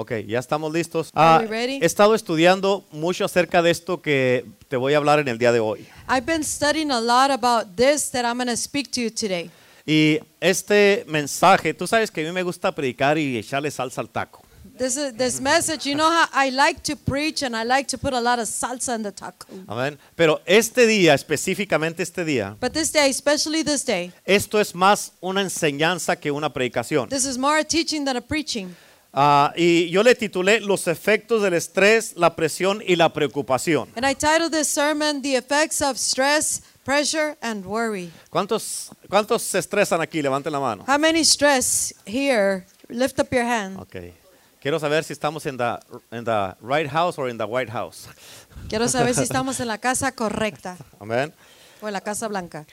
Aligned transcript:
Ok, 0.00 0.12
ya 0.28 0.38
estamos 0.38 0.72
listos. 0.72 1.10
Ah, 1.12 1.42
he 1.50 1.84
estado 1.84 2.14
estudiando 2.14 2.86
mucho 2.92 3.24
acerca 3.24 3.62
de 3.62 3.72
esto 3.72 4.00
que 4.00 4.44
te 4.68 4.76
voy 4.76 4.94
a 4.94 4.98
hablar 4.98 5.18
en 5.18 5.26
el 5.26 5.38
día 5.38 5.50
de 5.50 5.58
hoy. 5.58 5.88
I've 6.08 6.24
been 6.24 6.44
studying 6.44 6.92
a 6.92 7.00
lot 7.00 7.32
about 7.32 7.74
this 7.74 8.08
that 8.12 8.24
I'm 8.24 8.36
going 8.36 8.46
to 8.46 8.56
speak 8.56 8.92
to 8.92 9.00
you 9.00 9.10
today. 9.10 9.50
Y 9.84 10.20
este 10.40 11.04
mensaje, 11.08 11.74
tú 11.74 11.88
sabes 11.88 12.12
que 12.12 12.20
a 12.20 12.24
mí 12.28 12.32
me 12.32 12.44
gusta 12.44 12.72
predicar 12.72 13.18
y 13.18 13.36
echarle 13.38 13.72
salsa 13.72 14.00
al 14.00 14.08
taco. 14.08 14.44
This 14.78 14.96
is 14.96 15.16
this 15.16 15.40
message. 15.40 15.84
You 15.84 15.96
know 15.96 16.08
how 16.08 16.26
I 16.32 16.50
like 16.52 16.80
to 16.84 16.94
preach 16.94 17.42
and 17.42 17.56
I 17.56 17.64
like 17.64 17.88
to 17.88 17.98
put 17.98 18.12
a 18.14 18.20
lot 18.20 18.38
of 18.38 18.46
salsa 18.46 18.94
in 18.94 19.02
the 19.02 19.10
taco. 19.10 19.48
Amén. 19.66 19.98
Pero 20.14 20.40
este 20.46 20.86
día, 20.86 21.14
específicamente 21.14 22.04
este 22.04 22.24
día, 22.24 22.56
But 22.60 22.72
this 22.72 22.92
day, 22.92 23.10
especially 23.10 23.64
this 23.64 23.84
day, 23.84 24.12
esto 24.24 24.60
es 24.60 24.76
más 24.76 25.10
una 25.20 25.40
enseñanza 25.40 26.14
que 26.14 26.30
una 26.30 26.52
predicación. 26.52 27.08
this 27.08 27.24
is 27.26 27.36
more 27.36 27.58
a 27.58 27.64
teaching 27.64 28.04
than 28.04 28.16
a 28.16 28.20
preaching. 28.20 28.76
Ah, 29.12 29.52
y 29.56 29.88
yo 29.90 30.02
le 30.02 30.14
titulé 30.14 30.60
Los 30.60 30.86
efectos 30.86 31.42
del 31.42 31.54
estrés, 31.54 32.14
la 32.16 32.36
presión 32.36 32.82
y 32.86 32.96
la 32.96 33.12
preocupación. 33.12 33.88
And 33.96 34.04
I 34.04 34.14
titled 34.14 34.52
this 34.52 34.68
sermon 34.68 35.22
"The 35.22 35.36
Effects 35.36 35.80
of 35.80 35.96
Stress, 35.96 36.62
Pressure, 36.84 37.36
and 37.40 37.64
Worry." 37.64 38.10
¿Cuántos, 38.30 38.90
¿Cuántos 39.08 39.42
se 39.42 39.58
estresan 39.58 40.00
aquí? 40.00 40.20
Levanten 40.22 40.52
la 40.52 40.60
mano. 40.60 40.84
How 40.86 40.98
many 40.98 41.24
stress 41.24 41.94
here? 42.06 42.66
Lift 42.88 43.18
up 43.18 43.28
your 43.30 43.44
hand. 43.44 43.78
Ok. 43.80 43.96
Quiero 44.60 44.78
saber 44.80 45.04
si 45.04 45.12
estamos 45.12 45.46
en 45.46 45.56
the, 45.56 45.78
en 46.10 46.24
the 46.24 46.54
right 46.60 46.90
house 46.90 47.16
or 47.18 47.30
in 47.30 47.38
the 47.38 47.44
white 47.44 47.70
house. 47.70 48.08
Quiero 48.68 48.88
saber 48.88 49.14
si 49.14 49.22
estamos 49.22 49.60
en 49.60 49.68
la 49.68 49.78
casa 49.78 50.12
correcta 50.12 50.76
Amén. 51.00 51.32
o 51.80 51.86
en 51.86 51.92
la 51.92 52.00
casa 52.00 52.26
blanca. 52.28 52.66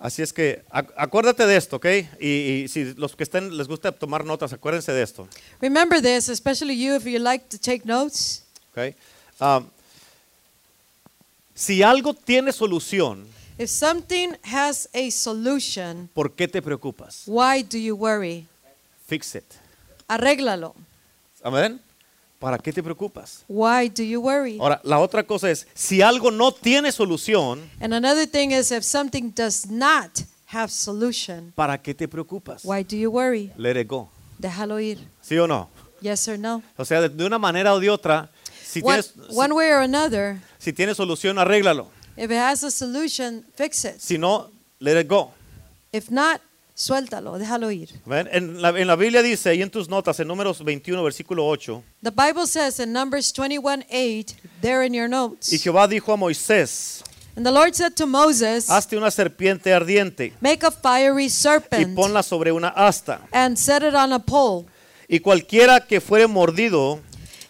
Así 0.00 0.22
es 0.22 0.32
que 0.32 0.62
ac- 0.70 0.92
acuérdate 0.96 1.44
de 1.46 1.56
esto, 1.56 1.76
¿ok? 1.76 1.86
Y, 2.20 2.26
y 2.64 2.68
si 2.68 2.94
los 2.94 3.16
que 3.16 3.24
estén 3.24 3.56
les 3.56 3.66
gusta 3.66 3.90
tomar 3.90 4.24
notas, 4.24 4.52
acuérdense 4.52 4.92
de 4.92 5.02
esto, 5.02 5.26
Remember 5.60 6.00
this, 6.00 6.28
especially 6.28 6.78
you 6.80 6.94
if 6.94 7.04
you 7.04 7.18
like 7.18 7.46
to 7.48 7.58
take 7.58 7.82
notes. 7.84 8.44
¿ok? 8.72 8.94
Um, 9.40 9.68
si 11.54 11.82
algo 11.82 12.14
tiene 12.14 12.52
solución, 12.52 13.26
If 13.58 13.70
something 13.70 14.34
has 14.44 14.88
a 14.94 15.10
solution, 15.10 16.08
¿por 16.14 16.32
qué 16.32 16.46
te 16.46 16.62
preocupas? 16.62 17.24
why 17.26 17.62
do 17.64 17.76
you 17.76 17.96
worry? 17.96 18.46
Fix 19.08 19.34
it. 19.34 19.44
Arréglalo. 20.06 20.76
Amén. 21.42 21.80
¿Para 22.38 22.56
qué 22.58 22.72
te 22.72 22.82
preocupas? 22.82 23.44
Why 23.48 23.88
do 23.88 24.02
you 24.02 24.20
worry? 24.20 24.58
Ahora, 24.60 24.80
la 24.84 25.00
otra 25.00 25.24
cosa 25.26 25.50
es, 25.50 25.66
si 25.74 26.02
algo 26.02 26.30
no 26.30 26.52
tiene 26.52 26.92
solución, 26.92 27.68
And 27.80 27.92
another 27.92 28.26
thing 28.28 28.50
is 28.52 28.70
if 28.70 28.84
something 28.84 29.32
does 29.34 29.66
not 29.68 30.20
have 30.52 30.68
solution, 30.70 31.52
¿para 31.56 31.78
qué 31.82 31.94
te 31.94 32.06
preocupas? 32.06 32.64
why 32.64 32.84
do 32.84 32.96
you 32.96 33.10
worry? 33.10 33.52
Let 33.56 33.76
it 33.80 33.88
go. 33.88 34.08
Déjalo 34.38 34.78
ir. 34.80 34.98
¿Sí 35.20 35.36
o 35.36 35.48
no? 35.48 35.68
Yes 36.00 36.28
or 36.28 36.38
no? 36.38 36.62
O 36.76 36.84
sea, 36.84 37.00
de, 37.00 37.08
de 37.08 37.24
una 37.24 37.38
manera 37.40 37.74
o 37.74 37.80
de 37.80 37.90
otra, 37.90 38.30
si 38.64 38.80
One, 38.84 39.02
tienes, 39.02 39.36
one 39.36 39.52
way 39.52 39.70
or 39.72 39.82
another, 39.82 40.36
si, 40.58 40.66
si 40.66 40.72
tienes 40.72 40.96
solución, 40.96 41.38
arréglalo. 41.40 41.88
if 42.16 42.30
it 42.30 42.36
has 42.38 42.62
a 42.62 42.70
solution, 42.70 43.44
fix 43.56 43.84
it. 43.84 43.96
Si 43.98 44.16
no, 44.16 44.48
let 44.78 44.96
it 45.00 45.08
go. 45.08 45.32
If 45.92 46.08
not, 46.08 46.40
suéltalo, 46.78 47.38
déjalo 47.38 47.70
ir. 47.72 47.88
En 48.30 48.62
la, 48.62 48.68
en 48.70 48.86
la 48.86 48.94
Biblia 48.96 49.20
dice, 49.22 49.50
ahí 49.50 49.62
en 49.62 49.70
tus 49.70 49.88
notas, 49.88 50.20
en 50.20 50.28
números 50.28 50.62
21, 50.64 51.02
versículo 51.02 51.44
8, 51.46 51.82
The 52.04 52.10
Bible 52.10 52.46
says 52.46 52.78
in 52.78 52.92
Numbers 52.92 53.32
21 53.32 53.84
8, 53.90 54.36
there 54.62 54.86
in 54.86 54.94
your 54.94 55.08
notes. 55.08 55.52
y 55.52 55.58
Jehová 55.58 55.88
dijo 55.88 56.12
a 56.12 56.16
Moisés, 56.16 57.02
And 57.36 57.44
the 57.44 57.52
Lord 57.52 57.74
said 57.74 57.94
to 57.96 58.06
Moses, 58.06 58.70
hazte 58.70 58.96
una 58.96 59.10
serpiente 59.10 59.72
ardiente 59.72 60.32
Make 60.40 60.64
a 60.66 60.70
fiery 60.70 61.24
y 61.26 61.30
serpent 61.30 61.94
ponla 61.94 62.22
sobre 62.22 62.52
una 62.52 62.68
asta, 62.68 63.20
and 63.32 63.56
set 63.56 63.82
it 63.82 63.94
on 63.94 64.12
a 64.12 64.18
pole. 64.20 64.66
y 65.08 65.18
cualquiera 65.20 65.80
que 65.86 66.00
fuere 66.00 66.26
mordido 66.28 67.00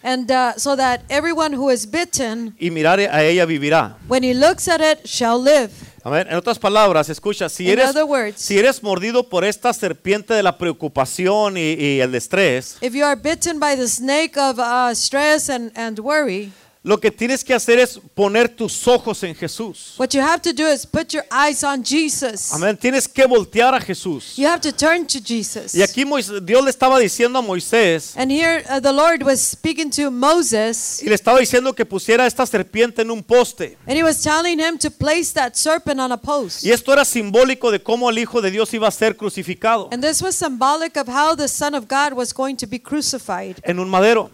And 0.01 0.31
uh, 0.31 0.53
so 0.57 0.77
that 0.77 1.01
everyone 1.09 1.53
who 1.55 1.69
is 1.69 1.85
bitten, 1.85 2.55
y 2.59 2.71
mirare 2.71 3.09
a 3.11 3.23
ella 3.23 3.45
vivirá. 3.45 3.97
when 4.07 4.23
he 4.23 4.33
looks 4.33 4.67
at 4.67 4.79
it, 4.81 5.05
shall 5.07 5.37
live. 5.41 5.71
Amén. 6.09 6.25
En 6.27 6.37
otras 6.37 6.57
palabras, 6.57 7.07
escucha, 7.07 7.47
si 7.49 7.69
eres, 7.69 7.93
words, 8.03 8.41
si 8.41 8.57
eres 8.57 8.81
mordido 8.81 9.29
por 9.29 9.45
esta 9.45 9.71
serpiente 9.73 10.33
de 10.33 10.41
la 10.41 10.57
preocupación 10.57 11.55
y, 11.55 11.73
y 11.73 11.99
el 12.01 12.15
estrés, 12.15 12.77
if 12.81 12.95
you 12.95 13.05
are 13.05 13.15
bitten 13.15 13.59
by 13.59 13.75
the 13.75 13.87
snake 13.87 14.35
of 14.35 14.57
uh, 14.57 14.89
stress 14.95 15.51
and, 15.51 15.71
and 15.77 15.99
worry, 15.99 16.51
lo 16.81 16.97
que 16.97 17.11
tienes 17.11 17.43
que 17.43 17.53
hacer 17.53 17.77
es 17.77 17.99
poner 18.15 18.47
tus 18.47 18.87
ojos 18.87 19.21
en 19.23 19.35
Jesús. 19.35 19.95
what 19.97 20.13
you 20.13 20.21
have 20.21 20.41
to 20.41 20.53
do 20.53 20.65
is 20.65 20.85
put 20.85 21.11
your 21.13 21.25
eyes 21.29 21.61
on 21.63 21.83
Jesus. 21.83 22.53
Amén. 22.53 22.77
Tienes 22.77 23.05
que 23.05 23.25
voltear 23.27 23.73
a 23.75 23.81
Jesús. 23.81 24.37
You 24.37 24.47
have 24.47 24.61
to 24.61 24.71
turn 24.71 25.05
to 25.07 25.19
Jesus. 25.19 25.75
Y 25.75 25.81
aquí 25.81 26.05
Mois- 26.05 26.31
Dios 26.41 26.63
le 26.63 26.69
estaba 26.69 26.97
diciendo 26.97 27.39
a 27.39 27.41
Moisés 27.41 28.15
And 28.15 28.31
here 28.31 28.63
uh, 28.69 28.79
the 28.79 28.93
Lord 28.93 29.23
was 29.23 29.41
speaking 29.41 29.89
to 29.91 30.09
Moses, 30.09 31.03
y 31.03 31.09
le 31.09 31.15
estaba 31.15 31.39
diciendo 31.39 31.73
que 31.75 31.85
pusiera 31.85 32.25
esta 32.25 32.45
serpiente 32.45 33.01
en 33.01 33.11
un 33.11 33.23
poste. 33.23 33.77
and 33.85 33.97
he 33.97 34.03
was 34.03 34.21
telling 34.21 34.57
him 34.59 34.77
to 34.77 34.89
place 34.89 35.33
that 35.33 35.55
serpent 35.55 35.99
on 35.99 36.13
a 36.13 36.17
post. 36.17 36.63
Y 36.63 36.71
esto 36.71 36.93
era 36.93 37.03
simbólico 37.03 37.71
de 37.71 37.83
cómo 37.83 38.09
el 38.09 38.17
Hijo 38.19 38.41
de 38.41 38.51
Dios 38.51 38.73
iba 38.73 38.87
a 38.87 38.91
ser 38.91 39.17
crucificado 39.17 39.89
And 39.91 40.01
this 40.01 40.21
was 40.21 40.35
symbolic 40.35 40.95
of 40.95 41.09
how 41.09 41.35
the 41.35 41.49
Son 41.49 41.75
of 41.75 41.87
God 41.89 42.13
was 42.13 42.33
going 42.33 42.55
to 42.55 42.67
be 42.67 42.79
crucified 42.79 43.57
en 43.63 43.79
un 43.79 43.89
madero. 43.89 44.31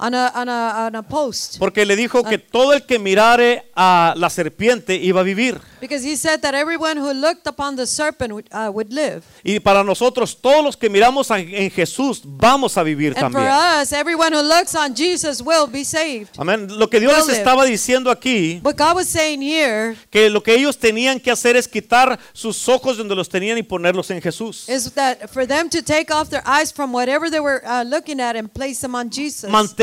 On 0.00 0.14
a, 0.14 0.32
on 0.34 0.48
a, 0.48 0.86
on 0.86 0.96
a 0.96 1.02
post. 1.02 1.58
Porque 1.58 1.84
le 1.84 1.94
dijo 1.94 2.24
que 2.24 2.38
todo 2.38 2.72
el 2.72 2.86
que 2.86 2.98
mirare 2.98 3.70
a 3.76 4.14
la 4.16 4.30
serpiente 4.30 4.96
iba 4.96 5.20
a 5.20 5.22
vivir. 5.24 5.60
Because 5.80 6.04
he 6.06 6.16
said 6.16 6.40
that 6.40 6.54
everyone 6.54 6.98
who 6.98 7.12
looked 7.14 7.46
upon 7.46 7.76
the 7.76 7.86
serpent 7.86 8.32
would, 8.32 8.48
would 8.72 8.92
live. 8.92 9.22
Y 9.42 9.60
para 9.60 9.82
nosotros, 9.82 10.38
todos 10.40 10.62
los 10.62 10.76
que 10.76 10.90
miramos 10.90 11.30
en 11.30 11.70
Jesús, 11.70 12.22
vamos 12.24 12.76
a 12.76 12.82
vivir 12.82 13.14
And 13.16 13.32
for 13.32 13.40
también. 13.42 13.82
us, 13.82 13.92
everyone 13.92 14.32
who 14.32 14.42
looks 14.42 14.74
on 14.74 14.94
Jesus 14.94 15.40
will 15.42 15.66
be 15.66 15.84
saved. 15.84 16.28
Amén. 16.38 16.66
Lo 16.78 16.88
que 16.88 17.00
Dios 17.00 17.14
les 17.14 17.26
live. 17.28 17.38
estaba 17.38 17.64
diciendo 17.64 18.10
aquí, 18.10 18.60
What 18.62 18.76
God 18.76 18.96
was 18.96 19.06
saying 19.08 19.42
here 19.42 19.96
que 20.10 20.28
lo 20.28 20.42
que 20.42 20.54
ellos 20.54 20.78
tenían 20.78 21.20
que 21.20 21.30
hacer 21.30 21.56
es 21.56 21.66
quitar 21.66 22.18
sus 22.32 22.68
ojos 22.68 22.96
donde 22.96 23.14
los 23.14 23.28
tenían 23.28 23.56
y 23.58 23.62
ponerlos 23.62 24.10
en 24.10 24.20
Jesús. 24.20 24.68
is 24.68 24.90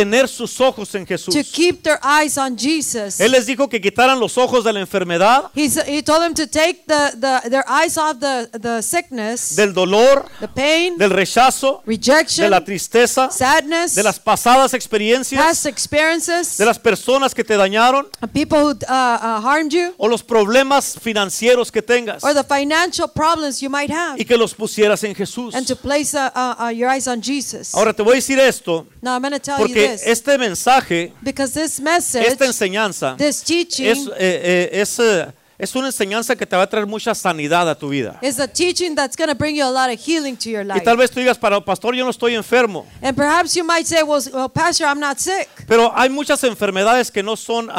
Mantener 0.08 0.28
sus 0.28 0.60
ojos 0.62 0.94
en 0.96 1.06
Jesús. 1.06 1.34
To 1.34 1.44
keep 1.44 1.84
their 1.84 2.00
eyes 2.02 2.38
on 2.38 2.58
Jesus. 2.58 3.20
Él 3.20 3.32
les 3.32 3.46
dijo 3.46 3.68
que 3.68 3.82
quitaran 3.82 4.20
los 4.20 4.38
ojos 4.38 4.64
de 4.64 4.74
la 4.74 4.80
enfermedad, 4.80 5.52
He, 5.54 6.02
told 6.02 6.22
them 6.22 6.34
to 6.34 6.48
take 6.48 6.86
the, 6.88 7.12
the, 7.20 7.50
their 7.50 7.66
eyes 7.68 7.98
off 7.98 8.20
the, 8.20 8.50
the 8.58 8.82
sickness, 8.82 9.56
del 9.56 9.74
dolor, 9.74 10.26
the 10.40 10.48
pain, 10.48 10.98
del 10.98 11.10
rechazo, 11.10 11.82
de 11.86 11.92
rejection, 11.92 12.50
la 12.50 12.64
tristeza, 12.64 13.30
sadness, 13.32 13.96
de 13.96 14.04
las 14.04 14.20
pasadas 14.20 14.74
experiencias, 14.74 15.42
past 15.42 15.66
experiences, 15.66 16.58
de 16.58 16.66
las 16.66 16.80
personas 16.80 17.34
que 17.34 17.44
te 17.44 17.58
dañaron 17.58 18.08
people 18.34 18.60
who 18.60 18.70
uh, 18.70 19.18
uh, 19.20 19.42
harmed 19.42 19.74
you, 19.74 19.94
o 19.98 20.08
los 20.08 20.24
problemas 20.24 20.98
financieros 21.00 21.72
que 21.72 21.82
tengas 21.82 22.24
or 22.24 22.34
the 22.34 22.44
financial 22.44 23.08
problems 23.08 23.62
you 23.62 23.70
might 23.70 23.92
have, 23.92 24.20
y 24.20 24.26
que 24.26 24.38
los 24.38 24.54
pusieras 24.54 25.04
en 25.04 25.14
Jesús. 25.14 25.54
and 25.54 25.68
to 25.68 25.76
place 25.76 26.14
uh, 26.14 26.30
uh, 26.36 26.70
your 26.70 26.90
eyes 26.90 27.08
on 27.08 27.22
Jesus. 27.22 27.74
Ahora 27.74 27.94
te 27.94 28.04
voy 28.04 28.14
a 28.14 28.16
decir 28.16 28.40
esto 28.40 28.88
Now 29.02 29.16
I'm 29.16 29.22
going 29.22 29.34
to 29.34 29.40
tell 29.40 29.60
you 29.68 29.74
this 29.74 29.97
este 30.06 30.38
mensaje, 30.38 31.14
because 31.22 31.54
this 31.54 31.80
message, 31.80 32.26
esta 32.28 32.46
enseñanza 32.46 33.16
this 33.18 33.42
teaching, 33.42 33.86
es, 33.88 34.08
eh, 34.08 34.14
eh, 34.18 34.70
es, 34.82 35.00
eh, 35.00 35.28
es 35.60 35.74
una 35.76 35.88
enseñanza 35.88 36.36
que 36.36 36.46
te 36.46 36.56
va 36.56 36.62
a 36.62 36.68
traer 36.70 36.86
mucha 36.86 37.16
sanidad 37.16 37.68
a 37.68 37.74
tu 37.74 37.90
vida. 37.90 38.20
is 38.22 38.40
a 38.40 38.48
teaching 38.48 38.94
that's 38.94 39.16
going 39.18 39.28
to 39.28 39.34
bring 39.34 39.56
you 39.56 39.64
a 39.66 39.72
lot 39.72 39.90
of 39.92 40.00
healing 40.00 40.36
to 40.38 40.50
your 40.52 40.62
Y 40.62 40.68
life. 40.68 40.84
tal 40.84 40.96
vez 40.98 41.10
tú 41.10 41.20
digas, 41.20 41.36
para 41.40 41.60
pastor, 41.60 41.96
yo 41.96 42.04
no 42.04 42.12
estoy 42.12 42.36
enfermo. 42.36 42.86
And 43.02 43.16
perhaps 43.18 43.56
you 43.56 43.64
might 43.64 43.88
say, 43.88 44.04
well, 44.04 44.20
s- 44.20 44.30
well, 44.32 44.50
Pastor, 44.50 44.86
I'm 44.86 45.00
not 45.00 45.18
sick. 45.18 45.50
Pero 45.68 45.92
hay 45.96 46.10
muchas 46.10 46.44
enfermedades 46.44 47.10
que 47.12 47.24
no 47.24 47.36
son 47.36 47.70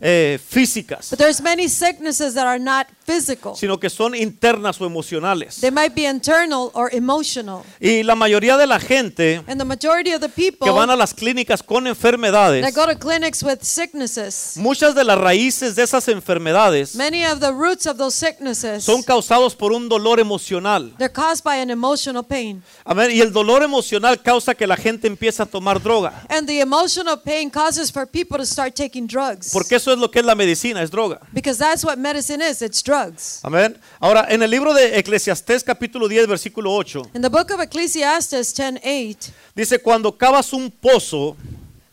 eh, 0.00 0.38
físicas, 0.46 1.08
But 1.08 1.18
there's 1.18 1.40
many 1.40 1.68
sicknesses 1.68 2.34
that 2.34 2.46
are 2.46 2.58
not 2.58 2.86
physical. 3.12 3.56
sino 3.56 3.78
que 3.78 3.90
son 3.90 4.14
internas 4.14 4.80
o 4.80 4.86
emocionales. 4.86 5.60
They 5.60 5.70
might 5.70 5.94
be 5.94 6.06
internal 6.06 6.70
or 6.74 6.94
emotional. 6.94 7.62
Y 7.80 8.02
la 8.02 8.14
mayoría 8.14 8.56
de 8.56 8.66
la 8.66 8.80
gente 8.80 9.42
And 9.46 9.58
the 9.58 9.64
majority 9.64 10.12
of 10.12 10.20
the 10.20 10.28
people 10.28 10.64
que 10.64 10.70
van 10.70 10.90
a 10.90 10.96
las 10.96 11.14
clínicas 11.14 11.62
con 11.62 11.86
enfermedades, 11.86 12.62
that 12.62 12.74
go 12.74 12.86
to 12.86 12.98
clinics 12.98 13.42
with 13.42 13.58
sicknesses, 13.62 14.54
muchas 14.56 14.94
de 14.94 15.04
las 15.04 15.18
raíces 15.18 15.74
de 15.76 15.82
esas 15.82 16.08
enfermedades 16.08 16.94
many 16.94 17.24
of 17.24 17.40
the 17.40 17.52
roots 17.52 17.86
of 17.86 17.96
those 17.96 18.14
sicknesses, 18.14 18.84
son 18.84 19.02
causados 19.02 19.54
por 19.54 19.72
un 19.72 19.88
dolor 19.88 20.20
emocional. 20.20 20.92
they're 20.98 21.12
caused 21.12 21.44
by 21.44 21.56
an 21.56 21.70
emotional 21.70 22.22
pain. 22.22 22.62
Amén. 22.84 23.10
Y 23.10 23.20
el 23.20 23.32
dolor 23.32 23.62
emocional 23.62 24.22
causa 24.22 24.54
que 24.54 24.66
la 24.66 24.76
gente 24.76 25.06
empiece 25.06 25.42
a 25.42 25.46
tomar 25.46 25.82
droga. 25.82 26.26
And 26.28 26.46
the 26.46 26.60
emotional 26.60 27.16
pain 27.16 27.50
causes 27.50 27.90
for 27.90 28.06
people 28.06 28.38
to 28.38 28.46
start 28.46 28.74
taking 28.74 29.06
drugs. 29.06 29.50
Porque 29.52 29.76
eso 29.76 29.92
es 29.92 29.98
lo 29.98 30.10
que 30.10 30.20
es 30.20 30.24
la 30.24 30.34
medicina, 30.34 30.82
es 30.82 30.90
droga. 30.90 31.20
Because 31.32 31.58
that's 31.58 31.84
what 31.84 31.96
medicine 31.98 32.42
is, 32.42 32.62
it's 32.62 32.82
drugs. 32.82 33.01
Amén. 33.42 33.76
Ahora, 34.00 34.26
en 34.28 34.42
el 34.42 34.50
libro 34.50 34.72
de 34.74 34.98
Eclesiastés 34.98 35.64
capítulo 35.64 36.08
10, 36.08 36.26
versículo 36.26 36.72
8, 36.74 37.10
In 37.14 37.22
the 37.22 37.28
book 37.28 37.50
of 37.52 37.60
Ecclesiastes 37.60 38.54
10:8, 38.56 39.30
dice, 39.54 39.78
cuando 39.80 40.16
cavas 40.16 40.52
un 40.52 40.70
pozo, 40.70 41.36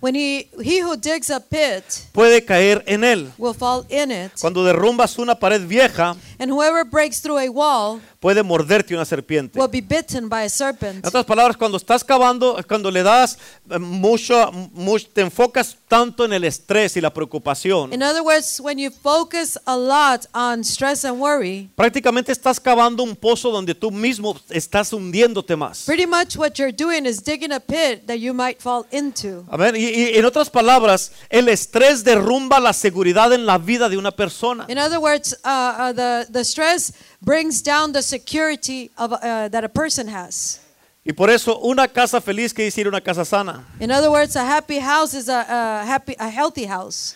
when 0.01 0.15
he 0.15 0.49
he 0.63 0.81
who 0.81 0.95
digs 0.95 1.29
a 1.29 1.39
pit 1.39 1.83
puede 2.13 2.45
caer 2.45 2.83
en 2.87 3.03
él. 3.03 3.31
will 3.37 3.53
fall 3.53 3.85
in 3.89 4.11
it, 4.11 4.31
Cuando 4.39 4.63
derrumbas 4.63 5.17
una 5.17 5.35
pared 5.35 5.61
vieja, 5.67 6.15
And 6.39 6.51
whoever 6.51 6.83
breaks 6.85 7.21
through 7.21 7.37
a 7.37 7.49
wall 7.49 7.99
puede 8.19 8.43
morderte 8.43 8.93
una 8.93 9.05
serpiente. 9.05 9.59
will 9.59 9.69
be 9.69 9.81
bitten 9.81 10.29
by 10.29 10.45
a 10.45 10.49
serpent. 10.49 11.03
En 11.03 11.05
otras 11.07 11.25
palabras, 11.25 11.57
cuando 11.57 11.77
estás 11.77 12.03
cavando, 12.03 12.57
cuando 12.67 12.89
le 12.91 13.03
das 13.03 13.37
eh, 13.69 13.77
mucho, 13.79 14.51
mucho, 14.73 15.07
te 15.13 15.21
enfocas 15.21 15.75
tanto 15.87 16.23
en 16.25 16.33
el 16.33 16.43
estrés 16.43 16.95
y 16.97 17.01
la 17.01 17.11
preocupación, 17.13 17.91
In 17.93 18.01
other 18.03 18.21
words, 18.21 18.59
when 18.61 18.77
you 18.77 18.89
focus 18.91 19.57
a 19.65 19.75
lot 19.75 20.25
on 20.33 20.63
stress 20.63 21.03
and 21.05 21.19
worry, 21.19 21.69
prácticamente 21.75 22.31
estás 22.31 22.59
cavando 22.59 23.03
un 23.03 23.15
pozo 23.15 23.51
donde 23.51 23.73
tú 23.75 23.91
mismo 23.91 24.35
estás 24.49 24.93
hundiéndote 24.93 25.55
más. 25.55 25.83
pretty 25.85 26.05
much 26.05 26.37
what 26.37 26.53
you're 26.57 26.71
doing 26.71 27.05
is 27.05 27.21
digging 27.23 27.51
a 27.51 27.59
pit 27.59 28.05
that 28.07 28.17
you 28.17 28.33
might 28.33 28.61
fall 28.61 28.85
into. 28.91 29.43
Amén. 29.49 29.75
Y, 29.75 29.79
y 29.85 30.17
en 30.17 30.25
otras 30.25 30.49
palabras, 30.49 31.11
el 31.29 31.49
estrés 31.49 32.03
derrumba 32.03 32.59
la 32.59 32.73
seguridad 32.73 33.33
en 33.33 33.45
la 33.45 33.57
vida 33.57 33.89
de 33.89 33.97
una 33.97 34.11
persona. 34.11 34.65
In 34.69 34.77
other 34.77 34.99
words, 34.99 35.33
uh, 35.43 35.89
uh, 35.89 35.93
the, 35.93 36.27
the 36.31 36.43
stress 36.43 36.91
brings 37.21 37.61
down 37.61 37.91
the 37.93 38.01
security 38.01 38.91
of, 38.97 39.13
uh, 39.13 39.49
that 39.49 39.63
a 39.63 39.69
person 39.69 40.07
has. 40.07 40.59
Y 41.05 41.13
por 41.13 41.29
eso 41.29 41.57
una 41.63 41.87
casa 41.87 42.19
feliz 42.21 42.53
quiere 42.53 42.65
decir 42.69 42.87
una 42.87 43.01
casa 43.01 43.23
sana. 43.25 43.65
In 43.79 43.89
other 43.91 44.09
words, 44.11 44.35
a 44.35 44.45
happy 44.45 44.79
house 44.79 45.13
is 45.13 45.27
a, 45.29 45.41
a 45.41 45.85
happy, 45.85 46.15
a 46.19 46.29
healthy 46.29 46.65
house. 46.67 47.15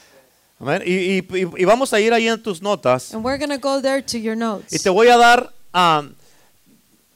Amén. 0.60 0.82
Y, 0.86 1.18
y- 1.20 1.28
y- 1.44 1.52
y 1.62 1.66
vamos 1.66 1.92
a 1.94 2.00
ir 2.00 2.14
ahí 2.14 2.28
en 2.28 2.42
tus 2.42 2.62
notas. 2.62 3.14
And 3.14 3.24
we're 3.24 3.38
going 3.38 3.50
to 3.52 3.58
go 3.58 3.82
there 3.82 4.02
to 4.02 4.18
your 4.18 4.36
Y 4.36 4.40
notes. 4.40 4.82
te 4.82 4.90
voy 4.90 5.10
a 5.10 5.18
dar 5.18 5.52
ah, 5.74 6.04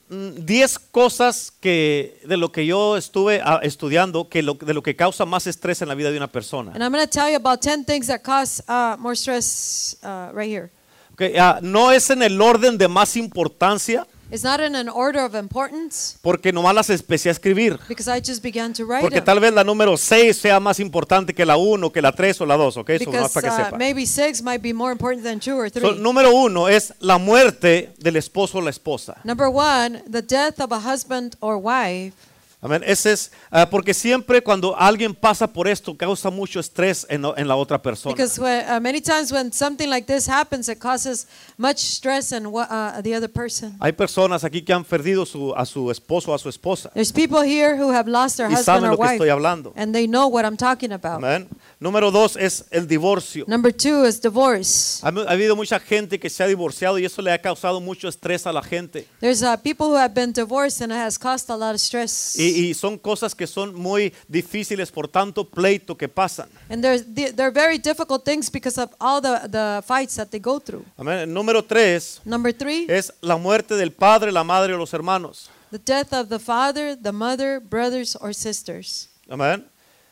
mm, 0.09 0.45
10 0.45 0.79
cosas 0.91 1.51
que 1.61 2.19
de 2.27 2.35
lo 2.38 2.51
que 2.51 2.65
yo 2.65 2.97
estuve 2.97 3.41
ah, 3.43 3.59
estudiando 3.63 4.27
que 4.29 4.41
lo, 4.43 4.55
de 4.55 4.73
lo 4.73 4.83
que 4.83 4.95
causa 4.95 5.25
más 5.25 5.47
estrés 5.47 5.81
en 5.81 5.88
la 5.88 5.95
vida 5.95 6.11
de 6.11 6.17
una 6.17 6.27
persona. 6.27 6.73
And 6.73 6.83
I'm 6.83 6.91
going 6.91 7.05
to 7.05 7.09
tell 7.09 7.29
you 7.29 7.38
about 7.38 7.61
10 7.61 7.85
things 7.85 8.07
that 8.07 8.21
cause 8.23 8.61
uh, 8.67 8.97
more 9.00 9.15
stress 9.15 9.95
uh, 10.03 10.31
right 10.33 10.50
here. 10.50 10.69
Ok, 11.19 11.23
ah, 11.39 11.57
no 11.63 11.91
es 11.91 12.11
en 12.11 12.21
el 12.21 12.39
orden 12.39 12.77
de 12.77 12.87
más 12.87 13.15
importancia, 13.17 14.05
It's 14.29 14.43
not 14.43 14.59
in 14.59 14.75
an 14.75 14.89
order 14.89 15.21
of 15.21 15.33
importance 15.35 16.17
porque 16.21 16.51
nomás 16.51 16.75
las 16.75 16.89
empecé 16.89 17.29
a 17.29 17.31
escribir. 17.31 17.79
because 17.87 18.07
I 18.09 18.19
just 18.19 18.43
began 18.43 18.73
to 18.73 18.83
write 18.83 19.01
Porque 19.01 19.21
tal 19.21 19.39
vez 19.39 19.53
la 19.53 19.63
número 19.63 19.95
6 19.97 20.35
sea 20.37 20.59
más 20.59 20.79
importante 20.81 21.33
que 21.33 21.45
la 21.45 21.55
1, 21.55 21.91
que 21.93 22.01
la 22.01 22.11
3 22.11 22.41
o 22.41 22.45
la 22.45 22.57
2, 22.57 22.77
¿ok? 22.77 22.89
Eso 22.89 23.09
Because 23.09 23.33
para 23.33 23.47
que 23.49 23.53
uh, 23.61 23.65
sepa. 23.65 23.77
maybe 23.77 24.05
six 24.05 24.43
might 24.43 24.61
be 24.61 24.73
more 24.73 24.91
important 24.91 25.23
than 25.23 25.39
two 25.39 25.55
or 25.57 25.69
So, 25.71 25.79
three. 25.79 25.99
número 25.99 26.31
1 26.35 26.67
es 26.69 26.93
la 26.99 27.17
muerte 27.17 27.93
del 27.99 28.17
esposo 28.17 28.57
o 28.57 28.61
la 28.61 28.69
esposa. 28.69 29.15
Number 29.23 29.47
one, 29.47 30.03
the 30.11 30.21
death 30.21 30.59
of 30.59 30.71
a 30.73 30.79
husband 30.81 31.35
or 31.39 31.55
wife. 31.57 32.13
Amén. 32.59 32.81
Ese 32.88 33.12
es 33.12 33.31
ah, 33.51 33.69
porque 33.69 33.94
siempre 33.94 34.42
cuando 34.42 34.75
alguien 34.75 35.13
pasa 35.13 35.45
por 35.45 35.68
esto 35.68 35.95
causa 35.95 36.31
mucho 36.31 36.59
estrés 36.59 37.06
en, 37.07 37.24
en 37.38 37.48
la 37.48 37.56
otra 37.56 37.80
persona. 37.80 38.15
Because 38.15 38.42
when, 38.42 38.65
uh, 38.68 38.80
many 38.81 39.00
times 39.00 39.31
when 39.31 39.54
something 39.54 39.88
like 39.88 40.07
this 40.07 40.27
happens, 40.27 40.68
it 40.68 40.80
causes 40.80 41.27
much 41.57 41.77
stress 41.77 42.31
in 42.31 42.48
uh, 42.48 43.00
the 43.04 43.13
other 43.15 43.30
person. 43.31 43.77
Hay 43.80 43.92
personas 43.92 44.44
aquí 44.44 44.63
que 44.63 44.74
han 44.74 44.83
perdido 44.83 45.24
su- 45.27 45.54
a 45.56 45.68
su 45.68 45.92
esposo 45.92 46.31
o 46.31 46.33
a 46.33 46.39
su 46.39 46.50
esposa 46.50 46.89
There's 46.95 47.12
people 47.13 47.44
here 47.44 47.75
who 47.77 47.92
have 47.92 48.09
lost 48.09 48.38
their 48.38 48.50
y 48.50 48.54
husband 48.56 48.65
saben 48.65 48.83
or 48.86 48.92
lo 48.92 48.98
que 48.98 49.03
wife, 49.03 49.13
estoy 49.18 49.30
hablando. 49.30 49.74
and 49.75 49.94
they 49.94 50.07
know 50.07 50.27
what 50.27 50.44
I'm 50.44 50.57
talking 50.57 50.92
about. 50.94 51.24
Amén. 51.24 51.48
Número 51.80 52.10
dos 52.10 52.36
es 52.38 52.65
el 52.71 52.88
divorcio. 52.88 53.45
Number 53.48 53.71
two 53.71 54.03
is 54.03 54.19
divorce. 54.19 55.00
Ha, 55.03 55.10
ha 55.10 55.31
habido 55.31 55.56
mucha 55.56 55.80
gente 55.80 56.19
que 56.19 56.27
se 56.27 56.44
ha 56.44 56.48
divorciado 56.48 56.98
y 56.98 57.06
eso 57.06 57.21
le 57.21 57.31
ha 57.31 57.39
causado 57.39 57.80
mucho 57.80 58.07
estrés 58.07 58.48
a 58.48 58.51
la 58.51 58.63
gente. 58.63 59.07
There's 59.19 59.44
uh, 59.44 59.56
people 59.62 59.86
who 59.86 59.95
have 59.95 60.15
been 60.15 60.33
divorced, 60.33 60.81
and 60.81 60.92
it 60.92 60.98
has 60.98 61.19
caused 61.19 61.51
a 61.51 61.56
lot 61.56 61.75
of 61.75 61.80
stress. 61.80 62.36
Y, 62.36 62.46
y 62.49 62.73
son 62.73 62.97
cosas 62.97 63.33
que 63.35 63.47
son 63.47 63.73
muy 63.75 64.13
difíciles 64.27 64.91
por 64.91 65.07
tanto 65.07 65.44
pleito 65.44 65.95
que 65.97 66.07
pasan. 66.07 66.49
And 66.69 66.81
there's, 66.83 67.03
they're 67.35 67.51
very 67.51 67.77
difficult 67.77 68.23
things 68.25 68.49
because 68.51 68.77
of 68.77 68.89
all 68.99 69.21
the, 69.21 69.47
the 69.49 69.83
fights 69.85 70.15
that 70.15 70.29
they 70.31 70.39
go 70.39 70.59
through. 70.59 70.85
Amén. 70.97 71.33
Número 71.33 71.63
tres 71.63 72.21
Number 72.25 72.51
three, 72.53 72.85
es 72.89 73.11
la 73.21 73.38
muerte 73.38 73.75
del 73.75 73.91
padre, 73.91 74.31
la 74.31 74.44
madre 74.44 74.73
o 74.73 74.77
los 74.77 74.94
hermanos. 74.94 75.49
the 75.71 75.79
death 75.79 76.13
of 76.13 76.29
the 76.29 76.39
father, 76.39 76.95
the 76.95 77.11
mother, 77.11 77.59
brothers, 77.59 78.15
or 78.15 78.31
sisters. 78.33 79.09
Amén. 79.29 79.65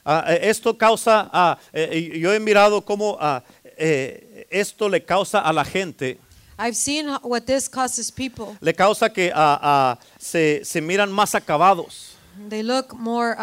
Ah, 0.05 0.23
eh, 0.27 0.49
esto 0.49 0.73
causa, 0.77 1.29
ah, 1.33 1.57
eh, 1.73 2.19
yo 2.19 2.31
he 2.33 2.39
mirado 2.39 2.83
cómo 2.85 3.17
ah, 3.19 3.41
eh, 3.77 4.45
esto 4.51 4.87
le 4.89 4.99
causa 5.03 5.39
a 5.39 5.51
la 5.53 5.63
gente, 5.63 6.19
I've 6.59 6.75
seen 6.75 7.07
what 7.23 7.45
this 7.45 7.67
causes 7.67 8.11
people. 8.11 8.55
le 8.61 8.73
causa 8.73 9.09
que 9.09 9.31
ah, 9.33 9.59
ah, 9.61 9.99
se, 10.19 10.63
se 10.63 10.79
miran 10.81 11.11
más 11.11 11.35
acabados. 11.35 12.14
They 12.49 12.63
look 12.63 12.93
more 12.93 13.35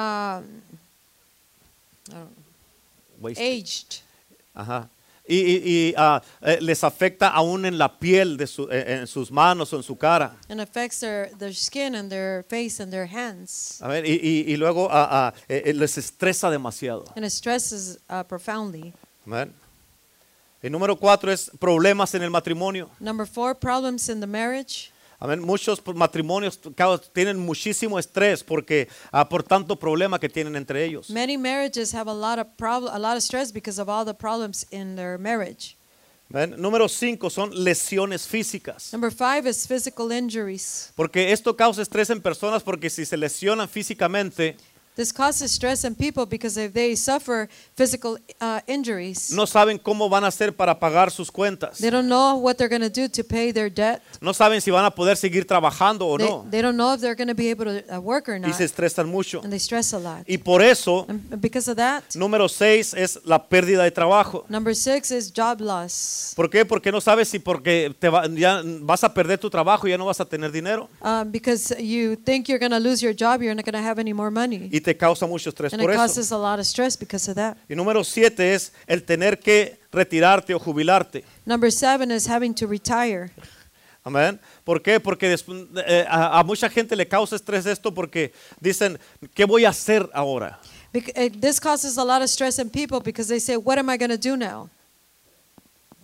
Wasted. 3.21 3.45
aged. 3.45 4.01
Ajá. 4.55 4.89
Y, 5.27 5.37
y- 5.37 5.63
y, 5.65 5.95
eh, 6.43 6.59
les 6.61 6.83
afecta 6.83 7.29
aún 7.29 7.65
en 7.65 7.79
la 7.79 7.89
piel, 7.99 8.37
de 8.37 8.47
su- 8.49 8.69
eh, 8.71 8.99
en 9.01 9.07
sus 9.07 9.31
manos 9.31 9.73
o 9.73 9.77
en 9.77 9.83
su 9.85 9.97
cara. 9.97 10.37
and 10.49 10.61
affects 10.61 10.99
their, 10.99 11.31
their 11.39 11.55
skin 11.55 11.95
and 11.95 12.11
their 12.11 12.43
face 12.51 12.81
and 12.83 12.91
their 12.93 13.07
hands. 13.07 13.81
A 13.81 13.87
ver, 13.89 14.05
y, 14.05 14.15
y- 14.21 14.53
y 14.53 14.57
luego 14.57 14.91
eh, 15.49 15.73
les 15.75 15.97
estresa 15.97 16.51
demasiado. 16.51 17.05
And 17.15 17.25
it 17.25 17.31
stresses 17.31 17.99
uh, 18.11 18.25
profoundly. 18.25 18.93
Amén. 19.25 19.55
El 20.61 20.71
número 20.73 20.97
cuatro 20.97 21.31
es 21.33 21.51
problemas 21.59 22.15
en 22.15 22.23
el 22.23 22.31
matrimonio. 22.31 22.91
Number 23.01 23.27
four, 23.27 23.55
problems 23.55 24.09
in 24.09 24.21
the 24.21 24.27
marriage. 24.27 24.92
Amén. 25.23 25.41
Muchos 25.41 25.81
matrimonios 25.95 26.59
tienen 27.13 27.39
muchísimo 27.39 27.97
estrés 27.97 28.43
porque 28.43 28.89
ah, 29.13 29.29
por 29.29 29.45
tanto 29.45 29.79
problema 29.79 30.19
que 30.19 30.29
tienen 30.29 30.57
entre 30.57 30.85
ellos. 30.85 31.11
Many 31.11 31.37
marriages 31.37 31.95
have 31.95 32.11
a 32.11 32.15
lot 32.15 32.41
of 32.41 32.49
problem, 32.57 32.93
a 32.93 32.99
lot 32.99 33.17
of 33.17 33.23
stress 33.23 33.53
because 33.53 33.81
of 33.81 33.89
all 33.89 34.05
the 34.05 34.15
problems 34.15 34.67
in 34.73 34.97
their 34.97 35.19
marriage. 35.19 35.77
Amén. 36.29 36.57
Número 36.59 36.89
cinco 36.89 37.31
son 37.31 37.53
lesiones 37.55 38.27
físicas. 38.27 38.93
Number 38.93 39.13
five 39.13 39.49
is 39.49 39.65
physical 39.65 40.11
injuries. 40.11 40.93
Porque 40.97 41.31
esto 41.31 41.55
causa 41.55 41.83
estrés 41.83 42.11
en 42.11 42.21
personas 42.21 42.65
porque 42.65 42.91
si 42.91 43.05
se 43.05 43.17
lesionan 43.17 43.69
físicamente, 43.69 44.57
This 44.95 45.11
causes 45.11 45.51
stress 45.53 45.85
in 45.85 45.95
people 45.95 46.27
because 46.27 46.59
if 46.59 46.75
they 46.75 46.95
suffer 46.97 47.49
physical 47.75 48.19
uh, 48.41 48.61
injuries, 48.67 49.31
no 49.33 49.47
saben 49.47 49.79
cómo 49.79 50.11
van 50.11 50.25
a 50.25 50.27
hacer 50.27 50.55
para 50.55 50.79
pagar 50.79 51.11
sus 51.11 51.31
cuentas. 51.31 51.79
they 51.79 51.89
don't 51.91 52.09
know 52.09 52.37
what 52.37 52.59
they're 52.59 52.69
going 52.69 52.83
to 52.83 52.91
do 52.91 53.09
to 53.09 53.25
pay 53.25 53.53
their 53.53 53.71
debt. 53.71 54.03
No 54.21 54.35
saben 54.35 54.61
si 54.61 54.71
van 54.71 54.85
a 54.85 54.91
poder 54.91 55.17
seguir 55.17 55.47
trabajando 55.47 56.07
o 56.07 56.19
They, 56.19 56.29
no. 56.29 56.47
they 56.51 56.61
don't 56.61 56.77
know 56.77 56.93
if 56.93 57.01
they're 57.01 57.15
going 57.15 57.29
to 57.29 57.35
be 57.35 57.49
able 57.49 57.65
to 57.65 57.83
uh, 57.97 58.01
work 58.01 58.29
or 58.29 58.35
Y 58.35 58.41
not. 58.41 58.55
se 58.55 58.65
estresan 58.65 59.09
mucho. 59.09 59.41
And 59.43 59.51
they 59.51 59.59
stress 59.59 59.95
a 59.95 59.99
lot. 59.99 60.25
Y 60.29 60.37
por 60.37 60.61
eso, 60.61 61.07
And 61.09 61.41
because 61.41 61.71
of 61.71 61.79
that, 61.79 62.03
número 62.15 62.47
seis 62.51 62.93
es 62.93 63.19
la 63.25 63.49
pérdida 63.49 63.85
de 63.85 63.91
trabajo. 63.93 64.45
number 64.51 64.75
six 64.77 65.11
is 65.11 65.33
job 65.35 65.63
loss. 65.63 66.35
¿Por 66.37 66.51
qué? 66.51 66.67
Porque 66.67 66.93
no 66.93 67.01
sabes 67.01 67.29
si 67.29 67.39
porque 67.39 67.95
te 67.99 68.11
va- 68.11 68.27
ya 68.29 68.61
vas 68.83 69.05
a 69.05 69.15
perder 69.15 69.39
tu 69.39 69.49
trabajo 69.49 69.87
y 69.87 69.91
ya 69.93 69.97
no 69.97 70.05
vas 70.05 70.21
a 70.21 70.27
tener 70.27 70.53
dinero. 70.53 70.91
Um, 71.01 71.31
because 71.33 71.75
you 71.81 72.15
think 72.17 72.47
you're 72.47 72.59
going 72.61 72.73
to 72.73 72.79
lose 72.79 73.03
your 73.03 73.15
job, 73.15 73.41
you're 73.41 73.55
not 73.55 73.65
going 73.65 73.73
to 73.83 73.83
have 73.89 73.99
any 73.99 74.13
more 74.13 74.31
money. 74.31 74.69
Y 74.71 74.82
te 74.83 74.97
causa 74.97 75.27
mucho 75.27 75.49
estrés 75.51 75.73
And 75.73 75.81
por 75.81 75.91
it 75.91 75.95
eso. 75.95 76.03
causes 76.03 76.33
a 76.33 76.37
lot 76.37 76.59
of 76.59 76.67
stress 76.67 76.97
because 76.99 77.29
of 77.31 77.37
that. 77.37 77.57
Y 77.69 77.75
número 77.75 78.03
siete 78.05 78.53
es 78.55 78.73
el 78.87 79.03
tener 79.05 79.39
que 79.39 79.79
retirarte 79.91 80.55
o 80.55 80.59
jubilarte. 80.59 81.25
Number 81.47 81.71
seven 81.73 82.11
is 82.11 82.27
having 82.29 82.53
to 82.55 82.67
retire. 82.67 83.31
Amén. 84.05 84.41
¿Por 84.65 84.83
qué? 84.83 84.99
Porque 84.99 85.33
eh, 85.33 86.05
a, 86.09 86.41
a 86.41 86.43
mucha 86.43 86.69
gente 86.69 86.97
le 86.97 87.07
causa 87.07 87.37
estrés 87.37 87.65
esto 87.67 87.95
porque 87.95 88.33
dicen, 88.61 88.99
¿qué 89.33 89.45
voy 89.45 89.65
a 89.65 89.69
hacer 89.71 90.09
ahora? 90.13 90.59
Bec- 90.93 91.13
uh, 91.17 91.31
this 91.41 91.59
causes 91.61 91.97
a 91.97 92.05
lot 92.05 92.21
of 92.21 92.29
stress 92.29 92.59
in 92.59 92.69
people 92.69 93.01
because 93.01 93.29
they 93.29 93.39
say, 93.41 93.57
What 93.57 93.79
am 93.79 93.89
I 93.89 93.97
going 93.97 94.11
to 94.11 94.19
do 94.19 94.37
now? 94.37 94.69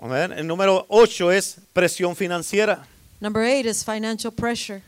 Amén. 0.00 0.32
El 0.32 0.46
número 0.46 0.86
ocho 0.88 1.30
es 1.32 1.56
presión 1.72 2.14
financiera. 2.14 2.86
Number 3.20 3.42
eight 3.42 3.66
is 3.66 3.82
financial 3.82 4.30
pressure. 4.32 4.80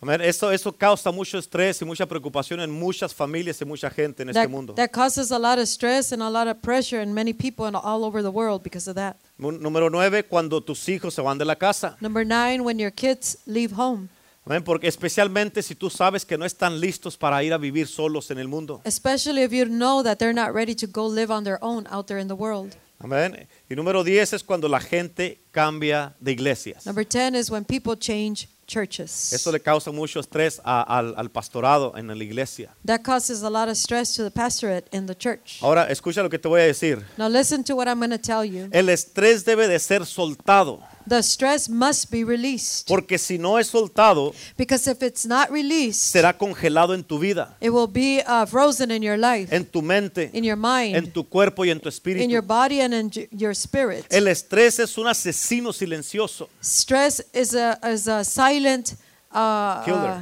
Amén. 0.00 0.20
Eso, 0.20 0.52
eso 0.52 0.70
causa 0.72 1.10
mucho 1.10 1.38
estrés 1.38 1.80
y 1.80 1.84
mucha 1.86 2.04
preocupación 2.06 2.60
en 2.60 2.70
muchas 2.70 3.14
familias 3.14 3.60
y 3.62 3.64
mucha 3.64 3.88
gente 3.88 4.22
en 4.22 4.28
este 4.28 4.46
mundo. 4.46 4.74
that 4.74 4.90
causes 4.90 5.32
a 5.32 5.38
lot 5.38 5.58
of 5.58 5.66
stress 5.66 6.12
and 6.12 6.22
a 6.22 6.28
lot 6.28 6.46
of 6.46 6.60
pressure 6.60 7.02
in 7.02 7.14
many 7.14 7.32
people 7.32 7.64
and 7.66 7.74
all 7.74 8.04
over 8.04 8.22
the 8.22 8.30
world 8.30 8.62
because 8.62 8.88
of 8.88 8.94
that. 8.94 9.16
Número 9.38 9.90
nueve, 9.90 10.24
cuando 10.24 10.60
tus 10.62 10.86
hijos 10.88 11.14
se 11.14 11.22
van 11.22 11.38
de 11.38 11.44
la 11.46 11.54
casa. 11.56 11.96
Number 12.00 12.26
nine, 12.26 12.62
when 12.62 12.78
your 12.78 12.92
kids 12.92 13.38
leave 13.46 13.72
home, 13.74 14.08
Amén. 14.44 14.62
Porque 14.62 14.86
especialmente 14.86 15.62
si 15.62 15.74
tú 15.74 15.88
sabes 15.90 16.24
que 16.24 16.36
no 16.38 16.44
están 16.44 16.78
listos 16.78 17.16
para 17.16 17.42
ir 17.42 17.52
a 17.52 17.58
vivir 17.58 17.88
solos 17.88 18.30
en 18.30 18.38
el 18.38 18.48
mundo. 18.48 18.82
especially 18.84 19.42
if 19.42 19.50
you 19.50 19.64
know 19.64 20.02
that 20.02 20.18
they're 20.18 20.34
not 20.34 20.54
ready 20.54 20.74
to 20.74 20.86
go 20.86 21.06
live 21.08 21.32
on 21.32 21.42
their 21.42 21.58
own 21.62 21.86
out 21.90 22.06
there 22.06 22.20
in 22.20 22.28
the 22.28 22.34
world. 22.36 22.76
Amén. 22.98 23.48
Y 23.68 23.74
número 23.74 24.04
10 24.04 24.34
es 24.34 24.44
cuando 24.44 24.68
la 24.68 24.80
gente 24.80 25.40
cambia 25.52 26.14
de 26.20 26.32
iglesias. 26.32 26.84
Number 26.86 27.04
10 27.04 27.34
is 27.34 27.50
when 27.50 27.64
people 27.64 27.96
change 27.96 28.46
churches. 28.66 29.32
Eso 29.32 29.50
le 29.52 29.60
causa 29.60 29.90
mucho 29.92 30.20
estrés 30.20 30.60
a- 30.64 30.82
al, 30.82 31.14
al 31.16 31.30
pastorado 31.30 31.96
en 31.96 32.08
la 32.08 32.14
iglesia. 32.24 32.74
That 32.84 33.02
causes 33.02 33.42
a 33.42 33.50
lot 33.50 33.68
of 33.68 33.76
stress 33.76 34.14
to 34.16 34.24
the 34.24 34.30
pastorate 34.30 34.88
in 34.92 35.06
the 35.06 35.14
church. 35.16 35.62
Ahora, 35.62 35.88
escucha 35.90 36.22
lo 36.22 36.28
que 36.30 36.38
te 36.38 36.48
voy 36.48 36.60
a 36.60 36.64
decir. 36.66 37.02
Now 37.16 37.28
listen 37.28 37.62
to 37.64 37.74
what 37.76 37.86
I'm 37.88 37.98
going 37.98 38.10
to 38.10 38.18
tell 38.18 38.44
you. 38.44 38.68
El 38.72 38.88
estrés 38.88 39.44
debe 39.44 39.68
de 39.68 39.78
ser 39.78 40.04
soltado 40.04 40.80
The 41.08 41.22
stress 41.22 41.68
must 41.68 42.10
be 42.10 42.24
released. 42.24 42.88
Porque 42.88 43.16
si 43.18 43.38
no 43.38 43.58
es 43.58 43.68
soltado, 43.68 44.34
Because 44.56 44.88
if 44.90 45.02
it's 45.02 45.24
not 45.24 45.50
released, 45.50 46.00
será 46.12 46.36
congelado 46.36 46.94
en 46.94 47.04
tu 47.04 47.18
vida, 47.18 47.56
it 47.60 47.70
will 47.70 47.86
be 47.86 48.22
uh, 48.26 48.44
frozen 48.46 48.90
in 48.90 49.02
your 49.02 49.16
life, 49.16 49.54
en 49.54 49.64
tu 49.64 49.82
mente, 49.82 50.30
in 50.32 50.42
your 50.42 50.56
mind, 50.56 50.96
en 50.96 51.12
tu 51.12 51.22
cuerpo 51.24 51.64
y 51.64 51.70
en 51.70 51.78
tu 51.80 51.88
espíritu. 51.88 52.22
in 52.24 52.30
your 52.30 52.42
body, 52.42 52.80
and 52.80 52.92
in 52.94 53.10
your 53.30 53.54
spirit. 53.54 54.04
El 54.10 54.26
estrés 54.26 54.78
es 54.80 54.98
un 54.98 55.06
asesino 55.06 55.72
silencioso. 55.72 56.48
Stress 56.60 57.22
is 57.32 57.54
a, 57.54 57.78
is 57.92 58.08
a 58.08 58.24
silent 58.24 58.94
uh, 59.32 59.84
Killer. 59.84 60.10
uh, 60.10 60.20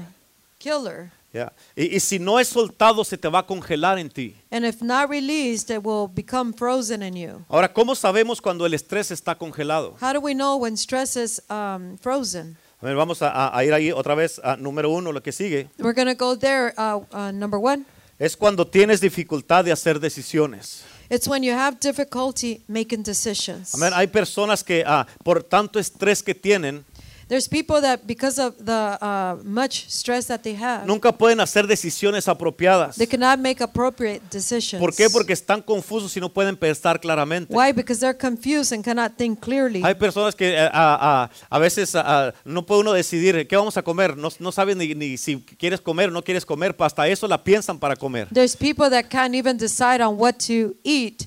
killer. 0.58 1.10
Ya. 1.34 1.52
Y, 1.74 1.96
y 1.96 2.00
si 2.00 2.18
no 2.20 2.38
es 2.38 2.46
soltado, 2.48 3.02
se 3.04 3.18
te 3.18 3.28
va 3.28 3.40
a 3.40 3.46
congelar 3.46 3.98
en 3.98 4.08
ti. 4.08 4.36
And 4.52 4.64
if 4.64 4.80
not 4.80 5.10
released, 5.10 5.68
it 5.68 5.82
will 5.84 6.08
become 6.08 6.52
frozen 6.54 7.02
in 7.02 7.14
you. 7.16 7.44
Ahora, 7.48 7.72
¿cómo 7.72 7.94
sabemos 7.96 8.40
cuando 8.40 8.64
el 8.64 8.72
estrés 8.72 9.10
está 9.10 9.34
congelado? 9.36 9.96
How 10.00 10.12
do 10.12 10.20
we 10.20 10.32
know 10.32 10.56
when 10.56 10.76
stress 10.76 11.16
is 11.16 11.42
um, 11.50 11.98
frozen? 11.98 12.56
A 12.80 12.86
ver, 12.86 12.94
vamos 12.96 13.20
a, 13.20 13.30
a- 13.30 13.58
a 13.58 13.64
ir 13.64 13.72
ahí 13.74 13.90
otra 13.90 14.14
vez 14.14 14.40
a 14.44 14.56
número 14.56 14.90
uno, 14.90 15.10
lo 15.10 15.20
que 15.22 15.32
sigue. 15.32 15.68
We're 15.78 15.92
going 15.94 16.06
to 16.06 16.14
go 16.14 16.36
there. 16.38 16.72
Uh, 16.78 17.02
uh, 17.12 17.32
number 17.32 17.58
one, 17.58 17.84
Es 18.16 18.36
cuando 18.36 18.64
tienes 18.64 19.00
dificultad 19.00 19.64
de 19.64 19.72
hacer 19.72 19.98
decisiones. 19.98 20.84
it's 21.10 21.26
when 21.26 21.42
you 21.42 21.52
have 21.52 21.78
difficulty 21.80 22.62
making 22.68 23.02
decisions. 23.02 23.74
Amén. 23.74 23.92
Hay 23.92 24.06
personas 24.06 24.62
que 24.62 24.84
ah, 24.86 25.04
por 25.24 25.42
tanto 25.42 25.80
estrés 25.80 26.22
que 26.22 26.34
tienen, 26.34 26.84
There's 27.28 27.48
people 27.48 27.80
that, 27.80 28.06
because 28.06 28.38
of 28.38 28.54
the 28.58 28.98
uh, 29.00 29.36
much 29.44 29.86
stress 29.88 30.26
that 30.26 30.42
they 30.42 30.54
have, 30.54 30.86
nunca 30.86 31.10
pueden 31.12 31.40
hacer 31.40 31.66
decisiones 31.66 32.28
apropiadas. 32.28 32.96
they 32.96 33.06
cannot 33.06 33.38
make 33.38 33.62
appropriate 33.62 34.20
decisions. 34.30 34.80
¿Por 34.80 34.94
qué? 34.94 35.08
Porque 35.08 35.32
están 35.32 35.62
confusos 35.62 36.14
y 36.16 36.20
no 36.20 36.28
pueden 36.28 36.56
pensar 36.56 37.00
claramente. 37.00 37.52
Why? 37.54 37.72
Because 37.72 38.00
they're 38.00 38.16
confused 38.18 38.72
and 38.72 38.84
cannot 38.84 39.16
think 39.16 39.40
clearly. 39.40 39.82
Hay 39.82 39.94
personas 39.94 40.34
que 40.34 40.50
eh, 40.54 40.68
a, 40.72 41.24
a- 41.24 41.30
a 41.48 41.58
veces 41.58 41.94
ah, 41.94 42.32
no 42.44 42.66
puede 42.66 42.80
uno 42.82 42.92
decidir 42.92 43.46
qué 43.48 43.56
vamos 43.56 43.76
a 43.76 43.82
comer. 43.82 44.16
No, 44.16 44.28
no 44.38 44.52
saben 44.52 44.76
ni, 44.76 44.94
ni 44.94 45.16
si 45.16 45.36
quieres 45.58 45.80
comer 45.80 46.10
o 46.10 46.12
no 46.12 46.22
quieres 46.22 46.44
comer. 46.44 46.74
Hasta 46.78 47.08
eso 47.08 47.26
la 47.26 47.42
piensan 47.42 47.78
para 47.78 47.96
comer. 47.96 48.28
There's 48.32 48.54
people 48.54 48.90
that 48.90 49.08
can't 49.08 49.34
even 49.34 49.56
decide 49.56 50.02
on 50.02 50.18
what 50.18 50.34
to 50.46 50.74
eat, 50.84 51.26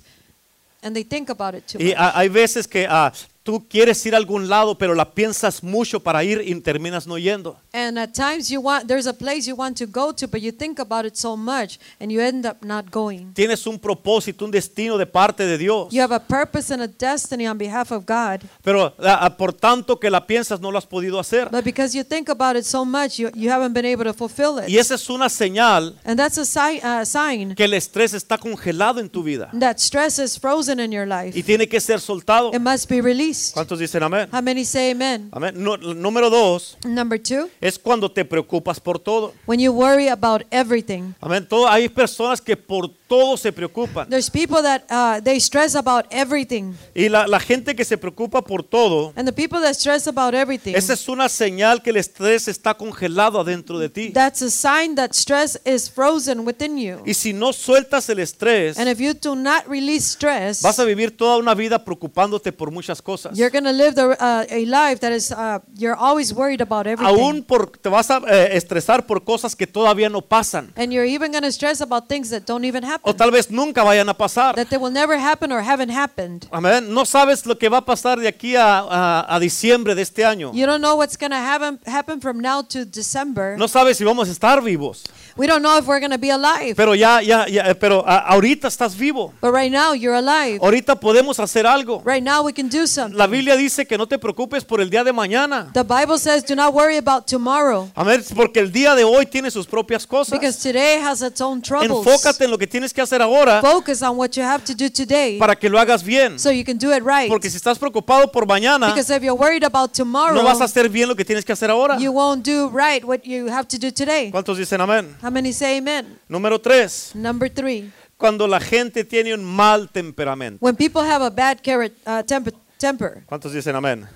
and 0.84 0.96
they 0.96 1.04
think 1.04 1.30
about 1.32 1.56
it 1.56 1.66
too 1.68 1.80
Y 1.80 1.86
much. 1.90 1.96
ah, 1.98 2.12
hay 2.16 2.30
veces 2.30 2.68
que 2.68 2.86
ah, 2.88 3.12
tú 3.48 3.66
quieres 3.70 4.06
ir 4.06 4.14
a 4.14 4.18
algún 4.18 4.50
lado, 4.50 4.78
pero 4.78 4.94
la 4.94 5.10
piensas 5.14 5.64
mucho 5.64 6.02
para 6.02 6.22
ir 6.22 6.42
y 6.46 6.54
terminas 6.60 7.08
no 7.08 7.18
yendo. 7.18 7.56
And 7.72 7.98
at 7.98 8.12
times 8.12 8.50
you 8.50 8.60
want 8.60 8.88
there's 8.88 9.08
a 9.08 9.14
place 9.14 9.48
you 9.48 9.56
want 9.56 9.78
to 9.78 9.86
go 9.88 10.12
to, 10.14 10.28
but 10.28 10.42
you 10.42 10.52
think 10.52 10.80
about 10.80 11.06
it 11.06 11.16
so 11.16 11.38
much, 11.38 11.80
and 12.02 12.12
you 12.12 12.20
end 12.20 12.46
up 12.46 12.58
not 12.62 12.92
going. 12.92 13.32
Tienes 13.34 13.66
un 13.66 13.80
propósito, 13.80 14.44
un 14.44 14.52
destino 14.52 14.98
de 14.98 15.06
parte 15.06 15.46
de 15.46 15.58
Dios. 15.58 15.94
You 15.94 16.02
have 16.02 16.14
a 16.14 16.20
purpose 16.20 16.74
and 16.74 16.84
a 16.84 16.88
destiny 16.90 17.48
on 17.48 17.58
behalf 17.58 17.92
of 17.92 18.04
God, 18.06 18.42
Pero 18.62 18.94
ah, 19.00 19.34
por 19.38 19.54
tanto 19.54 19.98
que 19.98 20.10
la 20.10 20.28
piensas 20.28 20.60
no 20.60 20.70
lo 20.70 20.78
has 20.78 20.86
podido 20.86 21.18
hacer. 21.18 21.48
but 21.50 21.64
because 21.64 21.96
you 21.98 22.04
think 22.04 22.28
about 22.28 22.58
it 22.58 22.66
so 22.66 22.84
much, 22.84 23.18
you, 23.18 23.30
you 23.34 23.50
haven't 23.50 23.72
been 23.74 23.86
able 23.86 24.04
to 24.04 24.14
fulfill 24.14 24.60
it. 24.60 24.68
Y 24.68 24.78
esa 24.78 24.96
es 24.96 25.10
una 25.10 25.30
señal 25.30 25.96
And 26.04 26.20
that's 26.20 26.38
a 26.38 26.44
si- 26.44 26.82
uh, 26.84 27.06
sign 27.06 27.56
que 27.56 27.64
el 27.64 27.74
estrés 27.76 28.14
está 28.14 28.38
congelado 28.38 29.00
en 29.00 29.08
tu 29.10 29.24
vida 29.24 29.50
that 29.58 29.78
stress 29.78 30.20
is 30.20 30.38
frozen 30.38 30.82
in 30.82 30.92
your 30.92 31.08
life. 31.08 31.32
y 31.34 31.44
tiene 31.44 31.66
que 31.70 31.80
ser 31.80 32.02
soltado. 32.02 32.52
It 32.54 32.60
must 32.60 32.90
be 32.90 33.00
released. 33.02 33.37
¿Cuántos 33.54 33.80
dicen 33.80 34.04
amén? 34.04 34.28
How 34.32 34.42
many 34.42 34.66
say 34.66 34.92
amen? 34.92 35.30
Amén. 35.32 35.54
Nu- 35.56 35.78
número 35.78 36.30
dos 36.30 36.78
Number 36.86 37.20
two, 37.22 37.50
es 37.62 37.78
cuando 37.80 38.12
te 38.12 38.24
preocupas 38.26 38.80
por 38.80 39.00
todo. 39.00 39.34
when 39.46 39.60
you 39.60 39.72
worry 39.72 40.08
about 40.10 40.44
everything. 40.52 41.14
Amén. 41.22 41.48
Todo, 41.48 41.68
hay 41.68 41.90
personas 41.90 42.42
que 42.42 42.56
por 42.58 42.90
todo 43.08 43.38
se 43.38 43.52
preocupan. 43.52 44.10
There's 44.10 44.30
people 44.30 44.62
that 44.62 44.84
uh, 44.90 45.22
they 45.24 45.38
stress 45.40 45.76
about 45.76 46.06
everything. 46.12 46.74
Y 46.94 47.08
la, 47.10 47.26
la 47.28 47.40
gente 47.40 47.76
que 47.76 47.86
se 47.86 47.98
preocupa 47.98 48.42
por 48.42 48.64
todo, 48.64 49.14
And 49.16 49.26
the 49.28 49.34
people 49.34 49.60
that 49.62 49.74
stress 49.76 50.08
about 50.08 50.34
everything, 50.34 50.76
esa 50.76 50.94
es 50.94 51.08
una 51.08 51.30
señal 51.30 51.82
que 51.82 51.92
el 51.92 51.98
estrés 51.98 52.48
está 52.48 52.74
congelado 52.74 53.40
adentro 53.40 53.80
de 53.80 53.90
ti. 53.90 54.10
that's 54.12 54.42
a 54.42 54.50
sign 54.50 54.96
that 54.96 55.12
stress 55.14 55.60
is 55.66 55.90
frozen 55.90 56.40
within 56.46 56.78
you. 56.78 56.98
Y 57.06 57.14
si 57.14 57.34
no 57.34 57.54
sueltas 57.54 58.10
el 58.10 58.20
estrés, 58.20 58.78
And 58.78 58.90
if 58.90 59.00
you 59.00 59.14
do 59.14 59.36
not 59.36 59.66
release 59.68 60.06
stress, 60.12 60.62
vas 60.62 60.78
a 60.80 60.84
vivir 60.84 61.16
toda 61.16 61.38
una 61.38 61.54
vida 61.56 61.84
preocupándote 61.86 62.52
por 62.52 62.72
muchas 62.72 63.02
cosas. 63.02 63.27
You're 63.34 63.50
going 63.50 63.64
to 63.66 63.72
live 63.72 63.96
the, 63.96 64.16
uh, 64.20 64.46
a 64.50 64.66
life 64.66 65.00
that 65.02 65.12
is, 65.12 65.32
uh, 65.32 65.60
you're 65.78 65.96
always 65.96 66.34
worried 66.34 66.62
about 66.62 66.88
everything. 66.88 67.16
Aún 67.18 67.44
por, 67.44 67.68
te 67.72 67.90
vas 67.90 68.10
a 68.10 68.22
eh, 68.28 68.56
estresar 68.58 69.06
por 69.06 69.24
cosas 69.24 69.56
que 69.56 69.68
todavía 69.68 70.10
no 70.10 70.22
pasan. 70.22 70.72
and 70.76 70.92
you're 70.94 71.06
even 71.06 71.32
going 71.32 71.44
to 71.44 71.52
stress 71.52 71.82
about 71.82 72.08
things 72.08 72.30
that 72.30 72.46
don't 72.46 72.66
even 72.66 72.84
happen, 72.84 73.02
O 73.10 73.14
tal 73.16 73.32
vez 73.32 73.50
nunca 73.52 73.84
vayan 73.84 74.10
a 74.10 74.14
pasar. 74.18 74.56
that 74.56 74.70
they 74.70 74.78
will 74.78 74.92
never 74.94 75.18
happen 75.18 75.52
or 75.52 75.62
haven't 75.62 75.90
happened. 75.92 76.48
Amén. 76.52 76.94
No 76.94 77.06
sabes 77.06 77.46
lo 77.46 77.58
que 77.58 77.70
va 77.70 77.78
a 77.80 77.86
pasar 77.86 78.20
de 78.20 78.28
aquí 78.28 78.56
a, 78.56 78.80
a- 78.80 79.36
a 79.36 79.40
diciembre 79.40 79.96
de 79.96 80.02
este 80.02 80.24
año. 80.26 80.52
You 80.54 80.66
don't 80.66 80.82
know 80.82 80.96
what's 80.96 81.18
going 81.18 81.32
to 81.32 81.38
happen, 81.38 81.80
happen 81.86 82.20
from 82.22 82.40
now 82.40 82.62
to 82.64 82.86
December. 82.86 83.56
No 83.58 83.68
sabes 83.68 83.98
si 83.98 84.04
vamos 84.04 84.28
a 84.30 84.32
estar 84.32 84.62
vivos. 84.64 85.04
We 85.38 85.48
don't 85.48 85.62
know 85.62 85.78
if 85.78 85.86
we're 85.86 86.00
going 86.00 86.12
to 86.12 86.18
be 86.18 86.32
alive. 86.32 86.76
Pero 86.76 86.96
ya, 86.96 87.22
ya, 87.22 87.46
ya, 87.48 87.70
eh, 87.70 87.76
pero 87.76 88.04
ahorita 88.08 88.68
estás 88.68 88.96
vivo. 88.98 89.34
But 89.40 89.54
right 89.54 89.72
now, 89.72 89.94
you're 89.94 90.18
alive. 90.18 90.60
Ahorita 90.62 91.00
podemos 91.00 91.40
hacer 91.40 91.66
algo. 91.68 92.02
Right 92.04 92.24
now, 92.24 92.44
we 92.44 92.54
can 92.54 92.70
do 92.70 92.88
something. 92.88 93.18
La 93.18 93.28
Biblia 93.28 93.56
dice 93.56 93.86
que 93.86 93.98
no 93.98 94.08
te 94.08 94.18
preocupes 94.18 94.66
por 94.66 94.82
el 94.82 94.90
día 94.90 95.04
de 95.04 95.14
mañana. 95.14 95.70
The 95.74 95.84
Bible 95.84 96.18
says, 96.18 96.44
do 96.44 96.56
not 96.56 96.74
worry 96.74 96.98
about 96.98 97.28
tomorrow. 97.28 97.90
Amén. 97.96 98.24
Porque 98.36 98.60
el 98.60 98.72
día 98.72 98.96
de 98.96 99.04
hoy 99.04 99.26
tiene 99.26 99.52
sus 99.52 99.68
propias 99.68 100.08
cosas. 100.08 100.40
Because 100.40 100.58
today 100.62 101.00
has 101.00 101.22
its 101.22 101.40
own 101.42 101.62
troubles. 101.62 102.06
Enfócate 102.06 102.46
en 102.46 102.52
lo 102.52 102.58
que 102.58 102.68
tienes 102.68 102.94
que 102.94 103.02
hacer 103.02 103.22
ahora 103.22 103.62
Focus 103.62 104.02
on 104.02 104.18
what 104.18 104.32
you 104.32 104.44
have 104.44 104.64
to 104.64 104.74
do 104.74 104.90
today 104.90 105.38
para 105.38 105.56
que 105.56 105.70
lo 105.70 105.80
hagas 105.80 106.04
bien. 106.04 106.40
so 106.40 106.50
you 106.50 106.64
can 106.64 106.78
do 106.78 106.92
it 106.92 107.04
right. 107.04 107.30
Porque 107.30 107.50
si 107.50 107.58
estás 107.58 107.78
preocupado 107.78 108.32
por 108.32 108.46
mañana, 108.48 108.88
Because 108.88 109.10
if 109.16 109.22
you're 109.22 109.38
worried 109.38 109.64
about 109.64 109.92
tomorrow, 109.94 110.34
no 110.34 110.44
vas 110.44 110.62
a 110.62 110.66
hacer 110.66 110.90
bien 110.90 111.08
lo 111.08 111.16
que 111.16 111.24
tienes 111.24 111.46
que 111.46 111.54
hacer 111.54 111.70
ahora. 111.70 111.98
you 112.00 112.12
won't 112.12 112.44
do 112.44 112.70
right 112.70 113.04
what 113.04 113.20
you 113.24 113.48
have 113.50 113.68
to 113.68 113.78
do 113.78 113.92
today. 113.92 114.32
¿Cuántos 114.32 114.58
dicen 114.58 114.82
amén? 114.82 115.16
How 115.28 115.32
many 115.32 115.52
say 115.52 115.80
amen? 115.80 116.18
Número 116.30 116.58
tres, 116.58 117.12
Number 117.14 117.50
three, 117.50 117.92
cuando 118.16 118.48
la 118.48 118.62
gente 118.62 119.04
tiene 119.04 119.34
un 119.34 119.44
mal 119.44 119.90
temperamento. 119.90 120.58
when 120.62 120.74
people 120.74 121.02
have 121.02 121.22
a 121.22 121.30
bad 121.30 121.60
uh, 121.68 122.24
temper, 122.24 122.54
temper, 122.78 123.26
¿Cuántos 123.26 123.52
dicen 123.52 123.76
amén? 123.76 124.04
How 124.04 124.10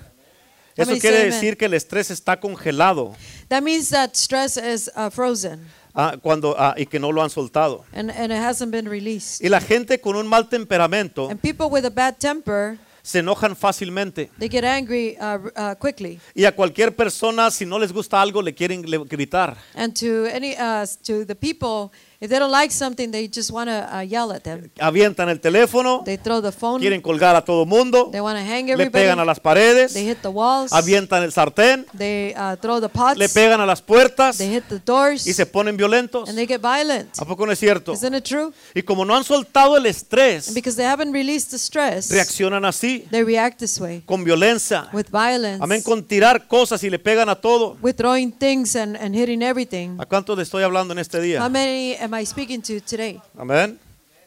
Eso 0.84 0.86
many 0.92 1.00
quiere 1.00 1.16
say 1.16 1.22
amen? 1.26 1.34
decir 1.34 1.58
que 1.58 1.66
el 1.66 1.74
estrés 1.74 2.10
está 2.10 2.40
congelado 2.40 3.14
that 3.48 3.62
means 3.62 3.90
that 3.90 4.16
stress 4.16 4.56
is 4.56 4.90
uh, 4.96 5.10
frozen 5.10 5.60
ah, 5.94 6.16
cuando, 6.22 6.56
ah, 6.58 6.74
y 6.78 6.86
que 6.86 6.98
no 6.98 7.12
lo 7.12 7.22
han 7.22 7.28
soltado. 7.28 7.84
and, 7.92 8.10
and 8.10 8.32
it 8.32 8.38
hasn't 8.38 8.72
been 8.72 8.88
released. 8.88 9.44
Y 9.44 9.50
la 9.50 9.60
gente 9.60 10.00
con 10.00 10.16
un 10.16 10.26
mal 10.26 10.48
temperamento 10.48 11.28
And 11.28 11.38
people 11.38 11.66
with 11.68 11.84
a 11.84 11.90
bad 11.90 12.16
temper, 12.18 12.78
se 13.02 13.18
enojan 13.18 13.56
fácilmente. 13.56 14.30
they 14.38 14.48
get 14.48 14.64
angry 14.64 15.16
uh, 15.20 15.38
uh, 15.56 15.74
quickly. 15.78 16.20
Y 16.34 16.44
a 16.44 16.52
cualquier 16.54 16.94
persona, 16.94 17.50
si 17.50 17.66
no 17.66 17.78
les 17.78 17.92
gusta 17.92 18.22
algo, 18.22 18.42
le 18.42 18.54
quieren 18.54 18.82
gritar. 18.82 19.56
And 19.74 19.92
to 19.98 20.26
any 20.26 20.54
uh, 20.54 20.86
to 21.06 21.26
the 21.26 21.34
people, 21.34 21.90
if 22.22 22.28
they 22.30 22.38
don't 22.38 22.52
like 22.52 22.72
something, 22.72 23.10
they 23.10 23.28
just 23.28 23.50
want 23.50 23.68
to 23.68 23.84
uh, 23.92 24.00
yell 24.02 24.30
at 24.32 24.44
them. 24.44 24.70
Avientan 24.78 25.28
el 25.28 25.40
teléfono, 25.40 26.02
They 26.04 26.16
throw 26.16 26.40
the 26.40 26.52
phone. 26.52 26.78
quieren 26.80 27.00
colgar 27.02 27.34
a 27.34 27.44
todo 27.44 27.66
mundo, 27.66 28.10
They 28.12 28.20
want 28.20 28.38
to 28.38 28.44
hang 28.44 28.66
le 28.66 28.72
everybody. 28.74 29.02
pegan 29.02 29.18
a 29.18 29.24
las 29.24 29.40
paredes, 29.40 29.92
They 29.92 30.04
hit 30.06 30.18
the 30.22 30.28
walls. 30.28 30.72
avientan 30.72 31.24
el 31.24 31.32
sartén, 31.32 31.84
They 31.98 32.32
uh, 32.36 32.54
throw 32.60 32.80
the 32.80 32.88
pots. 32.88 33.18
le 33.18 33.28
pegan 33.28 33.60
a 33.60 33.66
las 33.66 33.82
puertas 33.82 34.38
They 34.38 34.48
hit 34.54 34.64
the 34.68 34.78
doors. 34.78 35.26
y 35.26 35.32
se 35.32 35.46
ponen 35.46 35.76
violentos. 35.76 36.28
And 36.28 36.36
they 36.38 36.46
get 36.46 36.60
violent. 36.62 37.10
¿A 37.18 37.24
poco 37.24 37.44
no 37.44 37.50
es 37.52 37.58
cierto? 37.58 37.92
Isn't 37.92 38.14
it 38.14 38.24
true? 38.24 38.52
Y 38.74 38.82
como 38.82 39.04
no 39.04 39.16
han 39.16 39.24
soltado 39.24 39.76
el 39.76 39.86
estrés, 39.86 40.46
And 40.46 40.54
because 40.54 40.76
they 40.76 40.86
haven't 40.86 41.12
released 41.12 41.50
the 41.50 41.58
stress, 41.58 42.08
reaccionan 42.10 42.64
así, 42.64 43.04
they 43.10 43.24
react 43.24 43.58
this 43.58 43.80
way 43.80 44.02
con 44.06 44.22
violencia. 44.22 44.88
with 44.92 45.06
violence, 45.10 45.58
Amén, 45.60 45.82
con 45.82 46.04
tirar 46.04 46.46
cosas 46.46 46.84
y 46.84 46.90
le 46.90 47.00
pegan 47.00 47.28
a 47.28 47.34
todo. 47.34 47.76
with 47.82 47.96
throwing 47.96 48.30
things 48.32 48.76
and, 48.76 48.96
and 48.96 49.14
hitting 49.16 49.42
everything. 49.42 49.96
¿A 49.98 50.06
cuánto 50.06 50.36
le 50.36 50.44
estoy 50.44 50.62
hablando 50.62 50.92
en 50.92 50.98
este 51.00 51.18
How 51.18 51.22
día? 51.24 51.48
many 51.48 51.96
am 52.00 52.11
I 52.14 52.24
speaking 52.26 52.60
to 52.62 52.80
today? 52.80 53.20
Amén. 53.36 53.78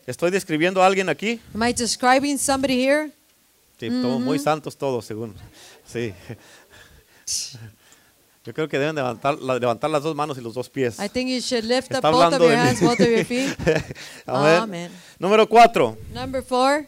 ¿Estoy 0.07 0.29
describiendo 0.31 0.81
a 0.83 0.85
alguien 0.87 1.09
aquí? 1.09 1.39
Am 1.53 1.63
I 1.63 1.73
describing 1.73 2.37
somebody 2.37 2.75
here? 2.85 3.11
Sí, 3.79 3.89
todos 3.89 4.21
muy 4.21 4.39
santos 4.39 4.77
todos, 4.77 5.05
según. 5.05 5.33
Sí. 5.85 6.13
Yo 8.45 8.53
creo 8.53 8.67
que 8.69 8.77
deben 8.77 8.95
levantar, 8.95 9.39
la- 9.39 9.57
levantar 9.57 9.89
las 9.89 10.03
dos 10.03 10.15
manos 10.15 10.37
y 10.37 10.41
los 10.41 10.53
dos 10.53 10.69
pies. 10.69 10.99
I 10.99 11.09
think 11.09 11.29
you 11.29 11.39
should 11.41 11.63
lift 11.65 11.91
up 11.93 12.01
both 12.03 12.33
of 12.33 12.39
your 12.39 12.53
hands, 12.55 12.79
both 12.79 12.99
of 12.99 13.07
your 13.07 13.25
feet. 13.25 13.55
Amén. 14.27 14.91
Número 15.19 15.47
cuatro. 15.49 15.97
Number 16.13 16.43
four, 16.43 16.85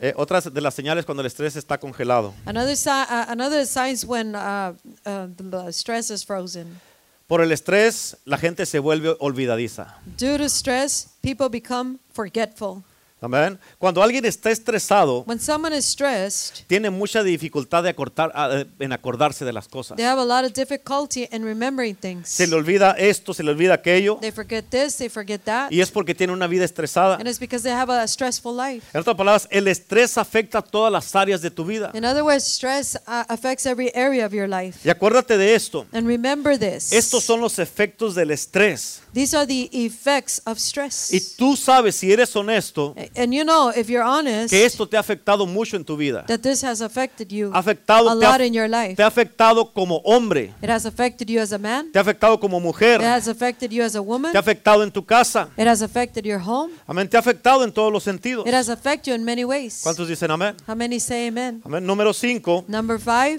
Eh, 0.00 0.12
otras 0.16 0.52
de 0.52 0.60
las 0.60 0.74
señales 0.74 1.04
cuando 1.06 1.20
el 1.22 1.26
estrés 1.28 1.54
está 1.54 1.78
congelado. 1.78 2.34
another, 2.44 2.76
si- 2.76 2.90
uh, 2.90 3.26
another 3.28 3.64
signs 3.64 4.04
when 4.04 4.34
uh, 4.34 4.74
uh, 5.06 5.28
the 5.36 5.72
stress 5.72 6.10
is 6.10 6.24
frozen. 6.24 6.80
Por 7.26 7.40
el 7.40 7.52
estrés, 7.52 8.18
la 8.26 8.36
gente 8.36 8.66
se 8.66 8.78
vuelve 8.78 9.16
olvidadiza. 9.18 9.96
Due 10.18 10.36
to 10.36 10.44
stress, 10.44 11.08
people 11.22 11.48
become 11.48 11.98
forgetful. 12.12 12.82
Amén. 13.20 13.58
Cuando 13.78 14.02
alguien 14.02 14.24
está 14.26 14.50
estresado, 14.50 15.24
When 15.26 15.40
someone 15.40 15.74
is 15.74 15.86
stressed, 15.86 16.66
tiene 16.66 16.90
mucha 16.90 17.22
dificultad 17.22 17.82
de 17.82 17.88
acortar- 17.96 18.30
a- 18.34 18.66
en 18.78 18.92
acordarse 18.92 19.46
de 19.46 19.52
las 19.52 19.66
cosas. 19.66 19.96
they 19.96 20.04
have 20.04 20.20
a 20.20 20.24
lot 20.26 20.44
of 20.44 20.52
difficulty 20.52 21.26
in 21.32 21.42
remembering 21.42 21.94
things. 21.96 22.28
Se 22.28 22.46
le 22.46 22.54
olvida 22.54 22.90
esto, 22.98 23.32
se 23.32 23.42
le 23.42 23.50
olvida 23.52 23.74
aquello, 23.74 24.18
They 24.20 24.30
forget 24.30 24.66
this, 24.68 24.96
they 24.96 25.08
forget 25.08 25.42
that. 25.44 25.70
y 25.72 25.80
es 25.80 25.90
porque 25.90 26.14
tiene 26.14 26.34
una 26.34 26.46
vida 26.46 26.66
estresada. 26.66 27.14
And 27.14 27.26
it's 27.26 27.38
because 27.38 27.62
they 27.62 27.72
have 27.72 27.90
a 27.90 28.06
stressful 28.06 28.54
life. 28.54 28.86
En 28.92 29.00
otras 29.00 29.16
palabras, 29.16 29.48
el 29.50 29.68
estrés 29.68 30.18
afecta 30.18 30.60
todas 30.60 30.92
las 30.92 31.14
áreas 31.16 31.40
de 31.40 31.50
tu 31.50 31.64
vida. 31.64 31.92
In 31.94 32.04
other 32.04 32.24
words, 32.24 32.44
stress 32.44 32.94
uh, 33.06 33.24
affects 33.28 33.64
every 33.64 33.90
area 33.94 34.26
of 34.26 34.34
your 34.34 34.48
life. 34.48 34.80
Y 34.84 34.90
acuérdate 34.90 35.38
de 35.38 35.54
esto. 35.54 35.86
And 35.92 36.06
remember 36.06 36.58
this. 36.58 36.92
Estos 36.92 37.24
son 37.24 37.40
los 37.40 37.58
efectos 37.58 38.14
del 38.14 38.32
estrés. 38.32 39.00
These 39.14 39.34
are 39.34 39.46
the 39.46 39.70
effects 39.72 40.42
of 40.44 40.58
stress. 40.58 41.10
Y 41.10 41.20
tú 41.36 41.56
sabes, 41.56 41.94
si 41.94 42.12
eres 42.12 42.34
honesto, 42.36 42.94
And 43.16 43.32
you 43.32 43.44
know, 43.44 43.70
if 43.70 43.88
you're 43.88 44.02
honest, 44.04 44.50
que 44.50 44.64
esto 44.64 44.88
te 44.88 44.96
ha 44.96 45.00
afectado 45.00 45.46
mucho 45.46 45.76
en 45.76 45.84
tu 45.84 45.96
vida. 45.96 46.24
that 46.26 46.40
this 46.40 46.64
has 46.64 46.80
affected 46.80 47.28
you 47.28 47.50
Ha 47.52 47.58
afectado, 47.60 48.10
a 48.10 48.14
te 48.18 48.24
lot 48.26 48.40
ha, 48.40 48.44
in 48.44 48.52
your 48.52 48.68
life. 48.68 48.96
te 48.96 49.02
ha 49.02 49.06
afectado 49.06 49.72
como 49.72 49.98
hombre, 50.04 50.52
It 50.62 50.68
has 50.68 50.84
affected 50.84 51.28
you 51.28 51.40
as 51.40 51.52
a 51.52 51.58
man. 51.58 51.92
te 51.92 51.98
ha 51.98 52.02
afectado 52.02 52.40
como 52.40 52.58
mujer, 52.58 53.00
It 53.00 53.06
has 53.06 53.28
affected 53.28 53.70
you 53.70 53.84
as 53.84 53.94
a 53.94 54.00
woman. 54.00 54.32
te 54.32 54.38
ha 54.38 54.40
afectado 54.40 54.82
en 54.82 54.90
tu 54.90 55.04
casa. 55.04 55.48
It 55.56 55.66
has 55.68 55.80
affected 55.82 56.24
your 56.24 56.40
home. 56.44 56.72
Amén, 56.88 57.08
te 57.08 57.16
ha 57.16 57.20
afectado 57.20 57.62
en 57.64 57.72
todos 57.72 57.92
los 57.92 58.02
sentidos. 58.02 58.46
It 58.46 58.54
has 58.54 58.68
affected 58.68 59.12
you 59.12 59.14
in 59.14 59.24
many 59.24 59.44
ways. 59.44 59.80
¿Cuántos 59.82 60.08
dicen 60.08 60.30
amén? 60.32 60.56
How 60.66 60.74
many 60.74 60.98
say 60.98 61.28
amen? 61.28 61.62
Amén. 61.64 61.86
Número 61.86 62.12
5. 62.12 62.64
Number 62.66 62.98
five, 62.98 63.38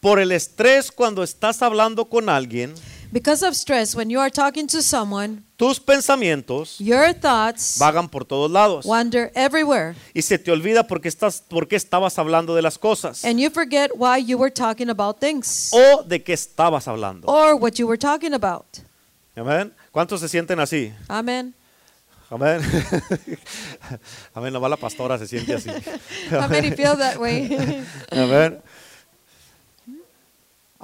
Por 0.00 0.18
el 0.20 0.32
estrés 0.32 0.92
cuando 0.92 1.22
estás 1.22 1.62
hablando 1.62 2.04
con 2.10 2.28
alguien, 2.28 2.74
because 3.14 3.46
of 3.46 3.54
stress, 3.54 3.94
when 3.94 4.10
you 4.10 4.18
are 4.18 4.28
talking 4.28 4.66
to 4.66 4.82
someone, 4.82 5.44
tus 5.56 5.78
pensamientos 5.78 6.80
your 6.80 7.12
thoughts 7.14 7.78
vagan 7.78 8.08
por 8.08 8.24
todos 8.24 8.50
lados. 8.50 8.84
wander 8.84 9.30
everywhere. 9.36 9.94
Y 10.12 10.22
se 10.22 10.36
te 10.36 10.50
olvida 10.50 10.88
por 10.88 11.00
qué, 11.00 11.08
estás, 11.08 11.44
estabas 11.70 12.18
hablando 12.18 12.56
de 12.56 12.62
las 12.62 12.76
cosas. 12.76 13.24
And 13.24 13.38
you 13.38 13.50
forget 13.50 13.92
why 13.94 14.18
you 14.18 14.36
were 14.36 14.50
talking 14.50 14.90
about 14.90 15.20
things 15.20 15.70
O 15.72 16.02
de 16.02 16.24
qué 16.24 16.32
estabas 16.32 16.88
hablando. 16.88 17.28
or 17.28 17.54
what 17.54 17.78
you 17.78 17.86
were 17.86 17.96
talking 17.96 18.34
about. 18.34 18.80
Amén. 19.36 19.72
¿Cuántos 19.92 20.20
se 20.20 20.28
sienten 20.28 20.58
así? 20.58 20.92
Amen. 21.08 21.54
Amén. 22.30 22.60
Amén. 24.34 24.52
La 24.52 24.76
pastora 24.76 25.18
se 25.18 25.28
siente 25.28 25.54
así. 25.54 25.70
How 26.30 26.48
many 26.48 26.72
feel 26.72 26.96
that 26.96 27.16
way? 27.18 27.84
Amén. 28.10 28.60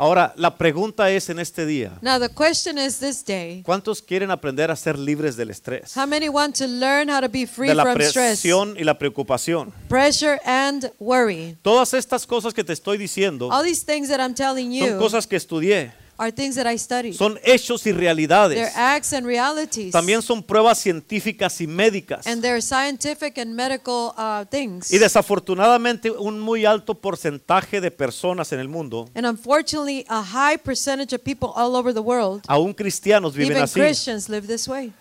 Ahora, 0.03 0.33
la 0.37 0.57
pregunta 0.57 1.11
es 1.11 1.29
en 1.29 1.39
este 1.39 1.67
día, 1.67 1.99
now, 2.01 2.19
the 2.19 2.31
question 2.31 2.79
is 2.79 3.01
this 3.01 3.23
day 3.23 3.63
¿cuántos 3.63 4.01
quieren 4.01 4.31
aprender 4.31 4.71
a 4.71 4.77
ser 4.77 4.99
libres 4.99 5.37
del 5.37 5.51
estrés? 5.51 5.95
how 5.95 6.07
many 6.07 6.27
want 6.31 6.57
to 6.57 6.67
learn 6.67 7.11
how 7.11 7.21
to 7.21 7.29
be 7.29 7.47
free 7.47 7.69
De 7.69 7.75
la 7.75 7.83
from 7.83 8.01
stress, 8.01 8.15
presión 8.41 8.75
y 8.79 8.85
la 8.85 8.99
preocupación. 8.99 9.75
pressure, 9.91 10.41
and 10.47 10.91
worry? 10.99 11.59
Todas 11.61 11.93
estas 11.93 12.27
cosas 12.27 12.55
que 12.55 12.65
te 12.65 12.73
estoy 12.73 12.97
diciendo 12.97 13.51
All 13.53 13.63
these 13.63 13.85
things 13.85 14.09
that 14.09 14.21
I'm 14.21 14.33
telling 14.35 14.71
son 14.71 14.89
you 14.93 14.99
cosas 14.99 15.27
que 15.27 15.37
estudié, 15.37 15.93
are 16.21 16.31
things 16.31 16.55
that 16.55 16.67
I 16.67 16.77
studied. 16.77 17.15
son 17.15 17.39
hechos 17.43 17.87
y 17.87 17.93
They're 17.93 17.99
realidades. 17.99 18.73
acts 18.77 19.15
and 19.15 19.27
realities. 19.27 19.91
También 19.91 20.21
son 20.21 20.43
pruebas 20.43 20.79
científicas 20.79 21.59
y 21.63 21.67
médicas. 21.67 22.27
and 22.27 22.43
they're 22.43 22.61
scientific 22.61 23.39
and 23.39 23.55
medical 23.55 24.13
uh, 24.19 24.45
things. 24.45 24.93
Y 24.93 24.99
desafortunadamente 24.99 26.11
un 26.11 26.39
muy 26.39 26.67
alto 26.67 26.95
porcentaje 26.95 27.81
de 27.81 27.91
personas 27.91 28.53
en 28.53 28.61
el 28.61 28.69
mundo, 28.69 29.09
and 29.15 29.27
unfortunately, 29.27 30.05
a 30.09 30.23
high 30.23 30.59
percentage 30.59 31.15
of 31.15 31.23
people 31.23 31.51
all 31.57 31.75
over 31.75 31.95
the 31.95 32.01
world, 32.03 32.43
aún 32.47 32.75
cristianos, 32.75 33.35
viven 33.35 33.53
even 33.53 33.63
así. 33.63 33.81
Christians, 33.81 34.29
live 34.29 34.47
this 34.47 34.69
way. 34.69 34.93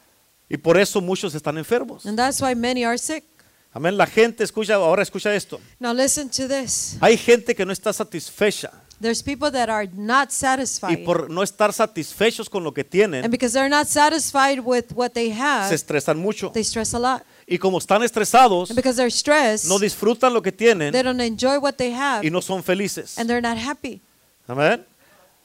Y 0.49 0.57
por 0.57 0.77
eso 0.79 1.01
muchos 1.01 1.35
están 1.35 1.57
enfermos. 1.57 2.05
And 2.05 2.17
that's 2.17 2.41
why 2.41 2.55
many 2.55 2.85
are 2.85 2.97
sick. 2.97 3.25
Amén. 3.71 3.97
La 3.97 4.07
gente 4.07 4.43
escucha, 4.43 4.75
ahora 4.75 5.03
escucha 5.03 5.35
esto. 5.35 5.59
Now 5.79 5.93
listen 5.93 6.29
to 6.29 6.47
this. 6.47 6.97
Hay 7.01 7.17
gente 7.17 7.53
que 7.53 7.65
no 7.65 7.73
está 7.73 7.93
satisfecha 7.93 8.71
There's 8.99 9.23
people 9.23 9.49
that 9.51 9.69
are 9.69 9.87
not 9.93 10.29
y 10.29 10.31
satisfied. 10.33 11.05
por 11.05 11.29
no 11.29 11.41
estar 11.41 11.71
satisfechos 11.71 12.49
con 12.49 12.63
lo 12.63 12.73
que 12.73 12.81
and 12.81 12.89
tienen, 12.91 13.31
because 13.31 13.53
they're 13.53 13.69
not 13.69 13.87
satisfied 13.87 14.59
with 14.59 14.91
what 14.93 15.13
they 15.13 15.29
se 15.29 15.35
have, 15.39 15.73
estresan 15.73 16.17
mucho. 16.17 16.51
they 16.51 16.63
stress 16.63 16.93
a 16.93 16.99
lot. 16.99 17.23
Y 17.47 17.57
como 17.57 17.77
están 17.77 18.03
estresados, 18.03 18.69
And 18.69 18.75
because 18.75 18.97
they're 18.97 19.09
stressed, 19.09 19.67
no 19.69 19.79
disfrutan 19.79 20.33
lo 20.33 20.41
que 20.41 20.51
tienen 20.51 20.91
they 20.91 21.01
don't 21.01 21.21
enjoy 21.21 21.57
what 21.59 21.75
they 21.77 21.91
have 21.93 22.25
y 22.25 22.29
no 22.29 22.41
son 22.41 22.61
felices. 22.61 23.17
and 23.17 23.29
they're 23.29 23.41
not 23.41 23.57
happy. 23.57 24.01
Amén. 24.47 24.85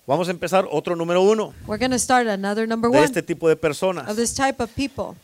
Vamos 0.06 0.28
a 0.28 0.32
empezar 0.32 0.66
otro 0.70 0.96
número 0.96 1.22
uno 1.22 1.54
We're 1.66 1.78
going 1.78 1.92
to 1.92 1.98
start 1.98 2.26
another 2.26 2.66
number 2.68 2.90
de 2.90 2.98
one 2.98 3.04
este 3.06 3.22
tipo 3.22 3.48
de 3.48 3.56
personas. 3.56 4.08
of 4.08 4.16
this 4.16 4.34
type 4.34 4.60
of 4.62 4.70
people. 4.74 5.16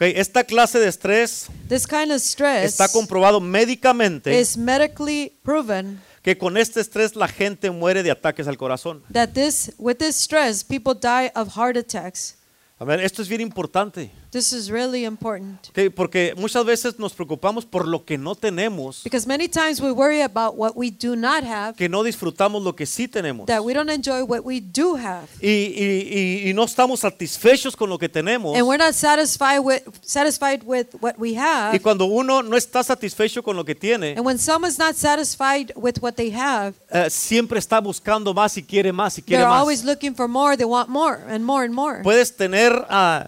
Esta 0.00 0.44
clase 0.44 0.78
de 0.78 0.86
estrés 0.86 1.48
This 1.68 1.84
kind 1.84 2.12
of 2.12 2.20
stress 2.20 2.64
está 2.66 2.88
comprobado 2.88 3.40
médicamente 3.40 4.38
is 4.38 4.56
medically 4.56 5.32
proven 5.42 6.00
que 6.22 6.36
con 6.36 6.56
este 6.56 6.80
estrés 6.80 7.16
la 7.16 7.28
gente 7.28 7.70
muere 7.70 8.02
de 8.02 8.10
ataques 8.10 8.46
al 8.46 8.56
corazón. 8.56 9.02
that 9.12 9.30
this 9.30 9.72
with 9.78 9.96
this 9.96 10.16
stress 10.16 10.64
people 10.64 10.94
die 10.94 11.30
of 11.34 11.56
heart 11.56 11.76
attacks. 11.76 12.36
Amén. 12.80 13.00
Esto 13.00 13.22
es 13.22 13.28
bien 13.28 13.40
importante. 13.40 14.12
This 14.30 14.52
is 14.52 14.70
really 14.70 15.06
important 15.06 15.70
ok, 15.70 15.90
Porque 15.94 16.34
muchas 16.36 16.62
veces 16.66 16.98
nos 16.98 17.14
preocupamos 17.14 17.64
por 17.64 17.88
lo 17.88 18.04
que 18.04 18.18
no 18.18 18.34
tenemos, 18.34 19.02
because 19.02 19.26
many 19.26 19.48
times 19.48 19.80
we 19.80 19.90
worry 19.90 20.20
about 20.20 20.54
what 20.54 20.72
we 20.76 20.90
do 20.90 21.16
not 21.16 21.42
have, 21.44 21.76
que 21.76 21.88
no 21.88 22.02
disfrutamos 22.02 22.62
lo 22.62 22.76
que 22.76 22.84
sí 22.84 23.08
tenemos. 23.08 23.46
that 23.46 23.64
we 23.64 23.72
don't 23.72 23.88
enjoy 23.88 24.22
what 24.22 24.44
we 24.44 24.60
do 24.60 24.96
have. 24.96 25.26
Y, 25.40 25.48
y- 25.48 26.44
y- 26.44 26.50
y 26.50 26.52
no 26.52 26.64
estamos 26.64 27.00
satisfechos 27.00 27.74
con 27.74 27.88
lo 27.88 27.96
que 27.98 28.08
tenemos. 28.10 28.54
And 28.54 28.66
we're 28.66 28.76
not 28.76 28.92
satisfied 28.94 29.60
with 29.60 29.82
satisfied 30.02 30.62
with 30.64 30.88
what 31.00 31.14
we 31.18 31.30
Y 31.30 31.36
have. 31.38 31.80
cuando 31.80 32.04
uno 32.04 32.42
no 32.42 32.56
está 32.58 32.82
satisfecho 32.84 33.42
con 33.42 33.56
lo 33.56 33.64
que 33.64 33.74
tiene, 33.74 34.12
And 34.16 34.26
when 34.26 34.38
someone's 34.38 34.78
not 34.78 34.94
satisfied 34.94 35.72
with 35.74 36.02
what 36.02 36.16
they 36.16 36.30
have, 36.32 36.74
eh, 36.90 37.08
siempre 37.08 37.58
está 37.58 37.80
buscando 37.80 38.34
más 38.34 38.58
y 38.58 38.62
quiere 38.62 38.92
más 38.92 39.16
y 39.18 39.22
quiere 39.22 39.42
they're 39.42 39.48
más. 39.50 39.60
always 39.60 39.84
looking 39.84 40.14
for 40.14 40.28
more. 40.28 40.54
They 40.54 40.66
want 40.66 40.90
more 40.90 41.16
and 41.28 41.42
more 41.42 41.64
and 41.64 41.74
more. 41.74 42.02
Puedes 42.02 42.36
tener 42.36 42.84
ah, 42.90 43.26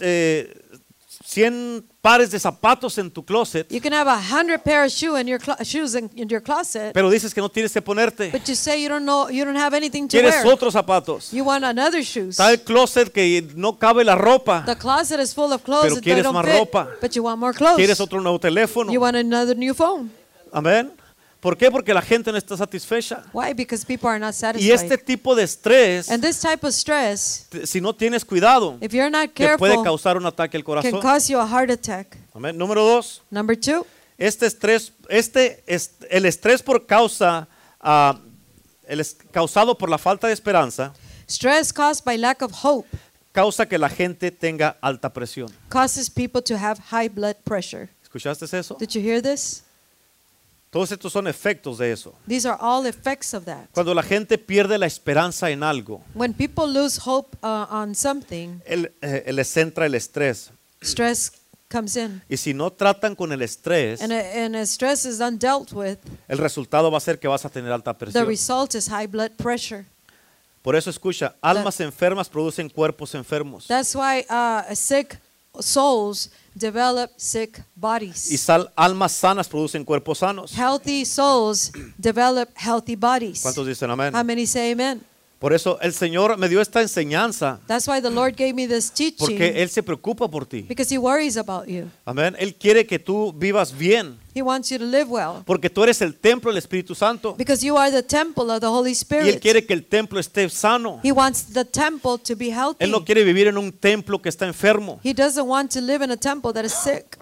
eh, 0.00 0.54
100 1.24 1.84
pares 2.00 2.30
de 2.30 2.38
zapatos 2.40 2.98
en 2.98 3.10
tu 3.10 3.22
closet, 3.24 3.70
You 3.70 3.80
can 3.80 3.92
have 3.92 4.08
a 4.10 4.18
hundred 4.18 4.62
pair 4.64 4.84
of 4.84 4.90
shoe 4.90 5.16
in 5.20 5.28
your 5.28 5.38
shoes 5.62 5.94
in, 5.94 6.10
in 6.16 6.28
your 6.28 6.42
closet, 6.42 6.92
pero 6.92 7.08
dices 7.10 7.32
que 7.32 7.40
no 7.40 7.48
tienes 7.48 7.72
que 7.72 7.80
ponerte. 7.82 8.30
but 8.32 8.42
you 8.48 8.54
say 8.56 8.82
you 8.82 8.88
don't 8.88 9.04
know 9.04 9.28
you 9.30 9.44
don't 9.44 9.56
have 9.56 9.76
anything 9.76 10.08
to 10.08 10.16
Quieres 10.16 10.42
wear. 10.42 10.46
otros 10.54 10.72
zapatos. 10.72 11.32
You 11.32 11.44
want 11.44 11.64
another 11.64 12.02
shoes. 12.02 12.30
Está 12.40 12.50
el 12.50 12.60
closet 12.62 13.12
que 13.12 13.46
no 13.54 13.78
cabe 13.78 14.02
la 14.04 14.16
ropa. 14.16 14.64
The 14.64 14.76
closet 14.76 15.20
is 15.20 15.32
full 15.34 15.52
of 15.52 15.62
clothes 15.62 15.82
Pero 15.90 15.94
that 15.96 16.04
quieres 16.04 16.22
don't 16.24 16.34
más 16.34 16.46
fit, 16.46 16.54
ropa. 16.58 16.88
but 17.00 17.14
you 17.14 17.22
want 17.22 17.38
more 17.38 17.52
clothes. 17.52 17.76
Quieres 17.76 18.00
otro 18.00 18.20
nuevo 18.20 18.38
teléfono. 18.40 18.90
You 18.92 19.00
want 19.00 19.16
another 19.16 19.54
new 19.56 19.74
phone. 19.74 20.10
Amén. 20.52 20.90
¿Por 21.40 21.56
qué? 21.56 21.70
Porque 21.70 21.94
la 21.94 22.02
gente 22.02 22.30
no 22.30 22.36
está 22.36 22.54
satisfecha. 22.56 23.24
Why? 23.32 23.54
Because 23.54 23.84
people 23.86 24.08
are 24.10 24.18
not 24.20 24.34
satisfied. 24.34 24.66
Y 24.68 24.72
este 24.72 24.98
tipo 24.98 25.34
de 25.34 25.44
estrés, 25.44 26.10
and 26.10 26.22
this 26.22 26.38
type 26.38 26.66
of 26.66 26.74
stress, 26.74 27.46
si 27.64 27.80
no 27.80 27.94
tienes 27.94 28.24
cuidado, 28.26 28.76
if 28.82 28.92
you're 28.92 29.10
not 29.10 29.30
te 29.32 29.56
puede 29.56 29.72
careful, 29.72 29.84
causar 29.84 30.16
un 30.18 30.26
ataque 30.26 30.56
al 30.58 30.62
can 30.64 30.66
corazón. 30.82 31.00
cause 31.00 31.32
you 31.32 31.38
a 31.40 31.46
heart 31.46 31.70
attack. 31.70 32.16
Amén. 32.34 32.58
Número 32.58 32.84
dos, 32.84 33.22
Number 33.30 33.56
two, 33.58 33.86
este 34.18 34.46
estrés, 34.46 34.92
este, 35.08 35.62
es- 35.66 35.92
el 36.10 36.26
estrés 36.26 36.62
por 36.62 36.84
causa, 36.86 37.48
ah, 37.80 38.20
el 38.86 39.00
es- 39.00 39.16
causado 39.32 39.78
por 39.78 39.88
la 39.88 39.96
falta 39.96 40.26
de 40.26 40.34
esperanza, 40.34 40.92
stress 41.26 41.72
caused 41.72 42.04
by 42.04 42.18
lack 42.18 42.42
of 42.42 42.52
hope 42.62 42.86
causa 43.32 43.64
que 43.66 43.78
la 43.78 43.88
gente 43.88 44.30
tenga 44.30 44.76
alta 44.82 45.10
presión. 45.10 45.50
causes 45.70 46.10
people 46.10 46.42
to 46.42 46.54
have 46.56 46.78
high 46.90 47.08
blood 47.08 47.36
pressure. 47.44 47.88
¿Escuchaste 48.02 48.44
eso? 48.58 48.76
Did 48.78 48.90
you 48.90 49.00
hear 49.00 49.22
this? 49.22 49.62
Todos 50.70 50.92
estos 50.92 51.12
son 51.12 51.26
efectos 51.26 51.78
de 51.78 51.90
eso. 51.90 52.14
These 52.28 52.46
are 52.48 52.56
all 52.60 52.86
effects 52.86 53.34
of 53.34 53.44
that. 53.44 53.66
Cuando 53.72 53.92
la 53.92 54.02
gente 54.04 54.38
pierde 54.38 54.78
la 54.78 54.86
esperanza 54.86 55.50
en 55.50 55.64
algo, 55.64 56.02
When 56.14 56.32
people 56.32 56.66
lose 56.72 57.00
hope 57.04 57.36
uh, 57.42 57.66
on 57.70 57.94
something, 57.96 58.60
el- 58.64 58.92
eh, 59.02 59.32
les 59.32 59.56
entra 59.56 59.86
el 59.86 59.94
estrés. 59.96 60.50
stress 60.80 61.32
comes 61.68 61.96
in. 61.96 62.22
Y 62.28 62.36
si 62.36 62.54
no 62.54 62.70
tratan 62.70 63.16
con 63.16 63.32
el 63.32 63.42
estrés, 63.42 64.00
And, 64.00 64.12
uh, 64.12 64.16
and 64.16 64.54
as 64.54 64.70
stress 64.70 65.04
is 65.04 65.18
undealt 65.20 65.72
with, 65.72 65.98
el 66.28 66.38
resultado 66.38 66.88
va 66.90 66.98
a 66.98 67.00
ser 67.00 67.18
que 67.18 67.26
vas 67.26 67.44
a 67.44 67.48
tener 67.50 67.72
alta 67.72 67.92
the 67.92 68.06
presión. 68.06 68.26
result 68.28 68.74
is 68.76 68.88
high 68.88 69.08
blood 69.08 69.32
pressure. 69.36 69.84
Por 70.62 70.76
eso 70.76 70.88
escucha, 70.90 71.34
almas 71.40 71.80
enfermas 71.80 72.28
producen 72.28 72.68
cuerpos 72.68 73.14
enfermos. 73.16 73.66
That's 73.66 73.94
why 73.96 74.24
uh, 74.30 74.72
sick 74.74 75.18
souls 75.58 76.30
develop 76.54 77.10
sick 77.16 77.58
Y 77.58 77.62
bodies. 77.74 78.40
sal- 78.40 78.72
almas 78.76 79.12
sanas 79.12 79.48
producen 79.48 79.84
cuerpos 79.84 80.18
sanos. 80.18 80.52
Healthy 80.56 81.04
souls 81.04 81.72
develop 81.98 82.48
healthy 82.56 82.96
bodies. 82.96 83.42
¿Cuántos 83.42 83.66
dicen 83.66 83.90
amén? 83.90 84.14
How 84.14 84.24
many 84.24 84.46
say 84.46 84.72
amen? 84.72 85.02
Por 85.40 85.54
eso 85.54 85.78
el 85.80 85.94
Señor 85.94 86.36
me 86.36 86.50
dio 86.50 86.60
esta 86.60 86.82
enseñanza 86.82 87.60
That's 87.66 87.88
why 87.88 88.02
the 88.02 88.10
Lord 88.10 88.34
gave 88.36 88.52
me 88.52 88.68
this 88.68 88.90
teaching 88.90 89.16
porque 89.18 89.62
Él 89.62 89.70
se 89.70 89.82
preocupa 89.82 90.28
por 90.30 90.44
ti. 90.44 90.66
because 90.68 90.94
He 90.94 90.98
worries 90.98 91.38
about 91.38 91.66
you. 91.66 91.88
Amén. 92.04 92.36
Él 92.38 92.54
quiere 92.54 92.86
que 92.86 92.98
tú 92.98 93.32
vivas 93.32 93.72
bien 93.76 94.18
He 94.34 94.42
wants 94.42 94.68
you 94.68 94.76
to 94.78 94.84
live 94.84 95.06
well 95.08 95.42
porque 95.46 95.70
tú 95.70 95.82
eres 95.82 96.02
el 96.02 96.14
templo 96.14 96.50
del 96.50 96.58
Espíritu 96.58 96.94
Santo 96.94 97.34
because 97.38 97.64
you 97.64 97.78
are 97.78 97.90
the 97.90 98.02
temple 98.02 98.50
of 98.52 98.60
the 98.60 98.66
Holy 98.66 98.90
y 98.90 98.92
Él 98.92 98.96
Spirit. 98.98 99.40
quiere 99.40 99.64
que 99.64 99.72
el 99.72 99.86
templo 99.86 100.20
esté 100.20 100.46
sano. 100.50 101.00
He 101.02 101.10
wants 101.10 101.54
the 101.54 101.64
temple 101.64 102.18
to 102.22 102.36
be 102.36 102.50
healthy. 102.50 102.84
Él 102.84 102.90
no 102.90 103.02
quiere 103.02 103.24
vivir 103.24 103.46
en 103.48 103.56
un 103.56 103.72
templo 103.72 104.20
que 104.20 104.28
está 104.28 104.46
enfermo 104.46 105.00
He 105.02 105.14
doesn't 105.14 105.46
want 105.48 105.72
to 105.72 105.80
live 105.80 106.04
in 106.04 106.10
a 106.10 106.18
temple 106.18 106.52
that 106.52 106.66
is 106.66 106.74
sick. 106.74 107.16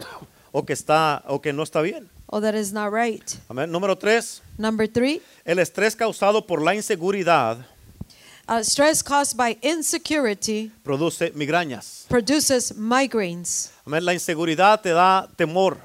o 0.51 0.65
que 0.67 0.73
está 0.73 1.23
o 1.29 1.41
que 1.41 1.53
no 1.53 1.63
está 1.63 1.81
bien. 1.83 2.09
or 2.27 2.41
that 2.43 2.57
is 2.57 2.73
not 2.73 2.93
right. 2.93 3.23
Amén. 3.49 3.71
Número 3.71 3.97
tres, 3.97 4.43
Number 4.59 4.89
three, 4.89 5.23
el 5.45 5.61
estrés 5.61 5.95
causado 5.95 6.47
por 6.49 6.61
la 6.63 6.75
inseguridad 6.75 7.59
uh, 8.49 8.63
stress 8.63 9.03
caused 9.03 9.37
by 9.37 9.57
insecurity 9.63 10.71
produce 10.83 11.31
migrañas. 11.35 12.07
produces 12.09 12.73
migraines. 12.77 13.71
La 13.87 14.13
inseguridad 14.13 14.81
te 14.81 14.91
da 14.91 15.29
temor. 15.37 15.79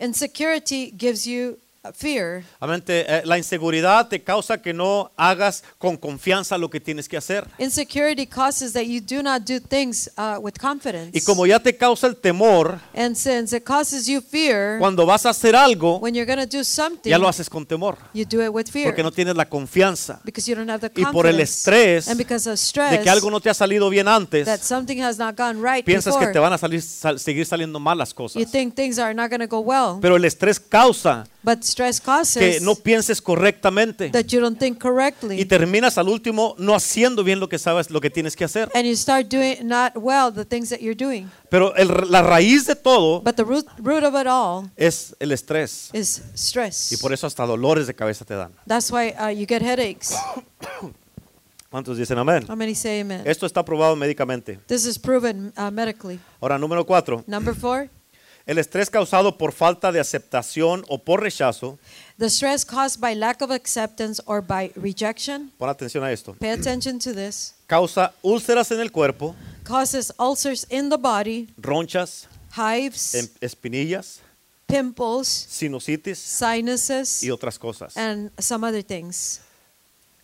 Insecurity 0.00 0.92
gives 0.96 1.26
you 1.26 1.58
fear. 1.94 2.44
Eh, 2.60 3.22
la 3.24 3.38
inseguridad 3.38 4.08
te 4.08 4.22
causa 4.22 4.60
que 4.60 4.72
no 4.72 5.10
hagas 5.16 5.62
con 5.78 5.96
confianza 5.96 6.58
lo 6.58 6.68
que 6.68 6.80
tienes 6.80 7.08
que 7.08 7.16
hacer. 7.16 7.46
Insecurity 7.58 8.26
causes 8.26 8.72
that 8.72 8.82
you 8.84 9.00
do 9.00 9.22
not 9.22 9.42
do 9.42 9.60
things 9.60 10.10
uh, 10.16 10.38
with 10.40 10.54
confidence. 10.60 11.16
Y 11.16 11.20
como 11.22 11.46
ya 11.46 11.58
te 11.58 11.76
causa 11.76 12.06
el 12.06 12.16
temor, 12.16 12.78
and 12.94 13.16
since 13.16 13.56
it 13.56 13.64
causes 13.64 14.06
you 14.06 14.20
fear, 14.20 14.78
cuando 14.78 15.06
vas 15.06 15.24
a 15.26 15.30
hacer 15.30 15.54
algo, 15.54 15.98
when 15.98 16.14
you're 16.14 16.26
going 16.26 16.46
to 16.46 16.56
do 16.56 16.64
something, 16.64 17.10
ya 17.10 17.18
lo 17.18 17.28
haces 17.28 17.48
con 17.48 17.64
temor, 17.64 17.96
you 18.12 18.24
do 18.24 18.42
it 18.42 18.50
with 18.50 18.66
fear. 18.70 18.86
porque 18.86 19.02
no 19.02 19.10
tienes 19.12 19.36
la 19.36 19.48
confianza 19.48 20.20
because 20.24 20.48
you 20.50 20.56
don't 20.56 20.68
have 20.70 20.80
the 20.80 20.86
Y 21.00 21.04
confidence. 21.04 21.12
por 21.12 21.26
el 21.26 21.40
estrés 21.40 22.08
and 22.08 22.18
because 22.18 22.48
of 22.48 22.54
de 22.54 22.56
stress, 22.58 23.00
que 23.02 23.10
algo 23.10 23.30
no 23.30 23.40
te 23.40 23.50
ha 23.50 23.54
salido 23.54 23.88
bien 23.88 24.08
antes. 24.08 24.44
that 24.46 24.60
something 24.60 25.00
has 25.02 25.18
not 25.18 25.36
gone 25.36 25.60
right 25.62 25.84
Piensas 25.84 26.14
que 26.14 26.20
before, 26.20 26.32
te 26.32 26.38
van 26.38 26.52
a 26.52 26.58
salir, 26.58 26.82
sal- 26.82 27.18
seguir 27.18 27.46
saliendo 27.46 27.78
mal 27.80 27.96
las 27.96 28.10
you 28.10 28.16
cosas. 28.16 28.50
think 28.50 28.74
things 28.74 28.98
are 28.98 29.14
not 29.14 29.30
going 29.30 29.40
to 29.40 29.46
go 29.48 29.60
well. 29.60 29.98
Pero 30.00 30.16
el 30.16 30.24
estrés 30.24 30.58
causa 30.60 31.26
but 31.54 31.62
stress 31.64 32.00
que 32.00 32.04
causes 32.06 32.62
no 32.62 32.74
pienses 32.74 33.20
correctamente 33.22 34.10
that 34.10 34.26
you 34.26 34.40
don't 34.40 34.58
think 34.58 34.78
correctly. 34.80 35.40
y 35.40 35.44
terminas 35.44 35.98
al 35.98 36.08
último 36.08 36.54
no 36.58 36.74
haciendo 36.74 37.24
bien 37.24 37.40
lo 37.40 37.48
que 37.48 37.58
sabes, 37.58 37.90
lo 37.90 38.00
que 38.00 38.10
tienes 38.10 38.36
que 38.36 38.44
hacer. 38.44 38.68
and 38.74 38.84
you 38.84 38.94
start 38.96 39.28
doing 39.28 39.56
not 39.66 39.92
well 39.96 40.32
the 40.32 40.44
things 40.44 40.68
that 40.70 40.78
you're 40.80 40.94
doing. 40.96 41.30
Pero 41.50 41.74
el- 41.76 42.10
la 42.10 42.22
raíz 42.22 42.66
de 42.66 42.74
todo 42.76 43.20
But 43.22 43.36
the 43.36 43.44
root, 43.44 43.66
root 43.78 44.04
of 44.04 44.14
it 44.14 44.26
all 44.26 44.70
es 44.76 45.16
el 45.18 45.32
estrés 45.32 45.90
is 45.92 46.22
stress. 46.34 46.92
y 46.92 46.96
por 46.98 47.12
eso 47.12 47.26
hasta 47.26 47.46
dolores 47.46 47.86
de 47.86 47.94
cabeza 47.94 48.24
te 48.24 48.34
dan. 48.34 48.52
That's 48.66 48.90
why 48.90 49.14
uh, 49.18 49.30
you 49.30 49.46
get 49.48 49.62
headaches. 49.62 50.14
¿Cuántos 51.70 51.98
dicen 51.98 52.16
amén? 52.18 52.44
How 52.48 52.56
many 52.56 52.74
say 52.74 53.00
amen? 53.00 53.22
Esto 53.26 53.44
está 53.44 53.62
probado 53.62 53.94
médicamente. 53.94 54.58
This 54.66 54.86
is 54.86 54.98
proven 54.98 55.52
uh, 55.58 55.70
medically. 55.70 56.18
Ahora, 56.40 56.58
número 56.58 56.86
cuatro. 56.86 57.22
Number 57.26 57.54
four, 57.54 57.90
El 58.48 58.56
estrés 58.58 58.88
causado 58.88 59.36
por 59.36 59.52
falta 59.52 59.92
de 59.92 60.00
aceptación 60.00 60.82
o 60.88 60.96
por 60.98 61.20
rechazo. 61.22 61.78
the 62.18 62.30
stress 62.30 62.64
caused 62.64 62.98
by 62.98 63.14
lack 63.14 63.42
of 63.42 63.50
acceptance 63.52 64.20
or 64.24 64.40
by 64.40 64.72
rejection. 64.74 65.52
Pon 65.58 65.68
atención 65.68 66.02
a 66.02 66.10
esto. 66.10 66.34
Pay 66.40 66.50
attention 66.52 66.98
to 66.98 67.12
this. 67.14 67.54
Causa 67.66 68.12
úlceras 68.22 68.70
en 68.72 68.80
el 68.80 68.90
cuerpo, 68.90 69.36
Causes 69.64 70.10
ulcers 70.18 70.66
in 70.70 70.88
the 70.88 70.96
body, 70.96 71.46
ronchas, 71.58 72.26
hives, 72.56 73.14
em- 73.14 73.28
espinillas, 73.42 74.20
pimples, 74.66 75.28
sinusitis 75.28 76.18
sinuses, 76.18 77.22
y 77.22 77.30
otras 77.30 77.58
cosas. 77.58 77.94
and 77.98 78.30
some 78.40 78.64
other 78.66 78.82
things. 78.82 79.40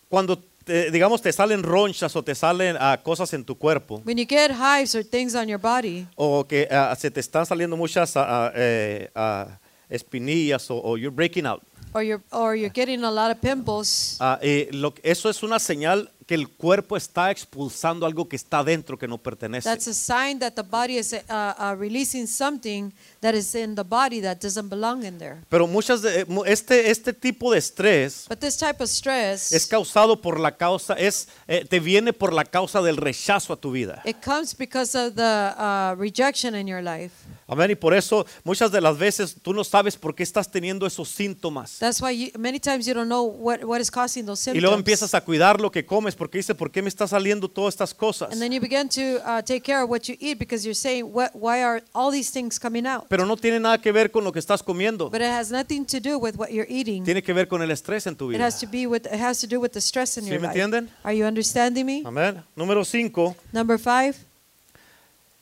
Cuando 0.09 0.43
te- 0.65 0.91
digamos 0.91 1.21
te 1.21 1.31
salen 1.31 1.63
ronchas 1.63 2.15
o 2.15 2.21
te 2.23 2.35
salen 2.35 2.75
ah, 2.79 2.99
cosas 3.01 3.33
en 3.33 3.45
tu 3.45 3.55
cuerpo. 3.55 4.01
When 4.05 4.17
you 4.17 4.25
get 4.27 4.51
hives 4.51 4.93
or 4.95 5.03
things 5.05 5.33
on 5.35 5.47
your 5.47 5.59
body, 5.61 6.05
o 6.15 6.43
que 6.45 6.67
ah, 6.69 6.93
se 6.95 7.09
te 7.09 7.19
están 7.21 7.45
saliendo 7.45 7.77
muchas 7.77 8.13
ah, 8.17 9.47
espinillas 9.89 10.69
o, 10.71 10.81
o 10.83 10.97
you're 10.97 11.15
breaking 11.15 11.45
out, 11.45 11.61
or 11.93 12.03
you're 12.03 12.21
or 12.31 12.55
you're 12.55 12.73
getting 12.73 13.03
a 13.03 13.11
lot 13.11 13.31
of 13.31 13.39
pimples, 13.39 14.17
ah, 14.19 14.37
eh, 14.41 14.67
lo- 14.71 14.93
eso 15.03 15.29
es 15.29 15.41
una 15.43 15.59
señal 15.59 16.09
que 16.25 16.33
el 16.35 16.49
cuerpo 16.49 16.97
está 16.97 17.29
expulsando 17.29 18.05
algo 18.05 18.27
que 18.27 18.35
está 18.35 18.63
dentro 18.63 18.97
que 18.97 19.07
no 19.07 19.17
pertenece. 19.17 19.69
that's 19.69 19.87
a 19.87 19.93
sign 19.93 20.39
that 20.39 20.53
the 20.53 20.63
body 20.63 20.97
is 20.97 21.13
uh, 21.13 21.17
uh, 21.29 21.75
releasing 21.77 22.25
something 22.27 22.91
that 23.21 23.35
is 23.35 23.53
in 23.53 23.75
the 23.75 23.83
body 23.83 24.19
that 24.21 24.39
doesn't 24.41 24.69
belong 24.69 25.03
in 25.03 25.17
there. 25.19 25.37
Pero 25.49 25.67
muchas 25.67 26.01
de, 26.01 26.25
este, 26.47 26.89
este 26.89 27.13
tipo 27.13 27.51
de 27.51 27.59
estrés 27.59 28.25
But 28.27 28.39
this 28.39 28.57
type 28.57 28.81
of 28.83 28.89
stress, 28.89 29.51
es 29.51 29.67
causado 29.67 30.19
por 30.21 30.39
la 30.39 30.57
causa, 30.57 30.95
es, 30.95 31.27
eh, 31.47 31.63
te 31.69 31.79
viene 31.79 32.11
por 32.13 32.33
la 32.33 32.43
causa 32.45 32.81
del 32.81 32.97
rechazo 32.97 33.53
a 33.53 33.57
tu 33.57 33.71
vida. 33.71 34.01
it 34.05 34.17
comes 34.23 34.55
because 34.57 34.97
of 34.97 35.13
the 35.15 35.53
uh, 35.57 35.95
rejection 35.95 36.55
in 36.55 36.67
your 36.67 36.81
life. 36.81 37.13
Amén. 37.47 37.69
Y 37.69 37.75
por 37.75 37.93
eso 37.93 38.25
muchas 38.43 38.71
de 38.71 38.81
las 38.81 38.97
veces 38.97 39.35
tú 39.39 39.53
no 39.53 39.63
sabes 39.63 39.95
por 39.95 40.15
qué 40.15 40.23
estás 40.23 40.49
teniendo 40.49 40.87
esos 40.87 41.07
síntomas. 41.09 41.77
That's 41.77 42.01
why 42.01 42.11
you, 42.11 42.39
many 42.39 42.59
times 42.59 42.87
you 42.87 42.95
don't 42.95 43.07
know 43.07 43.23
what, 43.23 43.63
what 43.63 43.79
is 43.79 43.91
causing 43.91 44.25
those 44.25 44.41
Y 44.41 44.45
symptoms. 44.45 44.61
luego 44.63 44.75
empiezas 44.75 45.13
a 45.13 45.21
cuidar 45.21 45.61
lo 45.61 45.69
que 45.71 45.85
comes 45.85 46.14
porque 46.15 46.37
dice, 46.39 46.55
¿por 46.55 46.71
qué 46.71 46.81
me 46.81 46.89
está 46.89 47.07
saliendo 47.07 47.47
todas 47.49 47.73
estas 47.73 47.93
cosas? 47.93 48.31
and 48.31 48.39
then 48.41 48.51
you 48.51 48.59
begin 48.59 48.87
to 48.89 49.17
uh, 49.25 49.41
take 49.41 49.61
care 49.61 49.81
of 49.83 49.89
what 49.89 50.03
you 50.07 50.15
eat 50.19 50.37
because 50.39 50.65
you're 50.65 50.73
saying, 50.73 51.03
why 51.33 51.61
are 51.63 51.83
all 51.93 52.11
these 52.11 52.31
things 52.31 52.59
coming 52.59 52.85
out? 52.87 53.05
Pero 53.09 53.25
no 53.25 53.35
tiene 53.37 53.59
nada 53.59 53.77
que 53.79 53.91
ver 53.91 54.09
con 54.11 54.23
lo 54.23 54.31
que 54.31 54.39
estás 54.39 54.63
comiendo. 54.63 55.09
But 55.09 55.21
it 55.21 55.27
has 55.27 55.51
nothing 55.51 55.85
to 55.85 55.99
do 55.99 56.17
with 56.17 56.35
what 56.37 56.49
you're 56.51 56.67
eating. 56.69 57.03
Tiene 57.03 57.21
que 57.21 57.33
ver 57.33 57.47
con 57.47 57.61
el 57.61 57.69
estrés 57.71 58.07
en 58.07 58.15
tu 58.15 58.29
It 58.31 58.37
vida. 58.37 58.45
has 58.45 58.59
to 58.59 58.67
be 58.67 58.87
with 58.87 59.05
it 59.05 59.19
has 59.19 59.39
to 59.41 59.47
do 59.47 59.59
with 59.59 59.71
the 59.71 59.81
stress 59.81 60.17
in 60.17 60.23
¿Sí 60.25 60.29
your 60.31 60.39
me 60.41 60.47
life. 60.47 60.55
entienden? 60.59 60.89
Are 61.03 61.13
you 61.15 61.25
understanding 61.25 61.85
me? 61.85 62.01
Amén. 62.05 62.43
Número 62.55 62.83
5. 62.85 63.35
Number 63.51 63.77
five, 63.79 64.15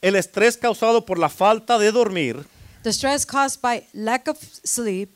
El 0.01 0.15
estrés 0.15 0.57
causado 0.57 1.05
por 1.05 1.17
la 1.17 1.29
falta 1.29 1.77
de 1.77 1.91
dormir 1.91 2.43
the 2.83 2.91
stress 2.91 3.25
caused 3.25 3.61
by 3.61 3.81
lack 3.93 4.27
of 4.27 4.37
sleep 4.63 5.15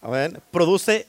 amén, 0.00 0.40
produce 0.50 1.06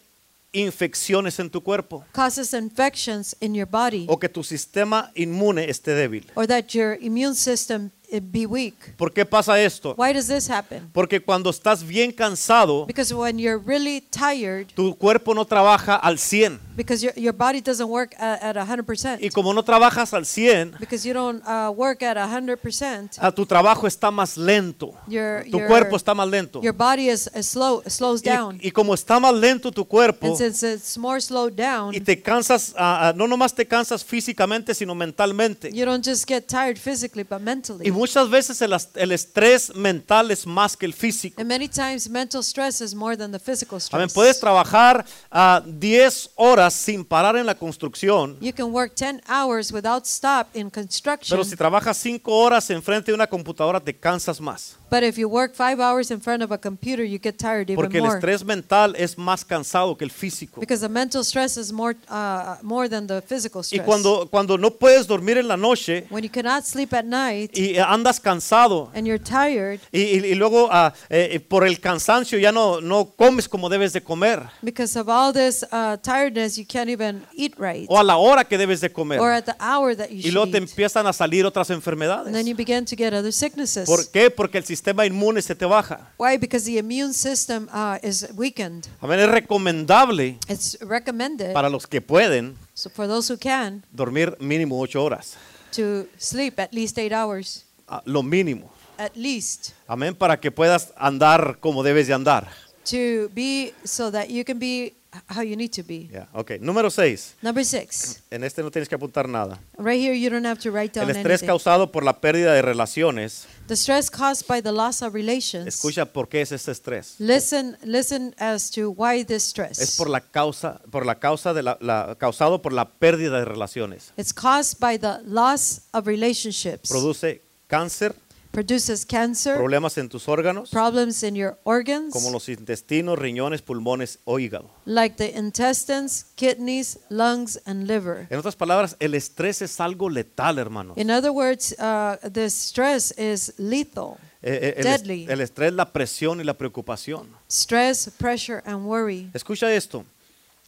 infecciones 0.55 1.39
en 1.39 1.49
tu 1.49 1.61
cuerpo 1.61 2.03
causes 2.13 2.53
infections 2.53 3.35
in 3.41 3.53
your 3.55 3.67
body 3.67 4.05
o 4.07 4.17
que 4.17 4.29
tu 4.29 4.43
sistema 4.43 5.11
inmune 5.15 5.69
esté 5.69 5.93
débil. 5.93 6.25
or 6.35 6.47
that 6.47 6.67
your 6.73 6.97
immune 7.01 7.35
system 7.35 7.91
be 8.21 8.45
weak. 8.45 8.95
¿Por 8.97 9.11
qué 9.13 9.25
pasa 9.25 9.59
esto? 9.61 9.93
Why 9.97 10.13
does 10.13 10.27
this 10.27 10.49
happen? 10.49 10.89
Porque 10.93 11.19
cuando 11.21 11.49
estás 11.49 11.83
bien 11.85 12.11
cansado, 12.11 12.85
Because 12.85 13.13
when 13.13 13.37
you're 13.39 13.57
really 13.63 14.01
tired, 14.01 14.67
tu 14.75 14.95
cuerpo 14.95 15.33
no 15.33 15.45
trabaja 15.45 15.95
al 15.95 16.17
100. 16.17 16.59
because 16.75 17.01
your, 17.01 17.13
your 17.15 17.33
body 17.33 17.61
doesn't 17.61 17.87
work 17.89 18.13
at, 18.19 18.41
at 18.43 18.67
100%, 18.67 19.19
Y 19.21 19.29
como 19.29 19.53
no 19.53 19.63
trabajas 19.63 20.13
al 20.13 20.25
100, 20.25 20.77
because 20.79 21.05
you 21.07 21.13
don't 21.13 21.41
uh, 21.47 21.71
work 21.71 22.03
at 22.03 22.17
100%, 22.17 23.17
a 23.19 23.31
tu 23.31 23.45
trabajo 23.45 23.87
está 23.87 24.11
más 24.11 24.37
lento. 24.37 24.93
your, 25.07 25.43
Tu 25.49 25.57
your, 25.57 25.67
cuerpo 25.67 25.95
está 25.95 26.13
más 26.13 26.29
lento. 26.29 26.61
your 26.61 26.73
body 26.73 27.09
is, 27.09 27.29
is 27.35 27.47
slow, 27.47 27.81
slows 27.87 28.21
down. 28.21 28.57
Y, 28.61 28.67
y 28.67 28.71
como 28.71 28.93
está 28.93 29.19
más 29.19 29.33
lento 29.33 29.71
tu 29.71 29.85
cuerpo, 29.85 30.27
And 30.27 30.37
since 30.37 30.63
it's 30.63 30.97
more 30.97 31.19
slowed 31.21 31.53
down, 31.55 31.95
y 31.95 31.99
te 32.01 32.21
cansas, 32.21 32.73
ah, 32.77 33.13
no 33.15 33.27
nomás 33.27 33.53
te 33.53 33.65
cansas 33.65 34.03
físicamente, 34.03 34.73
sino 34.73 34.93
mentalmente. 34.95 35.71
you 35.71 35.85
don't 35.85 36.05
just 36.05 36.27
get 36.27 36.45
tired 36.47 36.77
physically, 36.77 37.23
but 37.23 37.39
mentally. 37.39 37.87
Y 37.87 37.89
muchas 37.95 38.29
veces 38.29 38.61
el, 38.61 39.11
estrés 39.11 39.73
mental 39.75 40.31
es 40.31 40.45
más 40.45 40.77
que 40.77 40.85
el 40.85 40.93
físico. 40.93 41.39
And 41.41 41.49
many 41.49 41.67
times 41.67 42.09
mental 42.09 42.41
stress 42.43 42.81
is 42.81 42.93
more 42.93 43.17
than 43.17 43.31
the 43.31 43.39
physical 43.39 43.79
Amén. 43.91 44.07
stress. 44.07 44.13
Puedes 44.13 44.39
trabajar 44.39 45.05
a 45.31 45.63
10 45.65 46.31
horas 46.35 46.73
sin 46.73 47.03
parar 47.03 47.35
en 47.37 47.45
la 47.45 47.55
construcción, 47.55 48.37
You 48.39 48.53
can 48.53 48.71
work 48.71 48.93
10 48.95 49.21
hours 49.27 49.71
without 49.71 50.05
stop 50.05 50.47
in 50.53 50.69
construction, 50.69 51.37
pero 51.37 51.43
si 51.43 51.55
trabajas 51.55 51.97
5 51.97 52.31
horas 52.31 52.69
enfrente 52.69 53.11
de 53.11 53.15
una 53.15 53.27
computadora 53.27 53.79
te 53.79 53.97
cansas 53.97 54.39
más. 54.39 54.77
But 54.95 55.03
if 55.03 55.17
you 55.17 55.27
work 55.27 55.53
5 55.53 55.81
hours 55.81 56.09
in 56.09 56.21
front 56.21 56.41
of 56.41 56.51
a 56.53 56.57
computer, 56.57 57.03
you 57.03 57.19
get 57.21 57.37
tired 57.37 57.69
even 57.69 57.75
Porque 57.75 57.97
el 57.97 58.03
more. 58.05 58.15
estrés 58.15 58.45
mental 58.45 58.95
es 58.95 59.17
más 59.17 59.43
cansado 59.43 59.97
que 59.97 60.05
el 60.05 60.11
físico. 60.11 60.61
Because 60.61 60.79
the 60.81 60.87
mental 60.87 61.21
stress 61.25 61.57
is 61.57 61.73
more 61.73 61.97
uh, 62.09 62.55
more 62.61 62.87
than 62.87 63.07
the 63.07 63.21
physical 63.21 63.59
Y 63.61 63.63
stress. 63.65 63.85
cuando, 63.85 64.27
cuando 64.31 64.57
no 64.57 64.71
puedes 64.71 65.05
dormir 65.05 65.37
en 65.37 65.47
la 65.49 65.57
noche 65.57 66.05
when 66.09 66.23
you 66.23 66.29
cannot 66.29 66.63
sleep 66.63 66.93
at 66.93 67.03
night 67.03 67.51
y 67.57 67.75
andas 67.77 68.19
cansado 68.21 68.89
and 68.95 69.05
you're 69.05 69.21
tired 69.21 69.79
y, 69.91 69.99
y- 70.01 70.25
y 70.31 70.35
luego 70.35 70.69
ah, 70.71 70.93
eh, 71.09 71.29
eh, 71.33 71.39
por 71.41 71.65
el 71.67 71.79
cansancio 71.81 72.39
ya 72.39 72.51
no, 72.53 72.79
no 72.79 73.05
comes 73.17 73.49
como 73.49 73.67
debes 73.67 73.91
de 73.91 74.01
comer 74.01 74.43
because 74.61 74.97
of 74.97 75.09
all 75.09 75.33
this 75.33 75.65
uh, 75.73 75.97
tiredness, 75.97 76.55
you 76.57 76.65
can't 76.65 76.89
even 76.89 77.23
eat 77.35 77.53
right 77.57 77.85
o 77.89 77.99
a 77.99 78.03
la 78.03 78.15
hora 78.17 78.45
que 78.45 78.57
debes 78.57 78.79
de 78.79 78.89
comer 78.89 79.19
or 79.19 79.31
at 79.31 79.43
the 79.45 79.55
hour 79.59 79.95
that 79.95 80.09
you 80.09 80.19
y 80.19 80.21
should 80.21 80.33
luego 80.33 80.51
te 80.51 80.57
eat. 80.57 80.69
empiezan 80.69 81.05
a 81.07 81.11
salir 81.13 81.45
otras 81.45 81.69
And 81.69 81.81
then 81.81 81.93
enfermedades. 81.93 82.45
you 82.47 82.55
begin 82.55 82.85
to 82.85 82.95
get 82.95 83.13
other 83.13 83.33
sicknesses. 83.33 83.85
¿Por 83.87 84.09
qué? 84.11 84.29
Porque 84.29 84.57
el 84.57 84.63
sistema 84.85 85.03
inmune 85.07 85.41
se 85.41 85.55
te 85.55 85.65
baja. 85.65 86.11
Why? 86.19 86.37
Because 86.37 86.63
the 86.65 86.77
immune 86.77 87.11
system 87.11 87.67
uh, 87.73 87.97
is 88.03 88.27
weakened. 88.35 88.85
Amén, 89.01 89.19
es 89.19 89.27
recomendable 89.27 90.37
It's 90.47 90.77
recommended 90.79 91.53
para 91.53 91.69
los 91.69 91.87
que 91.87 92.01
pueden 92.01 92.55
so 92.75 92.91
for 92.91 93.07
those 93.07 93.33
who 93.33 93.39
can 93.39 93.83
dormir 93.91 94.37
mínimo 94.39 94.79
8 94.79 94.95
horas, 94.99 95.37
to 95.75 96.05
sleep 96.19 96.59
at 96.59 96.71
least 96.71 96.99
eight 96.99 97.11
hours, 97.13 97.65
ah, 97.87 98.03
lo 98.05 98.21
mínimo. 98.21 98.69
at 98.99 99.15
least 99.15 99.71
Amén, 99.87 100.13
para 100.13 100.39
que 100.39 100.51
puedas 100.51 100.93
andar 100.97 101.57
como 101.59 101.81
debes 101.81 102.05
de 102.05 102.13
andar. 102.13 102.47
to 102.83 103.27
be 103.33 103.73
so 103.83 104.11
that 104.11 104.29
you 104.29 104.45
can 104.45 104.59
be 104.59 104.93
how 105.27 105.41
you 105.43 105.55
need 105.55 105.71
to 105.71 105.83
be. 105.83 106.07
Ya, 106.11 106.27
ok, 106.33 106.59
número 106.59 106.89
6. 106.89 107.35
Number 107.41 107.63
six. 107.65 108.21
En 108.31 108.43
este 108.43 108.61
no 108.63 108.71
tienes 108.71 108.89
que 108.89 108.95
apuntar 108.95 109.27
nada. 109.29 109.59
Right 109.77 109.99
here, 110.01 110.13
you 110.19 110.29
don't 110.29 110.45
have 110.45 110.59
to 110.61 110.71
write 110.71 110.93
down 110.99 111.09
El 111.09 111.15
estrés 111.15 111.41
anything. 111.41 111.47
causado 111.47 111.91
por 111.91 112.03
la 112.03 112.19
pérdida 112.19 112.53
de 112.53 112.61
relaciones. 112.61 113.47
The 113.67 113.75
stress 113.75 114.09
caused 114.11 114.47
by 114.47 114.61
the 114.61 114.71
loss 114.71 115.01
of 115.01 115.13
relations. 115.13 115.67
Escucha 115.67 116.05
por 116.05 116.27
qué 116.29 116.41
es 116.41 116.51
este 116.51 116.71
estrés. 116.71 117.15
Listen, 117.19 117.77
listen 117.83 118.35
as 118.37 118.69
to 118.71 118.91
why 118.91 119.23
this 119.23 119.43
stress. 119.43 119.79
Es 119.79 119.95
por 119.97 120.09
la 120.09 120.21
causa, 120.21 120.81
por 120.91 121.05
la 121.05 121.15
causa 121.15 121.53
de 121.53 121.63
la, 121.63 121.77
la- 121.81 122.15
causado 122.19 122.61
por 122.61 122.73
la 122.73 122.89
pérdida 122.89 123.39
de 123.39 123.45
relaciones. 123.45 124.11
It's 124.17 124.33
caused 124.33 124.79
by 124.79 124.97
the 124.99 125.19
loss 125.25 125.81
of 125.93 126.05
relationships. 126.07 126.89
Produce 126.89 127.41
cáncer, 127.67 128.13
produces 128.55 129.05
cancer, 129.05 129.55
problemas 129.57 129.97
en 129.97 130.07
tus 130.07 130.27
órganos, 130.29 130.69
problems 130.69 131.21
in 131.23 131.35
your 131.35 131.57
organs, 131.63 132.13
como 132.13 132.31
los 132.31 132.47
intestinos, 132.47 133.19
riñones, 133.19 133.61
pulmones 133.61 134.19
o 134.23 134.39
hígado. 134.39 134.69
like 134.85 135.17
the 135.17 135.37
intestines, 135.37 136.25
kidneys, 136.35 136.97
lungs, 137.09 137.59
and 137.65 137.85
liver. 137.85 138.27
En 138.29 138.39
otras 138.39 138.55
palabras, 138.55 138.95
el 138.99 139.13
estrés 139.13 139.61
es 139.61 139.79
algo 139.79 140.09
letal, 140.09 140.57
hermanos. 140.57 140.97
In 140.97 141.11
other 141.11 141.31
words, 141.31 141.75
uh, 141.79 142.15
the 142.29 142.49
stress 142.49 143.13
is 143.17 143.53
lethal. 143.57 144.17
Eh, 144.41 144.59
eh, 144.61 144.73
el, 144.77 144.83
deadly. 144.83 145.25
el 145.27 145.41
estrés, 145.41 145.73
la 145.73 145.91
presión 145.91 146.39
y 146.39 146.43
la 146.43 146.53
preocupación. 146.53 147.27
Stress, 147.49 148.09
pressure, 148.17 148.61
and 148.65 148.85
worry. 148.85 149.29
Escucha 149.33 149.73
esto. 149.73 150.05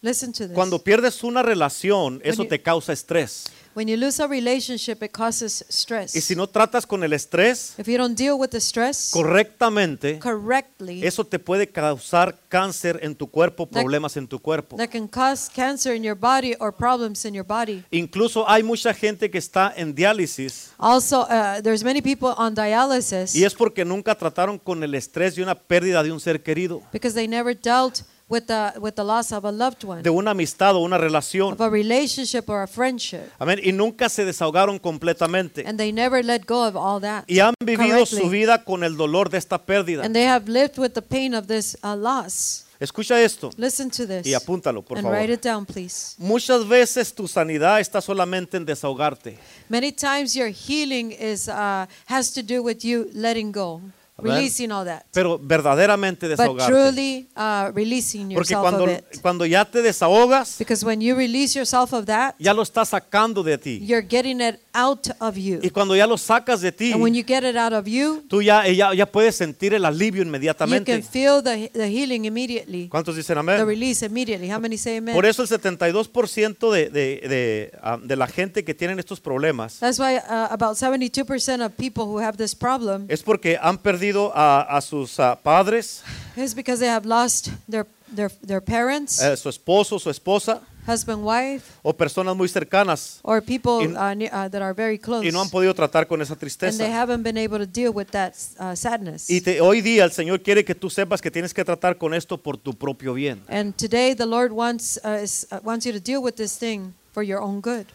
Listen 0.02 0.32
to 0.32 0.48
this. 0.48 0.54
Cuando 0.56 0.80
pierdes 0.80 1.24
una 1.24 1.42
relación, 1.42 2.20
eso 2.24 2.44
you- 2.44 2.50
te 2.50 2.62
causa 2.62 2.92
estrés. 2.92 3.46
When 3.78 3.88
you 3.88 3.96
lose 3.96 4.20
a 4.20 4.28
relationship, 4.28 5.04
it 5.04 5.12
causes 5.12 5.64
stress. 5.70 6.16
Y 6.16 6.22
si 6.22 6.36
no 6.36 6.48
tratas 6.48 6.88
con 6.88 7.04
el 7.04 7.14
estrés 7.14 7.76
if 7.78 7.88
you 7.88 7.96
don't 7.96 8.18
deal 8.18 8.34
with 8.34 8.50
the 8.50 8.60
stress 8.60 9.12
correctamente, 9.14 10.18
correctly, 10.18 11.06
eso 11.06 11.24
te 11.24 11.38
puede 11.38 11.68
causar 11.68 12.40
cáncer 12.50 13.00
en 13.04 13.16
tu 13.16 13.28
cuerpo, 13.28 13.68
problemas 13.68 14.18
en 14.18 14.28
tu 14.28 14.40
cuerpo. 14.40 14.78
that 14.78 14.90
can 14.90 15.08
cause 15.08 15.48
cancer 15.54 15.94
in 15.96 16.02
your 16.02 16.18
body 16.18 16.56
or 16.60 16.74
problems 16.74 17.24
in 17.24 17.36
your 17.36 17.46
body. 17.46 17.84
Incluso 17.92 18.50
hay 18.50 18.64
mucha 18.64 18.96
gente 18.96 19.30
que 19.30 19.38
está 19.38 19.72
en 19.78 19.94
diálisis 19.94 20.72
Also, 20.80 21.28
uh, 21.30 21.62
there's 21.62 21.84
many 21.84 22.02
people 22.02 22.34
on 22.36 22.56
dialysis 22.56 23.36
y 23.36 23.44
es 23.44 23.54
porque 23.54 23.86
nunca 23.86 24.16
trataron 24.16 24.58
con 24.58 24.84
el 24.84 24.96
estrés 24.96 25.36
de 25.36 25.44
una 25.44 25.54
pérdida 25.54 26.02
de 26.02 26.12
un 26.12 26.20
ser 26.20 26.42
querido, 26.42 26.82
because 26.92 27.14
they 27.14 27.28
never 27.28 27.56
dealt 27.56 28.02
with 28.30 28.46
the 28.48 28.74
with 28.80 28.96
the 28.96 29.04
loss 29.04 29.32
of 29.32 29.46
a 29.46 29.52
loved 29.52 29.84
one, 29.86 30.02
de 30.04 30.10
una 30.10 30.32
amistad 30.32 30.76
o 30.76 30.80
una 30.80 30.98
relación. 30.98 31.54
of 31.54 31.62
a 31.62 31.70
relationship 31.70 32.50
or 32.50 32.62
a 32.64 32.68
friendship, 32.68 33.22
Amén. 33.40 33.60
Y 33.64 33.72
nunca 33.72 34.10
se 34.10 34.26
desahogaron 34.26 34.80
completamente. 34.80 35.64
and 35.66 35.78
they 35.80 35.92
never 35.92 36.24
let 36.24 36.42
go 36.46 36.66
of 36.68 36.76
all 36.76 37.00
that. 37.02 37.24
Y 37.28 37.40
han 37.40 37.54
vivido 37.64 38.06
su 38.06 38.18
correctly. 38.18 38.30
vida 38.40 38.64
con 38.64 38.84
el 38.84 38.98
dolor 38.98 39.30
de 39.30 39.38
esta 39.38 39.58
pérdida. 39.58 40.04
And 40.04 40.14
they 40.14 40.26
have 40.26 40.48
lived 40.50 40.78
with 40.78 40.92
the 40.94 41.02
pain 41.02 41.34
of 41.34 41.48
this 41.48 41.78
uh, 41.84 41.96
loss. 41.96 42.64
Escucha 42.80 43.20
esto 43.24 43.50
Listen 43.58 43.90
to 43.90 44.06
this 44.06 44.24
y 44.28 44.36
apúntalo, 44.36 44.84
por 44.86 45.00
and 45.00 45.08
write 45.08 45.22
favor. 45.22 45.34
it 45.34 45.42
down, 45.44 45.66
please. 45.66 46.14
Muchas 46.20 46.68
veces 46.68 47.12
tu 47.12 47.28
sanidad 47.28 47.80
está 47.80 48.02
solamente 48.02 48.56
en 48.58 48.66
desahogarte. 48.66 49.40
Many 49.68 49.92
times 49.92 50.36
your 50.36 50.50
healing 50.50 51.12
is 51.12 51.48
uh, 51.48 51.88
has 52.06 52.32
to 52.34 52.44
do 52.44 52.62
with 52.62 52.84
you 52.84 53.10
letting 53.16 53.52
go. 53.52 53.82
Releasing 54.18 54.72
all 54.72 54.86
that, 54.86 55.04
pero 55.14 55.38
verdaderamente 55.40 56.28
but 56.28 56.38
desahogarte. 56.38 56.72
truly 56.72 57.28
uh, 57.36 57.72
releasing 57.74 58.34
Porque 58.34 58.54
yourself 58.54 58.62
cuando, 58.62 58.84
of 58.86 58.92
it. 58.92 59.22
cuando 59.22 59.46
ya 59.46 59.66
te 59.66 59.82
desahogas, 59.82 60.58
Because 60.58 60.86
when 60.86 61.02
you 61.02 61.16
release 61.16 61.56
yourself 61.58 61.94
of 61.94 62.06
that, 62.06 62.36
ya 62.40 62.54
lo 62.54 62.64
estás 62.64 62.90
sacando 62.90 63.44
de 63.44 63.58
ti. 63.58 63.80
you're 63.84 64.06
getting 64.08 64.42
it 64.42 64.60
out 64.74 65.08
of 65.20 65.36
you. 65.38 65.60
Y 65.62 65.70
cuando 65.70 65.96
ya 65.96 66.08
lo 66.08 66.18
sacas 66.18 66.62
de 66.62 66.72
ti, 66.72 66.94
And 66.94 67.02
when 67.02 67.14
you 67.14 67.24
get 67.26 67.44
it 67.44 67.56
out 67.58 67.74
of 67.74 67.88
you, 67.88 68.24
tú 68.28 68.42
ya, 68.42 68.66
ya, 68.68 68.94
ya 68.94 69.06
puedes 69.06 69.36
sentir 69.36 69.74
el 69.74 69.86
alivio 69.86 70.18
you 70.18 70.24
can 70.24 70.28
inmediatamente. 70.28 71.02
feel 71.04 71.42
the, 71.44 71.70
the 71.74 71.88
healing 71.88 72.26
immediately, 72.26 72.88
¿Cuántos 72.90 73.16
dicen 73.16 73.36
the 73.36 73.40
amén? 73.40 73.66
release 73.68 74.04
immediately. 74.06 74.50
How 74.52 74.60
many 74.60 74.78
say 74.78 74.98
amen? 74.98 75.14
Por 75.16 75.26
eso 75.26 75.42
el 75.44 75.48
72% 75.48 76.72
de, 76.72 76.90
de, 76.90 77.28
de, 77.28 77.72
ah, 77.82 77.98
de 78.02 78.16
la 78.16 78.28
gente 78.28 78.64
que 78.64 78.74
tienen 78.74 79.00
estos 79.00 79.20
problemas 79.20 79.80
That's 79.80 80.00
why 80.00 80.18
uh, 80.18 80.48
about 80.52 80.78
72% 80.78 81.64
of 81.64 81.74
people 81.78 82.06
who 82.06 82.20
have 82.20 82.38
this 82.38 82.56
problem 82.56 83.06
es 83.10 83.24
porque 83.24 83.58
han 83.62 83.78
perdido 83.78 84.07
a, 84.16 84.62
a 84.78 84.82
sus 84.82 85.20
ah, 85.20 85.36
padres, 85.36 86.04
is 86.36 86.54
because 86.56 86.80
they 86.80 86.90
have 86.90 87.06
lost 87.06 87.50
their, 87.68 87.86
their, 88.16 88.32
their 88.42 88.62
parents, 88.62 89.22
eh, 89.22 89.36
su 89.36 89.50
esposo, 89.50 90.00
su 90.00 90.10
esposa 90.10 90.62
husband, 90.88 91.22
wife, 91.22 91.66
o 91.84 91.92
personas 91.92 92.34
muy 92.38 92.48
cercanas 92.48 93.20
or 93.24 93.42
people 93.42 93.86
Y- 93.86 93.94
uh, 93.94 94.16
ne- 94.16 94.30
uh, 94.32 94.48
that 94.48 94.62
are 94.62 94.74
very 94.74 94.98
close. 94.98 95.26
y 95.28 95.32
no 95.34 95.42
han 95.42 95.50
podido 95.50 95.74
tratar 95.74 96.08
con 96.08 96.22
esa 96.22 96.32
and 96.34 96.40
they 96.40 96.46
tristeza. 96.48 96.90
haven't 96.90 97.24
been 97.24 97.38
able 97.38 97.58
to 97.60 97.66
deal 97.66 97.92
with 97.94 98.08
that 98.12 98.34
uh, 98.58 98.74
sadness. 98.74 99.30
Y 99.30 99.42
te- 99.42 99.60
hoy 99.60 99.82
día 99.82 100.06
el 100.06 100.12
Señor 100.14 100.42
quiere 100.42 100.64
que 100.64 100.74
tú 100.76 100.90
sepas 100.90 101.22
que 101.22 101.30
tienes 101.30 101.54
que 101.54 101.66
tratar 101.66 101.98
con 101.98 102.14
esto 102.14 102.38
por 102.38 102.58
tu 102.58 102.74
propio 102.74 103.14
bien. 103.14 103.42
and 103.50 103.76
today 103.76 104.14
the 104.16 104.26
Lord 104.26 104.54
wants, 104.54 104.98
uh, 105.04 105.22
is, 105.22 105.46
uh, 105.52 105.60
wants 105.64 105.86
you 105.86 105.92
to 105.92 106.00
deal 106.00 106.22
with 106.24 106.36
this 106.36 106.58
thing 106.58 106.94
for 107.12 107.22
your 107.24 107.42
own 107.42 107.60
good. 107.60 107.86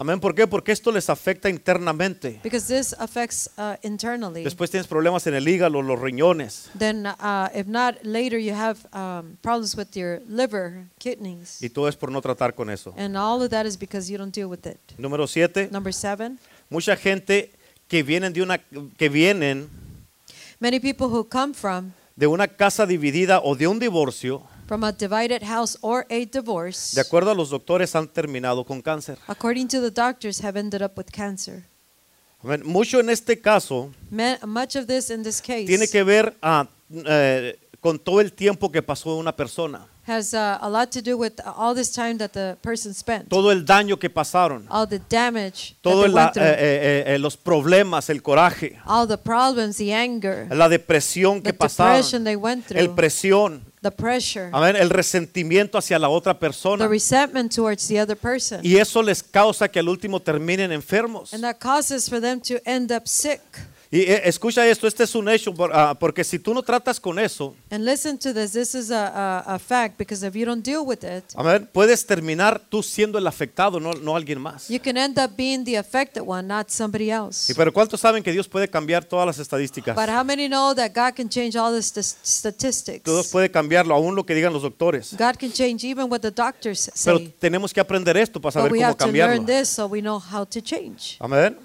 Amén. 0.00 0.20
¿Por 0.20 0.32
qué? 0.32 0.46
Porque 0.46 0.70
esto 0.70 0.92
les 0.92 1.10
afecta 1.10 1.50
internamente. 1.50 2.38
Because 2.44 2.72
this 2.72 2.94
affects 3.00 3.50
uh, 3.58 3.74
internally. 3.82 4.44
Después 4.44 4.70
tienes 4.70 4.86
problemas 4.86 5.26
en 5.26 5.34
el 5.34 5.48
hígado, 5.48 5.82
los 5.82 6.00
riñones. 6.00 6.70
then 6.78 7.04
uh, 7.04 7.48
if 7.52 7.66
not 7.66 7.96
later 8.04 8.38
you 8.38 8.54
have 8.54 8.78
um, 8.92 9.36
problems 9.42 9.74
with 9.76 9.88
your 9.96 10.22
liver 10.28 10.84
kidneys 11.00 11.60
Y 11.60 11.68
todo 11.68 11.88
es 11.88 11.96
por 11.96 12.12
no 12.12 12.22
tratar 12.22 12.54
con 12.54 12.70
eso. 12.70 12.94
and 12.96 13.16
all 13.16 13.42
of 13.42 13.50
that 13.50 13.66
is 13.66 13.76
because 13.76 14.08
you 14.08 14.16
don't 14.16 14.32
deal 14.32 14.48
with 14.48 14.64
it 14.66 14.78
Número 14.98 15.26
siete, 15.26 15.68
number 15.72 15.92
seven 15.92 16.38
mucha 16.70 16.94
gente 16.94 17.50
que 17.88 18.04
vienen 18.04 18.32
de 18.32 18.42
una 18.42 18.58
que 18.58 19.08
vienen 19.08 19.68
many 20.60 20.78
people 20.78 21.08
who 21.08 21.24
come 21.28 21.52
from 21.52 21.92
de 22.14 22.28
una 22.28 22.46
casa 22.46 22.86
dividida 22.86 23.40
o 23.42 23.56
de 23.56 23.66
un 23.66 23.80
divorcio, 23.80 24.42
from 24.68 24.84
a 24.84 24.92
divided 24.92 25.42
house 25.42 25.76
or 25.80 26.04
a 26.10 26.26
divorce 26.26 26.94
de 26.94 27.00
acuerdo 27.00 27.30
a 27.30 27.34
los 27.34 27.48
doctores 27.50 27.94
han 27.96 28.06
terminado 28.06 28.64
con 28.64 28.82
cáncer. 28.82 29.18
according 29.26 29.66
to 29.66 29.80
the 29.80 29.90
doctors 29.90 30.44
have 30.44 30.56
ended 30.58 30.82
up 30.82 30.92
with 30.96 31.06
cancer. 31.10 31.64
Amén. 32.44 32.62
Mucho 32.64 33.00
en 33.00 33.08
este 33.10 33.40
caso 33.40 33.90
Ma- 34.10 34.38
much 34.46 34.76
of 34.76 34.86
this 34.86 35.10
in 35.10 35.22
this 35.24 35.40
case 35.40 35.66
tiene 35.66 35.88
que 35.88 36.04
ver 36.04 36.36
ah, 36.42 36.68
eh, 36.90 37.58
con 37.80 37.98
todo 37.98 38.20
el 38.20 38.32
tiempo 38.32 38.70
que 38.70 38.82
pasó 38.82 39.16
una 39.16 39.34
persona, 39.34 39.86
has 40.06 40.32
uh, 40.34 40.56
a 40.60 40.68
lot 40.70 40.90
to 40.90 41.00
do 41.02 41.16
with 41.18 41.32
all 41.44 41.74
this 41.74 41.90
time 41.92 42.16
that 42.18 42.30
the 42.32 42.56
person 42.62 42.94
spent. 42.94 43.28
Todo 43.28 43.50
el 43.52 43.64
daño 43.64 43.98
que 43.98 44.08
pasaron, 44.08 44.66
all 44.70 44.86
the 44.86 45.00
damage 45.08 45.74
that 45.74 45.90
todos 45.90 46.06
they 46.06 46.12
went 46.14 46.32
through, 46.34 47.18
los 47.18 47.36
problemas, 47.36 48.08
el 48.10 48.20
coraje, 48.22 48.78
all 48.86 49.06
the 49.06 49.18
problems 49.18 49.76
the 49.76 49.92
anger 49.92 50.46
la 50.50 50.68
depresión 50.68 51.42
the 51.42 51.50
que 51.50 51.58
pasaron, 51.58 51.96
depression 51.96 52.24
they 52.24 52.36
went 52.36 52.66
through. 52.66 52.80
el 52.80 52.90
presión, 52.94 53.62
the 53.82 53.90
pressure 53.90 54.50
amén, 54.52 54.76
el 54.76 54.90
resentimiento 54.90 55.78
hacia 55.78 55.98
la 55.98 56.08
otra 56.08 56.34
the 56.34 56.40
persona. 56.40 56.88
resentment 56.88 57.54
towards 57.54 57.86
the 57.88 58.00
other 58.00 58.16
person. 58.16 58.60
Y 58.62 58.76
eso 58.76 59.02
les 59.02 59.22
causa 59.22 59.68
que 59.68 59.78
al 59.80 59.88
último 59.88 60.20
terminen 60.20 60.72
enfermos. 60.72 61.32
And 61.32 61.42
that 61.42 61.58
causes 61.58 62.08
for 62.08 62.20
them 62.20 62.40
to 62.42 62.54
end 62.64 62.90
up 62.92 63.06
sick. 63.06 63.40
Y 63.90 64.00
eh, 64.02 64.20
escucha 64.28 64.66
esto, 64.68 64.86
este 64.86 65.04
es 65.04 65.14
un 65.14 65.30
hecho, 65.30 65.54
ah, 65.72 65.96
porque 65.98 66.22
si 66.22 66.38
tú 66.38 66.52
no 66.52 66.62
tratas 66.62 67.00
con 67.00 67.18
eso, 67.18 67.54
And 67.70 67.86
listen 67.86 68.18
to 68.18 68.34
this. 68.34 68.52
This 68.52 68.74
is 68.74 68.90
a, 68.90 69.06
a, 69.46 69.54
a 69.54 69.58
fact 69.58 69.96
because 69.96 70.22
if 70.26 70.34
you 70.34 70.44
don't 70.44 70.62
deal 70.62 70.82
with 70.84 70.98
it, 71.04 71.24
amén, 71.34 71.66
puedes 71.72 72.04
terminar 72.04 72.60
tú 72.68 72.82
siendo 72.82 73.16
el 73.16 73.26
afectado, 73.26 73.80
no, 73.80 73.94
no 73.94 74.14
alguien 74.14 74.40
más. 74.40 74.68
you 74.68 74.78
can 74.78 74.98
end 74.98 75.18
up 75.18 75.30
being 75.38 75.64
the 75.64 75.78
affected 75.78 76.20
one, 76.26 76.46
not 76.46 76.68
somebody 76.68 77.10
else. 77.10 77.50
Y 77.50 77.54
pero 77.54 77.72
¿cuántos 77.72 77.98
saben 78.00 78.22
que 78.22 78.30
Dios 78.30 78.46
puede 78.46 78.68
cambiar 78.68 79.06
todas 79.06 79.24
las 79.26 79.38
estadísticas? 79.38 79.96
But 79.96 80.10
how 80.10 80.22
many 80.22 80.48
know 80.48 80.74
that 80.74 80.92
God 80.94 81.14
can 81.16 81.30
change 81.30 81.56
all 81.56 81.72
the 81.72 81.80
st- 81.82 82.04
statistics? 82.22 83.04
Dios 83.04 83.28
puede 83.28 83.50
cambiarlo, 83.50 83.94
aún 83.94 84.14
lo 84.14 84.26
que 84.26 84.34
digan 84.34 84.52
los 84.52 84.62
doctores. 84.64 85.12
God 85.18 85.36
can 85.38 85.50
change 85.50 85.82
even 85.84 86.10
what 86.10 86.20
the 86.20 86.30
doctors 86.30 86.90
Pero 87.04 87.16
say. 87.18 87.34
tenemos 87.38 87.72
que 87.72 87.80
aprender 87.80 88.18
esto 88.18 88.38
para 88.38 88.50
But 88.50 88.52
saber 88.52 88.72
we 88.72 88.78
cómo 88.80 88.86
have 88.88 88.96
to 88.98 89.04
cambiarlo. 89.06 89.34
learn 89.34 89.46
this 89.46 89.70
so 89.70 89.86
we 89.86 90.00
know 90.02 90.18
how 90.20 90.44
to 90.44 90.60
change. 90.60 91.16
Amén. 91.20 91.56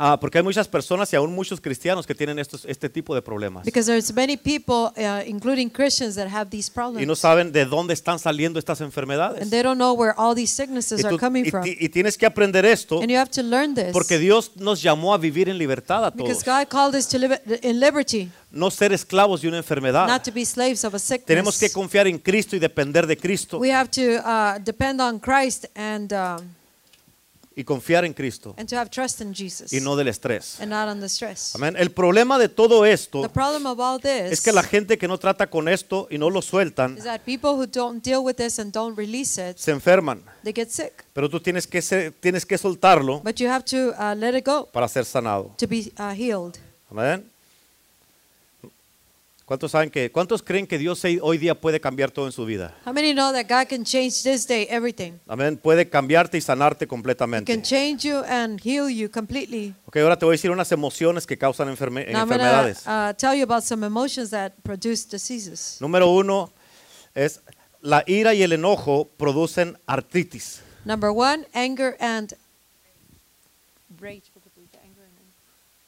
Ah, 0.00 0.16
porque 0.20 0.38
hay 0.38 0.44
muchas 0.44 0.68
personas 0.68 1.12
y 1.12 1.16
aún 1.16 1.34
muchos 1.34 1.60
cristianos 1.60 2.06
que 2.06 2.14
tienen 2.14 2.38
estos, 2.38 2.64
este 2.66 2.88
tipo 2.88 3.16
de 3.16 3.20
problemas. 3.20 3.64
Because 3.64 3.90
there's 3.90 4.14
many 4.14 4.36
people, 4.36 4.92
uh, 4.96 5.22
including 5.26 5.68
Christians, 5.68 6.14
that 6.14 6.28
have 6.28 6.50
these 6.50 6.68
Y 6.68 6.70
no 6.70 6.74
problems. 6.74 7.18
saben 7.18 7.50
de 7.50 7.64
dónde 7.64 7.94
están 7.94 8.20
saliendo 8.20 8.60
estas 8.60 8.80
enfermedades. 8.80 9.42
And 9.42 9.50
they 9.50 9.60
don't 9.60 9.76
know 9.76 9.94
where 9.94 10.14
all 10.16 10.36
these 10.36 10.52
sicknesses 10.54 11.02
Y, 11.02 11.06
are 11.08 11.18
coming 11.18 11.46
y 11.46 11.50
from. 11.50 11.64
y 11.66 11.88
tienes 11.88 12.16
que 12.16 12.26
aprender 12.26 12.64
esto 12.64 13.00
And 13.00 13.10
you 13.10 13.18
have 13.18 13.30
to 13.32 13.42
learn 13.42 13.74
this. 13.74 13.90
porque 13.92 14.18
Dios 14.18 14.52
nos 14.54 14.80
llamó 14.80 15.12
a 15.14 15.18
vivir 15.18 15.48
en 15.48 15.58
libertad 15.58 16.04
a 16.04 16.10
Because 16.12 16.44
todos. 16.44 16.44
God 16.44 16.68
called 16.68 16.94
us 16.94 17.08
to 17.08 17.18
live 17.18 17.40
in 17.62 17.80
liberty, 17.80 18.30
No 18.52 18.70
ser 18.70 18.92
esclavos 18.92 19.40
de 19.42 19.48
una 19.48 19.56
enfermedad. 19.58 20.06
not 20.06 20.22
to 20.22 20.30
be 20.30 20.44
slaves 20.46 20.84
of 20.84 20.94
a 20.94 20.98
sickness. 21.00 21.26
Tenemos 21.26 21.58
que 21.58 21.70
confiar 21.72 22.06
en 22.06 22.18
Cristo 22.18 22.54
y 22.54 22.60
depender 22.60 23.04
de 23.04 23.16
Cristo. 23.16 23.58
We 23.58 23.72
have 23.74 23.90
to 23.90 24.20
uh, 24.24 24.60
depend 24.64 25.00
on 25.00 25.18
Christ 25.18 25.66
and 25.74 26.12
um, 26.12 26.54
Y 27.58 27.64
confiar 27.64 28.04
en 28.04 28.14
Cristo 28.14 28.54
and 28.56 28.68
to 28.68 28.76
have 28.76 28.88
trust 28.88 29.20
in 29.20 29.34
Jesus 29.34 29.72
y 29.72 29.80
no 29.80 29.96
del 29.96 30.06
estrés. 30.06 30.60
and 30.60 30.70
not 30.70 30.86
on 30.88 31.00
the 31.00 31.08
stress. 31.08 31.56
Amén. 31.56 31.74
El 31.76 31.90
problema 31.90 32.38
de 32.38 32.48
todo 32.48 32.86
esto 32.86 33.20
The 33.22 33.28
problem 33.28 33.66
of 33.66 33.80
all 33.80 33.98
this 34.00 34.30
es 34.30 34.40
que 34.40 34.52
la 34.52 34.62
gente 34.62 34.96
que 34.96 35.08
no 35.08 35.18
trata 35.18 35.48
con 35.50 35.68
esto 35.68 36.06
y 36.08 36.18
no 36.18 36.30
lo 36.30 36.40
sueltan, 36.40 36.96
is 36.96 37.02
that 37.02 37.22
people 37.22 37.50
who 37.50 37.66
don't 37.66 38.00
deal 38.04 38.20
with 38.22 38.34
this 38.36 38.60
and 38.60 38.72
don't 38.72 38.96
release 38.96 39.40
it, 39.50 39.58
se 39.58 39.72
enferman. 39.72 40.22
they 40.44 40.52
get 40.54 40.68
sick. 40.70 41.04
Pero 41.12 41.28
tú 41.28 41.40
tienes 41.40 41.66
que, 41.66 41.82
ser- 41.82 42.12
tienes 42.20 42.46
que 42.46 42.56
soltarlo 42.56 43.20
But 43.24 43.40
you 43.40 43.48
have 43.48 43.64
to 43.64 43.90
uh, 43.98 44.14
let 44.16 44.38
it 44.38 44.46
go 44.46 44.66
para 44.72 44.86
ser 44.86 45.04
sanado. 45.04 45.52
to 45.58 45.66
be 45.66 45.92
uh, 45.98 46.12
healed. 46.14 46.58
Amén. 46.90 47.28
¿Cuántos 49.48 49.70
saben 49.72 49.88
que, 49.90 50.12
cuántos 50.12 50.42
creen 50.42 50.66
que 50.66 50.76
Dios 50.76 51.02
hoy- 51.22 51.38
día 51.38 51.58
puede 51.58 51.80
cambiar 51.80 52.10
todo 52.10 52.26
en 52.26 52.32
su 52.32 52.44
vida? 52.44 52.76
How 52.84 52.92
many 52.92 53.14
know 53.14 53.32
that 53.32 53.46
God 53.48 53.66
can 53.66 53.82
change 53.82 54.22
this 54.22 54.46
day 54.46 54.66
everything? 54.68 55.12
Amén. 55.26 55.56
Puede 55.56 55.88
cambiarte 55.88 56.36
y 56.36 56.42
sanarte 56.42 56.84
He 56.84 56.86
completamente. 56.86 57.50
can 57.50 57.62
change 57.62 58.02
you 58.06 58.18
and 58.28 58.60
heal 58.62 58.90
you 58.90 59.10
completely. 59.10 59.74
Ok, 59.86 59.96
ahora 59.96 60.18
te 60.18 60.26
voy 60.26 60.34
a 60.34 60.36
decir 60.36 60.50
unas 60.50 60.70
emociones 60.70 61.26
que 61.26 61.38
causan 61.38 61.70
enferme- 61.70 62.04
Now 62.12 62.20
I'm 62.24 62.28
going 62.28 62.40
enfermedades. 62.42 62.82
uh, 62.86 63.14
tell 63.16 63.34
you 63.34 63.42
about 63.42 63.64
some 63.64 63.86
emotions 63.86 64.28
that 64.28 64.52
produce 64.62 65.08
diseases. 65.10 65.78
Número 65.80 66.08
uno 66.10 66.52
es 67.14 67.40
la 67.80 68.04
ira 68.06 68.34
y 68.34 68.42
el 68.42 68.52
enojo 68.52 69.08
producen 69.16 69.78
artritis. 69.86 70.60
Number 70.84 71.08
one, 71.08 71.46
anger 71.54 71.96
and 72.00 72.34
rage. 73.98 74.24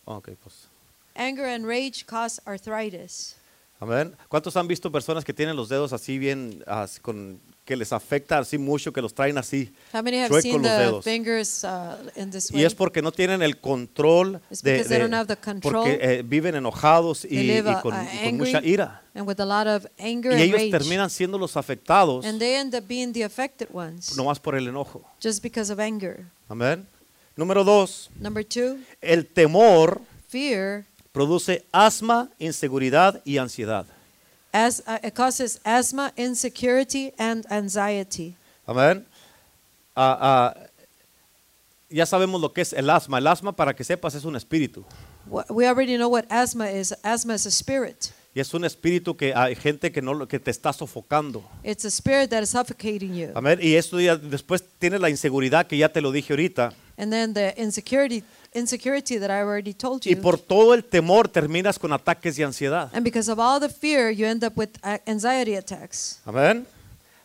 Ok, 0.07 0.31
pues. 0.43 0.67
Anger 1.15 1.45
and 1.45 1.67
rage 1.67 2.07
cause 2.07 2.41
arthritis. 2.47 3.37
Amén. 3.81 4.15
¿Cuántos 4.29 4.57
han 4.59 4.69
visto 4.69 4.93
personas 4.93 5.25
que 5.25 5.33
tienen 5.33 5.57
los 5.57 5.71
dedos 5.71 5.95
así 5.95 6.19
bien, 6.19 6.63
así 6.67 7.01
con, 7.01 7.41
que 7.65 7.77
les 7.77 7.95
afecta 7.95 8.39
así 8.39 8.59
mucho, 8.59 8.93
que 8.93 9.01
los 9.01 9.15
traen 9.15 9.39
así? 9.39 9.73
Los 9.95 10.43
dedos. 10.43 11.03
fingers 11.03 11.65
uh, 11.65 12.57
Y 12.57 12.65
es 12.65 12.75
porque 12.75 13.01
no 13.01 13.11
tienen 13.11 13.41
el 13.41 13.59
control 13.59 14.39
It's 14.51 14.63
de, 14.63 14.85
control. 15.43 15.73
porque 15.73 15.99
eh, 16.03 16.23
viven 16.23 16.57
enojados 16.57 17.25
y, 17.25 17.39
live 17.43 17.71
y 17.71 17.81
con, 17.81 17.95
uh, 17.95 18.03
y 18.03 18.07
con 18.19 18.27
angry 18.27 18.53
mucha 18.53 18.63
ira. 18.63 19.03
and 19.15 19.27
with 19.27 19.41
a 19.41 19.47
lot 19.47 19.67
of 19.67 19.87
anger 19.99 20.33
Y 20.33 20.35
and 20.35 20.43
ellos 20.43 20.61
rage. 20.61 20.71
terminan 20.71 21.09
siendo 21.09 21.39
los 21.39 21.57
afectados 21.57 22.27
And 22.27 22.39
they 22.39 22.57
end 22.57 22.75
up 22.75 22.85
being 22.87 23.13
the 23.15 23.25
affected 23.25 23.69
ones 23.73 24.15
nomás 24.15 24.39
por 24.39 24.55
el 24.57 24.69
enojo. 24.69 25.03
just 25.23 25.43
because 25.43 25.73
of 25.73 25.81
anger. 25.81 26.27
Amén. 26.49 26.87
Número 27.35 27.65
dos, 27.65 28.11
Number 28.17 28.45
two, 28.45 28.77
el 29.01 29.27
temor 29.27 30.03
fear 30.29 30.85
produce 31.13 31.65
asma, 31.73 32.29
inseguridad 32.39 33.21
y 33.25 33.39
ansiedad. 33.39 33.87
as, 34.53 34.83
uh, 34.87 34.99
it 35.03 35.15
causes 35.15 35.61
asthma, 35.65 36.13
insecurity, 36.17 37.13
and 37.19 37.47
anxiety. 37.51 38.37
Amén. 38.67 39.05
Ah, 39.97 40.19
ah, 40.21 40.55
ya 41.89 42.07
sabemos 42.07 42.41
lo 42.41 42.53
que 42.53 42.63
es 42.63 42.73
el 42.73 42.89
asma. 42.91 43.19
El 43.19 43.27
asma, 43.27 43.53
para 43.53 43.75
que 43.75 43.85
sepas, 43.85 44.15
es 44.15 44.25
un 44.25 44.37
espíritu. 44.37 44.85
We 45.49 45.67
already 45.67 45.97
know 45.97 46.09
what 46.09 46.25
asthma 46.31 46.71
is. 46.71 46.95
Asthma 47.03 47.35
is 47.35 47.47
a 47.47 47.51
spirit. 47.51 48.13
Y 48.33 48.41
es 48.41 48.55
un 48.55 48.65
espíritu 48.65 49.17
que 49.17 49.35
hay 49.35 49.57
gente 49.57 49.91
que 49.91 50.01
no 50.01 50.27
que 50.27 50.39
te 50.39 50.53
está 50.53 50.73
sofocando. 50.73 51.43
It's 51.65 51.85
a 51.85 51.91
spirit 51.91 52.31
that 52.31 52.43
is 52.43 52.51
suffocating 52.51 53.15
you. 53.15 53.33
Amén. 53.35 53.59
Y 53.61 53.75
esto 53.75 54.01
ya 54.01 54.17
después 54.17 54.65
tienes 54.79 55.01
la 55.01 55.11
inseguridad 55.11 55.67
que 55.67 55.77
ya 55.77 55.89
te 55.89 56.01
lo 56.01 56.13
dije 56.13 56.33
ahorita. 56.33 56.73
And 56.97 57.11
then 57.11 57.35
the 57.35 57.55
insecurity, 57.57 58.23
insecurity 58.53 59.19
that 59.19 59.31
I 59.31 59.43
already 59.43 59.73
told 59.75 60.05
Y 60.07 60.15
you. 60.15 60.21
por 60.21 60.39
todo 60.39 60.75
el 60.75 60.83
temor 60.85 61.29
terminas 61.29 61.79
con 61.79 61.93
ataques 61.93 62.37
de 62.37 62.45
ansiedad. 62.45 62.91
And 62.93 63.05
because 63.05 63.31
of 63.31 63.39
all 63.39 63.61
the 63.61 63.69
fear, 63.69 64.11
you 64.11 64.27
end 64.27 64.43
up 64.45 64.57
with 64.57 64.71
uh, 64.83 64.99
anxiety 65.07 65.55
attacks. 65.57 66.21
Amén. 66.25 66.67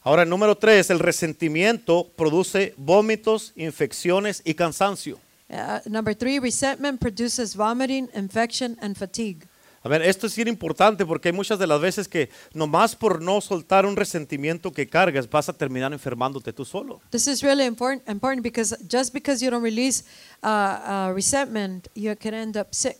Ahora, 0.04 0.22
el 0.24 0.30
número 0.30 0.56
tres, 0.56 0.90
el 0.92 1.00
resentimiento 1.00 2.08
produce 2.16 2.76
vómitos, 2.78 3.54
infecciones 3.56 4.42
y 4.46 4.54
cansancio. 4.54 5.18
Uh, 5.50 5.80
number 5.88 6.16
three, 6.16 6.38
resentment 6.40 7.00
produces 7.00 7.56
vomiting, 7.56 8.08
infection, 8.14 8.78
and 8.82 8.96
fatigue. 8.96 9.48
A 9.86 9.88
ver, 9.88 10.02
esto 10.02 10.26
es 10.26 10.36
bien 10.36 10.48
importante 10.48 11.06
porque 11.06 11.30
hay 11.30 11.32
muchas 11.34 11.60
de 11.60 11.68
las 11.68 11.80
veces 11.80 12.08
que 12.08 12.32
nomás 12.56 12.96
por 12.96 13.22
no 13.22 13.40
soltar 13.40 13.86
un 13.86 13.96
resentimiento 13.96 14.72
que 14.72 14.88
cargas 14.90 15.30
vas 15.30 15.48
a 15.48 15.54
terminar 15.54 15.94
enfermándote 15.94 16.52
tú 16.52 16.66
solo. 16.66 17.00
This 17.12 17.28
is 17.28 17.44
really 17.44 17.66
important, 17.66 18.02
important 18.10 18.42
because 18.42 18.76
just 18.90 19.14
because 19.14 19.46
you 19.46 19.52
don't 19.52 19.64
release 19.64 20.04
uh, 20.42 20.48
uh, 20.48 21.14
resentment, 21.14 21.88
you 21.94 22.16
can 22.16 22.34
end 22.34 22.58
up 22.58 22.70
sick. 22.72 22.98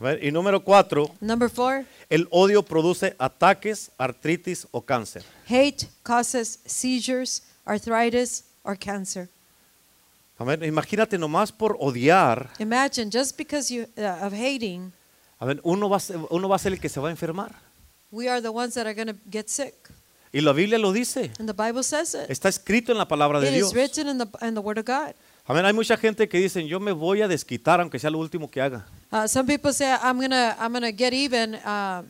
A 0.00 0.02
ver, 0.02 0.24
y 0.24 0.32
número 0.32 0.64
cuatro, 0.64 1.10
Number 1.20 1.50
four, 1.50 1.84
el 2.08 2.26
odio 2.30 2.62
produce 2.62 3.14
ataques, 3.18 3.90
artritis 3.98 4.66
o 4.70 4.80
cáncer. 4.80 5.22
hate 5.46 5.86
causes 6.02 6.60
seizures, 6.64 7.42
arthritis, 7.66 8.44
or 8.64 8.74
cancer. 8.78 9.28
A 10.38 10.44
ver, 10.44 10.64
imagínate 10.64 11.18
nomás 11.18 11.52
por 11.52 11.76
odiar, 11.78 12.48
Imagine 12.58 13.10
just 13.10 13.36
because 13.36 13.70
you 13.70 13.84
uh, 13.98 14.24
of 14.26 14.32
hating, 14.32 14.90
a 15.42 15.44
ver, 15.44 15.60
uno 15.64 15.88
va, 15.88 15.96
a 15.96 16.00
ser, 16.00 16.16
uno 16.30 16.48
va 16.48 16.54
a 16.54 16.58
ser 16.60 16.72
el 16.72 16.78
que 16.78 16.88
se 16.88 17.00
va 17.00 17.08
a 17.08 17.10
enfermar. 17.10 17.52
we 18.12 18.28
are 18.28 18.40
the 18.40 18.50
ones 18.50 18.74
that 18.74 18.86
are 18.86 18.94
going 18.94 19.08
to 19.08 19.16
get 19.28 19.48
sick. 19.48 19.74
Y 20.32 20.40
la 20.40 20.52
Biblia 20.52 20.78
lo 20.78 20.92
dice. 20.92 21.32
And 21.40 21.48
the 21.48 21.52
Bible 21.52 21.82
says 21.82 22.14
it. 22.14 22.30
Está 22.30 22.48
escrito 22.48 22.92
en 22.92 22.98
la 22.98 23.08
palabra 23.08 23.40
de 23.40 23.48
It 23.48 23.54
Dios. 23.54 23.68
is 23.70 23.74
written 23.74 24.08
in 24.08 24.18
the 24.18 24.28
in 24.46 24.54
the 24.54 24.60
Word 24.60 24.78
of 24.78 24.84
God. 24.86 25.14
A 25.44 25.52
ver, 25.52 25.64
hay 25.64 25.72
mucha 25.72 25.96
gente 25.96 26.28
que 26.28 26.38
dicen, 26.38 26.68
yo 26.68 26.78
me 26.78 26.92
voy 26.92 27.22
a 27.22 27.26
desquitar 27.28 27.80
aunque 27.80 27.98
sea 27.98 28.08
lo 28.10 28.18
último 28.18 28.48
que 28.48 28.60
haga. 28.60 28.86
Uh, 29.10 29.26
some 29.26 29.44
people 29.44 29.72
say 29.72 29.90
I'm 30.00 30.20
gonna 30.20 30.56
I'm 30.60 30.72
gonna 30.72 30.92
get 30.92 31.12
even, 31.12 31.56
uh, 31.56 32.02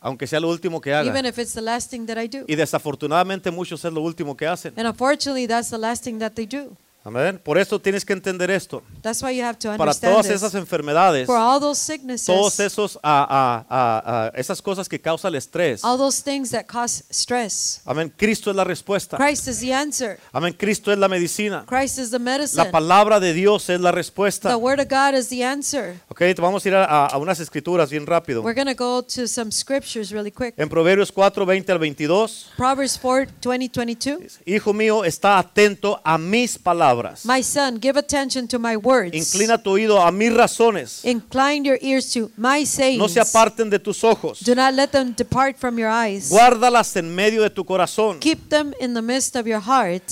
Aunque 0.00 0.26
sea 0.26 0.40
lo 0.40 0.48
último 0.50 0.80
que 0.80 0.92
haga. 0.92 1.08
even 1.08 1.24
if 1.24 1.38
it's 1.38 1.54
the 1.54 1.62
last 1.62 1.88
thing 1.88 2.04
that 2.06 2.18
I 2.18 2.26
do. 2.26 2.44
Y 2.48 2.56
desafortunadamente 2.56 3.52
muchos 3.52 3.84
es 3.84 3.92
lo 3.92 4.00
último 4.02 4.36
que 4.36 4.48
hacen. 4.48 4.74
And 4.76 4.88
unfortunately, 4.88 5.46
that's 5.46 5.70
the 5.70 5.78
last 5.78 6.02
thing 6.02 6.18
that 6.18 6.32
they 6.32 6.46
do. 6.46 6.76
Amén. 7.06 7.38
Por 7.44 7.58
eso 7.58 7.78
tienes 7.78 8.02
que 8.02 8.14
entender 8.14 8.50
esto. 8.50 8.82
That's 9.02 9.22
why 9.22 9.36
you 9.36 9.44
have 9.44 9.58
to 9.58 9.68
Para 9.76 9.82
understand 9.82 10.14
todas 10.14 10.26
this. 10.26 10.36
esas 10.36 10.54
enfermedades, 10.54 11.26
For 11.26 11.36
all 11.36 11.60
those 11.60 11.78
sicknesses, 11.78 12.24
todos 12.24 12.58
esos, 12.60 12.98
ah, 13.02 13.26
ah, 13.28 13.66
ah, 13.68 14.02
ah, 14.06 14.32
esas 14.34 14.62
cosas 14.62 14.88
que 14.88 14.98
causan 14.98 15.28
el 15.28 15.34
estrés. 15.34 15.84
all 15.84 15.98
those 15.98 16.22
things 16.22 16.50
that 16.50 16.64
cause 16.66 17.04
stress, 17.12 17.82
Amén. 17.84 18.10
Cristo 18.16 18.48
es 18.48 18.56
la 18.56 18.64
respuesta. 18.64 19.18
Christ 19.18 19.46
is 19.48 19.60
the 19.60 19.74
answer. 19.74 20.18
Amén. 20.32 20.54
Cristo 20.58 20.90
es 20.90 20.98
la 20.98 21.08
medicina. 21.08 21.66
Christ 21.68 21.98
is 21.98 22.10
the 22.10 22.18
La 22.18 22.24
medicine. 22.24 22.70
palabra 22.70 23.20
de 23.20 23.34
Dios 23.34 23.68
es 23.68 23.80
la 23.82 23.92
respuesta. 23.92 24.48
The 24.48 24.54
Word 24.56 24.80
of 24.80 24.88
God 24.88 25.14
is 25.18 25.28
the 25.28 25.44
answer. 25.44 26.00
Ok, 26.08 26.20
te 26.34 26.40
vamos 26.40 26.64
a 26.64 26.68
ir 26.68 26.74
a, 26.74 26.84
a- 26.86 27.06
a 27.08 27.18
unas 27.18 27.38
escrituras 27.38 27.90
bien 27.90 28.06
rápido. 28.06 28.40
We're 28.42 28.54
going 28.54 28.74
to 28.74 28.82
go 28.82 29.02
to 29.02 29.28
some 29.28 29.52
scriptures 29.52 30.10
really 30.10 30.30
quick. 30.32 30.54
En 30.56 30.70
Proverbios 30.70 31.12
4, 31.12 31.44
20 31.44 31.70
al 31.70 31.78
22. 31.78 32.50
Proverbs 32.56 32.98
4 32.98 33.30
20, 33.42 33.78
22. 33.78 34.40
Hijo 34.46 34.72
mío, 34.72 35.04
está 35.04 35.38
atento 35.38 36.00
a 36.02 36.16
mis 36.16 36.58
palabras. 36.58 36.93
My 37.24 37.42
son, 37.42 37.78
give 37.78 37.98
attention 37.98 38.46
to 38.48 38.58
my 38.58 38.76
words. 38.76 39.14
Inclina 39.14 39.62
tu 39.62 39.70
oído 39.70 40.00
a 40.00 40.10
mis 40.10 40.32
razones. 40.32 41.04
Incline 41.04 41.64
your 41.64 41.78
ears 41.80 42.12
to 42.12 42.30
my 42.36 42.64
sayings. 42.64 42.98
No 42.98 43.08
se 43.08 43.20
aparten 43.20 43.70
de 43.70 43.78
tus 43.78 44.02
ojos. 44.04 44.40
Do 44.40 44.54
not 44.54 44.74
let 44.74 44.90
them 44.90 45.14
depart 45.16 45.56
from 45.56 45.78
your 45.78 45.90
eyes. 45.90 46.30
Guárdalas 46.30 46.96
en 46.96 47.14
medio 47.14 47.42
de 47.42 47.50
tu 47.50 47.64
corazón. 47.64 48.18
Keep 48.20 48.48
them 48.48 48.74
in 48.80 48.94
the 48.94 49.02
midst 49.02 49.36
of 49.36 49.46
your 49.46 49.60
heart. 49.60 50.02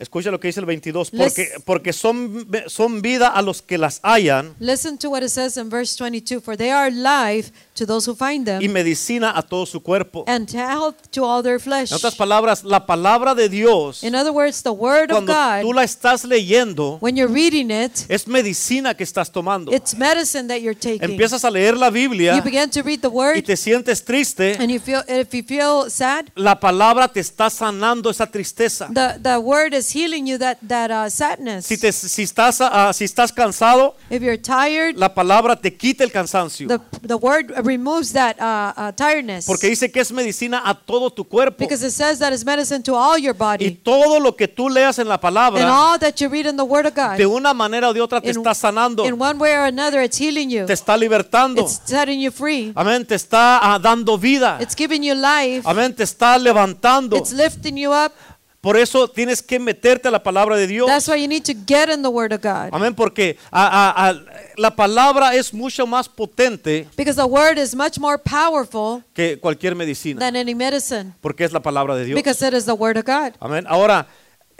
Escucha 0.00 0.30
lo 0.30 0.40
que 0.40 0.48
dice 0.48 0.58
el 0.60 0.66
22. 0.66 1.12
Let's- 1.12 1.18
Porque, 1.18 1.48
porque 1.64 1.92
son, 1.92 2.48
son 2.66 3.02
vida 3.02 3.28
a 3.28 3.42
los 3.42 3.60
que 3.62 3.76
las 3.78 4.00
hallan 4.02 4.54
Listen 4.58 4.96
to 4.98 5.10
what 5.10 5.22
it 5.22 5.28
says 5.28 5.56
in 5.58 5.68
verse 5.70 5.94
22 5.96 6.40
For 6.40 6.56
they 6.56 6.70
are 6.70 6.90
life 6.90 7.52
to 7.74 7.86
those 7.86 8.10
who 8.10 8.16
find 8.16 8.44
them, 8.46 8.62
y 8.62 8.68
medicina 8.68 9.32
a 9.36 9.42
todo 9.42 9.66
su 9.66 9.82
cuerpo. 9.82 10.24
and 10.26 10.48
health 10.50 10.96
to 11.12 11.24
all 11.24 11.42
their 11.42 11.60
flesh. 11.60 11.90
En 11.92 11.96
otras 11.96 12.14
palabras, 12.14 12.64
la 12.64 12.84
palabra 12.86 13.34
de 13.34 13.48
Dios, 13.48 14.02
In 14.02 14.14
other 14.14 14.32
words, 14.32 14.62
the 14.62 14.70
Word 14.70 15.10
of 15.12 15.24
cuando 15.24 15.32
tú 15.62 15.66
God, 15.68 15.74
la 15.76 15.84
estás 15.84 16.24
leyendo, 16.24 16.98
when 17.00 17.14
you're 17.16 17.32
reading 17.32 17.70
it, 17.70 17.92
es 18.08 18.26
medicina 18.26 18.94
que 18.94 19.04
estás 19.04 19.30
tomando. 19.30 19.72
it's 19.72 19.94
medicine 19.96 20.48
that 20.48 20.60
you're 20.60 20.74
taking. 20.78 21.02
Empiezas 21.10 21.44
a 21.44 21.50
leer 21.50 21.76
la 21.76 21.90
Biblia 21.90 22.36
You 22.36 22.42
begin 22.42 22.70
to 22.70 22.82
read 22.82 23.00
the 23.00 23.08
y 23.08 23.12
Word, 23.12 23.42
te 23.44 23.56
sientes 23.56 24.02
triste, 24.04 24.56
and 24.58 24.70
you 24.70 24.80
feel 24.80 25.02
if 25.08 25.32
you 25.34 25.42
feel 25.42 25.90
sad, 25.90 26.26
la 26.34 26.58
palabra 26.58 27.08
te 27.08 27.20
está 27.20 27.50
sanando 27.50 28.10
esa 28.10 28.26
tristeza. 28.26 28.88
the, 28.92 29.18
the 29.22 29.36
Word 29.38 29.74
is 29.74 29.89
healing 29.92 30.26
you 30.26 30.38
that, 30.38 30.58
that 30.66 30.90
uh, 30.90 31.08
sadness. 31.10 31.66
Si, 31.66 31.76
te- 31.76 31.92
si, 31.92 32.22
estás, 32.22 32.60
ah, 32.60 32.92
si 32.92 33.04
estás 33.04 33.32
cansado, 33.32 33.94
If 34.10 34.22
you're 34.22 34.38
tired, 34.38 34.96
la 34.96 35.14
palabra 35.14 35.56
te 35.56 35.74
quita 35.76 36.04
el 36.04 36.10
cansancio. 36.10 36.68
the, 36.68 36.80
the 37.02 37.16
Word 37.16 37.52
removes 37.64 38.12
that 38.12 38.36
uh, 38.40 38.72
uh, 38.76 38.92
tiredness. 38.92 39.46
Porque 39.46 39.68
dice 39.68 39.90
que 39.90 40.00
es 40.00 40.12
medicina 40.12 40.62
a 40.64 40.74
todo 40.74 41.10
tu 41.10 41.24
cuerpo. 41.24 41.58
Because 41.58 41.84
it 41.84 41.92
says 41.92 42.18
that 42.18 42.32
it's 42.32 42.44
medicine 42.44 42.82
to 42.82 42.94
all 42.94 43.18
your 43.18 43.34
Y 43.34 43.38
body. 43.38 43.70
todo 43.82 44.20
lo 44.20 44.36
que 44.36 44.48
tú 44.48 44.68
leas 44.68 44.98
en 44.98 45.08
la 45.08 45.14
And 45.14 45.22
palabra, 45.22 45.68
all 45.68 45.98
that 45.98 46.20
you 46.20 46.28
read 46.28 46.46
in 46.46 46.56
the 46.56 46.64
Word 46.64 46.86
of 46.86 46.94
God, 46.94 47.16
de 47.16 47.26
una 47.26 47.52
manera 47.54 47.88
o 47.88 47.92
de 47.92 48.00
otra 48.00 48.20
te 48.20 48.30
in, 48.30 48.36
está 48.36 48.54
sanando, 48.54 49.04
in 49.06 49.20
one 49.20 49.38
way 49.38 49.52
or 49.52 49.64
another, 49.64 50.02
it's 50.02 50.18
healing 50.18 50.50
you. 50.50 50.66
te 50.66 50.72
está 50.72 50.96
libertando. 50.96 51.62
It's 51.62 51.80
setting 51.84 52.20
you 52.20 52.30
free. 52.30 52.72
Amén, 52.74 53.06
te 53.06 53.14
está 53.14 53.58
ah, 53.62 53.78
dando 53.78 54.16
vida. 54.18 54.58
It's 54.60 54.74
giving 54.76 55.02
you 55.02 55.14
life. 55.14 55.62
Amén, 55.64 55.94
te 55.94 56.02
está 56.04 56.38
levantando. 56.38 57.16
It's 57.16 57.32
lifting 57.32 57.76
you 57.76 57.92
up. 57.92 58.12
Por 58.60 58.76
eso 58.76 59.08
tienes 59.08 59.42
que 59.42 59.58
meterte 59.58 60.08
a 60.08 60.10
la 60.10 60.22
palabra 60.22 60.54
de 60.56 60.66
Dios. 60.66 60.86
That's 60.86 61.08
why 61.08 61.16
you 61.16 61.26
need 61.26 61.44
to 61.44 61.54
get 61.66 61.88
in 61.88 62.02
the 62.02 62.10
Word 62.10 62.32
of 62.32 62.42
God. 62.42 62.68
Amén, 62.72 62.94
porque 62.94 63.38
ah, 63.50 63.70
ah, 63.72 63.94
ah, 63.96 64.14
la 64.58 64.76
palabra 64.76 65.34
es 65.34 65.54
mucho 65.54 65.86
más 65.86 66.10
potente 66.10 66.86
Because 66.94 67.16
the 67.16 67.26
Word 67.26 67.56
is 67.58 67.74
much 67.74 67.98
more 67.98 68.18
powerful 68.18 69.02
que 69.14 69.38
cualquier 69.40 69.74
medicina, 69.74 70.20
than 70.20 70.36
any 70.36 70.54
medicine. 70.54 71.14
porque 71.22 71.44
es 71.44 71.52
la 71.52 71.60
palabra 71.60 71.96
de 71.96 72.04
Dios. 72.04 72.16
Because 72.16 72.46
it 72.46 72.52
is 72.52 72.66
the 72.66 72.74
Word 72.74 72.98
of 72.98 73.06
God. 73.06 73.32
Amén. 73.40 73.64
Ahora, 73.66 74.06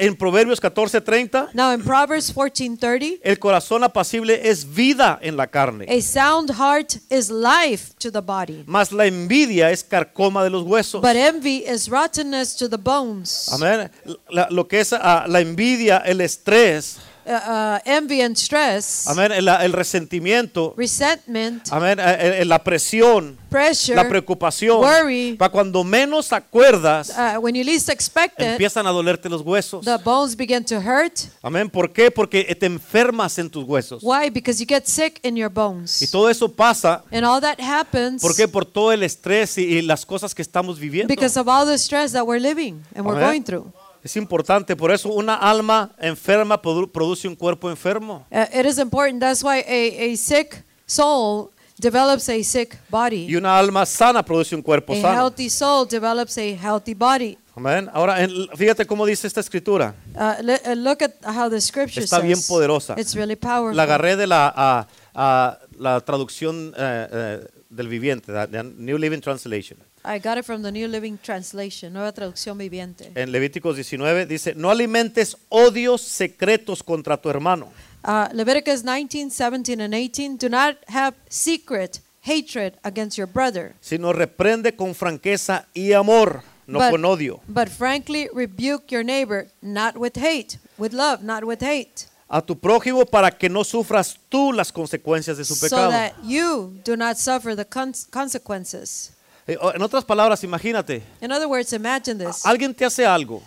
en 0.00 0.16
Proverbios 0.16 0.60
14:30, 0.60 1.50
Now 1.52 1.72
in 1.72 1.82
Proverbs 1.82 2.32
14:30, 2.34 3.20
el 3.22 3.38
corazón 3.38 3.84
apacible 3.84 4.48
es 4.48 4.64
vida 4.64 5.18
en 5.22 5.36
la 5.36 5.46
carne, 5.46 5.86
a 5.88 6.00
sound 6.00 6.50
heart 6.50 6.94
is 7.10 7.30
life 7.30 7.92
to 7.98 8.10
the 8.10 8.20
body, 8.20 8.64
mas 8.66 8.90
la 8.92 9.06
envidia 9.06 9.70
es 9.70 9.84
carcoma 9.84 10.42
de 10.42 10.50
los 10.50 10.62
huesos. 10.64 11.02
but 11.02 11.14
envy 11.16 11.64
is 11.66 11.88
rottenness 11.88 12.56
to 12.56 12.68
the 12.68 12.78
bones. 12.78 13.48
Amén. 13.52 13.90
Lo 14.50 14.66
que 14.66 14.80
es 14.80 14.92
ah, 14.92 15.24
la 15.28 15.40
envidia, 15.40 15.98
el 15.98 16.20
estrés, 16.20 16.96
Uh, 17.26 17.32
uh, 17.32 17.78
envy 17.84 18.22
and 18.22 18.34
stress, 18.36 19.06
amén, 19.06 19.30
el, 19.32 19.46
el 19.46 19.72
resentimiento, 19.72 20.74
resentment, 20.76 21.68
amén, 21.70 21.98
eh, 22.00 22.40
eh, 22.40 22.44
la 22.44 22.58
presión, 22.64 23.38
pressure, 23.50 23.94
la 23.94 24.08
preocupación. 24.08 24.78
worry. 24.80 25.36
Para 25.38 25.50
cuando 25.52 25.84
menos 25.84 26.32
acuerdas, 26.32 27.10
uh, 27.10 27.38
when 27.38 27.54
you 27.54 27.62
least 27.62 27.88
expect 27.90 28.40
it, 28.40 28.46
empiezan 28.46 28.86
a 28.86 28.90
dolerte 28.90 29.28
los 29.28 29.42
huesos. 29.42 29.84
the 29.84 29.98
bones 29.98 30.34
begin 30.36 30.64
to 30.64 30.76
hurt. 30.80 31.20
Amén. 31.42 31.68
¿Por 31.68 31.92
qué? 31.92 32.10
Porque 32.10 32.42
te 32.58 32.66
enfermas 32.66 33.38
en 33.38 33.50
tus 33.50 33.64
huesos. 33.64 34.02
Why? 34.02 34.30
Because 34.30 34.58
you 34.58 34.66
get 34.66 34.86
sick 34.86 35.20
in 35.22 35.36
your 35.36 35.50
Y 35.50 35.54
bones. 35.54 36.08
todo 36.10 36.30
eso 36.30 36.48
pasa, 36.50 37.04
And 37.12 37.24
all 37.24 37.40
that 37.40 37.60
happens 37.60 38.22
¿por 38.22 38.34
qué? 38.34 38.48
Por 38.48 38.64
todo 38.64 38.92
el 38.92 39.02
estrés 39.02 39.58
y, 39.58 39.62
y 39.62 39.82
las 39.82 40.06
cosas 40.06 40.34
que 40.34 40.42
estamos 40.42 40.78
viviendo. 40.80 41.08
because 41.14 41.38
of 41.38 41.46
all 41.48 41.66
the 41.66 41.78
stress 41.78 42.12
that 42.12 42.24
we're 42.24 42.40
living 42.40 42.82
and 42.94 43.04
we're 43.06 43.20
going 43.20 43.42
through. 43.42 43.70
Es 44.02 44.16
importante, 44.16 44.74
por 44.76 44.90
eso 44.90 45.10
una 45.10 45.34
alma 45.34 45.90
enferma 45.98 46.60
produ- 46.60 46.90
produce 46.90 47.28
un 47.28 47.36
cuerpo 47.36 47.68
enfermo. 47.70 48.24
Uh, 48.30 48.58
it 48.58 48.64
is 48.66 48.78
important. 48.78 49.20
That's 49.20 49.42
why 49.42 49.62
a, 49.66 50.12
a 50.12 50.16
sick 50.16 50.64
soul 50.86 51.50
develops 51.78 52.28
a 52.28 52.42
sick 52.42 52.74
Y 52.74 52.78
body. 52.90 53.36
una 53.36 53.58
alma 53.58 53.84
sana 53.84 54.22
produce 54.24 54.54
un 54.54 54.62
cuerpo 54.62 54.92
A 54.94 54.96
sano. 55.00 55.14
healthy 55.20 55.50
soul 55.50 55.86
develops 55.86 56.38
a 56.38 56.42
healthy 56.56 56.94
body. 56.94 57.36
Amén. 57.54 57.90
Ahora, 57.92 58.22
en- 58.22 58.48
fíjate 58.56 58.86
cómo 58.86 59.04
dice 59.04 59.26
esta 59.26 59.40
escritura. 59.40 59.94
Uh, 60.14 60.42
le- 60.42 60.60
uh, 60.64 60.74
look 60.76 61.02
at 61.02 61.12
how 61.26 61.50
the 61.50 61.60
scripture 61.60 62.02
Está 62.02 62.20
bien 62.20 62.36
says. 62.36 62.48
poderosa. 62.48 62.94
It's 62.98 63.14
really 63.14 63.36
powerful. 63.36 63.76
La 63.76 63.82
agarré 63.82 64.16
de 64.16 64.26
la, 64.26 64.86
ah, 65.14 65.58
la 65.78 66.00
traducción 66.00 66.72
eh, 66.76 67.08
eh, 67.12 67.46
del 67.70 67.88
viviente, 67.88 68.32
New 68.76 68.98
Living 68.98 69.20
Translation. 69.20 69.78
I 70.04 70.18
got 70.18 70.36
it 70.38 70.44
from 70.44 70.62
the 70.62 70.72
New 70.72 70.88
Living 70.88 71.18
Translation, 71.18 71.92
Nueva 71.92 72.12
Traducción 72.12 72.58
Viviente. 72.58 73.10
En 73.14 73.32
Levíticos 73.32 73.76
19 73.76 74.26
dice, 74.26 74.54
no 74.54 74.70
alimentes 74.70 75.36
odios 75.48 76.02
secretos 76.02 76.82
contra 76.82 77.16
tu 77.16 77.30
hermano. 77.30 77.68
Uh, 78.02 78.26
Leviticus 78.34 78.82
19, 78.82 79.30
17, 79.30 79.80
and 79.82 79.94
18. 79.94 80.36
Do 80.38 80.48
not 80.48 80.76
have 80.88 81.14
secret 81.28 82.00
hatred 82.22 82.74
against 82.82 83.16
your 83.16 83.28
brother, 83.28 83.74
sino 83.80 84.12
reprende 84.12 84.74
con 84.74 84.94
franqueza 84.94 85.68
y 85.74 85.92
amor, 85.92 86.42
no 86.66 86.78
But- 86.78 86.90
con 86.90 87.04
odio. 87.04 87.40
but 87.46 87.68
frankly 87.68 88.28
rebuke 88.34 88.90
your 88.90 89.04
neighbor, 89.04 89.48
not 89.62 89.96
with 89.96 90.16
hate, 90.18 90.58
with 90.78 90.92
love, 90.92 91.22
not 91.22 91.44
with 91.44 91.62
hate, 91.62 92.06
A 92.32 92.40
tu 92.40 92.56
prójimo 92.56 93.04
para 93.04 93.30
que 93.30 93.48
no 93.48 93.64
sufras 93.64 94.16
tú 94.28 94.52
las 94.52 94.70
consecuencias 94.72 95.36
de 95.36 95.44
su 95.44 95.56
so 95.56 95.66
pecado. 95.66 95.90
that 95.90 96.12
you 96.22 96.72
do 96.84 96.96
not 96.96 97.16
suffer 97.16 97.56
the 97.56 97.64
cons- 97.68 98.06
consequences. 98.08 99.12
Eh, 99.48 99.58
En 99.74 99.82
otras 99.82 100.04
palabras, 100.04 100.44
imagínate, 100.44 101.02
In 101.20 101.32
other 101.32 101.48
words, 101.48 101.72
imagine 101.72 102.24
this. 102.24 102.46
alguien 102.46 102.72
te 102.74 102.84
hace 102.84 103.04
algo 103.04 103.42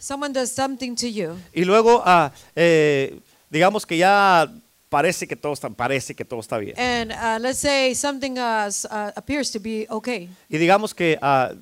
Someone 0.00 0.32
does 0.32 0.50
something 0.50 0.94
to 0.96 1.06
you, 1.06 1.36
y 1.52 1.64
luego, 1.64 2.02
ah, 2.04 2.32
eh, 2.56 3.20
digamos 3.50 3.84
que 3.86 3.96
ya 3.96 4.50
parece 4.88 5.26
que 5.28 5.36
todo 5.36 5.52
está, 5.52 5.68
parece 5.70 6.14
que 6.14 6.24
todo 6.24 6.40
está 6.40 6.56
bien. 6.58 6.74
and 6.78 7.12
uh, 7.12 7.38
let's 7.40 7.58
say 7.60 7.94
something 7.94 8.38
uh, 8.38 8.68
uh, 8.90 9.12
appears 9.16 9.50
to 9.52 9.60
be 9.60 9.86
okay. 9.90 10.28
Y 10.48 10.56
digamos 10.58 10.94
que, 10.94 11.18
ah, 11.20 11.52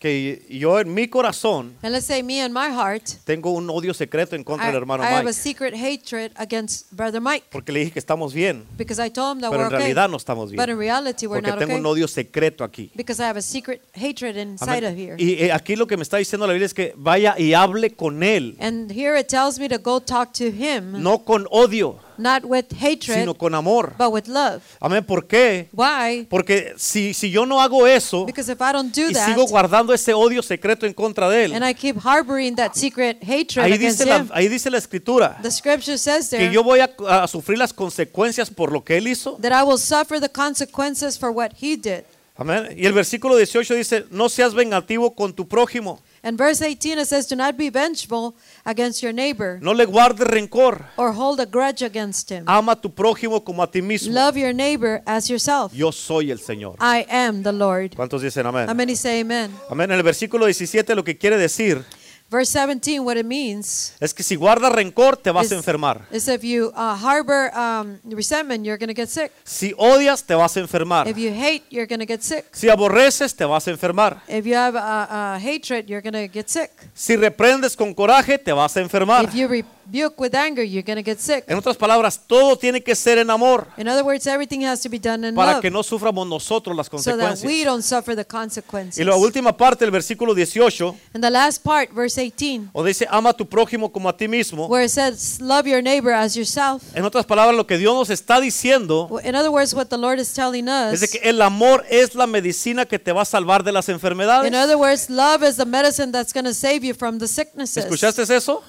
que 0.00 0.44
yo 0.48 0.80
en 0.80 0.92
mi 0.92 1.06
corazón 1.08 1.76
And 1.82 1.92
let's 1.92 2.06
say 2.06 2.22
me 2.22 2.40
and 2.40 2.52
my 2.52 2.74
heart, 2.74 3.04
tengo 3.24 3.50
un 3.52 3.68
odio 3.70 3.92
secreto 3.94 4.34
en 4.34 4.42
contra 4.42 4.66
I, 4.68 4.72
del 4.72 4.78
hermano 4.80 5.04
I 5.04 5.06
have 5.08 5.20
a 5.20 5.24
Mike, 5.24 5.32
secret 5.34 5.74
hatred 5.74 6.32
against 6.36 6.90
brother 6.90 7.20
Mike 7.20 7.46
porque 7.52 7.70
le 7.70 7.80
dije 7.80 7.92
que 7.92 7.98
estamos 8.00 8.32
bien, 8.34 8.64
because 8.78 8.98
I 8.98 9.10
told 9.10 9.36
him 9.36 9.40
that 9.42 9.50
pero 9.50 9.60
we're 9.64 9.66
en 9.68 9.74
okay. 9.74 9.78
realidad 9.78 10.08
no 10.08 10.16
estamos 10.16 10.50
But 10.50 10.68
in 10.70 10.76
bien, 10.76 10.78
reality, 10.78 11.26
we're 11.26 11.40
porque 11.42 11.50
not 11.50 11.58
tengo 11.58 11.72
okay 11.74 11.80
un 11.80 11.86
odio 11.86 12.08
secreto 12.08 12.64
aquí. 12.64 12.90
because 12.96 13.20
I 13.22 13.26
have 13.28 13.38
a 13.38 13.42
secret 13.42 13.82
hatred 13.94 14.36
inside 14.36 14.84
Amén. 14.84 14.92
of 14.92 14.98
here. 14.98 15.16
Y 15.18 15.34
eh, 15.44 15.52
aquí 15.52 15.76
lo 15.76 15.86
que 15.86 15.96
me 15.98 16.02
está 16.02 16.16
diciendo 16.16 16.46
la 16.46 16.54
Biblia 16.54 16.66
es 16.66 16.74
que 16.74 16.94
vaya 16.96 17.34
y 17.38 17.52
hable 17.52 17.90
con 17.94 18.22
él, 18.22 18.56
And 18.58 18.90
here 18.90 19.20
it 19.20 19.28
tells 19.28 19.58
me 19.58 19.68
to 19.68 19.78
go 19.78 20.00
talk 20.00 20.32
to 20.38 20.44
him, 20.46 21.02
no 21.02 21.24
con 21.24 21.46
odio, 21.50 21.98
not 22.20 22.44
with 22.44 22.66
hatred, 22.72 23.20
sino 23.20 23.34
con 23.34 23.54
amor. 23.54 23.94
but 23.98 24.12
with 24.12 24.26
love. 24.26 24.62
Amén. 24.80 25.04
¿Por 25.04 25.26
qué? 25.26 25.68
Why? 25.72 26.26
Porque 26.28 26.74
si, 26.76 27.14
si 27.14 27.30
yo 27.30 27.46
no 27.46 27.60
hago 27.60 27.86
eso 27.86 28.26
Because 28.26 28.50
if 28.52 28.60
I 28.60 28.72
don't 28.72 28.94
do 28.94 29.08
y 29.08 29.14
that, 29.14 29.26
sigo 29.26 29.46
guardando 29.46 29.92
ese 29.92 30.12
odio 30.14 30.42
secreto 30.42 30.86
en 30.86 30.92
contra 30.92 31.28
de 31.28 31.46
and 31.46 31.64
él, 31.64 31.70
I 31.70 31.74
keep 31.74 31.96
harboring 32.04 32.54
that 32.56 32.74
secret 32.74 33.18
hatred 33.22 33.64
ahí 33.64 33.78
dice, 33.78 34.04
la, 34.04 34.18
him, 34.18 34.28
ahí 34.32 34.48
dice 34.48 34.70
la 34.70 34.78
escritura 34.78 35.38
the 35.42 35.50
scripture 35.50 35.98
says 35.98 36.28
que 36.28 36.38
there 36.38 36.52
yo 36.52 36.62
voy 36.62 36.80
a, 36.80 36.90
a 37.08 37.26
sufrir 37.26 37.58
las 37.58 37.72
consecuencias 37.72 38.50
por 38.50 38.70
lo 38.72 38.84
que 38.84 38.96
él 38.98 39.08
hizo. 39.08 39.38
that 39.40 39.52
I 39.52 39.64
will 39.64 39.78
suffer 39.78 40.20
the 40.20 40.28
consequences 40.28 41.18
for 41.18 41.30
what 41.30 41.52
he 41.60 41.76
did. 41.76 42.04
Amén. 42.36 42.74
Y 42.76 42.86
el 42.86 42.94
versículo 42.94 43.36
18 43.36 43.74
dice, 43.74 44.04
no 44.10 44.28
seas 44.30 44.54
vengativo 44.54 45.14
con 45.14 45.34
tu 45.34 45.46
prójimo, 45.46 46.00
And 46.22 46.36
verse 46.36 46.60
18 46.60 46.98
it 46.98 47.06
says, 47.08 47.26
Do 47.26 47.34
not 47.36 47.56
be 47.56 47.70
vengeful 47.70 48.34
against 48.66 49.02
your 49.02 49.12
neighbor 49.12 49.58
no 49.62 49.72
le 49.72 49.86
guardes 49.86 50.26
rencor, 50.26 50.84
or 50.98 51.12
hold 51.12 51.40
a 51.40 51.46
grudge 51.46 51.82
against 51.82 52.30
him. 52.30 52.44
ama 52.46 52.72
a 52.72 52.76
tu 52.76 52.90
prójimo 52.90 53.42
como 53.42 53.62
a 53.62 53.70
ti 53.70 53.80
mismo. 53.80 54.12
Love 54.12 54.36
your 54.36 54.52
neighbor 54.52 55.02
as 55.06 55.28
yourself. 55.30 55.72
Yo 55.72 55.90
soy 55.92 56.30
el 56.30 56.38
Señor. 56.38 56.76
I 56.80 57.06
am 57.08 57.42
the 57.42 57.52
Lord. 57.52 57.94
¿Cuántos 57.96 58.22
dicen 58.22 58.46
amén? 58.46 58.68
How 58.68 58.74
many 58.74 58.94
say 58.94 59.20
amen? 59.20 59.50
Amén. 59.70 59.90
En 59.90 59.96
el 59.98 60.02
versículo 60.02 60.44
17 60.46 60.94
lo 60.94 61.04
que 61.04 61.16
quiere 61.16 61.38
decir 61.38 61.84
Verse 62.30 62.48
17, 62.52 63.00
what 63.04 63.16
it 63.16 63.26
means 63.26 63.92
es 63.98 64.14
que 64.14 64.22
si 64.22 64.36
guardas 64.36 64.70
rencor 64.72 65.16
te 65.16 65.32
vas 65.32 65.46
is, 65.46 65.52
a 65.52 65.56
enfermar. 65.56 66.02
is 66.12 66.28
if 66.28 66.44
you 66.44 66.70
uh, 66.76 66.94
harbor 66.94 67.50
um, 67.58 67.98
resentment, 68.04 68.64
you're 68.64 68.78
going 68.78 68.86
to 68.86 68.94
get 68.94 69.08
sick. 69.08 69.32
Si 69.42 69.74
odias 69.76 70.22
te 70.22 70.34
vas 70.34 70.56
a 70.56 70.60
enfermar. 70.60 71.08
If 71.08 71.18
you 71.18 71.32
hate, 71.32 71.64
you're 71.70 71.88
going 71.88 71.98
to 71.98 72.06
get 72.06 72.22
sick. 72.22 72.46
Si 72.52 72.68
aborreces 72.68 73.34
te 73.34 73.44
vas 73.44 73.66
a 73.66 73.72
enfermar. 73.72 74.22
If 74.28 74.46
you 74.46 74.54
have 74.54 74.76
uh, 74.76 74.78
uh, 74.78 75.38
hatred, 75.40 75.88
you're 75.88 76.02
going 76.02 76.12
to 76.12 76.28
get 76.28 76.48
sick. 76.48 76.70
Si 76.94 77.16
reprendes 77.16 77.74
con 77.74 77.92
coraje 77.94 78.38
te 78.38 78.52
vas 78.52 78.76
a 78.76 78.80
enfermar. 78.80 79.24
If 79.24 79.34
you 79.34 79.48
rebuke 79.90 80.20
with 80.20 80.34
anger, 80.34 80.62
you're 80.62 80.84
going 80.84 80.96
to 80.96 81.02
get 81.02 81.18
sick. 81.18 81.44
En 81.48 81.58
otras 81.58 81.76
palabras, 81.76 82.20
todo 82.26 82.56
tiene 82.56 82.82
que 82.82 82.94
ser 82.94 83.18
en 83.18 83.30
amor 83.30 83.66
In 83.76 83.88
other 83.88 84.04
words, 84.04 84.26
everything 84.26 84.64
has 84.64 84.80
to 84.82 84.88
be 84.88 84.98
done 84.98 85.26
in 85.26 85.34
para 85.34 85.52
love 85.54 85.60
que 85.62 85.70
no 85.70 85.82
suframos 85.82 86.26
nosotros 86.26 86.76
las 86.76 86.86
so 86.86 87.16
that 87.16 87.16
we 87.16 87.62
consecuencias. 87.62 87.64
don't 87.64 87.82
suffer 87.82 88.14
the 88.16 88.24
consequences. 88.24 88.98
Y 88.98 89.04
la 89.04 89.16
última 89.16 89.56
parte 89.56 89.84
del 89.84 89.90
versículo 89.90 90.34
18, 90.34 90.96
And 91.14 91.22
the 91.22 91.30
last 91.30 91.62
part, 91.62 91.92
verse 91.92 92.20
18, 92.20 92.70
donde 92.72 92.88
dice 92.88 93.06
ama 93.10 93.30
a 93.30 93.32
tu 93.32 93.46
prójimo 93.48 93.90
como 93.90 94.08
a 94.08 94.16
ti 94.16 94.28
mismo. 94.28 94.66
where 94.68 94.84
it 94.84 94.90
says, 94.90 95.40
Love 95.40 95.66
your 95.66 95.82
neighbor 95.82 96.12
as 96.12 96.34
yourself. 96.36 96.82
En 96.94 97.04
otras 97.04 97.26
palabras, 97.26 97.56
lo 97.56 97.66
que 97.66 97.78
Dios 97.78 97.94
nos 97.94 98.10
está 98.10 98.40
diciendo 98.40 99.08
In 99.24 99.34
other 99.34 99.50
words, 99.50 99.74
what 99.74 99.86
the 99.86 99.98
Lord 99.98 100.18
is 100.20 100.32
telling 100.32 100.68
es 100.68 101.00
de 101.00 101.06
us. 101.06 101.10
que 101.12 101.28
el 101.28 101.42
amor 101.42 101.84
es 101.90 102.14
la 102.14 102.26
medicina 102.26 102.86
que 102.86 102.98
te 102.98 103.12
va 103.12 103.22
a 103.22 103.24
salvar 103.24 103.64
de 103.64 103.72
las 103.72 103.88
enfermedades. 103.88 104.46
In 104.48 104.54
other 104.54 104.76
words, 104.76 105.10
love 105.10 105.42
is 105.42 105.56
the 105.56 105.66
medicine 105.66 106.12
that's 106.12 106.32
going 106.32 106.44
to 106.44 106.54
save 106.54 106.84
you 106.84 106.94
from 106.94 107.18
the 107.18 107.26
sicknesses. 107.26 107.84
¿Escuchaste 107.84 108.22
eso? 108.22 108.62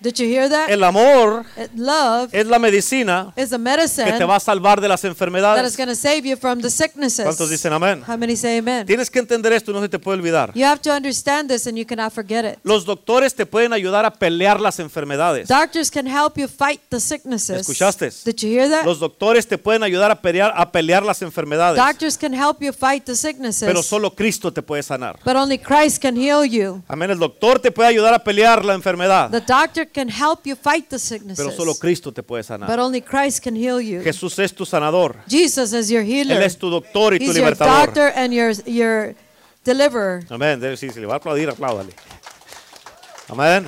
Did 0.00 0.16
you 0.20 0.26
hear 0.28 0.48
that? 0.48 0.70
El 0.70 0.84
amor 0.84 1.44
Uh, 1.56 1.66
Love 1.74 2.28
es 2.32 2.46
la 2.46 2.58
medicina 2.60 3.32
is 3.36 3.50
the 3.50 3.56
que 3.56 3.58
medicine 3.58 4.12
te 4.18 4.24
va 4.24 4.36
a 4.36 4.40
salvar 4.40 4.80
de 4.80 4.86
las 4.88 5.00
that 5.02 5.08
is 5.08 5.12
enfermedades. 5.16 5.76
going 5.76 5.88
to 5.88 5.96
save 5.96 6.24
you 6.24 6.36
from 6.36 6.60
the 6.60 6.70
sicknesses. 6.70 7.24
¿Cuántos 7.24 7.50
dicen 7.50 7.72
amén? 7.72 8.04
How 8.06 8.16
many 8.16 8.36
say 8.36 8.58
amen? 8.58 8.86
Tienes 8.86 9.10
que 9.10 9.18
entender 9.18 9.52
esto 9.52 9.72
no 9.72 9.80
se 9.80 9.88
te 9.88 9.98
puede 9.98 10.18
olvidar. 10.18 10.52
You 10.54 10.64
have 10.64 10.80
to 10.82 10.92
understand 10.92 11.48
this 11.50 11.66
and 11.66 11.76
you 11.76 11.84
cannot 11.84 12.12
forget 12.12 12.44
it. 12.44 12.58
Los 12.62 12.84
doctores 12.84 13.34
te 13.34 13.44
pueden 13.44 13.72
ayudar 13.72 14.04
a 14.04 14.12
pelear 14.12 14.60
las 14.60 14.78
enfermedades. 14.78 15.48
Doctors 15.48 15.90
can 15.90 16.06
help 16.06 16.36
you 16.38 16.46
fight 16.46 16.80
the 16.90 17.00
sicknesses. 17.00 17.62
¿Escuchaste? 17.62 18.12
Did 18.24 18.36
you 18.40 18.50
hear 18.50 18.68
that? 18.70 18.84
Los 18.84 19.00
doctores 19.00 19.48
te 19.48 19.58
pueden 19.58 19.82
ayudar 19.82 20.12
a 20.12 20.22
pelear, 20.22 20.52
a 20.54 20.70
pelear 20.70 21.02
las 21.02 21.22
enfermedades. 21.22 21.76
Doctors 21.76 22.16
can 22.16 22.32
help 22.32 22.62
you 22.62 22.72
fight 22.72 23.04
the 23.04 23.16
sicknesses. 23.16 23.66
Pero 23.66 23.82
solo 23.82 24.14
Cristo 24.14 24.52
te 24.52 24.62
puede 24.62 24.84
sanar. 24.84 25.18
But 25.24 25.34
only 25.34 25.58
Christ 25.58 26.00
can 26.00 26.16
heal 26.16 26.44
you. 26.44 26.82
Amén. 26.86 27.10
El 27.10 27.18
doctor 27.18 27.58
te 27.58 27.72
puede 27.72 27.88
ayudar 27.88 28.14
a 28.14 28.22
pelear 28.22 28.64
la 28.64 28.74
enfermedad. 28.74 29.30
The 29.30 29.40
doctor 29.40 29.87
can 29.92 30.08
help 30.08 30.46
you 30.46 30.56
fight 30.56 30.88
the 30.88 30.98
sicknesses. 30.98 31.44
Pero 31.44 31.56
solo 31.56 31.74
Cristo 31.74 32.12
te 32.12 32.22
puede 32.22 32.42
But 32.58 32.78
only 32.78 33.00
Christ 33.00 33.42
can 33.42 33.56
heal 33.56 33.80
you. 33.80 34.02
Jesús 34.02 34.38
es 34.38 34.54
tu 34.54 34.64
sanador. 34.64 35.16
Jesus 35.28 35.72
is 35.72 35.88
your 35.90 36.02
healer. 36.02 36.36
Él 36.36 36.42
es 36.42 36.56
tu 36.56 36.70
doctor 36.70 37.14
y 37.14 37.18
tu 37.18 37.24
He's 37.24 37.36
your 37.36 37.54
doctor 37.54 38.12
and 38.14 38.32
your, 38.32 38.52
your 38.66 39.14
deliverer. 39.64 40.24
Amén. 40.30 40.60
Si 40.76 40.88
le 40.88 41.06
va 41.06 41.14
a 41.14 41.16
aplaudir, 41.16 41.48
apláudale. 41.48 41.94
Amén. 43.28 43.66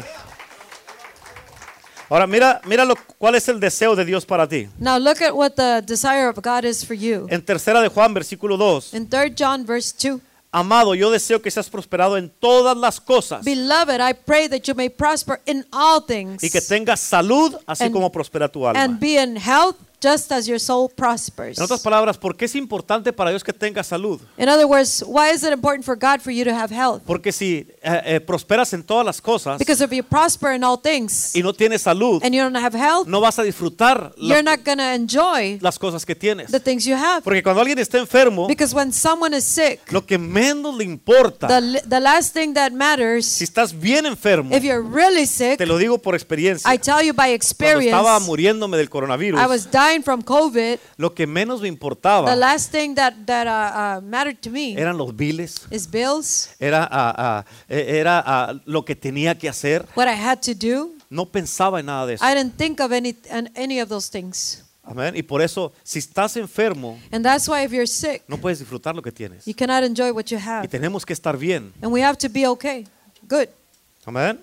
Ahora 2.10 2.26
mira, 2.26 2.60
mira 2.64 2.84
lo, 2.84 2.96
cuál 3.18 3.36
es 3.36 3.48
el 3.48 3.60
deseo 3.60 3.94
de 3.94 4.04
Dios 4.04 4.26
para 4.26 4.48
ti. 4.48 4.68
Now 4.78 4.98
look 4.98 5.22
at 5.22 5.32
what 5.32 5.52
the 5.52 5.80
desire 5.86 6.28
of 6.28 6.36
God 6.42 6.64
is 6.64 6.84
for 6.84 6.96
you. 6.96 7.28
En 7.30 7.40
tercera 7.40 7.80
de 7.80 7.88
Juan, 7.88 8.12
versículo 8.12 8.56
2. 8.56 8.94
In 8.94 9.08
3 9.08 9.32
John 9.38 9.64
verse 9.64 9.94
2, 9.96 10.20
Amado, 10.52 10.94
yo 10.96 11.10
deseo 11.12 11.40
que 11.40 11.50
seas 11.50 11.70
prosperado 11.70 12.16
en 12.16 12.28
todas 12.28 12.76
las 12.76 13.00
cosas 13.00 13.44
Beloved, 13.44 14.00
I 14.00 14.12
pray 14.14 14.48
that 14.48 14.62
you 14.66 14.74
may 14.74 14.88
prosper 14.88 15.40
in 15.46 15.64
all 15.72 16.04
things 16.04 16.42
y 16.42 16.50
que 16.50 16.60
tengas 16.60 16.98
salud, 17.00 17.54
así 17.66 17.84
And- 17.84 17.92
como 17.92 18.10
prospera 18.10 18.48
tu 18.48 18.66
alma. 18.66 18.82
and 18.82 18.98
be 18.98 19.16
in 19.22 19.36
health 19.36 19.76
just 20.00 20.32
as 20.32 20.46
your 20.46 20.58
soul 20.58 20.88
prospers. 20.88 21.58
En 21.58 21.64
otras 21.64 21.80
palabras, 21.80 22.16
¿por 22.16 22.36
qué 22.36 22.46
es 22.46 22.54
importante 22.54 23.12
para 23.12 23.30
Dios 23.30 23.44
que 23.44 23.52
tengas 23.52 23.86
salud? 23.86 24.20
In 24.38 24.48
other 24.48 24.66
words, 24.66 25.04
why 25.06 25.30
is 25.30 25.42
it 25.42 25.52
important 25.52 25.84
for 25.84 25.96
God 25.96 26.20
for 26.20 26.32
you 26.32 26.44
to 26.44 26.54
have 26.54 26.74
health? 26.74 27.02
Porque 27.04 27.32
si 27.32 27.66
eh, 27.82 28.02
eh, 28.04 28.20
prosperas 28.20 28.72
en 28.72 28.82
todas 28.82 29.04
las 29.04 29.20
cosas 29.20 29.58
Because 29.58 29.82
if 29.82 29.92
you 29.92 30.02
prosper 30.02 30.52
in 30.52 30.64
all 30.64 30.78
things 30.80 31.34
y 31.34 31.42
no 31.42 31.52
tienes 31.52 31.82
salud, 31.82 32.22
and 32.24 32.34
you 32.34 32.42
don't 32.42 32.56
have 32.56 32.76
health, 32.76 33.06
no 33.06 33.20
vas 33.20 33.38
a 33.38 33.42
disfrutar 33.42 34.12
you're 34.16 34.42
las, 34.42 34.44
not 34.44 34.64
going 34.64 34.78
to 34.78 34.94
enjoy 34.94 35.58
las 35.60 35.78
cosas 35.78 36.06
que 36.06 36.14
tienes. 36.14 36.50
the 36.50 36.60
things 36.60 36.86
you 36.86 36.94
have. 36.94 37.22
Porque 37.22 37.42
cuando 37.42 37.60
alguien 37.60 37.78
está 37.78 37.98
enfermo, 37.98 38.46
Because 38.46 38.74
when 38.74 38.92
someone 38.92 39.36
is 39.36 39.44
sick, 39.44 39.92
lo 39.92 40.04
que 40.06 40.18
menos 40.18 40.74
le 40.76 40.84
importa, 40.84 41.46
the, 41.48 41.82
the 41.86 42.00
last 42.00 42.32
thing 42.32 42.54
that 42.54 42.70
si 42.70 42.76
matters, 42.76 43.42
estás 43.42 43.78
bien 43.78 44.06
enfermo, 44.06 44.54
if 44.54 44.62
you're 44.64 44.82
really 44.82 45.26
sick, 45.26 45.58
te 45.58 45.66
lo 45.66 45.76
digo 45.78 45.98
por 45.98 46.14
experiencia. 46.14 46.72
I 46.72 46.78
tell 46.78 47.04
you 47.04 47.12
by 47.12 47.30
Cuando 47.30 47.34
experience, 47.34 47.90
estaba 47.90 48.18
muriéndome 48.20 48.76
del 48.76 48.88
coronavirus, 48.88 49.40
I 49.40 49.46
was 49.46 49.70
dying 49.70 49.89
from 50.02 50.22
COVID. 50.22 50.78
lo 50.96 51.12
que 51.14 51.26
menos 51.26 51.60
me 51.60 51.68
The 51.68 51.72
importaba 51.74 52.34
last 52.36 52.70
thing 52.70 52.94
that, 52.94 53.14
that 53.26 53.46
uh, 53.46 53.98
uh, 53.98 54.00
mattered 54.02 54.40
to 54.42 54.50
me 54.50 54.74
eran 54.78 54.96
los 54.96 55.14
biles, 55.16 55.66
is 55.70 55.86
bills, 55.90 56.50
era, 56.60 57.44
eh, 57.68 57.98
era 57.98 58.60
lo 58.64 58.84
que 58.84 58.94
tenía 58.94 59.36
que 59.36 59.48
hacer. 59.48 59.86
what 59.96 60.06
I 60.08 60.14
had 60.14 60.38
to 60.42 60.54
do. 60.54 60.92
No 61.10 61.26
pensaba 61.26 61.80
en 61.80 61.86
nada 61.86 62.06
de 62.06 62.14
eso. 62.14 62.24
I 62.24 62.34
didn't 62.34 62.56
think 62.56 62.78
of 62.80 62.92
any, 62.92 63.16
an- 63.30 63.50
any 63.56 63.80
of 63.80 63.88
those 63.88 64.08
things. 64.08 64.64
Amén. 64.84 65.14
Y 65.16 65.22
por 65.22 65.42
eso, 65.42 65.72
si 65.82 65.98
estás 65.98 66.36
enfermo, 66.36 66.98
And 67.12 67.24
that's 67.24 67.48
why 67.48 67.64
if 67.64 67.72
you're 67.72 67.86
sick, 67.86 68.22
no 68.28 68.36
puedes 68.38 68.58
disfrutar 68.60 68.94
lo 68.94 69.02
que 69.02 69.12
tienes. 69.12 69.44
you 69.44 69.54
cannot 69.54 69.82
enjoy 69.84 70.12
what 70.12 70.26
you 70.30 70.38
Y 70.38 70.42
have. 70.46 70.68
tenemos 70.68 71.04
que 71.04 71.12
estar 71.12 71.36
bien. 71.36 71.72
And 71.82 71.92
we 71.92 72.00
have 72.02 72.16
to 72.18 72.28
be 72.28 72.46
okay, 72.46 72.86
good. 73.28 73.48
Amén. 74.06 74.40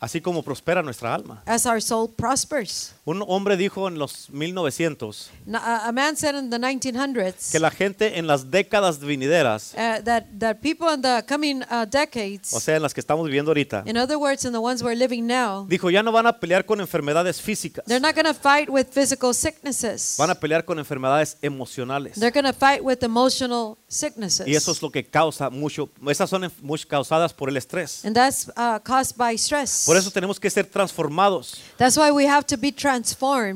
así 0.00 0.20
como 0.20 0.42
prospera 0.42 0.82
nuestra 0.82 1.14
alma. 1.14 1.42
as 1.46 1.64
our 1.66 1.80
soul 1.80 2.08
prospers. 2.08 2.92
Un 3.04 3.24
hombre 3.26 3.56
dijo 3.56 3.88
en 3.88 3.98
los 3.98 4.30
1900 4.30 5.30
Now, 5.44 5.60
a 5.60 5.90
man 5.90 6.16
said 6.16 6.36
in 6.36 6.50
the 6.50 6.58
1900s 6.58 7.50
que 7.50 7.58
la 7.58 7.72
gente 7.72 8.16
en 8.16 8.28
las 8.28 8.48
décadas 8.52 9.00
venideras, 9.00 9.74
uh, 9.74 10.00
that, 10.04 10.24
that 10.38 10.58
people 10.60 10.86
in 10.94 11.02
the 11.02 11.24
coming 11.28 11.62
uh, 11.68 11.84
decades, 11.84 12.52
o 12.54 12.60
sea, 12.60 12.76
en 12.76 12.82
las 12.82 12.94
que 12.94 13.00
estamos 13.00 13.26
viviendo 13.26 13.50
ahorita, 13.50 13.82
in 13.86 13.96
other 13.96 14.16
words, 14.18 14.44
in 14.44 14.52
the 14.52 14.58
ones 14.58 14.82
we're 14.84 14.94
living 14.94 15.26
now, 15.26 15.66
dijo, 15.68 15.90
ya 15.90 16.00
no 16.04 16.12
van 16.12 16.28
a 16.28 16.38
pelear 16.38 16.64
con 16.64 16.80
enfermedades 16.80 17.40
físicas, 17.42 17.84
they're 17.86 18.00
not 18.00 18.14
going 18.14 18.24
to 18.24 18.34
fight 18.34 18.68
with 18.70 18.86
physical 18.92 19.34
sicknesses. 19.34 20.14
van 20.16 20.30
a 20.30 20.36
pelear 20.36 20.64
con 20.64 20.78
enfermedades 20.78 21.36
emocionales. 21.42 22.14
They're 22.20 22.30
going 22.30 22.46
to 22.46 22.52
fight 22.56 22.84
with 22.84 23.02
emotional 23.02 23.78
sicknesses. 23.88 24.46
Y 24.46 24.54
eso 24.54 24.70
es 24.70 24.80
lo 24.80 24.90
que 24.92 25.04
causa 25.04 25.50
mucho, 25.50 25.90
esas 26.08 26.30
son 26.30 26.48
mucho 26.60 26.86
causadas 26.86 27.32
por 27.34 27.48
el 27.48 27.56
estrés. 27.56 28.04
and 28.04 28.14
that's 28.14 28.48
uh, 28.56 28.78
caused 28.78 29.16
by 29.16 29.34
stress. 29.36 29.84
Por 29.86 29.96
eso 29.96 30.08
tenemos 30.12 30.38
que 30.38 30.48
ser 30.48 30.66
transformados. 30.66 31.60
That's 31.78 31.96
why 31.96 32.12
we 32.12 32.28
have 32.28 32.44
to 32.46 32.56
be 32.56 32.70
transformed. 32.70 32.91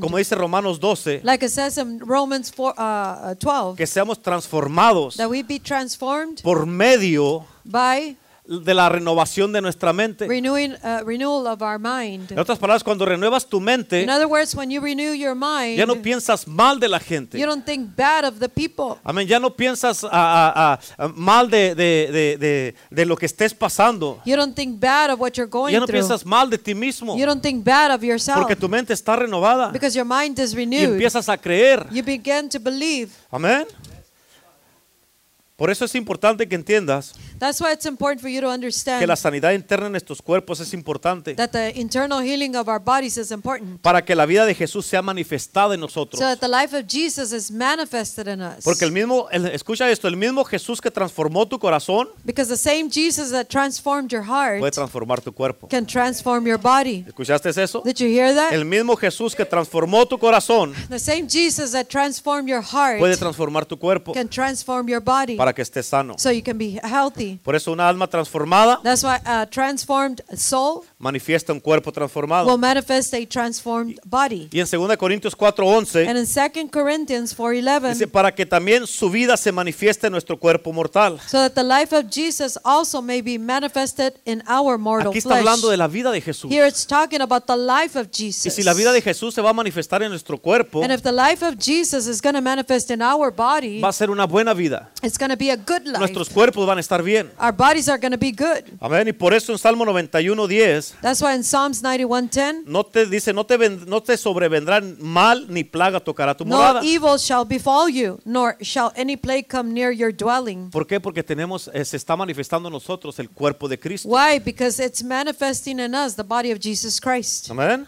Como 0.01 0.19
dice 0.19 0.35
Romanos 0.35 0.79
12, 0.79 1.21
like 1.23 1.45
it 1.45 1.51
says 1.51 1.79
in 1.79 1.99
Romans 1.99 2.51
4, 2.51 2.75
uh, 2.77 2.83
uh, 2.83 3.35
12, 3.35 3.77
que 3.77 3.87
seamos 3.87 4.21
transformados 4.23 5.17
that 5.17 5.29
we 5.29 5.43
be 5.43 5.59
transformed 5.59 6.43
por 6.43 6.67
medio 6.67 7.45
by 7.65 8.17
de 8.49 8.75
la 8.75 8.89
renovación 8.89 9.53
de 9.53 9.61
nuestra 9.61 9.93
mente. 9.93 10.27
renewing 10.27 10.73
uh, 10.83 11.03
renewal 11.05 11.47
of 11.47 11.61
our 11.63 11.79
mind. 11.79 12.31
En 12.31 12.39
otras 12.39 12.59
palabras, 12.59 12.85
cuando 12.85 13.05
renuevas 13.05 13.47
tu 13.47 13.61
mente, 13.61 14.03
In 14.03 14.11
other 14.11 14.27
words, 14.27 14.55
when 14.55 14.71
you 14.71 14.81
renew 14.81 15.13
your 15.15 15.35
mind, 15.35 15.77
ya 15.77 15.87
no 15.87 15.97
piensas 16.03 16.47
mal 16.47 16.79
de 16.79 16.89
la 16.89 16.99
gente. 17.01 17.39
you 17.39 17.47
don't 17.47 17.65
think 17.65 17.95
bad 17.97 18.25
of 18.25 18.39
the 18.39 18.49
people. 18.49 18.97
Amén. 19.05 19.27
Ya 19.27 19.39
no 19.41 19.51
piensas 19.55 20.05
ah, 20.05 20.09
ah, 20.13 20.79
ah, 20.99 21.09
mal 21.15 21.51
de, 21.51 21.75
de- 21.75 22.09
de- 22.13 22.37
de- 22.39 22.75
de 22.91 23.05
lo 23.07 23.17
que 23.17 23.27
estés 23.27 23.53
pasando. 23.55 24.21
You 24.25 24.37
don't 24.37 24.55
think 24.55 24.79
bad 24.81 25.11
of 25.11 25.21
what 25.21 25.33
you're 25.37 25.51
going 25.51 25.73
Ya 25.73 25.81
no 25.81 25.87
through. 25.87 25.99
piensas 26.01 26.25
mal 26.25 26.49
de 26.49 26.59
ti 26.59 26.75
mismo. 26.75 27.17
You 27.17 27.27
don't 27.27 27.43
think 27.43 27.65
bad 27.65 27.91
of 27.91 28.03
yourself 28.05 28.39
Porque 28.39 28.55
tu 28.57 28.69
mente 28.69 28.93
está 28.93 29.17
renovada. 29.17 29.71
because 29.73 29.97
your 29.99 30.07
mind 30.07 30.39
is 30.39 30.53
Y 30.53 30.57
renewed. 30.57 30.93
empiezas 30.93 31.29
a 31.29 31.37
creer. 31.37 31.87
You 31.91 32.03
begin 32.05 32.49
to 32.49 32.61
believe. 32.61 33.11
Amén. 33.31 33.67
Por 35.57 35.71
eso 35.71 35.87
es 35.87 35.95
importante 35.95 36.47
que 36.47 36.55
entiendas 36.55 37.15
That's 37.39 37.61
why 37.63 37.73
it's 37.73 37.87
important 37.87 38.21
for 38.21 38.29
you 38.29 38.43
to 38.43 38.47
que 38.49 38.53
understand 38.55 39.07
la 39.07 39.17
sanidad 39.17 39.53
interna 39.53 39.87
en 39.87 39.93
nuestros 39.93 40.21
cuerpos 40.21 40.61
es 40.61 40.75
importante 40.75 41.35
that 41.35 41.51
the 41.51 41.73
internal 41.81 42.23
healing 42.23 42.55
of 42.57 42.69
our 42.69 42.79
bodies 42.79 43.17
is 43.17 43.31
important. 43.31 43.81
para 43.81 44.05
que 44.05 44.15
la 44.15 44.27
vida 44.27 44.45
de 44.45 44.55
Jesús 44.55 44.85
sea 44.85 45.01
manifestada 45.01 45.75
en 45.75 45.81
nosotros. 45.81 46.19
So 46.21 46.27
that 46.27 46.41
the 46.41 46.49
life 46.49 46.77
of 46.77 46.85
Jesus 46.87 47.33
is 47.33 47.51
manifested 47.51 48.27
in 48.27 48.43
us. 48.43 48.65
Porque 48.65 48.85
el 48.85 48.93
mismo, 48.93 49.29
el- 49.31 49.47
escucha 49.47 49.91
esto, 49.91 50.09
el 50.09 50.17
mismo 50.17 50.45
Jesús 50.45 50.79
que 50.81 50.91
transformó 50.91 51.47
tu 51.49 51.59
corazón 51.59 52.09
Because 52.25 52.51
the 52.51 52.57
same 52.57 52.91
Jesus 52.91 53.31
that 53.31 53.47
transformed 53.49 54.11
your 54.11 54.25
heart 54.25 54.59
puede 54.59 54.73
transformar 54.73 55.23
tu 55.23 55.33
cuerpo. 55.33 55.69
can 55.69 55.87
transform 55.87 56.47
your 56.47 56.59
body. 56.59 57.05
¿Escuchaste 57.07 57.49
eso? 57.49 57.81
Did 57.83 57.97
you 57.97 58.09
hear 58.09 58.35
that? 58.35 58.53
El 58.53 58.67
mismo 58.67 58.95
Jesús 58.97 59.35
que 59.35 59.47
transformó 59.47 60.07
tu 60.07 60.19
corazón 60.19 60.75
The 60.91 60.99
same 60.99 61.27
Jesus 61.27 61.73
that 61.73 61.87
transformed 61.89 62.49
your 62.51 62.63
heart 62.63 62.99
puede 62.99 63.17
transformar 63.17 63.65
tu 63.65 63.79
cuerpo 63.79 64.13
can 64.13 64.29
transform 64.29 64.87
your 64.89 65.01
body 65.01 65.37
para 65.37 65.46
que 65.55 65.63
estés 65.63 65.87
sano. 65.87 66.15
so 66.19 66.31
you 66.31 66.43
can 66.43 66.57
be 66.59 66.79
healthy. 66.83 67.39
Por 67.43 67.55
eso 67.57 67.73
una 67.73 67.89
alma 67.89 68.07
transformada 68.09 68.81
That's 68.83 69.03
why 69.03 69.19
a 69.25 69.47
transformed 69.47 70.23
soul 70.37 70.85
manifiesta 70.99 71.53
un 71.53 71.61
cuerpo 71.61 71.91
will 71.91 71.95
transformado. 71.95 72.57
manifest 72.57 73.13
a 73.15 73.27
transformed 73.27 73.99
body. 74.05 74.49
Y 74.51 74.61
en 74.61 74.67
2 74.67 74.97
Corintios 74.97 75.37
4:11 75.37 76.09
And 76.09 76.19
in 76.19 76.27
2 76.27 76.71
Corinthians 76.71 77.31
dice 77.31 77.43
4:11 77.43 78.11
para 78.11 78.35
que 78.35 78.47
también 78.47 78.87
su 78.87 79.11
vida 79.11 79.37
se 79.37 79.53
manifieste 79.53 80.07
en 80.07 80.13
nuestro 80.13 80.39
cuerpo 80.39 80.73
mortal. 80.73 81.21
so 81.27 81.39
that 81.39 81.53
the 81.53 81.63
life 81.63 81.95
of 81.95 82.07
Jesus 82.11 82.59
also 82.65 83.03
may 83.03 83.21
be 83.21 83.39
manifested 83.39 84.15
in 84.25 84.43
our 84.49 84.79
mortal 84.79 85.11
Aquí 85.11 85.19
está 85.19 85.31
flesh. 85.35 85.41
hablando 85.41 85.69
de 85.69 85.77
la 85.77 85.87
vida 85.87 86.11
de 86.11 86.21
Jesús. 86.21 86.51
Here 86.51 86.67
it's 86.67 86.87
talking 86.87 87.21
about 87.21 87.45
the 87.47 87.57
life 87.57 87.99
of 87.99 88.07
Y 88.07 88.25
Jesus. 88.33 88.55
si 88.55 88.63
la 88.63 88.73
vida 88.73 88.93
de 88.93 89.03
Jesús 89.03 89.35
se 89.35 89.43
va 89.43 89.51
a 89.51 89.53
manifestar 89.53 90.03
en 90.03 90.09
nuestro 90.11 90.39
cuerpo, 90.39 90.83
and 90.83 90.93
if 90.93 91.03
the 91.03 91.13
life 91.13 91.45
of 91.45 91.57
Jesus 91.59 92.07
is 92.07 92.23
going 92.23 92.35
to 92.35 92.41
manifest 92.41 92.91
in 92.91 93.03
our 93.03 93.31
body, 93.31 93.81
va 93.81 93.89
a 93.89 93.93
ser 93.93 94.11
una 94.11 94.27
buena 94.27 94.55
vida. 94.55 94.91
it's 95.03 95.19
going 95.19 95.31
to 95.31 95.37
be 95.37 95.51
a 95.51 95.57
good 95.57 95.85
life. 95.87 95.99
Nuestros 95.99 96.31
cuerpos 96.31 96.67
van 96.67 96.79
a 96.79 96.81
estar 96.81 97.03
bien. 97.03 97.31
Our 97.39 97.53
bodies 97.53 97.89
are 97.91 97.99
going 97.99 98.13
to 98.13 98.19
be 98.19 98.33
good. 98.33 98.65
Amén. 98.81 99.09
Y 99.09 99.13
por 99.13 99.35
eso 99.35 99.53
en 99.53 99.59
Salmo 99.59 99.85
91:10 99.85 100.86
That's 101.03 101.21
why 101.23 101.35
in 101.35 101.43
Psalms 101.43 101.83
91:10, 101.83 102.65
no 102.67 102.85
te 102.85 103.07
dice 103.07 103.33
no 103.33 103.45
te 103.45 103.57
ven- 103.57 103.85
no 103.87 104.03
te 104.03 104.17
sobrevendrán 104.17 104.97
mal 105.01 105.47
ni 105.49 105.65
plaga 105.65 106.01
tocará 106.01 106.37
tu 106.37 106.45
no 106.45 106.57
morada. 106.57 106.81
evil 106.85 107.19
shall 107.19 107.45
befall 107.45 107.89
you, 107.89 108.19
nor 108.25 108.57
shall 108.61 108.93
any 108.97 109.17
plague 109.17 109.49
come 109.49 109.73
near 109.73 109.91
your 109.93 110.13
dwelling. 110.13 110.71
¿Por 110.71 110.87
qué? 110.87 111.01
Porque 111.01 111.23
tenemos 111.23 111.69
eh, 111.73 111.85
se 111.85 111.97
está 111.97 112.17
manifestando 112.17 112.69
en 112.69 112.73
nosotros 112.73 113.19
el 113.19 113.29
cuerpo 113.31 113.69
de 113.69 113.79
Cristo. 113.79 114.09
Why? 114.09 114.39
Because 114.39 114.83
it's 114.85 115.03
manifesting 115.03 115.79
in 115.81 115.95
us 115.95 116.15
the 116.17 116.23
body 116.25 116.51
of 116.53 116.59
Jesus 116.61 117.01
Christ. 117.01 117.51
Amén. 117.51 117.87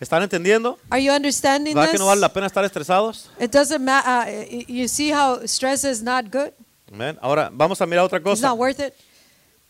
¿Están 0.00 0.22
entendiendo? 0.22 0.78
Are 0.90 1.02
you 1.02 1.12
understanding 1.12 1.74
¿Verdad 1.74 1.86
que 1.90 1.92
this? 1.94 2.00
no 2.00 2.06
vale 2.06 2.20
la 2.20 2.32
pena 2.32 2.46
estar 2.46 2.64
estresados? 2.64 3.28
It 3.40 3.50
doesn't 3.50 3.80
matter. 3.82 4.46
you 4.68 4.86
see 4.86 5.10
how 5.12 5.40
stress 5.44 5.84
is 5.84 6.02
not 6.02 6.26
good? 6.30 6.52
Amén. 6.92 7.18
Ahora 7.20 7.50
vamos 7.52 7.80
a 7.80 7.86
mirar 7.86 8.04
otra 8.04 8.18
It's 8.18 8.24
cosa. 8.24 8.46
not 8.46 8.58
worth 8.58 8.78
it. 8.78 8.94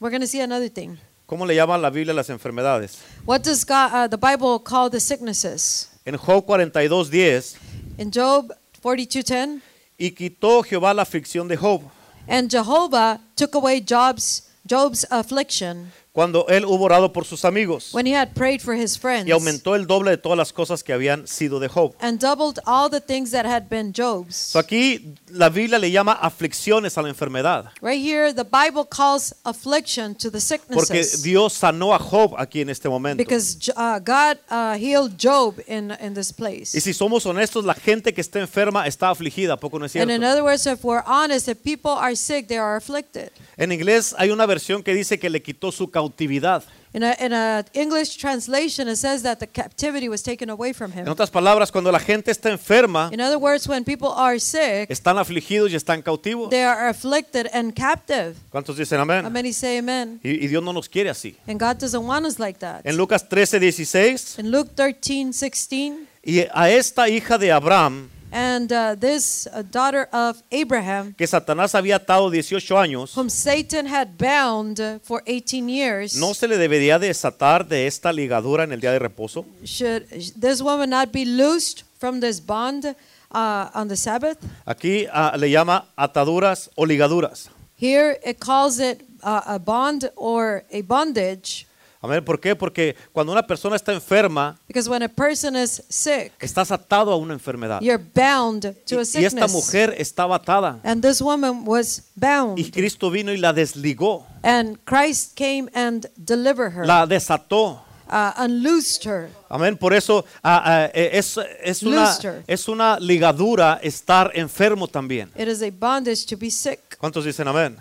We're 0.01 0.11
going 0.11 0.21
to 0.21 0.29
see 0.29 0.41
another 0.41 0.69
thing. 0.69 0.99
¿Cómo 1.29 1.45
le 1.45 1.55
llama 1.55 1.77
la 1.77 1.91
Biblia 1.91 2.15
las 2.15 2.31
enfermedades? 2.31 3.01
What 3.27 3.43
does 3.43 3.63
God, 3.63 3.93
uh, 3.93 4.09
the 4.09 4.17
Bible 4.17 4.59
call 4.65 4.89
the 4.89 4.99
sicknesses? 4.99 5.91
En 6.07 6.17
Job 6.17 6.47
42:10 6.47 7.55
In 7.99 8.11
Job 8.11 8.51
42:10, 8.83 9.61
y 9.99 10.13
quitó 10.13 10.63
Jehová 10.63 10.95
la 10.95 11.03
aflicción 11.03 11.47
de 11.47 11.55
Job 11.59 11.83
and 12.27 12.51
Jehovah 12.51 13.21
took 13.37 13.55
away 13.55 13.79
Job's 13.79 14.49
Job's 14.67 15.05
affliction 15.11 15.93
cuando 16.19 16.49
él 16.49 16.65
hubo 16.65 16.87
orado 16.87 17.13
por 17.13 17.25
sus 17.25 17.45
amigos 17.45 17.91
when 17.95 18.05
he 18.05 18.13
had 18.13 18.31
prayed 18.35 18.61
for 18.61 18.75
his 18.75 18.99
friends 18.99 19.29
y 19.29 19.31
aumentó 19.31 19.77
el 19.77 19.87
doble 19.87 20.11
de 20.11 20.17
todas 20.17 20.37
las 20.37 20.53
cosas 20.53 20.83
que 20.83 20.93
habían 20.93 21.29
sido 21.29 21.61
de 21.61 21.69
Job. 21.69 21.95
and 22.01 22.19
doubled 22.19 22.59
all 22.67 22.91
the 22.91 23.01
things 23.01 23.31
that 23.31 23.47
had 23.47 23.69
been 23.69 23.93
Job's. 23.97 24.35
So 24.35 24.59
aquí 24.59 25.15
la 25.31 25.49
Biblia 25.49 25.79
le 25.79 25.93
llama 25.93 26.15
aflicciones 26.15 26.99
a 26.99 27.03
la 27.03 27.09
enfermedad 27.09 27.71
Right 27.81 28.03
here, 28.05 28.35
the 28.35 28.43
Bible 28.43 28.85
calls 28.85 29.33
affliction 29.45 30.17
to 30.17 30.29
the 30.29 30.41
porque 30.73 31.05
sicknesses. 31.05 31.23
Dios 31.23 31.53
sanó 31.53 31.95
a 31.95 32.01
Job 32.01 32.35
aquí 32.37 32.63
en 32.63 32.71
este 32.71 32.89
momento. 32.89 33.23
Because 33.23 33.57
uh, 33.77 34.01
God 34.01 34.39
uh, 34.51 34.75
healed 34.75 35.17
Job 35.17 35.61
in, 35.69 35.93
in 36.01 36.15
this 36.15 36.33
place. 36.33 36.77
Y 36.77 36.81
si 36.81 36.95
somos 36.95 37.27
honestos, 37.27 37.65
la 37.65 37.75
gente 37.75 38.13
que 38.13 38.21
está 38.23 38.41
enferma 38.41 38.89
está 38.89 39.11
afligida, 39.11 39.53
¿a 39.53 39.57
poco 39.57 39.79
no 39.79 39.85
es 39.87 39.95
And 39.95 40.09
cierto? 40.09 40.13
in 40.15 40.25
other 40.25 40.43
words, 40.43 40.67
if 40.67 40.83
we're 40.83 41.05
honest, 41.07 41.47
if 41.47 41.63
people 41.63 41.93
are 41.93 42.17
sick, 42.17 42.49
they 42.49 42.59
are 42.59 42.77
afflicted. 42.77 43.31
En 43.57 43.71
inglés 43.71 44.17
hay 44.19 44.31
una 44.31 44.47
versión 44.47 44.83
que 44.83 44.95
dice 44.95 45.19
que 45.21 45.31
le 45.31 45.43
quitó 45.43 45.71
su 45.71 45.91
cautividad. 46.09 46.63
In 46.95 47.03
a, 47.05 47.15
in 47.21 47.35
a 47.35 47.65
English 47.75 48.17
translation, 48.17 48.89
it 48.89 48.97
says 48.97 49.23
that 49.23 49.39
the 49.41 49.47
captivity 49.47 50.09
was 50.09 50.23
taken 50.23 50.49
away 50.49 50.73
from 50.73 50.91
En 50.93 51.01
him. 51.01 51.09
otras 51.09 51.31
palabras, 51.31 51.71
cuando 51.71 51.93
la 51.93 51.99
gente 52.01 52.31
está 52.31 52.49
enferma, 52.51 53.11
In 53.13 53.21
other 53.21 53.37
words, 53.37 53.69
when 53.69 53.85
people 53.85 54.09
are 54.17 54.41
sick, 54.41 54.91
están 54.91 55.19
afligidos 55.19 55.71
y 55.71 55.77
están 55.77 56.01
cautivos. 56.03 56.49
they 56.49 56.63
are 56.65 56.89
afflicted 56.89 57.47
and 57.53 57.75
captive. 57.75 58.35
¿Cuántos 58.51 58.79
dicen 58.79 58.99
How 58.99 59.03
amén? 59.03 59.31
many 59.31 59.53
say 59.53 59.77
amen? 59.79 60.19
Y, 60.25 60.31
y 60.45 60.49
Dios 60.49 60.63
no 60.63 60.73
nos 60.73 60.89
quiere 60.89 61.11
así. 61.11 61.37
And 61.47 61.61
God 61.61 61.77
doesn't 61.79 62.07
want 62.07 62.25
us 62.25 62.39
like 62.39 62.59
that. 62.61 62.81
En 62.87 62.97
Lucas 62.97 63.29
13, 63.29 63.61
16, 63.61 64.39
In 64.39 64.51
Luke 64.51 64.71
13, 64.75 65.35
16, 65.35 66.09
y 66.25 66.41
a 66.53 66.71
esta 66.71 67.07
hija 67.11 67.37
de 67.37 67.53
Abraham, 67.53 68.09
and 68.33 68.73
uh, 68.73 68.95
this 68.95 69.47
uh, 69.53 69.63
daughter 69.63 70.09
of 70.13 70.43
Abraham, 70.51 71.15
que 71.15 71.27
Satanás 71.27 71.75
había 71.75 71.97
atado 71.97 72.31
18 72.31 72.77
años, 72.77 73.17
whom 73.17 73.29
Satan 73.29 73.87
had 73.87 74.19
bound 74.19 74.81
for 75.03 75.23
18 75.27 75.69
years, 75.69 76.17
¿no 76.17 76.35
se 76.35 76.49
le 76.49 76.59
debería 76.59 76.99
desatar 76.99 77.67
de 77.67 77.87
esta 77.87 78.13
ligadura 78.13 78.65
en 78.65 78.73
el 78.73 78.81
día 78.81 78.93
de 78.93 78.99
reposo? 78.99 79.45
should 79.65 80.07
this 80.39 80.61
woman 80.61 80.91
not 80.91 81.13
be 81.13 81.25
loosed 81.25 81.85
from 81.99 82.21
this 82.21 82.41
bond 82.41 82.95
uh, 83.33 83.71
on 83.75 83.89
the 83.89 83.97
Sabbath? 83.97 84.39
Aquí 84.67 85.07
ah, 85.13 85.37
le 85.37 85.51
llama 85.51 85.87
ataduras 85.97 86.71
o 86.77 86.85
ligaduras. 86.85 87.51
Here 87.77 88.19
it 88.25 88.41
calls 88.41 88.81
it 88.81 89.03
uh, 89.23 89.43
a 89.47 89.59
bond 89.59 90.11
or 90.17 90.65
a 90.73 90.83
bondage 90.83 91.68
Amén. 92.01 92.25
¿Por 92.25 92.39
qué? 92.39 92.55
Porque 92.55 92.95
cuando 93.13 93.33
una 93.33 93.45
persona 93.45 93.75
está 93.75 93.93
enferma, 93.93 94.57
because 94.69 94.89
when 94.89 95.03
a 95.03 95.09
person 95.09 95.57
is 95.57 95.83
sick, 95.89 96.33
estás 96.39 96.71
atado 96.71 97.13
a 97.13 97.17
una 97.17 97.35
enfermedad. 97.35 97.81
you're 97.81 97.99
bound 98.15 98.65
Y, 98.65 98.73
to 98.87 99.01
a 99.01 99.21
y 99.21 99.25
esta 99.25 99.49
mujer 99.49 99.95
estaba 99.99 100.37
atada. 100.37 100.79
And 100.85 101.03
this 101.03 101.21
woman 101.21 101.65
was 101.65 102.03
Y 102.15 102.21
bound, 102.21 102.73
Cristo 102.73 103.11
vino 103.11 103.33
y 103.33 103.37
la 103.37 103.53
desligó, 103.53 104.27
and 104.45 104.79
Christ 104.85 105.35
came 105.37 105.69
and 105.75 106.07
delivered 106.17 106.73
her, 106.73 106.87
la 106.87 107.05
desató. 107.05 107.81
uh, 108.09 108.33
unloosed 108.37 109.05
her. 109.05 109.29
Amén. 109.51 109.77
Por 109.77 109.93
eso 109.93 110.25
ah, 110.43 110.63
ah, 110.65 110.91
eh, 110.95 111.11
es, 111.15 111.37
es, 111.63 111.83
una, 111.83 112.17
es 112.47 112.69
una 112.69 112.99
ligadura 113.01 113.81
estar 113.83 114.31
enfermo 114.35 114.87
también. 114.87 115.31
It 115.37 115.49
is 115.49 115.63
a 115.63 115.71
bondage 115.71 116.27
to 116.27 116.37
be 116.37 116.51
sick. 116.51 116.97
¿Cuántos 116.99 117.25
dicen 117.25 117.49
amén? 117.49 117.77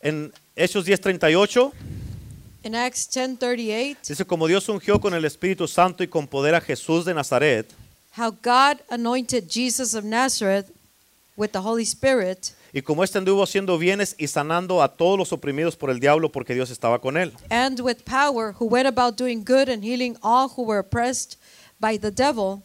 En 0.00 0.32
Hechos 0.54 0.86
10:38 0.86 1.72
In 2.66 2.74
Acts 2.74 3.08
10:38, 3.14 3.96
dice, 4.08 4.24
como 4.24 4.48
Dios 4.48 4.68
ungió 4.68 5.00
con 5.00 5.14
el 5.14 5.24
Espíritu 5.24 5.68
Santo 5.68 6.02
y 6.02 6.08
con 6.08 6.26
poder 6.26 6.56
a 6.56 6.60
Jesús 6.60 7.04
de 7.04 7.14
Nazaret, 7.14 7.72
how 8.18 8.32
God 8.42 8.80
anointed 8.90 9.44
Jesus 9.48 9.94
of 9.94 10.02
Nazareth 10.04 10.66
with 11.36 11.50
the 11.52 11.60
Holy 11.60 11.84
Spirit, 11.84 12.50
Y 12.72 12.82
como 12.82 13.04
éste 13.04 13.18
anduvo 13.18 13.44
haciendo 13.44 13.78
bienes 13.78 14.16
y 14.18 14.26
sanando 14.26 14.82
a 14.82 14.88
todos 14.96 15.16
los 15.16 15.32
oprimidos 15.32 15.76
por 15.76 15.90
el 15.90 16.00
diablo 16.00 16.32
porque 16.32 16.54
Dios 16.54 16.70
estaba 16.70 16.98
con 17.00 17.16
él. 17.16 17.32
and 17.50 17.78
with 17.80 17.98
power, 18.04 18.52
who 18.58 18.66
went 18.66 18.88
about 18.88 19.16
doing 19.16 19.44
good 19.44 19.68
and 19.68 19.84
healing 19.84 20.16
all 20.20 20.48
who 20.48 20.64
were 20.64 20.80
oppressed 20.80 21.38
by 21.78 21.96
the 21.96 22.10
devil, 22.10 22.64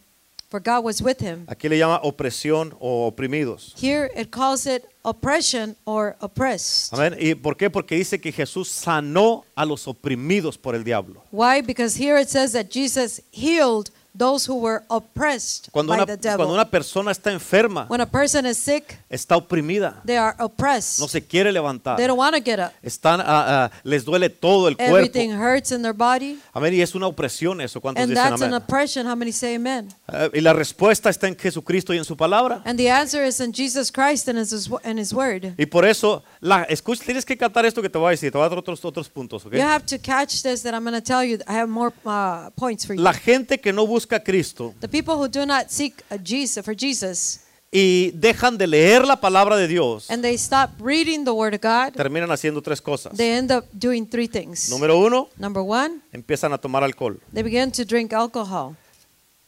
for 0.51 0.59
God 0.59 0.83
was 0.83 1.01
with 1.01 1.21
him. 1.21 1.45
Aquí 1.47 1.69
le 1.69 1.77
llama 1.77 2.01
opresión 2.03 2.75
o 2.79 3.07
oprimidos. 3.07 3.73
Here 3.81 4.11
it 4.15 4.31
calls 4.31 4.67
it 4.67 4.85
oppression 5.03 5.77
or 5.85 6.17
oppressed. 6.19 6.93
Amén. 6.93 7.15
¿Y 7.17 7.33
por 7.35 7.55
qué? 7.55 7.69
Porque 7.69 7.95
dice 7.95 8.19
que 8.19 8.33
Jesús 8.33 8.67
sanó 8.67 9.45
a 9.55 9.65
los 9.65 9.87
oprimidos 9.87 10.57
por 10.57 10.75
el 10.75 10.83
diablo. 10.83 11.23
Why? 11.31 11.61
Because 11.61 11.95
here 11.95 12.19
it 12.19 12.29
says 12.29 12.51
that 12.51 12.69
Jesus 12.69 13.21
healed 13.31 13.91
those 14.17 14.45
who 14.49 14.55
were 14.59 14.83
oppressed 14.89 15.69
Cuando 15.71 15.93
by 15.93 15.99
una, 15.99 16.05
the 16.05 16.17
cuando 16.17 16.43
devil. 16.43 16.53
una 16.53 16.69
persona 16.69 17.11
está 17.11 17.31
enferma, 17.31 17.85
When 17.89 18.01
a 18.01 18.05
person 18.05 18.45
is 18.45 18.57
sick, 18.57 18.97
está 19.09 19.37
oprimida, 19.37 20.01
they 20.05 20.17
are 20.17 20.35
oppressed. 20.39 20.99
no 20.99 21.07
se 21.07 21.21
quiere 21.21 21.51
levantar, 21.51 21.97
They 21.97 22.07
don't 22.07 22.17
want 22.19 22.35
to 22.35 22.41
get 22.41 22.59
up. 22.59 22.71
están, 22.83 23.21
ah, 23.21 23.25
ah, 23.65 23.71
les 23.83 24.03
duele 24.05 24.29
todo 24.29 24.67
el 24.67 24.75
cuerpo. 24.75 24.97
Everything 24.97 25.31
hurts 25.31 25.71
in 25.71 25.81
their 25.81 25.93
body. 25.93 26.39
Amén. 26.53 26.73
Y 26.73 26.81
es 26.81 26.93
una 26.95 27.07
opresión 27.07 27.61
eso. 27.61 27.79
¿Cuántos 27.79 28.03
And 28.03 28.11
dicen 28.11 28.23
that's 28.23 28.41
an 28.41 28.53
amén? 28.53 28.61
oppression. 28.61 29.05
How 29.07 29.15
many 29.15 29.31
say 29.31 29.55
amen? 29.55 29.89
Ah, 30.07 30.29
y 30.33 30.41
la 30.41 30.53
respuesta 30.53 31.09
está 31.09 31.27
en 31.27 31.35
Jesucristo 31.37 31.93
y 31.93 31.97
en 31.97 32.05
su 32.05 32.15
palabra. 32.17 32.61
And 32.65 32.77
the 32.77 32.89
answer 32.89 33.25
is 33.25 33.39
in 33.39 33.53
Jesus 33.53 33.91
Christ 33.91 34.27
and 34.27 34.37
his, 34.37 34.69
and 34.83 34.99
his 34.99 35.13
word. 35.13 35.53
Y 35.57 35.65
por 35.65 35.85
eso, 35.85 36.23
la, 36.39 36.63
escucha, 36.63 37.03
tienes 37.05 37.25
que 37.25 37.37
cantar 37.37 37.65
esto 37.65 37.81
que 37.81 37.89
te 37.89 37.97
voy 37.97 38.07
a 38.07 38.11
decir. 38.11 38.31
Te 38.31 38.37
voy 38.37 38.45
a 38.45 38.49
dar 38.49 38.57
otros, 38.59 38.83
otros 38.83 39.09
puntos. 39.09 39.43
You 39.51 39.61
have 39.61 39.85
to 39.85 39.97
catch 39.97 40.41
this 40.43 40.61
that 40.63 40.73
I'm 40.73 40.83
going 40.83 40.93
to 40.93 41.01
tell 41.01 41.23
you. 41.23 41.37
I 41.47 41.53
have 41.53 41.67
more 41.69 41.93
uh, 42.05 42.49
points 42.55 42.85
for 42.85 42.95
you. 42.95 43.01
La 43.01 43.13
gente 43.13 43.59
que 43.59 43.71
no 43.71 43.87
busca 43.87 44.00
a 44.09 44.19
Cristo 44.19 44.73
The 44.79 44.87
people 44.87 45.15
who 45.15 45.27
do 45.27 45.45
not 45.45 45.69
seek 45.69 46.03
a 46.09 46.17
Jesus 46.17 46.63
for 46.65 46.75
Jesus 46.75 47.41
y 47.73 48.11
dejan 48.15 48.57
de 48.57 48.67
leer 48.67 49.05
la 49.07 49.15
palabra 49.15 49.55
de 49.55 49.65
Dios, 49.67 50.09
and 50.11 50.21
they 50.21 50.37
stop 50.37 50.71
reading 50.79 51.23
the 51.23 51.31
word 51.31 51.53
of 51.53 51.61
God, 51.61 51.93
terminan 51.95 52.29
haciendo 52.29 52.61
tres 52.61 52.81
cosas. 52.81 53.15
they 53.15 53.31
end 53.31 53.49
up 53.51 53.65
doing 53.71 54.05
three 54.05 54.27
things. 54.27 54.69
Número 54.69 54.97
uno, 54.99 55.29
Number 55.37 55.63
one, 55.63 56.01
empiezan 56.11 56.51
a 56.51 56.57
tomar 56.57 56.83
alcohol. 56.83 57.15
they 57.31 57.43
begin 57.43 57.71
to 57.71 57.85
drink 57.85 58.11
alcohol. 58.11 58.75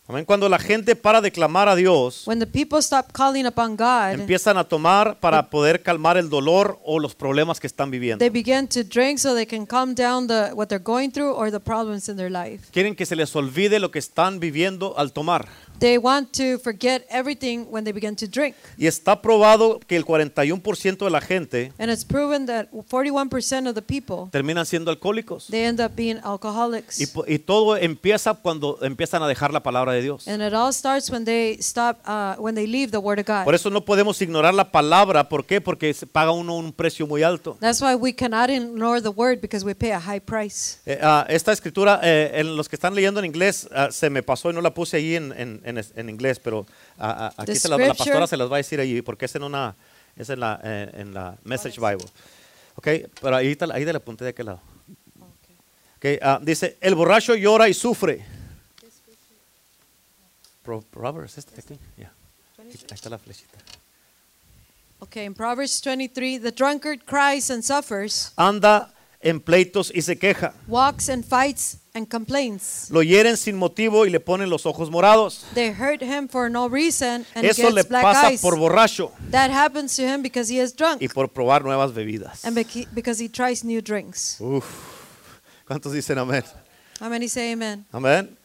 Amén. 0.05 0.25
Cuando 0.25 0.49
la 0.49 0.59
gente 0.59 0.97
para 0.97 1.21
de 1.21 1.31
clamar 1.31 1.69
a 1.69 1.75
Dios, 1.75 2.27
When 2.27 2.39
the 2.39 2.45
people 2.45 2.79
stop 2.79 3.13
calling 3.13 3.45
upon 3.45 3.77
God, 3.77 4.19
empiezan 4.19 4.57
a 4.57 4.65
tomar 4.65 5.17
para 5.21 5.49
poder 5.49 5.81
calmar 5.81 6.17
el 6.17 6.29
dolor 6.29 6.77
o 6.83 6.99
los 6.99 7.15
problemas 7.15 7.61
que 7.61 7.67
están 7.67 7.89
viviendo. 7.89 8.19
they 8.19 8.29
begin 8.29 8.67
to 8.67 8.83
drink 8.83 9.17
so 9.17 9.33
they 9.33 9.45
can 9.45 9.65
calm 9.65 9.95
down 9.95 10.27
the 10.27 10.49
what 10.53 10.67
they're 10.67 10.83
going 10.83 11.09
through 11.09 11.31
or 11.33 11.49
the 11.49 11.59
problems 11.59 12.09
in 12.09 12.17
their 12.17 12.29
life. 12.29 12.67
Quieren 12.73 12.95
que 12.95 13.05
se 13.05 13.15
les 13.15 13.33
olvide 13.33 13.79
lo 13.79 13.91
que 13.91 13.99
están 13.99 14.41
viviendo 14.41 14.93
al 14.97 15.13
tomar. 15.13 15.47
They 15.83 15.97
want 15.97 16.29
to 16.37 16.59
forget 16.59 17.05
everything 17.09 17.65
when 17.69 17.83
they 17.83 17.91
begin 17.91 18.15
to 18.15 18.25
drink. 18.25 18.55
Y 18.77 18.87
está 18.87 19.21
probado 19.21 19.81
que 19.85 19.97
el 19.97 20.05
41% 20.05 21.03
de 21.03 21.11
la 21.11 21.19
gente 21.19 21.73
And 21.77 21.91
it's 21.91 22.05
proven 22.05 22.45
that 22.45 22.67
41% 22.71 23.67
of 23.67 23.75
the 23.75 23.81
people 23.81 24.29
terminan 24.31 24.65
siendo 24.65 24.91
alcohólicos. 24.91 25.47
they 25.47 25.65
end 25.65 25.81
up 25.81 25.91
being 25.93 26.19
alcoholics. 26.23 27.01
Y, 27.01 27.07
po- 27.07 27.25
y 27.27 27.37
todo 27.37 27.75
empieza 27.75 28.33
cuando 28.33 28.79
empiezan 28.81 29.21
a 29.23 29.27
dejar 29.27 29.51
la 29.51 29.61
palabra 29.61 29.91
de 29.91 30.01
Dios. 30.01 30.25
And 30.25 30.41
it 30.41 30.53
all 30.53 30.71
starts 30.73 31.09
when 31.09 31.25
they 31.25 31.57
stop, 31.59 31.97
uh, 32.07 32.35
when 32.41 32.55
they 32.55 32.65
leave 32.65 32.91
the 32.91 32.99
Word 32.99 33.19
of 33.19 33.25
God. 33.25 33.43
Por 33.43 33.53
eso 33.53 33.69
no 33.69 33.83
podemos 33.83 34.21
ignorar 34.21 34.53
la 34.53 34.71
palabra. 34.71 35.27
¿Por 35.27 35.45
qué? 35.45 35.59
Porque 35.59 35.93
se 35.93 36.07
paga 36.07 36.31
uno 36.31 36.55
un 36.55 36.71
precio 36.71 37.05
muy 37.05 37.23
alto. 37.23 37.57
That's 37.59 37.81
why 37.81 37.95
we 37.95 38.13
cannot 38.15 38.49
ignore 38.49 39.01
the 39.01 39.09
Word 39.09 39.41
because 39.41 39.65
we 39.65 39.75
pay 39.75 39.91
a 39.91 39.99
high 39.99 40.21
price. 40.21 40.77
Eh, 40.85 40.97
ah, 41.01 41.25
esta 41.27 41.51
escritura, 41.51 41.99
eh, 42.03 42.31
en 42.35 42.55
los 42.55 42.69
que 42.69 42.77
están 42.77 42.95
leyendo 42.95 43.19
en 43.19 43.25
inglés, 43.25 43.67
ah, 43.75 43.89
se 43.91 44.09
me 44.09 44.23
pasó 44.23 44.49
y 44.49 44.53
no 44.53 44.61
la 44.61 44.73
puse 44.73 44.95
ahí 44.95 45.15
en, 45.15 45.33
en- 45.37 45.61
en 45.65 45.72
es- 45.77 45.91
en 45.95 46.09
inglés, 46.09 46.39
pero 46.39 46.65
ah, 46.97 47.31
ah, 47.37 47.41
aquí 47.43 47.55
se 47.55 47.67
la, 47.69 47.77
la 47.77 47.93
pastora 47.93 48.27
se 48.27 48.37
las 48.37 48.51
va 48.51 48.55
a 48.55 48.57
decir 48.57 48.79
allí, 48.79 49.01
porque 49.01 49.25
es 49.25 49.35
en 49.35 49.43
una, 49.43 49.75
es 50.15 50.29
en 50.29 50.39
la, 50.39 50.59
eh, 50.63 50.89
en 50.95 51.13
la 51.13 51.37
Message 51.43 51.79
Bible. 51.79 52.05
Ok, 52.75 52.87
pero 53.21 53.35
ahí, 53.35 53.57
ahí 53.73 53.85
la 53.85 53.97
apunté 53.97 54.23
de 54.23 54.31
aquel 54.31 54.47
lado. 54.47 54.61
Ok, 55.97 56.05
ah, 56.21 56.39
dice, 56.41 56.77
el 56.81 56.95
borracho 56.95 57.35
llora 57.35 57.69
y 57.69 57.73
sufre. 57.73 58.25
Pro- 60.63 60.81
Proverbs, 60.81 61.37
este 61.37 61.55
de 61.55 61.61
aquí, 61.61 61.79
ya. 61.97 62.11
Ahí 62.57 62.69
está 62.91 63.09
la 63.09 63.17
flechita. 63.17 63.57
Okay, 64.99 65.25
in 65.25 65.33
Proverbs 65.33 65.81
23, 65.81 66.39
the 66.41 66.51
drunkard 66.51 67.05
cries 67.05 67.49
and 67.51 67.61
suffers, 67.63 68.31
Anda 68.37 68.93
en 69.21 69.41
pleitos 69.41 69.91
y 69.93 70.01
se 70.01 70.15
queja. 70.17 70.53
walks 70.67 71.09
and 71.09 71.25
fights 71.25 71.77
and 71.95 72.07
complains. 72.09 72.87
Lo 72.89 73.03
hieren 73.03 73.37
sin 73.37 73.55
motivo 73.55 74.05
y 74.05 74.09
le 74.09 74.19
ponen 74.19 74.49
los 74.49 74.65
ojos 74.65 74.89
morados. 74.89 75.45
They 75.53 75.69
hurt 75.71 76.01
him 76.01 76.27
for 76.27 76.49
no 76.49 76.67
reason 76.67 77.25
and 77.35 77.45
Eso 77.45 77.69
le 77.69 77.81
gets 77.81 77.89
black 77.89 78.01
pasa 78.03 78.29
eyes. 78.31 78.41
por 78.41 78.57
borracho 78.57 79.11
That 79.29 79.51
happens 79.51 79.95
to 79.97 80.03
him 80.03 80.21
because 80.23 80.51
he 80.51 80.59
is 80.59 80.75
drunk 80.75 81.01
y 81.01 81.07
por 81.07 81.29
probar 81.31 81.63
nuevas 81.63 81.93
bebidas. 81.93 82.43
and 82.45 82.57
beca- 82.57 82.87
because 82.93 83.21
he 83.23 83.29
tries 83.29 83.63
new 83.63 83.81
drinks. 83.81 84.37
Uf, 84.39 84.65
¿cuántos 85.67 85.93
dicen 85.93 86.17
amén? 86.17 86.43
How 86.99 87.09
many 87.09 87.27
say 87.27 87.51
amen? 87.53 87.85
Amén. 87.91 88.37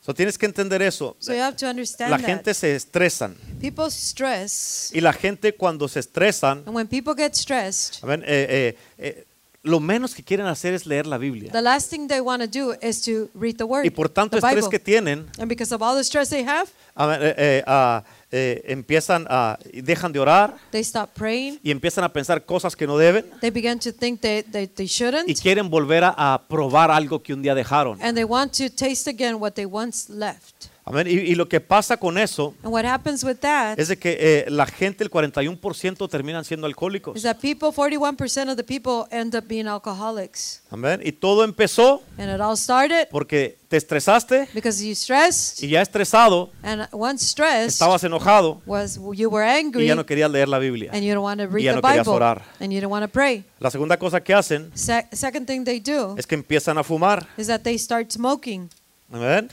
So 0.00 0.14
tienes 0.14 0.38
que 0.38 0.46
entender 0.46 0.80
eso. 0.80 1.16
So 1.18 1.34
you 1.34 1.40
have 1.40 1.56
to 1.56 1.66
understand 1.68 2.10
La 2.10 2.16
that. 2.18 2.26
gente 2.26 2.54
se 2.54 2.74
estresan 2.74 3.36
People 3.60 3.90
stress, 3.90 4.90
y 4.94 5.00
la 5.00 5.12
gente 5.12 5.54
cuando 5.54 5.86
se 5.86 6.00
estresan, 6.00 6.62
and 6.66 6.74
when 6.74 6.88
people 6.88 7.14
get 7.14 7.34
stressed, 7.34 8.02
amén, 8.02 8.22
eh, 8.26 8.46
eh, 8.48 8.78
eh, 8.98 9.26
lo 9.62 9.80
menos 9.80 10.14
que 10.14 10.22
quieren 10.22 10.46
hacer 10.46 10.72
es 10.72 10.86
leer 10.86 11.06
la 11.06 11.18
Biblia. 11.18 11.50
the 11.52 11.60
last 11.60 11.90
thing 11.90 12.06
they 12.06 12.20
want 12.20 12.40
to 12.42 12.48
do 12.48 12.74
is 12.80 13.02
to 13.02 13.28
read 13.34 13.56
the 13.56 13.64
word, 13.64 13.84
Y 13.84 13.90
por 13.90 14.08
tanto 14.08 14.36
the 14.38 14.46
estrés 14.46 14.64
Bible. 14.64 14.70
que 14.70 14.78
tienen, 14.78 15.26
And 15.38 15.48
because 15.48 15.74
of 15.74 15.82
all 15.82 15.96
the 15.96 16.04
stress 16.04 16.30
they 16.30 16.44
have, 16.44 16.68
amén, 16.94 17.18
eh, 17.22 17.62
ah, 17.66 18.04
eh, 18.30 18.62
empiezan 18.66 19.26
a 19.28 19.58
y 19.72 19.80
dejan 19.80 20.12
de 20.12 20.20
orar 20.20 20.56
they 20.70 20.80
stop 20.82 21.10
praying. 21.14 21.58
y 21.62 21.70
empiezan 21.70 22.04
a 22.04 22.12
pensar 22.12 22.44
cosas 22.44 22.76
que 22.76 22.86
no 22.86 22.96
deben 22.96 23.24
They 23.40 23.50
begin 23.50 23.78
to 23.80 23.92
think 23.92 24.20
they, 24.20 24.42
they, 24.42 24.66
they 24.68 24.84
y 24.86 24.88
shouldn't. 24.88 25.40
quieren 25.40 25.68
volver 25.70 26.04
a, 26.04 26.14
a 26.34 26.46
probar 26.48 26.90
algo 26.90 27.22
que 27.22 27.34
un 27.34 27.42
día 27.42 27.54
dejaron. 27.54 27.98
And 28.02 28.14
they 28.14 28.24
want 28.24 28.52
to 28.58 28.70
taste 28.70 29.08
again 29.10 29.36
what 29.40 29.52
they 29.54 29.66
once 29.66 30.08
left. 30.12 30.66
Amén. 30.88 31.06
Y, 31.06 31.10
y 31.12 31.34
lo 31.34 31.48
que 31.48 31.60
pasa 31.60 31.96
con 31.98 32.16
eso 32.18 32.54
And 32.62 32.72
what 32.72 32.84
happens 32.86 33.22
with 33.22 33.36
that 33.40 33.78
es 33.78 33.88
de 33.88 33.96
que 33.98 34.16
eh, 34.18 34.50
la 34.50 34.64
gente, 34.66 35.04
el 35.04 35.10
41% 35.10 36.08
terminan 36.08 36.44
siendo 36.44 36.66
alcohólicos. 36.66 37.16
is 37.16 37.22
that 37.24 37.36
people, 37.40 37.68
41% 37.72 38.50
of 38.50 38.56
the 38.56 38.64
people 38.64 39.04
end 39.10 39.34
up 39.36 39.44
being 39.46 39.66
alcoholics. 39.66 40.62
Amén. 40.70 41.00
Y 41.04 41.12
todo 41.12 41.44
empezó 41.44 42.02
And 42.16 42.30
it 42.34 42.40
all 42.40 42.56
started 42.56 43.08
porque 43.10 43.58
te 43.68 43.76
estresaste 43.76 44.48
because 44.54 44.82
you 44.82 44.94
stressed, 44.94 45.62
y 45.62 45.68
ya 45.68 45.82
estresado 45.82 46.50
and 46.62 46.88
once 46.92 47.22
stressed 47.26 47.68
estabas 47.68 48.02
enojado 48.04 48.62
was 48.64 48.98
you 49.14 49.28
were 49.28 49.44
y 49.46 49.58
angry 49.60 49.86
ya 49.86 49.94
no 49.94 50.06
querías 50.06 50.30
leer 50.30 50.48
la 50.48 50.58
Biblia. 50.58 50.90
and 50.94 51.02
you 51.04 51.12
don't 51.12 51.22
want 51.24 51.38
to 51.38 51.46
read 51.46 51.64
ya 51.64 51.72
the 51.72 51.76
no 51.76 51.82
querías 51.82 52.06
Bible 52.06 52.16
orar. 52.16 52.42
and 52.60 52.72
you 52.72 52.80
don't 52.80 52.90
want 52.90 53.04
to 53.04 53.08
pray. 53.12 53.44
La 53.60 53.70
segunda 53.70 53.98
cosa 53.98 54.22
que 54.22 54.32
hacen 54.32 54.70
Se- 54.74 55.06
second 55.12 55.46
thing 55.46 55.64
they 55.64 55.80
do 55.80 56.14
es 56.16 56.26
que 56.26 56.34
empiezan 56.34 56.78
a 56.78 56.82
fumar. 56.82 57.26
is 57.36 57.46
that 57.46 57.60
they 57.60 57.78
start 57.78 58.10
smoking. 58.10 58.70
Amén. 59.12 59.50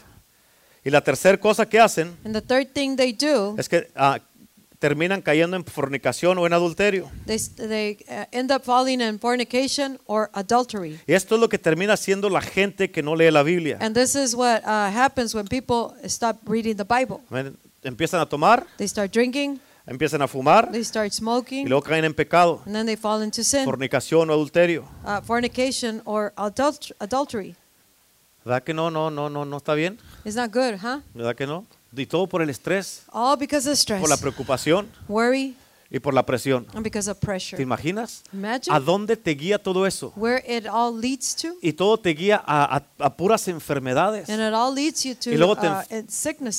Y 0.85 0.91
la 0.91 1.01
tercera 1.01 1.37
cosa 1.39 1.65
que 1.65 1.79
hacen 1.79 2.15
And 2.23 2.33
the 2.33 2.41
third 2.41 2.67
thing 2.73 2.95
they 2.95 3.11
do, 3.11 3.55
es 3.57 3.67
que 3.67 3.89
ah, 3.95 4.19
terminan 4.77 5.21
cayendo 5.23 5.57
en 5.57 5.65
fornicación 5.65 6.37
o 6.37 6.45
en 6.45 6.53
adulterio. 6.53 7.09
they, 7.25 7.39
they 7.57 7.97
uh, 8.07 8.25
end 8.31 8.51
up 8.51 8.63
falling 8.63 9.01
in 9.01 9.17
fornication 9.19 9.99
or 10.05 10.29
adultery. 10.33 10.99
Y 11.07 11.13
esto 11.13 11.35
es 11.35 11.41
lo 11.41 11.49
que 11.49 11.57
termina 11.57 11.93
haciendo 11.93 12.29
la 12.29 12.41
gente 12.41 12.91
que 12.91 13.01
no 13.01 13.15
lee 13.15 13.31
la 13.31 13.41
Biblia. 13.41 13.77
And 13.81 13.95
this 13.95 14.13
is 14.15 14.35
what 14.35 14.61
uh, 14.63 14.91
happens 14.95 15.33
when 15.33 15.47
people 15.47 15.95
stop 16.07 16.37
reading 16.47 16.75
the 16.77 16.85
Bible. 16.85 17.21
Amén. 17.31 17.57
Empiezan 17.83 18.19
a 18.21 18.25
tomar, 18.27 18.65
They 18.77 18.87
start 18.87 19.11
drinking, 19.11 19.59
empiezan 19.87 20.21
a 20.21 20.27
fumar 20.27 20.71
they 20.71 20.83
start 20.83 21.07
y 21.07 21.15
smoking, 21.15 21.67
luego 21.69 21.83
caen 21.83 22.03
en 22.05 22.13
pecado, 22.15 22.61
and 22.65 22.73
then 22.75 22.85
they 22.87 22.95
fall 22.95 23.21
into 23.23 23.43
sin, 23.43 23.63
fornicación 23.65 24.29
o 24.29 24.33
adulterio. 24.33 24.85
uh, 25.03 25.21
fornication 25.21 26.01
or 26.05 26.31
adult- 26.35 26.93
adultery. 26.99 27.55
¿Verdad 28.43 28.63
que 28.63 28.73
no, 28.73 28.89
no, 28.91 29.09
no, 29.09 29.29
no, 29.29 29.45
no 29.45 29.57
está 29.57 29.73
bien? 29.75 29.97
It's 30.25 30.35
not 30.35 30.51
good, 30.51 30.79
huh? 30.81 31.01
¿Verdad 31.13 31.35
que 31.35 31.45
no? 31.47 31.65
Y 31.95 32.05
todo 32.05 32.27
por 32.27 32.41
el 32.41 32.49
estrés, 32.49 33.03
All 33.13 33.37
because 33.37 33.69
of 33.69 33.77
stress, 33.77 34.01
por 34.01 34.09
la 34.09 34.17
preocupación 34.17 34.89
worry, 35.07 35.55
y 35.89 35.99
por 35.99 36.13
la 36.13 36.25
presión. 36.25 36.65
and 36.73 36.83
because 36.83 37.09
of 37.09 37.17
pressure. 37.19 37.55
¿Te 37.55 37.63
imaginas? 37.63 38.23
Imagine 38.33 38.75
¿A 38.75 38.79
dónde 38.79 39.15
te 39.15 39.31
guía 39.31 39.57
todo 39.61 39.85
eso? 39.85 40.11
where 40.17 40.43
it 40.45 40.65
all 40.67 40.93
leads 40.99 41.35
to, 41.35 41.53
Y 41.61 41.71
todo 41.73 41.97
te 41.97 42.09
guía 42.13 42.43
a, 42.45 42.77
a- 42.77 43.05
a 43.05 43.15
puras 43.15 43.47
enfermedades. 43.47 44.27
and 44.27 44.41
it 44.41 44.53
all 44.53 44.73
leads 44.73 45.03
you 45.05 45.15
to 45.15 45.29
Y 45.31 45.37
luego 45.37 45.55
te 45.55 45.67
uh, 45.67 45.83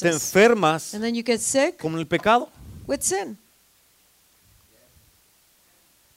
Te 0.01 0.09
enfermas 0.09 0.95
And 0.95 1.03
then 1.03 1.15
you 1.15 1.23
get 1.23 1.41
sick 1.41 1.77
con 1.79 1.99
el 1.99 2.07
pecado. 2.07 2.49
with 2.87 3.01
sin. 3.03 3.37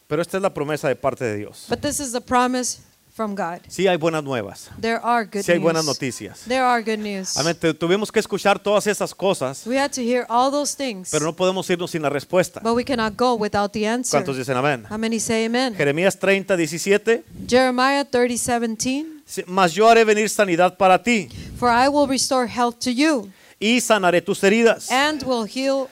Pero 0.07 0.21
esta 0.21 0.37
es 0.37 0.43
la 0.43 0.53
promesa 0.53 0.87
de 0.87 0.95
parte 0.95 1.23
de 1.25 1.37
Dios. 1.37 1.65
But 1.69 1.81
this 1.81 1.99
is 1.99 2.11
the 2.11 2.21
promise 2.21 2.79
from 3.19 3.35
God. 3.35 3.59
Sí 3.67 3.85
hay 3.85 3.97
buenas 3.97 4.23
nuevas. 4.23 4.69
There 4.79 4.97
are 5.03 5.25
good 5.25 5.43
Sí 5.43 5.51
hay 5.51 5.57
buenas 5.59 5.83
news. 5.83 5.97
noticias. 5.97 6.39
There 6.47 6.61
are 6.61 6.81
good 6.81 6.99
news. 7.03 7.35
Amén. 7.35 7.53
Tuvimos 7.77 8.09
que 8.13 8.21
escuchar 8.21 8.57
todas 8.59 8.87
esas 8.87 9.13
cosas, 9.13 9.67
We 9.67 9.77
had 9.77 9.91
to 9.91 10.01
hear 10.01 10.25
all 10.29 10.49
those 10.49 10.73
things, 10.73 11.09
pero 11.11 11.25
no 11.25 11.35
podemos 11.35 11.69
irnos 11.69 11.91
sin 11.91 12.01
la 12.01 12.09
respuesta. 12.09 12.61
but 12.63 12.73
we 12.75 12.85
cannot 12.85 13.17
go 13.17 13.35
without 13.35 13.73
the 13.73 13.85
answer. 13.85 14.17
¿Cuántos 14.17 14.37
dicen 14.37 14.55
amén? 14.55 14.85
How 14.89 14.97
many 14.97 15.19
say 15.19 15.43
amen? 15.45 15.75
Jeremías 15.75 16.17
30, 16.17 16.55
17. 16.55 17.23
Jeremiah 17.45 18.05
30, 18.05 18.59
17. 18.61 19.05
Sí, 19.25 19.43
Mas 19.45 19.73
yo 19.73 19.89
haré 19.89 20.05
venir 20.05 20.29
sanidad 20.29 20.77
para 20.77 21.03
ti 21.03 21.27
For 21.59 21.69
I 21.69 21.89
will 21.89 22.07
restore 22.07 22.47
health 22.47 22.77
to 22.79 22.89
you 22.89 23.29
y 23.59 23.81
sanaré 23.81 24.21
tus 24.21 24.41
heridas. 24.43 24.89
and 24.89 25.21
will 25.23 25.45
heal 25.45 25.89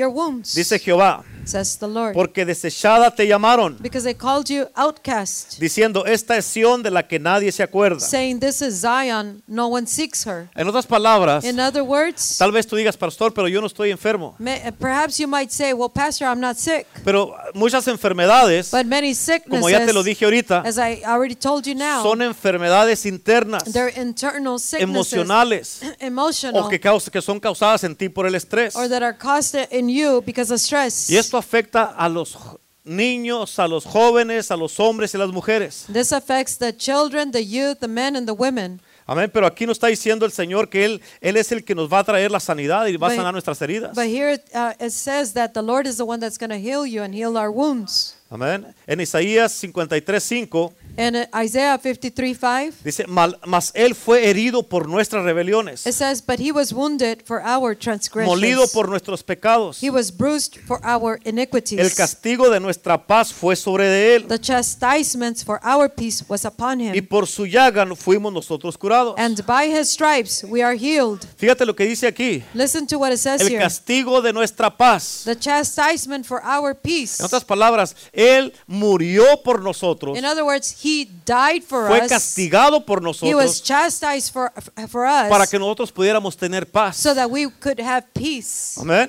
your 0.00 0.10
wounds, 0.10 0.54
Dice 0.54 0.78
Jehová, 0.78 1.22
says 1.44 1.76
the 1.78 1.86
Lord. 1.88 2.14
porque 2.14 2.44
desechada 2.44 3.14
te 3.14 3.26
llamaron, 3.26 3.76
Because 3.80 4.04
they 4.04 4.14
called 4.14 4.46
you 4.48 4.66
outcast, 4.74 5.58
diciendo, 5.58 6.04
esta 6.06 6.36
es 6.36 6.44
Sión 6.46 6.82
de 6.82 6.90
la 6.90 7.06
que 7.06 7.18
nadie 7.18 7.50
se 7.52 7.62
acuerda. 7.62 8.00
saying, 8.00 8.40
This 8.40 8.62
is 8.62 8.80
Zion, 8.80 9.42
no 9.46 9.66
one 9.68 9.86
seeks 9.86 10.26
her. 10.26 10.48
En 10.54 10.68
otras 10.68 10.86
palabras, 10.86 11.44
In 11.44 11.58
other 11.60 11.82
words, 11.82 12.36
tal 12.38 12.52
vez 12.52 12.66
tú 12.66 12.76
digas, 12.76 12.96
pastor, 12.96 13.32
pero 13.34 13.48
yo 13.48 13.60
no 13.60 13.66
estoy 13.66 13.90
enfermo. 13.90 14.34
may, 14.38 14.60
perhaps 14.78 15.18
you 15.18 15.26
might 15.28 15.50
say, 15.50 15.72
Well, 15.72 15.90
Pastor, 15.90 16.26
I'm 16.26 16.40
not 16.40 16.56
sick. 16.56 16.86
Pero 17.04 17.34
muchas 17.54 17.86
enfermedades, 17.88 18.70
But 18.70 18.86
many 18.86 19.14
como 19.48 19.68
ya 19.68 19.78
te 19.84 19.92
lo 19.92 20.02
sicknesses, 20.02 20.04
dije 20.04 20.24
ahorita, 20.24 20.62
as 20.66 20.78
I 20.78 21.02
already 21.04 21.34
told 21.34 21.64
you 21.66 21.74
now, 21.74 22.02
son 22.02 22.22
enfermedades 22.22 23.04
internas, 23.06 23.64
they're 23.72 23.92
internal 24.00 24.58
sicknesses, 24.58 24.82
emocionales, 24.88 25.80
emotional, 26.00 26.62
o 26.64 26.68
que, 26.68 26.78
causa- 26.80 27.10
que 27.10 27.20
son 27.20 27.40
causadas 27.40 27.84
en 27.84 27.96
ti 27.96 28.08
por 28.08 28.26
el 28.26 28.34
estrés. 28.34 28.76
or 28.76 28.88
that 28.88 29.02
are 29.02 29.16
caused 29.16 29.54
in 29.70 29.89
you 29.90 30.22
because 30.24 30.52
of 30.52 30.60
stress. 30.60 31.08
Y 31.10 31.16
esto 31.16 31.36
afecta 31.36 31.84
a 31.84 32.08
los 32.08 32.36
niños, 32.84 33.58
a 33.58 33.68
los 33.68 33.84
jóvenes, 33.84 34.50
a 34.50 34.56
los 34.56 34.78
hombres 34.80 35.14
y 35.14 35.18
las 35.18 35.30
mujeres. 35.30 35.86
This 35.92 36.12
affects 36.12 36.56
the 36.58 36.74
children, 36.76 37.30
the 37.30 37.44
youth, 37.44 37.78
the 37.80 37.88
men, 37.88 38.16
and 38.16 38.26
the 38.26 38.32
women. 38.32 38.80
Amén, 39.06 39.30
pero 39.32 39.44
aquí 39.46 39.66
nos 39.66 39.76
está 39.76 39.88
diciendo 39.88 40.24
el 40.24 40.30
Señor 40.32 40.68
que 40.68 40.84
Él, 40.84 41.00
Él 41.20 41.36
es 41.36 41.50
el 41.50 41.64
que 41.64 41.74
nos 41.74 41.92
va 41.92 41.98
a 41.98 42.04
traer 42.04 42.30
la 42.30 42.38
sanidad 42.38 42.86
y 42.86 42.96
va 42.96 43.08
a 43.08 43.10
But- 43.10 43.16
sanar 43.16 43.32
nuestras 43.32 43.60
heridas. 43.60 43.94
But 43.94 44.06
here 44.06 44.40
uh, 44.54 44.72
it 44.78 44.92
says 44.92 45.32
that 45.34 45.52
the 45.52 45.62
Lord 45.62 45.86
is 45.86 45.96
the 45.96 46.04
one 46.04 46.20
that's 46.20 46.38
going 46.38 46.50
to 46.50 46.58
heal 46.58 46.86
you 46.86 47.02
and 47.02 47.12
heal 47.12 47.36
our 47.36 47.50
wounds. 47.50 48.14
Amén. 48.32 48.64
En 48.86 49.00
Isaías 49.00 49.52
53, 49.52 50.22
5 50.22 50.72
In 50.96 51.16
uh, 51.16 51.24
Isaiah 51.44 51.78
53 51.78 52.36
5, 52.38 52.76
dice, 52.84 53.06
"Mal- 53.06 53.38
mas 53.46 53.70
Él 53.74 53.94
fue 53.94 54.28
herido 54.28 54.62
por 54.62 54.88
nuestras 54.88 55.24
rebeliones, 55.24 55.86
it 55.86 55.92
says, 55.94 56.22
But 56.24 56.38
he 56.38 56.52
was 56.52 56.72
wounded 56.72 57.22
for 57.24 57.40
our 57.44 57.76
transgressions. 57.76 58.28
molido 58.28 58.66
por 58.72 58.88
nuestros 58.88 59.22
pecados. 59.22 59.82
He 59.82 59.90
was 59.90 60.10
bruised 60.16 60.58
for 60.66 60.80
our 60.84 61.18
iniquities. 61.24 61.78
El 61.80 61.92
castigo 61.94 62.50
de 62.50 62.60
nuestra 62.60 63.04
paz 63.06 63.32
fue 63.32 63.56
sobre 63.56 63.84
de 63.88 64.14
Él 64.16 64.26
The 64.28 64.38
chastisement 64.38 65.42
for 65.44 65.58
our 65.64 65.88
peace 65.88 66.24
was 66.28 66.44
upon 66.44 66.80
y 66.80 66.88
him. 66.98 67.06
por 67.08 67.26
su 67.26 67.46
llaga 67.46 67.86
fuimos 67.96 68.32
nosotros 68.32 68.76
curados. 68.76 69.14
And 69.18 69.44
by 69.46 69.66
his 69.72 69.88
stripes 69.90 70.44
we 70.44 70.62
are 70.62 70.76
healed. 70.76 71.20
Fíjate 71.36 71.64
lo 71.64 71.74
que 71.74 71.84
dice 71.86 72.06
aquí. 72.06 72.42
Listen 72.54 72.86
to 72.86 72.98
what 72.98 73.10
it 73.12 73.18
says 73.18 73.40
El 73.40 73.48
here. 73.48 73.58
castigo 73.60 74.20
de 74.22 74.32
nuestra 74.32 74.76
paz. 74.76 75.22
The 75.24 75.36
chastisement 75.36 76.26
for 76.26 76.40
our 76.44 76.74
peace. 76.74 77.20
En 77.20 77.26
otras 77.26 77.44
palabras, 77.44 77.94
Él 78.20 78.52
murió 78.66 79.24
por 79.42 79.62
nosotros, 79.62 80.18
In 80.18 80.24
other 80.24 80.44
words, 80.44 80.76
he 80.84 81.08
died 81.24 81.62
for 81.62 81.88
fue 81.88 82.00
us. 82.02 82.08
castigado 82.08 82.84
por 82.84 83.00
He 83.00 83.06
was 83.06 83.22
nosotros 83.22 83.62
chastised 83.62 84.32
for, 84.32 84.52
for 84.88 85.06
us 85.06 85.28
para 85.28 85.46
que 85.46 85.58
nosotros 85.58 85.90
pudiéramos 85.92 86.36
tener 86.36 86.66
paz. 86.66 86.96
so 86.96 87.14
that 87.14 87.28
we 87.30 87.48
could 87.60 87.80
have 87.80 88.04
peace. 88.12 88.78
Amén. 88.80 89.08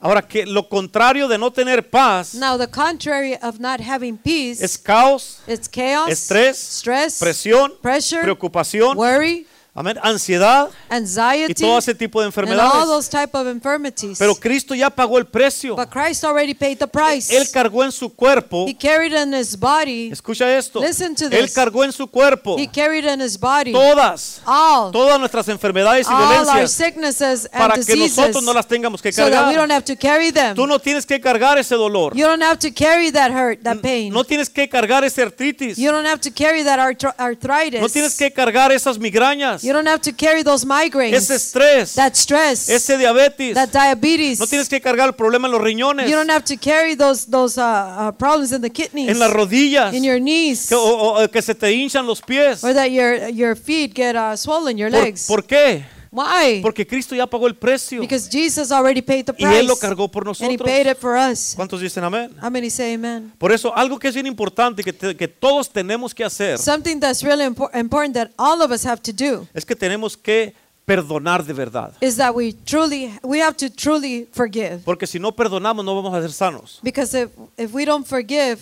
Ahora 0.00 0.22
que 0.22 0.46
lo 0.46 0.68
contrario 0.68 1.26
de 1.26 1.36
no 1.38 1.50
tener 1.50 1.90
paz 1.90 2.34
Now, 2.34 2.56
the 2.56 2.68
contrary 2.68 3.36
of 3.42 3.58
not 3.58 3.80
having 3.80 4.16
peace 4.16 4.62
es 4.62 4.78
caos, 4.78 5.40
it's 5.48 5.68
chaos, 5.68 6.08
estrés, 6.08 6.54
stress, 6.56 7.18
presión, 7.18 7.72
pressure, 7.82 8.22
preocupación, 8.22 8.96
worry, 8.96 9.44
amén, 9.78 9.98
ansiedad 10.02 10.68
y 10.90 10.94
anxiety, 10.94 11.54
todo 11.62 11.78
ese 11.78 11.94
tipo 11.94 12.20
de 12.20 12.26
and 12.26 12.36
all 12.36 12.44
enfermedades. 12.44 12.86
those 12.86 13.08
type 13.08 13.36
of 13.36 13.46
infirmities. 13.46 14.18
Pero 14.18 14.34
Cristo 14.34 14.74
ya 14.74 14.90
pagó 14.90 15.18
el 15.18 15.26
precio. 15.26 15.76
but 15.76 15.88
Christ 15.90 16.24
already 16.24 16.54
paid 16.54 16.78
the 16.78 16.86
price. 16.86 17.34
Él 17.34 17.50
cargó 17.50 17.84
en 17.84 17.92
su 17.92 18.08
cuerpo. 18.14 18.66
he 18.66 18.74
carried 18.76 19.12
in 19.12 19.32
his 19.32 19.58
body, 19.58 20.10
Escucha 20.10 20.56
esto. 20.56 20.80
Listen 20.80 21.14
to 21.14 21.26
Él 21.28 21.50
cargó 21.52 21.84
en 21.84 21.92
su 21.92 22.06
cuerpo 22.08 22.56
he 22.58 22.66
carried 22.66 23.04
in 23.04 23.20
his 23.20 23.38
body 23.38 23.72
todas, 23.72 24.40
all, 24.46 24.90
todas 24.92 25.18
nuestras 25.18 25.48
enfermedades 25.48 26.06
y 26.08 26.12
all 26.12 26.22
our 26.22 26.46
dolencias 26.46 26.70
sicknesses 26.72 27.48
and 27.52 27.58
para 27.62 27.74
que 27.74 27.80
diseases 27.94 28.16
nosotros 28.18 28.42
no 28.44 28.52
las 28.52 28.66
tengamos 28.66 29.00
que 29.02 29.12
so 29.12 29.30
that 29.30 29.48
we 29.48 29.54
don't 29.54 29.68
cargar. 29.68 29.70
have 29.70 29.84
to 29.84 29.96
carry 29.96 30.30
them. 30.32 30.54
Tú 30.54 30.66
no 30.66 30.78
tienes 30.78 31.06
que 31.06 31.20
cargar 31.20 31.58
ese 31.58 31.74
dolor. 31.74 32.14
you 32.16 32.24
don't 32.24 32.42
have 32.42 32.58
to 32.58 32.72
carry 32.72 33.10
that 33.10 33.30
hurt, 33.30 33.62
that 33.62 33.78
pain. 33.80 34.12
No 34.12 34.24
tienes 34.24 34.48
que 34.50 34.68
cargar 34.68 35.04
ese 35.04 35.22
artritis. 35.22 35.76
you 35.78 35.90
don't 35.90 36.06
have 36.06 36.20
to 36.20 36.30
carry 36.32 36.62
that 36.64 36.78
arthro- 36.78 37.14
arthritis. 37.18 37.80
No 37.80 37.88
tienes 37.88 38.16
que 38.16 38.32
cargar 38.32 38.72
esas 38.72 38.98
migrañas, 38.98 39.62
you 39.68 39.74
don't 39.74 39.86
have 39.86 40.00
to 40.00 40.12
carry 40.12 40.42
those 40.42 40.64
migraines, 40.64 41.12
ese 41.14 41.30
estrés, 41.36 41.94
that 41.94 42.14
stress, 42.16 42.68
ese 42.70 42.96
diabetes. 42.98 43.54
that 43.54 43.68
diabetes. 43.70 44.40
No 44.40 44.46
tienes 44.46 44.68
que 44.68 44.80
cargar 44.80 45.08
el 45.08 45.14
problema 45.14 45.46
en 45.46 45.52
los 45.52 45.60
riñones, 45.60 46.08
you 46.08 46.16
don't 46.16 46.30
have 46.30 46.44
to 46.44 46.56
carry 46.56 46.94
those 46.96 47.26
those 47.30 47.58
uh, 47.58 48.08
uh, 48.08 48.12
problems 48.12 48.52
in 48.52 48.62
the 48.62 48.70
kidneys, 48.70 49.10
en 49.10 49.18
las 49.18 49.30
rodillas, 49.32 49.92
in 49.92 50.02
your 50.02 50.18
knees, 50.18 50.66
que, 50.68 50.74
o- 50.74 50.80
o- 50.80 51.22
o 51.22 51.28
que 51.28 51.42
se 51.42 51.54
te 51.54 51.70
hinchan 51.72 52.06
los 52.06 52.22
pies. 52.22 52.64
or 52.64 52.72
that 52.72 52.90
your 52.90 53.28
your 53.28 53.54
feet 53.54 53.94
get 53.94 54.16
uh, 54.16 54.34
swollen, 54.34 54.78
your 54.78 54.90
¿Por, 54.90 55.00
legs. 55.02 55.26
por 55.26 55.44
qué? 55.44 55.84
Why? 56.10 56.60
Porque 56.62 56.86
Cristo 56.86 57.14
ya 57.14 57.26
pagó 57.26 57.46
el 57.46 57.54
precio 57.56 58.00
Because 58.00 58.28
Jesus 58.30 58.72
already 58.72 59.02
paid 59.02 59.26
the 59.26 59.34
y 59.38 59.44
Él 59.44 59.66
lo 59.66 59.74
price, 59.74 59.80
cargó 59.86 60.08
por 60.10 60.26
and 60.26 60.36
He 60.40 60.46
nosotros. 60.56 60.66
paid 60.70 60.86
it 60.90 60.96
for 60.98 61.16
us. 61.16 61.54
¿Cuántos 61.54 61.80
dicen 61.80 62.02
amén? 62.04 62.34
How 62.42 62.50
many 62.50 62.70
say 62.70 62.94
Amen? 62.94 63.32
Por 63.38 63.52
eso, 63.52 63.74
algo 63.76 63.98
que 63.98 64.08
es 64.08 64.14
bien 64.14 64.26
importante 64.26 64.82
que, 64.82 64.92
te- 64.92 65.16
que 65.16 65.28
todos 65.28 65.68
tenemos 65.70 66.14
que 66.14 66.24
hacer 66.24 66.58
Something 66.58 66.98
that's 67.00 67.22
really 67.22 67.44
impor- 67.44 67.70
important 67.78 68.14
that 68.14 68.30
all 68.38 68.62
of 68.62 68.70
us 68.70 68.84
have 68.86 69.02
to 69.02 69.12
do 69.12 69.46
es 69.54 69.64
que 69.66 69.76
tenemos 69.76 70.16
que 70.16 70.54
perdonar 70.86 71.44
de 71.44 71.52
verdad. 71.52 71.92
is 72.00 72.16
that 72.16 72.34
we 72.34 72.54
truly 72.64 73.12
we 73.22 73.42
have 73.42 73.54
to 73.58 73.68
truly 73.68 74.26
forgive. 74.32 74.78
Porque 74.86 75.06
si 75.06 75.18
no 75.18 75.32
perdonamos, 75.32 75.84
no 75.84 75.94
vamos 75.94 76.14
a 76.14 76.22
ser 76.22 76.32
sanos. 76.32 76.78
Because 76.82 77.14
if 77.14 77.28
if 77.58 77.74
we 77.74 77.84
don't 77.84 78.06
forgive, 78.06 78.58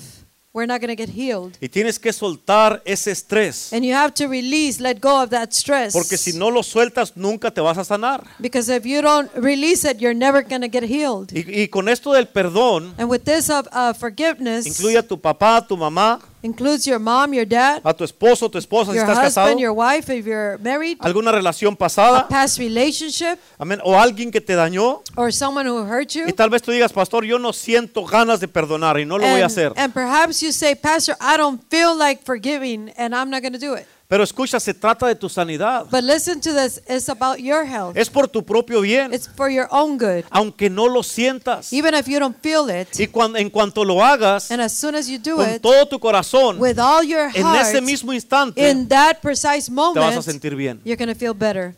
we're 0.57 0.67
not 0.67 0.81
going 0.81 0.89
to 0.89 0.97
get 0.97 1.11
healed. 1.11 1.59
Y 1.61 1.69
tienes 1.69 1.99
que 1.99 2.11
soltar 2.15 2.81
ese 2.87 3.09
estrés. 3.09 3.75
And 3.75 3.85
you 3.85 3.93
have 3.93 4.15
to 4.15 4.27
release, 4.27 4.81
let 4.81 5.01
go 5.01 5.23
of 5.23 5.29
that 5.29 5.53
stress. 5.53 5.93
Porque 5.93 6.17
si 6.17 6.33
no 6.33 6.49
lo 6.49 6.63
sueltas, 6.63 7.15
nunca 7.15 7.51
te 7.51 7.61
vas 7.61 7.77
a 7.77 7.85
sanar. 7.85 8.27
Because 8.39 8.71
if 8.71 8.87
you 8.87 9.03
don't 9.03 9.31
release 9.37 9.85
it, 9.85 10.01
you're 10.01 10.17
never 10.17 10.43
going 10.43 10.63
to 10.63 10.69
get 10.69 10.83
healed. 10.83 11.31
Y, 11.31 11.45
y 11.65 11.69
con 11.69 11.91
esto 11.91 12.15
del 12.15 12.29
perdón, 12.29 12.95
And 12.97 13.11
with 13.11 13.25
this 13.25 13.51
of 13.51 13.69
uh, 13.71 13.93
forgiveness, 13.93 14.67
incluye 14.67 14.97
a 14.97 15.03
tu 15.03 15.21
papá, 15.21 15.59
a 15.59 15.67
tu 15.67 15.77
mamá, 15.77 16.21
includes 16.47 16.87
your 16.87 16.99
mom, 16.99 17.35
your 17.35 17.47
dad, 17.47 17.81
a 17.85 17.93
tu 17.93 18.05
esposo, 18.05 18.49
tu 18.51 18.59
esposa, 18.59 18.93
si 18.93 18.97
your 18.99 19.07
estás 19.07 19.19
casado, 19.19 19.49
husband, 19.49 19.61
your 19.61 19.75
wife, 19.75 20.09
if 20.11 20.25
you're 20.27 20.57
married, 20.59 20.97
alguna 21.01 21.33
relación 21.33 21.75
a 21.75 21.77
pasada, 21.77 22.29
past 22.29 22.59
relationship, 22.59 23.39
amén, 23.59 23.81
o 23.85 23.95
alguien 23.99 24.31
que 24.31 24.41
te 24.41 24.55
dañó. 24.55 25.03
or 25.17 25.33
someone 25.33 25.67
who 25.69 25.85
hurt 25.85 26.11
you. 26.15 26.27
Y 26.27 26.33
tal 26.33 26.49
vez 26.49 26.63
tú 26.63 26.73
digas, 26.73 26.93
pastor, 26.93 27.25
yo 27.25 27.39
no 27.39 27.53
siento 27.53 28.05
ganas 28.07 28.41
de 28.41 28.49
perdonar 28.49 28.99
y 28.99 29.05
no 29.05 29.19
lo 29.19 29.27
voy 29.27 29.41
a 29.41 29.47
hacer. 29.47 29.69
And, 29.77 29.79
and 29.79 29.93
perhaps 29.95 30.41
you 30.41 30.53
say, 30.53 30.75
Pastor, 30.75 31.17
I 31.21 31.37
don't 31.37 31.61
feel 31.69 31.97
like 31.97 32.23
forgiving 32.25 32.91
and 32.97 33.15
I'm 33.15 33.31
not 33.31 33.43
going 33.43 33.53
to 33.53 33.59
do 33.59 33.75
it. 33.75 33.87
Pero 34.09 34.23
escucha, 34.23 34.61
se 34.61 34.73
trata 34.73 35.09
de 35.09 35.17
tu 35.17 35.29
sanidad. 35.29 35.87
But 35.91 36.05
listen 36.05 36.41
to 36.41 36.53
this, 36.53 36.81
it's 36.89 37.09
about 37.09 37.39
your 37.41 37.67
health. 37.67 37.97
Es 37.97 38.09
por 38.09 38.29
tu 38.29 38.45
propio 38.45 38.81
bien, 38.81 39.13
It's 39.13 39.29
for 39.29 39.51
your 39.51 39.67
own 39.73 39.99
good. 39.99 40.25
aunque 40.31 40.71
no 40.71 40.87
lo 40.87 41.03
sientas. 41.03 41.73
Even 41.73 41.93
if 41.93 42.07
you 42.07 42.21
don't 42.21 42.37
feel 42.41 42.71
it, 42.71 42.89
Y 43.01 43.09
cuando, 43.09 43.37
en 43.39 43.51
cuanto 43.51 43.85
lo 43.85 44.05
hagas, 44.05 44.53
and 44.53 44.63
as 44.63 44.73
soon 44.73 44.95
as 44.95 45.09
you 45.09 45.19
do 45.19 45.37
con 45.37 45.51
it, 45.51 45.61
todo 45.61 45.87
tu 45.87 45.99
corazón, 45.99 46.61
with 46.61 46.79
all 46.79 47.03
your 47.03 47.31
en 47.35 47.43
heart, 47.43 47.67
ese 47.67 47.81
mismo 47.81 48.13
instante, 48.13 48.71
in 48.71 48.87
that 48.87 49.21
precise 49.21 49.67
te 49.67 49.73
vas 49.75 49.97
a 49.97 50.01
moment, 50.01 50.23
sentir 50.23 50.55
bien. 50.55 50.81
you're 50.85 50.97
going 50.97 51.13
to 51.13 51.19
feel 51.19 51.35
better. 51.35 51.75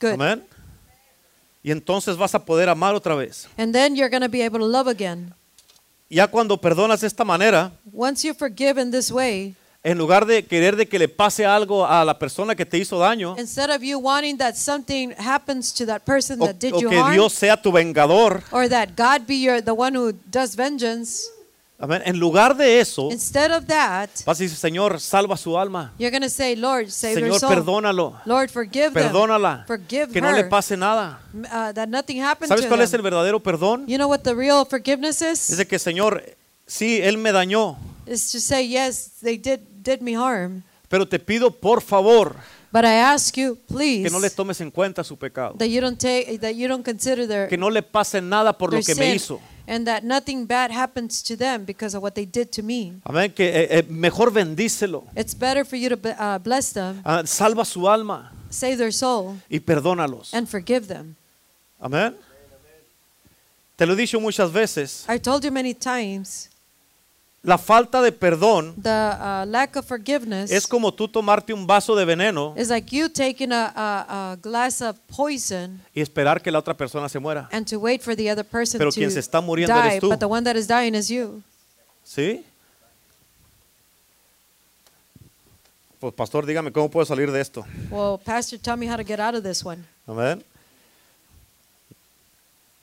Good. 0.00 0.14
Amén. 0.14 0.42
Y 1.62 1.70
entonces 1.70 2.16
vas 2.16 2.34
a 2.34 2.42
poder 2.42 2.70
amar 2.70 2.94
otra 2.94 3.14
vez. 3.14 3.46
And 3.58 3.74
then 3.74 3.94
you're 3.94 4.08
going 4.08 4.22
to 4.22 4.30
be 4.30 4.42
able 4.42 4.60
to 4.60 4.66
love 4.66 4.88
again. 4.88 5.34
Ya 6.08 6.26
cuando 6.26 6.56
perdonas 6.56 7.02
de 7.02 7.06
esta 7.06 7.22
manera, 7.22 7.70
Once 7.92 8.26
you 8.26 8.32
forgive 8.32 8.80
in 8.80 8.90
this 8.90 9.12
way, 9.12 9.54
en 9.82 9.96
lugar 9.96 10.26
de 10.26 10.44
querer 10.44 10.76
de 10.76 10.86
que 10.86 10.98
le 10.98 11.08
pase 11.08 11.46
algo 11.46 11.86
a 11.86 12.04
la 12.04 12.18
persona 12.18 12.54
que 12.54 12.66
te 12.66 12.76
hizo 12.76 12.98
daño, 12.98 13.34
instead 13.38 13.70
of 13.70 13.82
you 13.82 13.98
wanting 13.98 14.36
that 14.36 14.54
something 14.54 15.12
happens 15.18 15.72
to 15.72 15.86
that 15.86 16.02
person 16.04 16.40
o, 16.40 16.46
that 16.46 16.56
did 16.56 16.74
o 16.74 16.80
you 16.80 16.90
que 16.90 16.98
harm, 16.98 17.12
Dios 17.14 17.32
sea 17.32 17.56
tu 17.56 17.72
vengador, 17.72 18.42
or 18.50 18.68
that 18.68 18.90
God 18.96 19.26
be 19.26 19.36
your 19.40 19.62
the 19.62 19.72
one 19.72 19.96
who 19.96 20.12
does 20.30 20.54
vengeance, 20.54 21.30
en 21.80 22.18
lugar 22.18 22.54
de 22.58 22.78
eso, 22.78 23.10
instead 23.10 23.50
of 23.52 23.64
that, 23.66 24.10
vas 24.26 24.38
a 24.38 24.42
decir, 24.42 24.58
Señor, 24.58 25.00
salva 25.00 25.38
su 25.38 25.56
alma. 25.56 25.94
you're 25.98 26.10
going 26.10 26.20
to 26.22 26.28
say, 26.28 26.54
Lord, 26.54 26.90
save 26.90 27.14
Señor, 27.14 27.40
soul. 27.40 27.48
perdónalo. 27.48 28.20
Lord, 28.26 28.50
forgive 28.50 28.92
them. 28.92 29.04
Perdónala. 29.04 29.64
Forgive 29.66 30.12
Que 30.12 30.20
no 30.20 30.30
le 30.32 30.44
pase 30.44 30.76
nada. 30.76 31.20
Uh, 31.32 31.72
that 31.72 31.88
nothing 31.88 32.22
happened 32.22 32.48
¿Sabes 32.48 32.64
to 32.64 32.68
cuál 32.68 32.82
es 32.82 32.92
el 32.92 32.98
them. 32.98 33.04
verdadero 33.04 33.40
perdón? 33.40 33.86
You 33.86 33.96
know 33.96 34.08
what 34.08 34.20
the 34.20 34.34
real 34.34 34.66
forgiveness 34.66 35.22
is? 35.22 35.48
Es 35.48 35.56
de 35.56 35.66
que, 35.66 35.78
Señor, 35.78 36.22
sí, 36.66 37.00
Él 37.00 37.16
me 37.16 37.32
dañó, 37.32 37.78
Is 38.06 38.32
to 38.32 38.40
say, 38.40 38.66
yes, 38.66 39.12
they 39.22 39.36
did 39.38 39.60
did 39.82 40.00
me 40.00 40.14
harm, 40.16 40.62
pero 40.88 41.06
te 41.06 41.18
pido 41.18 41.50
por 41.50 41.80
favor 41.80 42.36
but 42.72 42.84
I 42.84 42.94
ask 43.00 43.36
you, 43.36 43.56
please, 43.66 44.04
que 44.04 44.10
no 44.10 44.18
le 44.20 44.30
tomes 44.30 44.60
en 44.60 44.70
cuenta 44.70 45.02
su 45.04 45.16
pecado. 45.16 45.54
that 45.58 45.68
you 45.68 45.80
don't 45.80 45.98
take 45.98 46.38
that 46.40 46.54
you 46.54 46.68
don't 46.68 46.84
consider 46.84 47.26
their, 47.26 47.48
Que 47.48 47.56
no 47.58 47.68
le 47.70 47.82
pase 47.82 48.20
nada 48.20 48.52
por 48.56 48.72
lo 48.72 48.80
que 48.80 48.94
me 48.94 49.06
sin, 49.06 49.14
hizo. 49.16 49.40
and 49.66 49.86
that 49.86 50.02
nothing 50.04 50.46
bad 50.46 50.70
happens 50.70 51.22
to 51.22 51.36
them 51.36 51.64
because 51.64 51.96
of 51.96 52.02
what 52.02 52.14
they 52.14 52.24
did 52.26 52.50
to 52.50 52.62
me. 52.62 52.94
Amén. 53.04 53.32
Que 53.32 53.48
eh, 53.48 53.78
eh, 53.78 53.82
mejor 53.88 54.32
bendícelo. 54.32 55.04
It's 55.16 55.34
better 55.34 55.64
for 55.64 55.76
you 55.76 55.88
to 55.88 55.96
uh, 56.18 56.38
bless 56.38 56.72
them, 56.72 57.00
Ah, 57.04 57.22
salva 57.24 57.64
su 57.64 57.88
alma 57.88 58.32
save 58.50 58.76
their 58.78 58.92
soul, 58.92 59.36
y 59.48 59.58
perdónalos. 59.60 60.32
and 60.34 60.48
forgive 60.48 60.86
them. 60.86 61.14
Amén. 61.80 62.16
Te 63.76 63.86
lo 63.86 63.94
he 63.94 63.96
dicho 63.96 64.20
muchas 64.20 64.52
veces. 64.52 65.06
I 65.08 65.18
told 65.18 65.42
you 65.42 65.50
many 65.50 65.72
times 65.74 66.50
la 67.42 67.56
falta 67.56 68.02
de 68.02 68.12
perdón 68.12 68.74
the 68.82 68.88
uh, 68.88 69.46
lack 69.46 69.74
of 69.76 69.86
forgiveness 69.86 70.50
es 70.50 70.66
como 70.66 70.92
tú 70.92 71.08
tomarte 71.08 71.54
un 71.54 71.66
vaso 71.66 71.96
de 71.96 72.04
veneno 72.04 72.54
like 72.68 72.94
you 72.94 73.08
taking 73.08 73.50
a, 73.50 73.72
a, 73.74 74.32
a 74.32 74.36
glass 74.36 74.82
of 74.82 74.96
poison 75.16 75.80
y 75.94 76.00
esperar 76.02 76.42
que 76.42 76.50
la 76.50 76.58
otra 76.58 76.74
persona 76.76 77.08
se 77.08 77.18
muera. 77.18 77.48
and 77.52 77.66
to 77.66 77.78
wait 77.78 78.02
for 78.02 78.14
the 78.14 78.30
other 78.30 78.44
person 78.44 78.78
Pero 78.78 78.90
to 78.90 78.96
quien 78.96 79.10
se 79.10 79.20
está 79.20 79.40
muriendo 79.40 79.74
die, 79.74 79.88
eres 79.88 80.00
tú. 80.00 80.08
but 80.10 80.18
the 80.18 80.26
one 80.26 80.44
that 80.44 80.56
is 80.56 80.66
dying 80.66 80.94
is 80.94 81.08
you. 81.08 81.42
¿Sí? 82.04 82.44
Pues 86.00 86.14
pastor, 86.14 86.46
dígame 86.46 86.72
cómo 86.72 86.90
puedo 86.90 87.04
salir 87.04 87.30
de 87.30 87.40
esto. 87.42 87.64
Well, 87.90 88.18
Pastor, 88.24 88.58
tell 88.58 88.76
me 88.78 88.88
how 88.90 88.96
to 88.96 89.04
get 89.04 89.20
out 89.20 89.34
of 89.34 89.42
this 89.42 89.62
one. 89.64 89.84
Amén. 90.06 90.42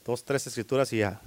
Dos, 0.05 0.23
tres 0.23 0.45
escrituras 0.45 0.93
y 0.93 0.99
ya. 0.99 1.19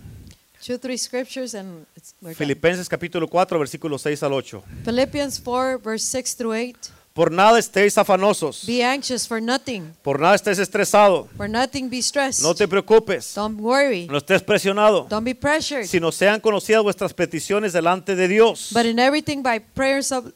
Two, 0.65 0.79
three 0.79 0.99
scriptures 0.99 1.55
and 1.55 1.87
it's, 1.97 2.15
we're 2.21 2.29
done. 2.31 2.35
Filipenses 2.35 2.89
capítulo 2.89 3.27
4, 3.29 3.59
versículos 3.59 4.03
6 4.03 4.23
al 4.23 4.33
8. 4.35 4.63
Philippians 4.85 5.41
4, 5.41 5.79
verse 5.79 6.05
6 6.05 6.37
through 6.37 6.53
8. 6.55 6.77
Por 7.15 7.33
nada 7.33 7.59
estéis 7.59 7.99
afanosos, 7.99 8.65
Be 8.67 8.85
anxious 8.85 9.27
for 9.27 9.41
nothing. 9.43 9.93
por 10.03 10.21
nada 10.21 10.37
estés 10.37 10.59
estresado, 10.61 11.29
For 11.37 11.49
nothing 11.49 11.89
be 11.91 12.01
stressed. 12.01 12.41
no 12.43 12.55
te 12.55 12.69
preocupes, 12.69 13.35
Don't 13.35 13.59
worry. 13.61 14.07
no 14.07 14.17
estés 14.19 14.43
presionado, 14.43 15.07
Don't 15.09 15.25
be 15.25 15.35
pressured. 15.35 15.87
sino 15.87 16.13
sean 16.13 16.41
conocidas 16.41 16.83
vuestras 16.85 17.13
peticiones 17.13 17.73
delante 17.73 18.15
de 18.15 18.29
Dios. 18.29 18.71
But 18.73 18.85
in 18.87 18.99
everything 19.01 19.43
by 19.43 19.59
prayer, 19.59 20.05
sub- 20.05 20.33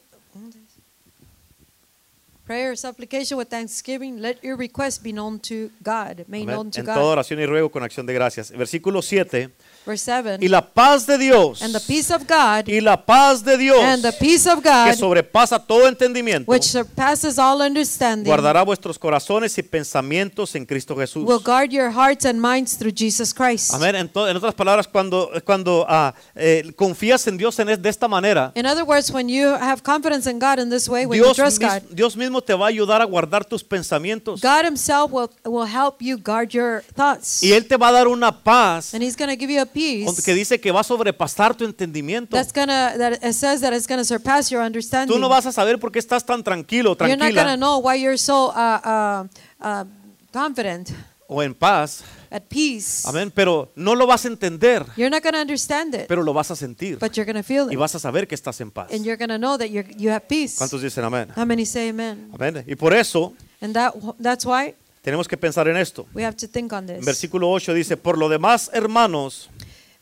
prayer, 2.45 2.75
supplication 2.77 3.37
with 3.39 3.47
thanksgiving, 3.47 4.19
let 4.21 4.37
your 4.43 4.57
requests 4.57 5.01
be 5.01 5.11
known 5.11 5.39
to 5.39 5.69
God, 5.81 6.25
made 6.27 6.45
known 6.45 6.69
to 6.71 6.81
En 6.81 6.85
toda 6.85 6.97
God. 6.99 7.11
oración 7.13 7.39
y 7.39 7.45
ruego 7.45 7.71
con 7.71 7.83
acción 7.83 8.05
de 8.05 8.13
gracias. 8.13 8.51
Versículo 8.51 9.01
7. 9.01 9.49
Verse 9.85 10.03
7. 10.03 10.37
Y 10.43 10.47
la 10.47 10.61
paz 10.73 11.05
de 11.05 11.17
Dios, 11.17 11.61
And 11.61 11.73
the 11.73 11.79
peace 11.79 12.11
of 12.13 12.23
God, 12.27 12.67
y 12.67 12.81
la 12.81 13.05
paz 13.05 13.43
de 13.43 13.57
Dios, 13.57 13.79
and 13.79 14.01
the 14.03 14.11
peace 14.13 14.49
of 14.49 14.61
que 14.63 14.69
God, 14.71 14.95
sobrepasa 14.97 15.59
todo 15.59 15.87
entendimiento, 15.87 16.51
which 16.51 16.63
surpasses 16.63 17.37
all 17.37 17.61
understanding, 17.61 18.25
guardará 18.25 18.63
vuestros 18.63 18.97
corazones 18.97 19.57
y 19.57 19.63
pensamientos 19.63 20.55
en 20.55 20.65
Cristo 20.65 20.95
Jesús. 20.95 21.23
will 21.27 21.39
guard 21.43 21.71
your 21.71 21.91
hearts 21.91 22.25
and 22.25 22.39
minds 22.41 22.77
through 22.77 22.93
Jesus 22.95 23.33
Christ. 23.33 23.73
Amén. 23.73 23.95
En, 23.95 24.11
en 24.13 24.37
otras 24.37 24.55
palabras, 24.55 24.87
cuando, 24.87 25.29
cuando 25.45 25.85
ah, 25.87 26.13
eh, 26.35 26.71
confías 26.75 27.27
en 27.27 27.37
Dios 27.37 27.59
en 27.59 27.69
es- 27.69 27.81
de 27.81 27.89
esta 27.89 28.07
manera, 28.07 28.51
In 28.55 28.65
other 28.65 28.83
words, 28.83 29.11
when 29.11 29.29
you 29.29 29.49
have 29.49 29.83
confidence 29.83 30.27
in 30.29 30.39
God 30.39 30.57
in 30.59 30.69
this 30.69 30.89
way, 30.89 31.05
when 31.05 31.17
you 31.19 31.25
Dios, 31.25 31.37
trust 31.37 31.59
mis- 31.61 31.69
God, 31.69 31.81
Dios 31.91 32.17
mismo 32.17 32.41
te 32.41 32.53
va 32.55 32.65
a 32.65 32.69
ayudar 32.69 33.01
a 33.01 33.05
guardar 33.05 33.45
tus 33.45 33.63
pensamientos. 33.63 34.41
God 34.41 34.65
Himself 34.65 35.11
will, 35.11 35.29
will 35.45 35.67
help 35.67 36.01
you 36.01 36.17
guard 36.17 36.49
your 36.53 36.81
thoughts. 36.95 37.43
Y 37.43 37.53
Él 37.53 37.67
te 37.67 37.77
va 37.77 37.89
a 37.89 37.91
dar 37.91 38.07
una 38.07 38.31
paz 38.43 38.93
And 38.93 39.03
He's 39.03 39.15
going 39.15 39.29
to 39.29 39.37
give 39.37 39.51
you 39.53 39.61
a 39.61 39.65
peace 39.75 40.23
que 40.23 40.33
dice 40.33 40.59
que 40.59 40.71
va 40.71 40.79
a 40.79 40.83
sobrepasar 40.83 41.55
tu 41.55 41.65
entendimiento. 41.65 42.35
that's 42.35 42.53
gonna 42.53 42.97
that 42.97 43.13
it 43.21 43.33
says 43.33 43.61
that 43.61 43.73
it's 43.73 43.87
gonna 43.87 44.03
surpass 44.05 44.49
your 44.49 44.63
understanding. 44.63 45.13
Tú 45.13 45.19
no 45.19 45.27
vas 45.29 45.45
a 45.45 45.51
saber 45.51 45.77
por 45.79 45.91
qué 45.91 45.99
estás 45.99 46.25
tan 46.25 46.43
tranquilo, 46.43 46.95
You're 46.99 47.09
not 47.17 47.19
gonna 47.33 47.33
tranquila 47.33 47.57
know 47.57 47.79
why 47.79 47.95
you're 48.01 48.17
so 48.17 48.51
uh, 48.55 48.79
uh, 48.83 49.27
uh, 49.61 49.83
confident, 50.31 50.89
o 51.27 51.41
en 51.43 51.53
paz. 51.53 52.03
at 52.31 52.43
peace. 52.49 53.07
Amén. 53.07 53.31
Pero 53.33 53.71
no 53.75 53.95
lo 53.95 54.05
vas 54.07 54.25
a 54.25 54.27
entender, 54.27 54.85
You're 54.97 55.09
not 55.09 55.23
gonna 55.23 55.39
understand 55.41 55.93
it, 55.95 56.07
pero 56.07 56.21
lo 56.23 56.33
vas 56.33 56.51
a 56.51 56.55
sentir. 56.55 56.97
but 56.99 57.13
you're 57.13 57.25
gonna 57.25 57.43
feel 57.43 57.67
Y 57.69 57.73
it, 57.75 57.79
vas 57.79 57.95
a 57.95 57.99
saber 57.99 58.27
que 58.27 58.35
estás 58.35 58.59
en 58.61 58.71
paz. 58.71 58.91
and 58.91 59.05
you're 59.05 59.17
gonna 59.17 59.37
know 59.37 59.57
that 59.57 59.67
you 59.69 59.83
you 59.97 60.09
have 60.11 60.27
peace. 60.27 60.55
¿Cuántos 60.57 60.81
dicen 60.81 61.03
amén? 61.03 61.29
How 61.35 61.45
many 61.45 61.65
say 61.65 61.89
Amen? 61.89 62.29
Amén. 62.33 62.63
Y 62.67 62.75
por 62.75 62.93
eso 62.93 63.33
And 63.61 63.73
that 63.73 63.93
that's 64.21 64.45
why 64.45 64.75
tenemos 65.01 65.27
que 65.27 65.37
pensar 65.37 65.67
en 65.67 65.77
esto. 65.77 66.05
we 66.13 66.23
have 66.25 66.35
to 66.35 66.47
think 66.47 66.73
on 66.73 66.89
En 66.89 66.97
this. 66.97 67.05
versículo 67.05 67.49
8 67.51 67.73
dice, 67.73 67.95
por 67.95 68.17
lo 68.17 68.27
demás, 68.27 68.69
hermanos, 68.73 69.49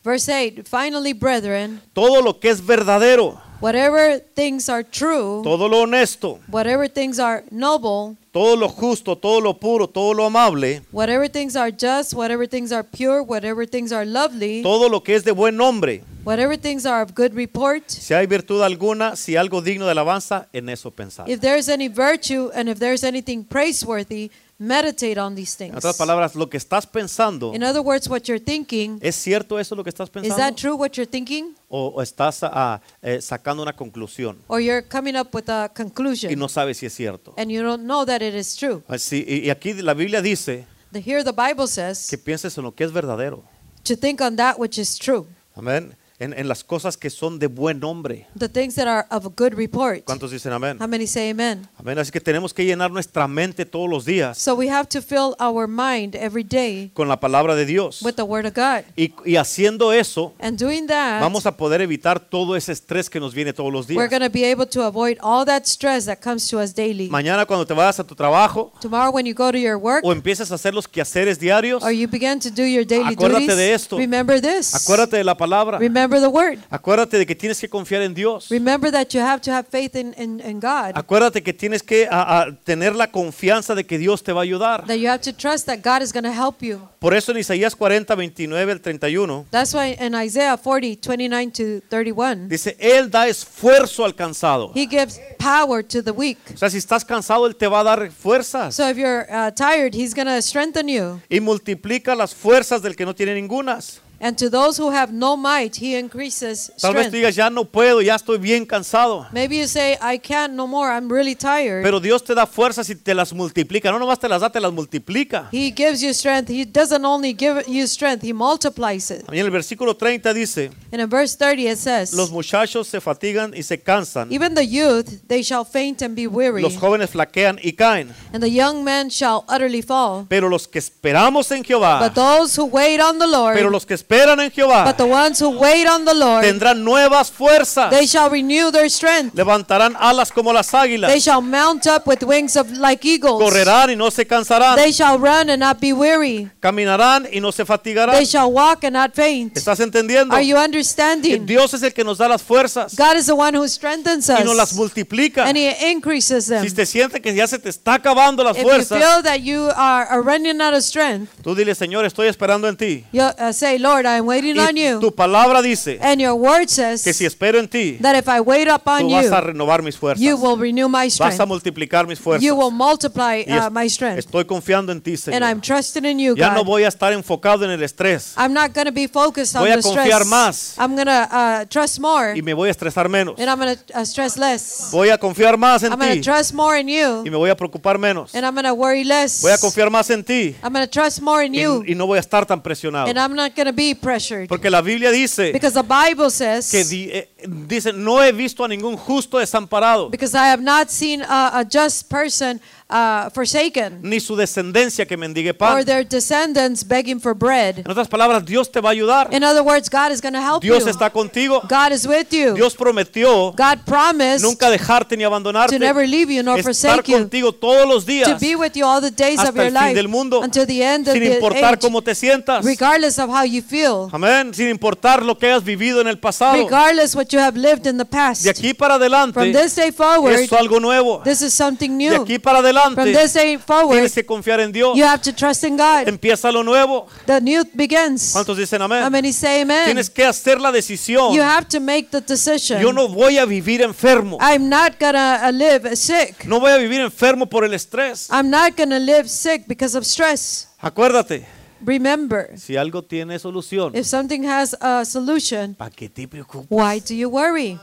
Verse 0.04 0.28
8. 0.28 0.68
Finally, 0.68 1.14
brethren, 1.14 1.80
todo 1.94 2.20
lo 2.20 2.38
que 2.38 2.50
es 2.50 2.60
verdadero, 2.60 3.40
whatever 3.62 4.20
things 4.34 4.68
are 4.68 4.84
true, 4.84 5.40
todo 5.42 5.66
lo 5.66 5.80
honesto, 5.80 6.40
whatever 6.48 6.86
things 6.90 7.18
are 7.18 7.42
noble, 7.50 8.14
todo 8.30 8.54
lo 8.54 8.68
justo, 8.68 9.16
todo 9.16 9.40
lo 9.40 9.54
puro, 9.54 9.88
todo 9.88 10.12
lo 10.12 10.26
amable, 10.26 10.82
whatever 10.92 11.26
things 11.26 11.56
are 11.56 11.70
just, 11.72 12.12
whatever 12.12 12.46
things 12.46 12.70
are 12.70 12.84
pure, 12.84 13.22
whatever 13.22 13.66
things 13.66 13.92
are 13.92 14.04
lovely, 14.04 14.62
todo 14.62 14.90
lo 14.90 15.02
que 15.02 15.14
es 15.14 15.24
de 15.24 15.32
buen 15.32 15.56
nombre, 15.56 16.02
whatever 16.22 16.54
things 16.58 16.84
are 16.84 17.00
of 17.00 17.14
good 17.14 17.32
report, 17.34 17.88
si 17.88 18.12
hay 18.12 18.26
virtud 18.26 18.62
alguna, 18.62 19.16
si 19.16 19.36
algo 19.36 19.62
digno 19.62 19.86
de 19.86 19.92
alabanza, 19.92 20.48
en 20.52 20.68
eso 20.68 20.90
pensar. 20.90 21.26
if 21.30 21.40
there's 21.40 21.70
any 21.70 21.88
virtue 21.88 22.50
and 22.54 22.68
if 22.68 22.78
there's 22.78 23.04
anything 23.04 23.42
praiseworthy, 23.42 24.30
meditate 24.64 25.18
on 25.20 25.34
these 25.34 25.52
En 25.62 25.70
things. 25.70 25.76
otras 25.76 25.96
palabras, 25.96 26.34
lo 26.34 26.48
que 26.48 26.56
estás 26.56 26.86
pensando, 26.86 27.52
In 27.54 27.62
other 27.62 27.80
words, 27.82 28.08
what 28.08 28.22
you're 28.22 28.42
thinking, 28.42 28.98
¿es 29.02 29.14
cierto 29.16 29.58
eso 29.58 29.74
lo 29.74 29.84
que 29.84 29.90
estás 29.90 30.08
is 30.08 30.12
that 30.12 30.22
pensando? 30.22 30.56
true 30.56 30.74
what 30.74 30.90
you're 30.92 31.10
thinking? 31.10 31.54
¿O, 31.68 31.86
o 31.96 32.02
estás 32.02 32.40
ah, 32.42 32.80
eh, 33.02 33.20
sacando 33.20 33.62
una 33.62 33.74
conclusión 33.74 34.38
Or 34.48 34.60
you're 34.60 34.82
coming 34.82 35.14
up 35.16 35.28
with 35.34 35.48
a 35.48 35.66
y 35.66 35.74
conclusion 35.74 36.38
no 36.38 36.48
sabes 36.48 36.78
si 36.78 36.86
es 36.86 36.94
cierto? 36.94 37.34
and 37.36 37.50
you 37.50 37.62
don't 37.62 37.84
know 37.84 38.04
that 38.04 38.22
it 38.22 38.34
is 38.34 38.56
true. 38.56 38.82
Así, 38.88 39.24
y, 39.26 39.46
y 39.46 39.50
aquí 39.50 39.72
la 39.74 39.94
Biblia 39.94 40.20
dice 40.22 40.66
The, 40.92 41.00
here 41.00 41.24
the 41.24 41.32
Bible 41.32 41.66
says 41.66 42.08
que 42.08 42.16
pienses 42.18 42.56
en 42.56 42.64
lo 42.64 42.72
que 42.74 42.84
es 42.84 42.92
verdadero. 42.92 43.42
to 43.84 43.96
think 43.96 44.20
on 44.20 44.36
that 44.36 44.58
which 44.58 44.78
is 44.78 44.96
true, 44.98 45.26
Amén. 45.56 45.96
En, 46.24 46.32
en 46.38 46.48
las 46.48 46.64
cosas 46.64 46.96
que 46.96 47.10
son 47.10 47.38
de 47.38 47.46
buen 47.46 47.78
nombre. 47.80 48.26
the 48.38 48.48
things 48.48 48.74
that 48.74 48.86
are 48.88 49.06
of 49.10 49.26
a 49.26 49.30
good 49.36 49.52
report. 49.54 50.04
¿Cuántos 50.04 50.30
dicen 50.30 50.52
amén? 50.52 50.78
How 50.80 50.88
many 50.88 51.06
say 51.06 51.30
amen? 51.30 51.68
Amén. 51.78 51.98
Así 51.98 52.10
que 52.10 52.20
tenemos 52.20 52.52
que 52.54 52.64
llenar 52.64 52.90
nuestra 52.90 53.28
mente 53.28 53.64
todos 53.66 53.88
los 53.88 54.04
días 54.04 54.38
So 54.38 54.54
we 54.54 54.68
have 54.70 54.88
to 54.88 55.00
fill 55.02 55.34
our 55.40 55.66
mind 55.68 56.14
every 56.14 56.42
day 56.44 56.90
con 56.94 57.08
la 57.08 57.18
palabra 57.20 57.54
de 57.54 57.66
Dios. 57.66 58.02
with 58.02 58.14
the 58.14 58.22
Word 58.22 58.46
of 58.46 58.54
God. 58.54 58.84
Y, 58.96 59.12
y 59.24 59.36
haciendo 59.36 59.92
eso, 59.92 60.32
And 60.40 60.58
doing 60.58 60.86
that, 60.86 61.20
vamos 61.20 61.46
a 61.46 61.56
poder 61.56 61.80
evitar 61.82 62.20
todo 62.20 62.56
ese 62.56 62.72
estrés 62.72 63.10
que 63.10 63.20
nos 63.20 63.34
viene 63.34 63.52
todos 63.52 63.72
los 63.72 63.86
we're 63.88 64.08
días. 64.08 64.10
going 64.10 64.22
to 64.22 64.30
be 64.32 64.44
able 64.50 64.66
to 64.66 64.82
avoid 64.82 65.18
all 65.20 65.44
that 65.44 65.64
stress 65.66 66.06
that 66.06 66.18
comes 66.22 66.48
to 66.48 66.58
us 66.60 66.74
daily. 66.74 67.08
Mañana 67.10 67.44
cuando 67.46 67.66
te 67.66 67.74
vayas 67.74 67.98
a 68.00 68.04
tu 68.04 68.14
trabajo 68.14 68.72
Tomorrow, 68.80 69.10
when 69.12 69.26
you 69.26 69.34
go 69.34 69.50
to 69.52 69.58
your 69.58 69.76
work 69.76 70.04
o 70.04 70.12
empieces 70.12 70.50
a 70.50 70.54
hacer 70.54 70.72
los 70.74 70.88
quehaceres 70.88 71.38
diarios, 71.38 71.82
or 71.82 71.90
you 71.92 72.08
begin 72.08 72.38
to 72.40 72.50
do 72.50 72.62
your 72.64 72.84
daily 72.86 73.14
Acuérdate 73.14 73.40
duties, 73.42 73.56
de 73.56 73.74
esto. 73.74 73.96
remember 73.98 74.40
this. 74.40 74.74
acuérdate 74.74 75.16
de 75.18 75.24
la 75.24 75.36
palabra. 75.36 75.78
Remember 75.78 76.13
the 76.20 76.28
Word. 76.28 76.58
Acuérdate 76.70 77.18
de 77.18 77.26
que 77.26 77.34
tienes 77.34 77.60
que 77.60 77.68
confiar 77.68 78.02
en 78.02 78.14
Dios. 78.14 78.48
Remember 78.50 78.90
that 78.90 79.08
you 79.14 79.20
have 79.20 79.40
to 79.42 79.50
have 79.52 79.66
faith 79.68 79.94
in, 79.96 80.14
in, 80.18 80.40
in 80.40 80.60
God. 80.60 80.92
Acuérdate 80.94 81.42
que 81.42 81.52
tienes 81.52 81.82
que 81.82 82.06
a- 82.10 82.40
a 82.42 82.52
tener 82.64 82.94
la 82.94 83.10
confianza 83.10 83.74
de 83.74 83.84
que 83.84 83.98
Dios 83.98 84.22
te 84.22 84.32
va 84.32 84.40
a 84.40 84.44
ayudar. 84.44 84.86
That 84.86 84.96
you 84.98 85.08
have 85.08 85.20
to 85.22 85.32
trust 85.32 85.66
that 85.66 85.78
God 85.82 86.02
is 86.02 86.12
going 86.12 86.24
to 86.24 86.32
help 86.32 86.62
you. 86.62 86.80
Por 86.98 87.14
eso 87.14 87.32
en 87.32 87.38
Isaías 87.38 87.74
40, 87.76 88.14
29 88.14 88.72
al 88.72 88.80
31 88.80 89.46
That's 89.50 89.74
why 89.74 89.94
in 90.00 90.14
Isaiah 90.14 90.56
40, 90.56 90.96
29 91.00 91.50
to 91.52 91.80
31, 91.90 92.48
dice, 92.48 92.76
Él 92.78 93.10
da 93.10 93.28
esfuerzo 93.28 94.04
al 94.04 94.14
cansado. 94.14 94.72
He 94.74 94.86
gives 94.86 95.20
power 95.38 95.82
to 95.84 96.02
the 96.02 96.10
weak. 96.12 96.38
O 96.54 96.56
sea, 96.56 96.70
si 96.70 96.78
estás 96.78 97.04
cansado, 97.04 97.46
Él 97.46 97.56
te 97.56 97.66
va 97.66 97.80
a 97.80 97.84
dar 97.84 98.10
fuerzas. 98.10 98.74
So 98.74 98.88
if 98.88 98.96
you're 98.96 99.26
uh, 99.30 99.50
tired, 99.50 99.94
He's 99.94 100.14
going 100.14 100.26
to 100.26 100.40
strengthen 100.40 100.88
you. 100.88 101.20
Y 101.28 101.40
multiplica 101.40 102.14
las 102.14 102.34
fuerzas 102.34 102.80
del 102.82 102.96
que 102.96 103.04
no 103.04 103.14
tiene 103.14 103.34
ningunas. 103.34 104.00
And 104.24 104.38
to 104.38 104.48
those 104.48 104.78
who 104.78 104.90
have 104.90 105.12
no 105.12 105.36
might, 105.36 105.76
He 105.76 105.96
increases 105.98 106.72
Tal 106.80 106.94
vez 106.94 107.08
strength. 107.08 107.12
digas, 107.14 107.36
ya 107.36 107.50
no 107.50 107.66
puedo, 107.66 108.00
ya 108.00 108.14
estoy 108.14 108.38
bien 108.38 108.64
cansado. 108.64 109.26
Maybe 109.32 109.58
you 109.58 109.66
say, 109.66 109.98
I 110.00 110.18
can't 110.18 110.54
no 110.54 110.66
more, 110.66 110.88
I'm 110.90 111.10
really 111.12 111.34
tired. 111.34 111.82
Pero 111.82 112.00
Dios 112.00 112.24
te 112.24 112.34
da 112.34 112.46
fuerzas 112.46 112.88
y 112.88 112.94
te 112.94 113.12
las 113.12 113.34
multiplica. 113.34 113.90
No 113.90 113.98
nomás 113.98 114.18
te 114.18 114.26
las 114.26 114.40
da, 114.40 114.48
te 114.50 114.60
las 114.60 114.72
multiplica. 114.72 115.50
He 115.52 115.70
gives 115.76 116.00
you 116.00 116.14
strength. 116.14 116.48
He 116.48 116.64
doesn't 116.64 117.04
only 117.04 117.36
give 117.38 117.64
you 117.68 117.86
strength, 117.86 118.24
He 118.24 118.32
multiplies 118.32 119.10
it. 119.10 119.24
En 119.28 119.38
el 119.38 119.50
versículo 119.50 119.94
30 119.94 120.32
dice, 120.32 120.70
And 120.90 121.02
in 121.02 121.10
verse 121.10 121.36
30 121.36 121.68
it 121.72 121.78
says, 121.78 122.14
los 122.14 122.30
muchachos 122.30 122.88
se 122.88 123.02
fatigan 123.02 123.52
y 123.54 123.62
se 123.62 123.82
cansan. 123.82 124.32
Even 124.32 124.54
the 124.54 124.66
youth, 124.66 125.20
they 125.28 125.42
shall 125.42 125.66
faint 125.66 126.00
and 126.00 126.14
be 126.16 126.26
weary, 126.26 126.62
Los 126.62 126.78
jóvenes 126.78 127.10
flaquean 127.10 127.58
y 127.62 127.72
caen. 127.72 128.14
and 128.32 128.42
the 128.42 128.50
young 128.50 128.82
men 128.84 129.10
shall 129.10 129.44
utterly 129.48 129.82
fall. 129.82 130.24
Pero 130.30 130.48
los 130.48 130.66
que 130.66 130.78
esperamos 130.78 131.50
en 131.50 131.62
Jehová, 131.62 132.00
But 132.00 132.14
those 132.14 132.58
who 132.58 132.64
wait 132.64 133.00
on 133.02 133.18
the 133.18 133.26
Lord, 133.26 133.54
pero 133.56 133.68
los 133.68 133.84
que 133.84 133.92
esperan 134.14 134.40
en 134.40 134.50
Jehová, 134.50 134.84
but 134.84 134.96
the 134.96 135.04
ones 135.04 135.40
who 135.40 135.50
wait 135.50 135.86
on 135.86 136.04
the 136.04 136.14
Lord, 136.14 136.44
tendrán 136.44 136.82
nuevas 136.84 137.30
fuerzas. 137.30 137.90
they 137.90 138.06
shall 138.06 138.30
renew 138.30 138.70
their 138.70 138.88
strength. 138.88 139.34
Levantarán 139.34 139.96
alas 139.98 140.30
como 140.30 140.52
las 140.52 140.70
They 140.70 140.78
águilas. 140.78 141.22
shall 141.22 141.40
mount 141.42 141.86
up 141.86 142.06
with 142.06 142.22
wings 142.22 142.56
of 142.56 142.70
like 142.70 143.04
eagles. 143.04 143.42
Correrán 143.42 143.90
y 143.90 143.96
no 143.96 144.10
se 144.10 144.26
cansarán. 144.26 144.76
They 144.76 144.92
shall 144.92 145.18
run 145.18 145.50
and 145.50 145.60
not 145.60 145.80
be 145.80 145.92
weary. 145.92 146.50
Caminarán 146.60 147.28
y 147.32 147.40
no 147.40 147.52
se 147.52 147.64
fatigarán. 147.64 148.14
They 148.14 148.24
shall 148.24 148.50
walk 148.50 148.84
and 148.84 148.94
not 148.94 149.14
faint. 149.14 149.56
¿Estás 149.56 149.80
entendiendo? 149.80 150.34
Are 150.34 150.44
you 150.46 150.56
understanding? 150.56 151.46
Dios 151.46 151.74
es 151.74 151.82
el 151.82 151.92
que 151.92 152.04
nos 152.04 152.18
da 152.18 152.28
las 152.28 152.42
fuerzas 152.42 152.94
God 152.96 153.16
is 153.16 153.26
the 153.26 153.34
one 153.34 153.56
who 153.56 153.66
strengthens 153.68 154.28
y 154.28 154.44
nos 154.44 154.56
las 154.56 154.72
us 154.72 154.78
multiplica. 154.78 155.44
and 155.44 155.56
He 155.56 155.90
increases 155.90 156.46
them. 156.46 156.64
Si 156.66 156.74
te 156.74 156.86
sientes 156.86 157.20
que 157.20 157.34
ya 157.34 157.46
se 157.46 157.58
te 157.58 157.68
está 157.68 157.94
acabando 157.94 158.42
las 158.44 158.56
If 158.56 158.62
you 158.62 158.68
fuerzas, 158.68 158.98
feel 158.98 159.22
that 159.22 159.40
you 159.40 159.70
are, 159.76 160.06
are 160.08 160.22
running 160.22 160.60
out 160.60 160.74
of 160.74 160.82
strength, 160.82 161.30
tú 161.42 161.54
dile, 161.54 161.74
Señor, 161.74 162.04
estoy 162.04 162.28
esperando 162.28 162.68
en 162.68 162.76
ti. 162.76 163.04
you 163.12 163.22
uh, 163.22 163.52
say, 163.52 163.78
Lord, 163.78 164.03
Lord, 164.04 164.14
I 164.14 164.18
am 164.18 164.26
waiting 164.26 164.58
on 164.58 164.76
Y 164.76 164.82
you. 164.88 165.00
tu 165.00 165.10
palabra 165.14 165.62
dice 165.62 165.98
And 166.02 166.20
your 166.20 166.34
word 166.34 166.68
says 166.68 167.02
que 167.02 167.12
si 167.14 167.24
espero 167.24 167.58
en 167.58 167.68
ti, 167.68 167.98
that 168.02 168.14
if 168.16 168.28
I 168.28 168.40
wait 168.40 168.68
upon 168.68 169.02
tú 169.02 169.10
vas 169.12 169.26
a 169.32 169.40
you, 169.40 169.46
renovar 169.48 169.82
mis 169.82 169.96
fuerzas. 169.96 170.20
you 170.22 170.36
will 170.36 170.56
renew 170.58 170.88
my 170.88 171.06
Vas 171.06 171.20
a 171.20 171.30
strength. 171.32 171.48
multiplicar 171.48 172.06
mis 172.06 172.18
fuerzas. 172.18 172.42
You 172.44 172.54
will 172.54 172.70
multiply 172.70 173.44
Y 173.46 173.52
es- 173.52 173.62
uh, 173.66 173.70
my 173.70 173.88
strength. 173.88 174.18
estoy 174.18 174.44
confiando 174.44 174.92
en 174.92 175.00
ti, 175.00 175.14
And 175.32 175.42
I'm 175.44 175.60
Señor. 175.60 175.62
trusting 175.62 176.04
in 176.04 176.18
you, 176.18 176.34
Ya 176.36 176.50
no 176.50 176.58
God. 176.64 176.66
voy 176.66 176.84
a 176.84 176.88
estar 176.88 177.12
enfocado 177.12 177.64
en 177.64 177.70
el 177.70 177.82
estrés 177.82 178.34
I'm 178.36 178.52
not 178.52 178.74
going 178.74 178.86
to 178.86 178.92
be 178.92 179.08
focused 179.08 179.56
on 179.56 179.62
Voy 179.62 179.70
a 179.72 179.76
the 179.76 179.82
confiar 179.82 180.22
stress. 180.22 180.28
más. 180.28 180.74
I'm 180.78 180.94
going 180.94 181.06
to 181.06 181.28
uh, 181.30 181.64
trust 181.66 181.98
more, 182.00 182.34
y 182.36 182.42
me 182.42 182.52
voy 182.54 182.68
a 182.68 182.72
estresar 182.72 183.08
menos. 183.08 183.38
and 183.38 183.48
I'm 183.48 183.58
going 183.58 183.76
to 183.76 183.98
uh, 183.98 184.04
stress 184.04 184.36
less. 184.36 184.90
Voy 184.92 185.08
a 185.10 185.18
confiar 185.18 185.56
más 185.56 185.82
en 185.82 185.92
I'm 185.92 185.98
going 185.98 186.12
ti 186.14 186.20
to 186.20 186.24
trust 186.30 186.52
more 186.52 186.78
in 186.78 186.88
y 186.88 186.98
you, 187.00 187.22
me 187.24 187.36
voy 187.36 187.50
a 187.50 187.56
preocupar 187.56 187.98
menos. 187.98 188.34
and 188.34 188.44
I'm 188.44 188.54
going 188.54 188.64
to 188.66 188.74
worry 188.74 189.04
less. 189.04 189.40
Voy 189.42 189.52
a 189.52 189.58
confiar 189.58 189.90
más 189.90 190.10
en 190.10 190.22
ti 190.24 190.56
I'm 190.62 190.72
going 190.72 190.84
to 190.86 190.90
trust 190.90 191.20
more 191.22 191.44
in 191.44 191.54
y, 191.54 191.60
you, 191.62 191.84
y 191.86 191.94
no 191.94 192.06
voy 192.06 192.18
a 192.18 192.20
estar 192.20 192.44
tan 192.46 192.60
presionado. 192.62 193.08
and 193.08 193.18
I'm 193.18 193.34
not 193.34 193.54
going 193.54 193.66
to 193.66 193.72
be 193.72 193.83
pressured. 193.92 194.48
Porque 194.48 194.70
la 194.70 194.80
Biblia 194.80 195.10
dice 195.10 195.52
Because 195.52 195.74
the 195.74 195.82
Bible 195.82 196.30
says, 196.30 196.70
que 196.70 196.84
di- 196.84 197.10
eh, 197.10 197.28
dice, 197.46 197.92
no 197.92 198.22
he 198.22 198.30
visto 198.32 198.64
a 198.64 198.68
ningún 198.68 198.96
justo 198.96 199.38
desamparado, 199.38 200.10
because 200.10 200.34
I 200.34 200.46
have 200.48 200.62
not 200.62 200.88
seen 200.90 201.20
a, 201.22 201.50
a 201.60 201.64
just 201.68 202.08
person 202.08 202.60
uh, 202.94 203.28
forsaken, 203.32 203.98
ni 204.02 204.20
su 204.20 204.36
descendencia 204.36 205.04
que 205.06 205.16
mendigue 205.16 205.50
or 205.50 205.56
pan. 205.56 205.84
their 205.84 206.06
descendants 206.06 206.86
begging 206.86 207.20
for 207.20 207.34
bread. 207.34 207.78
En 207.80 207.90
otras 207.90 208.06
palabras, 208.08 208.44
Dios 208.44 208.70
te 208.70 208.80
va 208.80 208.90
a 208.90 208.92
ayudar. 208.92 209.28
In 209.34 209.42
other 209.42 209.62
words, 209.62 209.90
God 209.90 210.12
is 210.12 210.20
going 210.22 210.32
to 210.34 210.40
help 210.40 210.62
Dios 210.62 210.84
you. 210.84 210.90
está 210.90 211.10
contigo. 211.10 211.60
God 211.68 211.92
is 211.92 212.06
with 212.06 212.28
you. 212.30 212.54
Dios 212.54 212.74
prometió 212.74 213.52
God 213.56 213.80
promised 213.84 214.42
nunca 214.44 214.70
dejarte 214.70 215.16
ni 215.16 215.24
abandonarte. 215.24 215.76
to 215.76 215.78
never 215.84 216.06
leave 216.06 216.30
you 216.32 216.42
nor 216.42 216.58
Estar 216.58 216.72
forsake 216.72 217.08
you. 217.12 217.18
contigo 217.18 217.52
todos 217.52 217.86
los 217.88 218.04
To 218.04 218.10
días 218.12 218.40
be 218.40 218.54
with 218.56 218.72
you 218.76 218.86
all 218.86 219.00
the 219.00 219.10
days 219.10 219.38
of 219.40 219.46
hasta 219.46 219.54
your 219.64 219.66
el 219.66 219.72
fin 219.74 219.82
life 219.88 219.94
del 219.94 220.08
mundo, 220.08 220.40
until 220.42 220.66
the 220.66 220.82
end 220.82 221.08
of 221.08 221.14
sin 221.14 221.22
importar 221.24 221.74
age, 221.74 221.80
cómo 221.80 222.02
te 222.02 222.14
sientas. 222.14 222.64
regardless 222.64 223.18
of 223.18 223.28
how 223.30 223.44
you 223.44 223.62
feel, 223.62 224.08
Amén. 224.12 224.52
Sin 224.54 224.68
importar 224.68 225.22
lo 225.24 225.36
que 225.36 225.46
hayas 225.46 225.64
vivido 225.64 226.00
en 226.00 226.08
el 226.08 226.18
pasado. 226.18 226.54
regardless 226.62 227.14
what 227.16 227.26
you 227.32 227.40
have 227.40 227.58
lived 227.58 227.86
in 227.86 227.98
the 227.98 228.04
past. 228.04 228.42
De 228.42 228.50
aquí 228.50 228.74
para 228.74 228.94
adelante 228.94 229.34
From 229.34 229.52
this 229.52 229.74
day 229.74 229.90
forward, 229.90 230.34
es 230.34 230.52
algo 230.52 230.78
nuevo. 230.80 231.20
this 231.24 231.42
is 231.42 231.52
something 231.54 231.90
De 231.98 232.10
new. 232.10 232.22
aquí 232.22 232.38
para 232.38 232.58
From 232.58 232.68
adelante 232.86 233.12
this 233.12 233.32
day 233.34 233.58
forward, 233.58 233.92
tienes 233.92 234.12
que 234.14 234.24
confiar 234.24 234.60
en 234.60 234.72
Dios. 234.72 234.96
you 234.96 235.04
have 235.04 235.22
to 235.22 235.32
trust 235.32 235.64
in 235.64 235.76
God. 235.76 236.06
Empieza 236.06 236.50
lo 236.52 236.62
nuevo. 236.62 237.06
The 237.26 237.40
new 237.40 237.64
begins. 237.74 238.32
¿Cuántos 238.32 238.56
dicen 238.56 238.80
How 238.80 238.86
amén? 238.86 239.10
many 239.10 239.32
say 239.32 239.62
amen? 239.62 239.84
Tienes 239.86 240.10
que 240.10 240.24
hacer 240.24 240.60
la 240.60 240.70
decisión. 240.72 241.34
You 241.34 241.42
have 241.42 241.66
to 241.68 241.80
make 241.80 242.08
the 242.10 242.20
decision. 242.20 242.80
Yo 242.80 242.92
no 242.92 243.08
voy 243.08 243.38
a 243.38 243.44
vivir 243.44 243.82
enfermo. 243.82 244.38
I'm 244.40 244.68
not 244.68 244.98
gonna 245.00 245.40
uh, 245.48 245.52
live 245.52 245.96
sick. 245.96 246.44
No 246.46 246.60
voy 246.60 246.72
a 246.72 246.78
vivir 246.78 247.00
enfermo 247.00 247.48
por 247.48 247.64
el 247.64 247.72
estrés. 247.74 248.28
I'm 248.30 248.50
not 248.50 248.76
gonna 248.76 248.98
live 248.98 249.28
sick 249.28 249.64
because 249.66 249.96
of 249.96 250.04
stress. 250.04 250.68
Acuérdate, 250.80 251.46
Remember, 251.84 252.58
si 252.58 252.76
algo 252.76 253.02
tiene 253.02 253.38
solución, 253.38 253.94
if 253.94 254.06
something 254.06 254.44
has 254.46 254.74
a 254.80 255.04
solution, 255.04 255.74
¿para 255.74 255.90
qué 255.90 256.08
te 256.08 256.26
preocupas? 256.26 256.66
why 256.70 256.98
do 256.98 257.14
you 257.14 257.28
worry? 257.28 257.78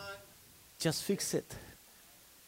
Just 0.79 1.03
fix 1.03 1.33
it. 1.35 1.45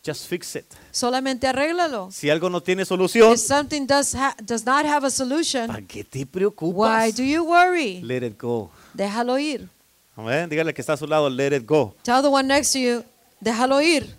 Just 0.06 0.28
fix 0.28 0.56
it. 0.58 0.66
Solamente 0.92 1.48
arréglalo. 1.48 2.12
Si 2.12 2.30
algo 2.30 2.50
no 2.50 2.62
tiene 2.62 2.84
solución, 2.84 3.32
If 3.32 3.40
something 3.40 3.88
does 3.88 4.14
ha- 4.16 4.36
does 4.44 4.66
not 4.66 4.86
have 4.86 5.08
a 5.08 5.10
solution, 5.10 5.68
¿para 5.68 5.82
qué 5.82 6.04
te 6.04 6.20
why 6.20 6.26
preocupas? 6.26 7.16
do 7.16 7.24
you 7.24 7.44
worry? 7.46 8.02
Let 8.02 8.22
it 8.26 8.38
go. 8.38 8.70
Déjalo 8.94 9.40
ir. 9.40 9.70
Amén. 10.18 10.50
Dígale 10.50 10.74
que 10.74 10.82
está 10.82 10.94
a 10.94 10.98
su 10.98 11.08
lado, 11.08 11.30
let 11.30 11.56
it 11.56 11.66
go. 11.66 11.96
Tell 12.04 12.22
the 12.22 12.28
one 12.28 12.48
next 12.48 12.74
to 12.74 12.80
you, 12.80 13.04
déjalo 13.40 13.82
ir. 13.82 14.14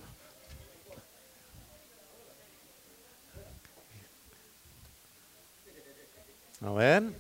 Amén. 6.61 7.15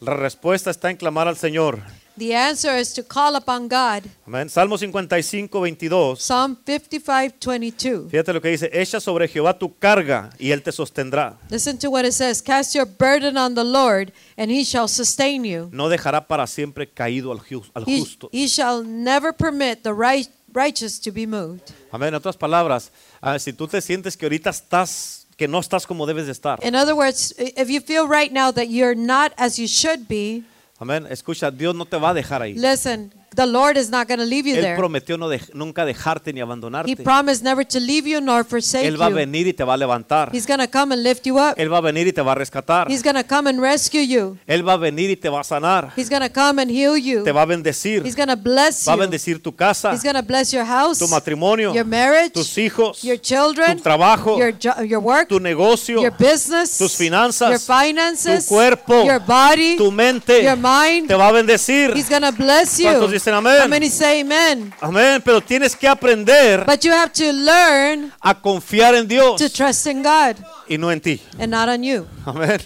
La 0.00 0.14
respuesta 0.14 0.70
está 0.70 0.90
en 0.90 0.96
clamar 0.96 1.28
al 1.28 1.36
Señor. 1.36 1.80
The 2.14 2.34
answer 2.34 2.76
is 2.78 2.92
to 2.94 3.02
call 3.02 3.36
upon 3.36 3.68
God. 3.68 4.02
Amén. 4.26 4.50
Salmo 4.50 4.76
55, 4.76 5.48
22. 5.48 6.16
Psalm 6.16 6.56
55, 6.66 7.32
22. 7.40 8.08
Fíjate 8.10 8.34
lo 8.34 8.40
que 8.42 8.50
dice, 8.50 8.68
echa 8.70 9.00
sobre 9.00 9.28
Jehová 9.28 9.58
tu 9.58 9.74
carga 9.78 10.28
y 10.38 10.50
él 10.50 10.62
te 10.62 10.72
sostendrá. 10.72 11.38
Listen 11.48 11.78
to 11.78 11.88
what 11.90 12.04
it 12.04 12.12
says. 12.12 12.42
Cast 12.42 12.74
your 12.74 12.84
burden 12.86 13.38
on 13.38 13.54
the 13.54 13.64
Lord, 13.64 14.12
and 14.36 14.50
he 14.50 14.62
shall 14.62 14.88
sustain 14.88 15.42
you. 15.44 15.70
No 15.72 15.88
dejará 15.88 16.26
para 16.26 16.46
siempre 16.46 16.86
caído 16.86 17.32
al, 17.32 17.40
al 17.74 17.84
He, 17.86 18.00
justo. 18.00 18.28
he 18.30 18.46
shall 18.46 18.84
never 18.84 19.32
permit 19.32 19.82
the 19.82 19.94
right, 19.94 20.28
righteous 20.52 21.00
to 21.00 21.10
be 21.12 21.26
moved. 21.26 21.72
Amén. 21.90 22.08
En 22.08 22.16
otras 22.16 22.36
palabras, 22.36 22.92
ah, 23.22 23.38
si 23.38 23.54
tú 23.54 23.66
te 23.66 23.80
sientes 23.80 24.18
que 24.18 24.26
ahorita 24.26 24.50
estás, 24.50 25.26
que 25.38 25.48
no 25.48 25.58
estás 25.60 25.86
como 25.86 26.04
debes 26.06 26.26
de 26.26 26.32
estar. 26.32 26.58
In 26.62 26.74
other 26.74 26.94
words, 26.94 27.34
if 27.38 27.70
you 27.70 27.80
feel 27.80 28.06
right 28.06 28.30
now 28.30 28.52
that 28.52 28.68
you're 28.68 28.94
not 28.94 29.32
as 29.38 29.58
you 29.58 29.66
should 29.66 30.06
be, 30.08 30.44
Amén. 30.82 31.06
Escucha, 31.08 31.50
Dios 31.52 31.76
no 31.76 31.86
te 31.86 31.96
va 31.96 32.10
a 32.10 32.14
dejar 32.14 32.42
ahí. 32.42 32.54
listen, 32.54 33.12
the 33.34 33.46
Lord 33.46 33.76
is 33.76 33.90
not 33.90 34.06
going 34.08 34.18
to 34.18 34.24
leave 34.26 34.46
you 34.46 34.56
Él 34.56 34.62
there. 34.62 34.76
prometió 34.76 35.16
no 35.18 35.28
nunca 35.54 35.84
dejarte 35.84 36.32
ni 36.32 36.40
He 36.40 36.42
abandonarte. 36.42 36.96
promised 37.02 37.42
never 37.42 37.64
to 37.66 37.80
leave 37.80 38.06
you 38.08 38.20
nor 38.20 38.44
forsake 38.44 38.86
Él 38.86 39.00
va 39.00 39.06
a 39.06 39.10
you. 39.10 39.16
venir 39.16 39.46
y 39.46 39.52
te 39.52 39.64
va 39.64 39.74
a 39.74 39.76
levantar. 39.76 40.30
He's 40.32 40.46
going 40.46 40.60
to 40.60 40.68
come 40.70 40.94
and 40.94 41.02
lift 41.02 41.26
you 41.26 41.38
up. 41.38 41.54
Él 41.58 41.72
va 41.72 41.78
a 41.78 41.80
venir 41.80 42.06
y 42.06 42.12
te 42.12 42.20
va 42.22 42.32
a 42.32 42.34
rescatar. 42.34 42.90
He's 42.90 43.02
going 43.02 43.16
to 43.16 43.24
come 43.26 43.48
and 43.48 43.60
rescue 43.60 44.00
you. 44.02 44.36
Él 44.46 44.66
va 44.66 44.74
a 44.74 44.76
venir 44.76 45.10
y 45.10 45.16
te 45.16 45.28
va 45.28 45.40
a 45.40 45.44
sanar. 45.44 45.92
He's 45.96 46.08
going 46.10 46.22
to 46.22 46.30
come 46.32 46.60
and 46.60 46.70
heal 46.70 46.96
you. 46.96 47.24
Te 47.24 47.32
va 47.32 47.42
a 47.42 47.46
bendecir. 47.46 48.04
He's 48.04 48.16
going 48.16 48.28
to 48.28 48.36
bless 48.36 48.84
Va 48.86 48.92
a 48.92 48.96
you. 48.96 49.02
bendecir 49.02 49.42
tu 49.42 49.52
casa, 49.54 49.92
He's 49.92 50.02
going 50.02 50.14
to 50.16 50.22
bless 50.22 50.52
your 50.52 50.64
house, 50.64 50.98
tu 50.98 51.08
matrimonio, 51.08 51.72
your 51.74 51.84
marriage, 51.86 52.32
tus 52.32 52.56
hijos, 52.58 53.02
your 53.02 53.18
children, 53.20 53.76
tu 53.76 53.82
trabajo, 53.82 54.38
your, 54.38 54.52
jo- 54.58 54.82
your 54.82 55.00
work, 55.00 55.28
tu 55.28 55.40
negocio, 55.40 56.00
your 56.00 56.12
business, 56.12 56.76
tus 56.78 56.96
finanzas, 56.96 57.50
your 57.50 57.60
finances, 57.60 58.46
tu 58.46 58.54
cuerpo, 58.54 59.04
your 59.04 59.20
body, 59.20 59.76
tu 59.76 59.90
mente. 59.90 60.42
your 60.42 60.56
mind. 60.56 61.08
Te 61.08 61.14
va 61.14 61.28
a 61.28 61.32
bendecir. 61.32 61.94
He's 61.94 62.08
going 62.08 62.22
to 62.22 62.32
bless 62.32 62.78
you. 62.78 62.88
¿Cuántos 63.22 63.24
dicen 63.24 63.34
amén? 63.34 63.62
How 63.62 63.68
many 63.68 63.88
say 63.88 64.20
amen? 64.20 64.74
Amén. 64.80 65.22
Pero 65.24 65.40
tienes 65.40 65.76
que 65.76 65.86
aprender 65.86 66.64
But 66.66 66.80
you 66.84 66.92
have 66.92 67.12
to 67.12 67.32
learn 67.32 68.12
a 68.20 68.34
confiar 68.34 68.94
en 68.94 69.06
Dios 69.06 69.40
to 69.40 69.48
trust 69.48 69.86
in 69.86 70.02
God 70.02 70.36
y 70.68 70.76
no 70.76 70.90
en 70.90 71.00
ti. 71.00 71.20
and 71.38 71.50
not 71.50 71.68
on 71.68 71.82
you. 71.82 72.06
Amén. 72.26 72.60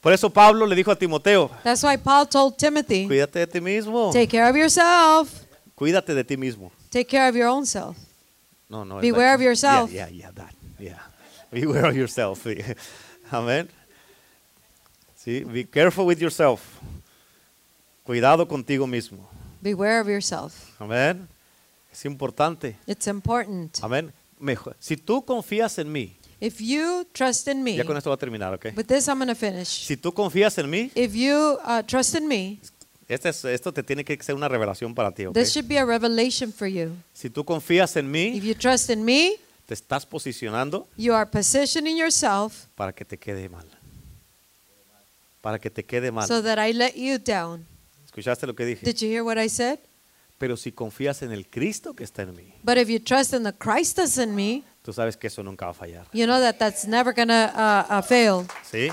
Por 0.00 0.12
eso 0.12 0.28
Pablo 0.28 0.66
le 0.66 0.76
dijo 0.76 0.90
a 0.90 0.96
Timoteo, 0.96 1.50
That's 1.62 1.82
why 1.82 1.96
Paul 1.96 2.26
told 2.26 2.58
Timothy, 2.58 3.06
cuídate 3.06 3.38
de 3.40 3.46
ti 3.46 3.60
mismo. 3.60 4.10
take 4.12 4.28
care 4.28 4.48
of 4.48 4.56
yourself. 4.56 5.30
Cuídate 5.74 6.14
de 6.14 6.24
ti 6.24 6.36
mismo. 6.36 6.70
Take 6.90 7.06
care 7.06 7.28
of 7.28 7.36
your 7.36 7.48
own 7.48 7.64
self. 7.64 7.96
No, 8.68 8.84
no. 8.84 9.00
Beware 9.00 9.34
of 9.34 9.40
yourself. 9.40 9.90
Yeah, 9.90 10.08
yeah, 10.08 10.26
yeah, 10.26 10.30
that. 10.32 10.54
Yeah. 10.78 10.98
Beware 11.50 11.86
of 11.86 11.96
yourself. 11.96 12.44
Amén. 13.30 13.68
Sí, 15.16 15.44
be 15.44 15.64
careful 15.64 16.06
with 16.06 16.20
yourself. 16.20 16.60
Cuidado 18.04 18.46
contigo 18.46 18.86
mismo. 18.86 19.26
Beware 19.64 20.00
of 20.00 20.08
yourself. 20.08 20.78
Amén. 20.78 21.26
Es 21.90 22.04
importante. 22.04 22.76
It's 22.86 23.06
important. 23.06 23.78
Amén. 23.82 24.12
Mejor. 24.38 24.76
Si 24.78 24.94
tú 24.98 25.24
confías 25.24 25.78
en 25.78 25.90
mí, 25.90 26.14
If 26.38 26.60
you 26.60 27.06
trust 27.12 27.48
in 27.48 27.62
me, 27.62 27.74
ya 27.74 27.84
con 27.84 27.96
esto 27.96 28.10
va 28.10 28.16
a 28.16 28.18
terminar, 28.18 28.52
¿ok? 28.52 28.66
with 28.76 28.84
this 28.84 29.08
I'm 29.08 29.16
going 29.16 29.28
to 29.28 29.34
finish. 29.34 29.86
Si 29.86 29.96
tú 29.96 30.12
confías 30.12 30.58
en 30.58 30.68
mí, 30.68 30.90
If 30.94 31.14
you 31.14 31.58
uh, 31.64 31.82
trust 31.82 32.14
in 32.14 32.28
me, 32.28 32.60
este 33.08 33.30
es- 33.30 33.42
esto 33.46 33.72
te 33.72 33.82
tiene 33.82 34.04
que 34.04 34.22
ser 34.22 34.34
una 34.34 34.48
revelación 34.48 34.94
para 34.94 35.10
ti, 35.12 35.24
¿ok? 35.24 35.32
this 35.32 35.54
should 35.54 35.66
be 35.66 35.78
a 35.78 35.86
revelation 35.86 36.52
for 36.52 36.68
you. 36.68 36.92
Si 37.14 37.30
tú 37.30 37.42
confías 37.42 37.96
en 37.96 38.10
mí, 38.10 38.36
If 38.36 38.44
you 38.44 38.54
trust 38.54 38.90
in 38.90 39.02
me, 39.02 39.36
te 39.64 39.72
estás 39.72 40.04
posicionando 40.04 40.86
you 40.98 41.14
are 41.14 41.24
positioning 41.24 41.96
yourself 41.96 42.66
para 42.74 42.92
que 42.92 43.06
te 43.06 43.16
quede 43.16 43.48
mal. 43.48 43.66
Para 45.40 45.58
que 45.58 45.70
te 45.70 45.82
quede 45.84 46.12
mal. 46.12 46.28
so 46.28 46.42
that 46.42 46.58
I 46.58 46.72
let 46.74 46.96
you 46.96 47.16
down. 47.18 47.66
¿Escuchaste 48.14 48.46
lo 48.46 48.54
que 48.54 48.64
dije? 48.64 48.86
Did 48.86 48.96
you 48.98 49.08
hear 49.08 49.22
what 49.24 49.36
I 49.42 49.48
said? 49.48 49.80
Pero 50.38 50.56
si 50.56 50.70
confías 50.70 51.22
en 51.22 51.32
el 51.32 51.48
Cristo 51.48 51.94
que 51.94 52.04
está 52.04 52.22
en 52.22 52.34
mí, 52.36 52.54
But 52.62 52.76
if 52.78 52.88
you 52.88 53.00
trust 53.00 53.32
in 53.34 53.42
the 53.42 53.52
Christ 53.52 53.96
that's 53.96 54.18
in 54.18 54.36
me, 54.36 54.62
tú 54.84 54.92
sabes 54.92 55.16
que 55.16 55.26
eso 55.26 55.42
nunca 55.42 55.64
va 55.66 55.72
a 55.72 55.74
fallar. 55.74 56.06
you 56.12 56.24
know 56.26 56.40
that 56.40 56.56
that's 56.58 56.86
never 56.86 57.12
to 57.12 57.22
uh, 57.32 57.98
uh, 57.98 58.02
fail. 58.02 58.46
¿Sí? 58.70 58.88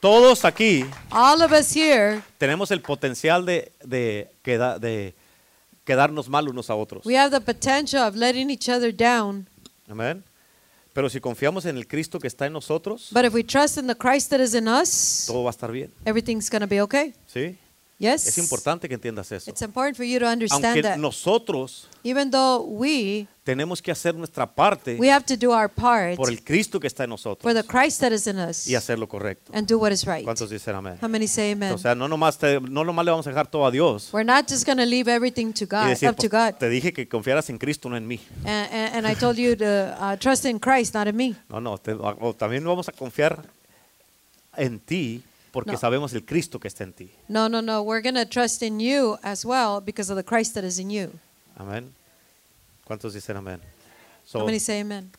Todos 0.00 0.44
aquí 0.46 0.84
All 1.10 1.42
of 1.42 1.52
us 1.52 1.74
here, 1.74 2.22
tenemos 2.38 2.70
el 2.70 2.80
potencial 2.80 3.44
de, 3.44 3.72
de, 3.84 4.30
queda- 4.42 4.78
de 4.78 5.14
quedarnos 5.84 6.28
mal 6.30 6.48
unos 6.48 6.70
a 6.70 6.74
otros. 6.74 7.04
we 7.04 7.16
have 7.16 7.30
the 7.30 7.40
potential 7.40 8.02
of 8.02 8.14
letting 8.16 8.50
each 8.50 8.68
other 8.70 8.90
down. 8.90 9.46
Amén. 9.88 10.24
Pero 10.94 11.10
si 11.10 11.20
confiamos 11.20 11.66
en 11.66 11.76
el 11.76 11.86
Cristo 11.88 12.18
que 12.20 12.28
está 12.28 12.46
en 12.46 12.52
nosotros, 12.54 13.10
But 13.12 13.24
if 13.24 13.34
we 13.34 13.42
trust 13.44 13.76
in 13.76 13.86
the 13.88 13.96
Christ 13.96 14.30
that 14.30 14.40
is 14.40 14.54
in 14.54 14.68
us, 14.68 15.24
todo 15.26 15.42
va 15.42 15.50
a 15.50 15.52
estar 15.52 15.70
bien. 15.70 15.92
everything's 16.06 16.48
going 16.48 16.62
to 16.62 16.68
be 16.68 16.80
okay. 16.80 17.12
¿Sí? 17.26 17.58
Yes? 17.96 18.26
Es 18.26 18.38
importante 18.38 18.88
que 18.88 18.94
entiendas 18.96 19.30
eso. 19.30 19.48
It's 19.48 19.62
important 19.62 19.96
for 19.96 20.04
you 20.04 20.18
to 20.18 20.26
understand 20.26 20.64
Aunque 20.64 20.82
that. 20.82 20.96
nosotros 20.98 21.88
Even 22.02 22.28
though 22.30 22.60
we, 22.66 23.28
tenemos 23.44 23.80
que 23.80 23.92
hacer 23.92 24.14
nuestra 24.16 24.52
parte 24.52 24.96
we 24.98 25.08
have 25.10 25.24
to 25.24 25.36
do 25.36 25.52
our 25.52 25.68
part 25.70 26.16
por 26.16 26.28
el 26.28 26.42
Cristo 26.42 26.80
que 26.80 26.88
está 26.88 27.04
en 27.04 27.10
nosotros 27.10 27.40
for 27.42 27.54
the 27.54 27.62
Christ 27.66 28.00
that 28.00 28.10
is 28.10 28.26
in 28.26 28.36
us 28.36 28.66
y 28.66 28.74
hacer 28.74 28.98
lo 28.98 29.06
correcto. 29.06 29.52
and 29.54 29.68
do 29.68 29.78
what 29.78 29.92
is 29.92 30.04
right. 30.04 30.24
¿Cuántos 30.24 30.50
dicen 30.50 30.74
amén? 30.74 30.98
How 31.00 31.08
many 31.08 31.28
say 31.28 31.52
amen? 31.52 31.72
O 31.72 31.78
sea, 31.78 31.94
no 31.94 32.08
nomás, 32.08 32.36
te- 32.36 32.60
no 32.60 32.82
nomás 32.84 33.04
le 33.04 33.12
vamos 33.12 33.26
a 33.28 33.30
dejar 33.30 33.46
todo 33.46 33.64
a 33.64 33.70
Dios 33.70 34.10
We're 34.12 34.24
not 34.26 34.48
just 34.50 34.66
going 34.66 34.78
to 34.78 34.84
leave 34.86 35.08
everything 35.08 35.52
to 35.52 35.64
y 35.64 35.68
God, 35.68 35.86
decir, 35.90 36.08
up 36.10 36.16
to 36.16 36.28
"Pues, 36.28 36.52
God. 36.52 36.58
te 36.58 36.68
dije 36.68 36.92
que 36.92 37.06
confiaras 37.08 37.48
en 37.48 37.58
Cristo, 37.58 37.88
no 37.88 37.96
en 37.96 38.06
mí. 38.08 38.18
And, 38.44 38.72
and, 38.72 38.94
and 38.96 39.06
I 39.06 39.14
told 39.14 39.36
you 39.38 39.54
to 39.56 39.64
uh, 40.00 40.16
trust 40.16 40.44
in 40.46 40.58
Christ, 40.58 40.94
not 40.94 41.06
in 41.06 41.16
me. 41.16 41.36
No, 41.48 41.60
no, 41.60 41.78
te- 41.78 41.92
o 41.92 42.34
también 42.34 42.64
vamos 42.64 42.88
a 42.88 42.92
confiar 42.92 43.40
en 44.56 44.80
ti 44.80 45.22
porque 45.54 45.72
No. 45.72 45.78
sabemos 45.78 46.12
el 46.12 46.24
Cristo 46.24 46.58
que 46.58 46.68
está 46.68 46.82
en 46.84 46.92
ti. 46.92 47.10
No, 47.28 47.48
no, 47.48 47.62
no. 47.62 47.80
We're 47.82 48.02
going 48.02 48.16
to 48.16 48.26
trust 48.28 48.60
in 48.62 48.80
you 48.80 49.16
as 49.22 49.44
well 49.46 49.80
because 49.80 50.10
of 50.12 50.16
the 50.18 50.24
Christ 50.24 50.54
that 50.54 50.64
is 50.64 50.78
in 50.78 50.90
you. 50.90 51.12
Amén. 51.56 51.94
¿Cuántos 52.84 53.14
dicen 53.14 53.36
amén? 53.36 53.60
How 53.62 54.40
So, 54.40 54.44
many 54.44 54.58
say 54.58 54.80
amen? 54.80 55.10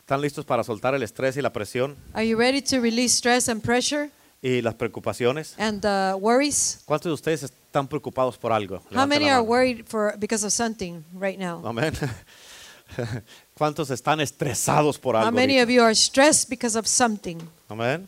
¿Están 0.00 0.20
listos 0.20 0.44
para 0.44 0.62
soltar 0.62 0.94
el 0.94 1.02
estrés 1.02 1.36
y 1.36 1.42
la 1.42 1.50
presión 1.52 1.96
Are 2.12 2.26
you 2.26 2.36
ready 2.38 2.60
to 2.62 2.80
release 2.80 3.14
stress 3.16 3.48
and 3.48 3.62
pressure 3.62 4.10
y 4.42 4.60
las 4.62 4.74
preocupaciones? 4.74 5.54
and 5.58 5.84
uh, 5.84 6.16
worries? 6.18 6.80
¿Cuántos 6.84 7.10
de 7.10 7.14
ustedes 7.14 7.42
están 7.42 7.88
preocupados 7.88 8.36
por 8.36 8.52
algo? 8.52 8.76
How 8.76 8.82
Levanten 8.90 9.08
many 9.08 9.30
are 9.30 9.42
worried 9.42 9.84
for 9.86 10.14
because 10.18 10.44
of 10.46 10.52
something 10.52 11.02
right 11.18 11.38
now? 11.38 11.62
Amén. 11.66 11.94
¿Cuántos 13.54 13.90
están 13.90 14.20
estresados 14.20 14.98
por 14.98 15.14
How 15.14 15.22
algo? 15.26 15.32
many 15.32 15.54
ahorita? 15.58 15.62
of 15.64 15.70
you 15.70 15.82
are 15.82 15.94
stressed 15.94 16.48
because 16.48 16.76
of 16.78 16.86
something? 16.86 17.38
Amén. 17.68 18.06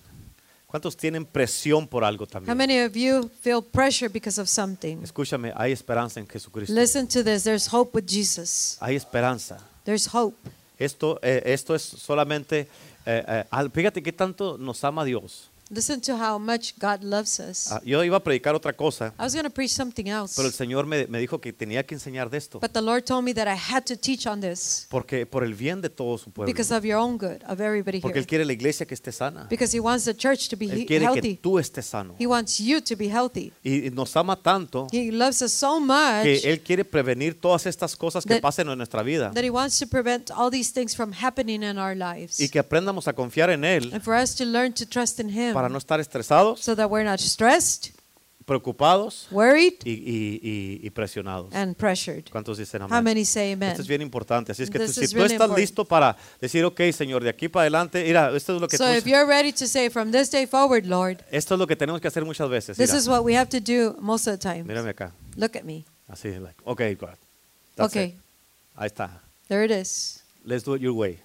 ¿Cuántos 0.70 0.96
tienen 0.96 1.26
presión 1.26 1.88
por 1.88 2.04
algo 2.04 2.24
How 2.24 2.30
también? 2.30 2.56
many 2.56 2.78
of 2.80 2.94
you 2.94 3.28
feel 3.42 3.60
pressure 3.60 4.08
because 4.08 4.40
of 4.40 4.48
something? 4.48 4.98
Escúchame, 5.02 5.52
hay 5.56 5.72
esperanza 5.72 6.20
en 6.20 6.28
Jesucristo. 6.28 6.72
Listen 6.72 7.08
to 7.08 7.24
this. 7.24 7.42
There's 7.42 7.66
hope 7.72 7.90
with 7.92 8.06
Jesus. 8.06 8.76
Hay 8.80 8.94
esperanza. 8.94 9.58
There's 9.84 10.06
hope. 10.14 10.36
Esto, 10.78 11.18
eh, 11.22 11.42
esto 11.44 11.74
es 11.74 11.82
solamente, 11.82 12.68
eh, 13.04 13.44
eh, 13.50 13.68
fíjate 13.74 14.00
qué 14.00 14.12
tanto 14.12 14.56
nos 14.58 14.84
ama 14.84 15.04
Dios. 15.04 15.49
Listen 15.72 16.00
to 16.00 16.14
how 16.16 16.36
much 16.36 16.74
God 16.80 17.04
loves 17.04 17.38
us. 17.38 17.70
Ah, 17.70 17.80
yo 17.84 18.02
iba 18.02 18.16
a 18.16 18.20
predicar 18.24 18.56
otra 18.56 18.72
cosa, 18.72 19.14
I 19.16 19.22
was 19.22 19.34
going 19.34 19.44
to 19.44 19.50
preach 19.50 19.70
something 19.70 20.06
else, 20.08 20.34
pero 20.34 20.48
el 20.48 20.52
Señor 20.52 20.84
me, 20.84 21.06
me 21.06 21.20
dijo 21.20 21.40
que 21.40 21.52
tenía 21.52 21.86
que 21.86 21.94
enseñar 21.94 22.28
de 22.28 22.38
esto, 22.38 22.58
but 22.58 22.72
the 22.72 22.80
Lord 22.82 23.04
told 23.04 23.22
me 23.24 23.32
that 23.34 23.46
I 23.46 23.56
had 23.56 23.84
to 23.84 23.96
teach 23.96 24.26
on 24.26 24.40
this 24.40 24.88
porque 24.90 25.26
por 25.26 25.44
el 25.44 25.54
bien 25.54 25.80
de 25.80 25.88
todo 25.88 26.18
su 26.18 26.32
pueblo, 26.32 26.52
because 26.52 26.74
of 26.74 26.84
your 26.84 26.96
own 26.98 27.16
good, 27.18 27.42
of 27.46 27.60
everybody 27.60 28.00
porque 28.00 28.16
here. 28.18 28.20
Él 28.22 28.26
quiere 28.26 28.44
la 28.44 28.52
iglesia 28.52 28.84
que 28.84 28.94
esté 28.94 29.12
sana, 29.12 29.46
Because 29.48 29.72
He 29.76 29.78
wants 29.80 30.04
the 30.06 30.14
church 30.16 30.48
to 30.48 30.56
be 30.56 30.66
Él 30.66 30.78
he- 30.80 30.86
quiere 30.86 31.06
que 31.06 31.12
healthy. 31.14 31.36
tú 31.36 31.60
estés 31.60 31.86
sano 31.86 32.16
He 32.18 32.26
wants 32.26 32.58
you 32.58 32.80
to 32.80 32.96
be 32.96 33.06
healthy. 33.08 33.52
y 33.62 33.86
y 33.86 33.90
nos 33.90 34.16
ama 34.16 34.34
tanto 34.42 34.88
He 34.90 35.12
loves 35.12 35.40
us 35.40 35.52
so 35.52 35.78
much 35.78 36.24
que 36.24 36.40
Él 36.50 36.62
quiere 36.62 36.84
prevenir 36.84 37.40
todas 37.40 37.66
estas 37.66 37.94
cosas 37.94 38.24
que 38.24 38.34
That- 38.34 38.40
pasen 38.42 38.68
en 38.68 38.76
nuestra 38.76 39.04
vida 39.04 39.30
that 39.34 39.44
He 39.44 39.50
wants 39.50 39.78
to 39.78 39.86
prevent 39.86 40.32
all 40.32 40.50
these 40.50 40.72
things 40.72 40.96
from 40.96 41.12
happening 41.12 41.62
in 41.62 41.78
our 41.78 41.94
lives. 41.94 42.40
y 42.40 42.48
que 42.48 42.58
aprendamos 42.58 43.06
a 43.06 43.12
confiar 43.12 43.50
en 43.50 43.64
Él 43.64 43.90
And 43.94 44.02
for 44.02 44.14
us 44.20 44.34
to 44.34 44.44
learn 44.44 44.72
to 44.72 44.84
trust 44.84 45.20
in 45.20 45.28
Him 45.28 45.59
para 45.60 45.68
no 45.68 45.78
estar 45.78 46.00
estresados, 46.00 46.60
so 46.60 46.74
that 46.74 46.88
we're 46.90 47.04
not 47.08 47.20
stressed, 47.20 47.92
preocupados 48.46 49.28
worried, 49.30 49.74
y, 49.84 49.92
y- 49.92 50.80
y- 50.82 50.90
presionados. 50.90 51.54
and 51.54 51.76
pressured. 51.76 52.24
¿Cuántos 52.32 52.58
dicen 52.58 52.82
How 52.82 52.86
amén? 52.88 53.04
many 53.04 53.24
say 53.24 53.52
amen? 53.52 53.70
Esto 53.70 53.82
es 53.82 53.88
bien 53.88 54.00
importante. 54.02 54.52
Así 54.52 54.62
es 54.62 54.70
que 54.70 54.78
tú- 54.78 54.88
si 54.88 55.06
tú 55.06 55.14
really 55.16 55.34
estás 55.34 55.46
important. 55.48 55.58
listo 55.58 55.84
para 55.84 56.16
decir, 56.40 56.64
ok, 56.64 56.80
Señor, 56.92 57.22
de 57.22 57.28
aquí 57.30 57.48
para 57.48 57.62
adelante, 57.62 58.02
mira, 58.02 58.34
esto 58.34 58.54
es 58.56 58.60
lo 58.60 58.66
que 58.68 58.76
So 58.78 58.84
tú- 58.86 58.90
if 58.96 59.04
you're 59.06 59.26
ready 59.26 59.52
to 59.52 59.66
say 59.66 59.90
from 59.90 60.10
this 60.10 60.30
day 60.30 60.46
forward, 60.46 60.86
Lord, 60.86 61.22
esto 61.30 61.54
es 61.54 61.58
lo 61.58 61.66
que 61.66 61.76
tenemos 61.76 62.00
que 62.00 62.08
hacer 62.08 62.24
muchas 62.24 62.48
veces. 62.48 62.76
this 62.76 62.88
Mira, 62.90 62.98
is 62.98 63.06
what 63.08 63.22
we 63.22 63.36
have 63.36 63.48
to 63.50 63.60
do 63.60 63.94
most 64.00 64.26
of 64.26 64.38
the 64.38 64.38
time. 64.38 64.64
mírame 64.64 64.90
acá. 64.90 65.12
Look 65.36 65.54
at 65.56 65.62
me. 65.64 65.84
Así, 66.08 66.30
like, 66.40 66.56
ok, 66.64 66.94
God. 66.98 67.16
That's 67.76 67.92
Okay, 67.92 68.04
it. 68.06 68.14
Ahí 68.74 68.86
está. 68.86 69.20
there 69.48 69.64
it 69.64 69.70
is. 69.70 70.22
Let's 70.44 70.64
do 70.64 70.74
it 70.74 70.80
your 70.82 70.94
way. 70.94 71.18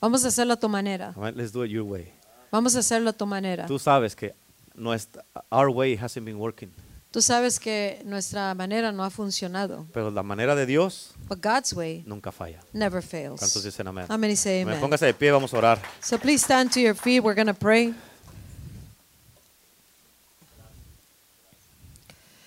Vamos 0.00 0.24
a 0.24 0.28
hacerlo 0.28 0.54
a 0.54 0.56
tu 0.56 0.68
manera. 0.68 1.12
Alright, 1.16 1.36
Let's 1.36 1.52
do 1.52 1.62
it 1.62 1.70
your 1.70 1.84
way. 1.84 2.12
Vamos 2.50 2.76
a 2.76 2.80
hacerlo 2.80 3.10
a 3.10 3.12
tu 3.12 3.26
manera. 3.26 3.66
Tú 3.66 3.78
sabes 3.78 4.14
que 4.16 4.34
nuestra, 4.74 5.24
our 5.50 5.68
way 5.68 5.96
hasn't 5.96 6.24
been 6.24 6.36
working, 6.38 6.70
Tú 7.12 7.22
sabes 7.22 7.58
que 7.58 8.02
nuestra 8.04 8.52
manera 8.54 8.92
no 8.92 9.02
ha 9.02 9.08
funcionado, 9.08 9.86
pero 9.94 10.10
la 10.10 10.22
manera 10.22 10.54
de 10.54 10.66
Dios 10.66 11.12
but 11.28 11.42
God's 11.42 11.72
way 11.72 12.02
nunca 12.06 12.30
falla. 12.30 12.60
never 12.74 13.02
¿Cuántos 13.02 13.52
fails. 13.54 13.64
dicen 13.64 13.86
amén? 13.88 14.04
How 14.10 14.18
many 14.18 14.36
say 14.36 14.60
amen? 14.62 14.78
Póngase 14.80 15.06
de 15.06 15.14
pie, 15.14 15.30
vamos 15.30 15.54
a 15.54 15.56
orar. 15.58 15.78
So 16.02 16.18
please 16.18 16.44
stand 16.44 16.72
to 16.72 16.80
your 16.80 16.94
feet. 16.94 17.22
We're 17.22 17.34
going 17.34 17.46
to 17.46 17.54
pray. 17.54 17.94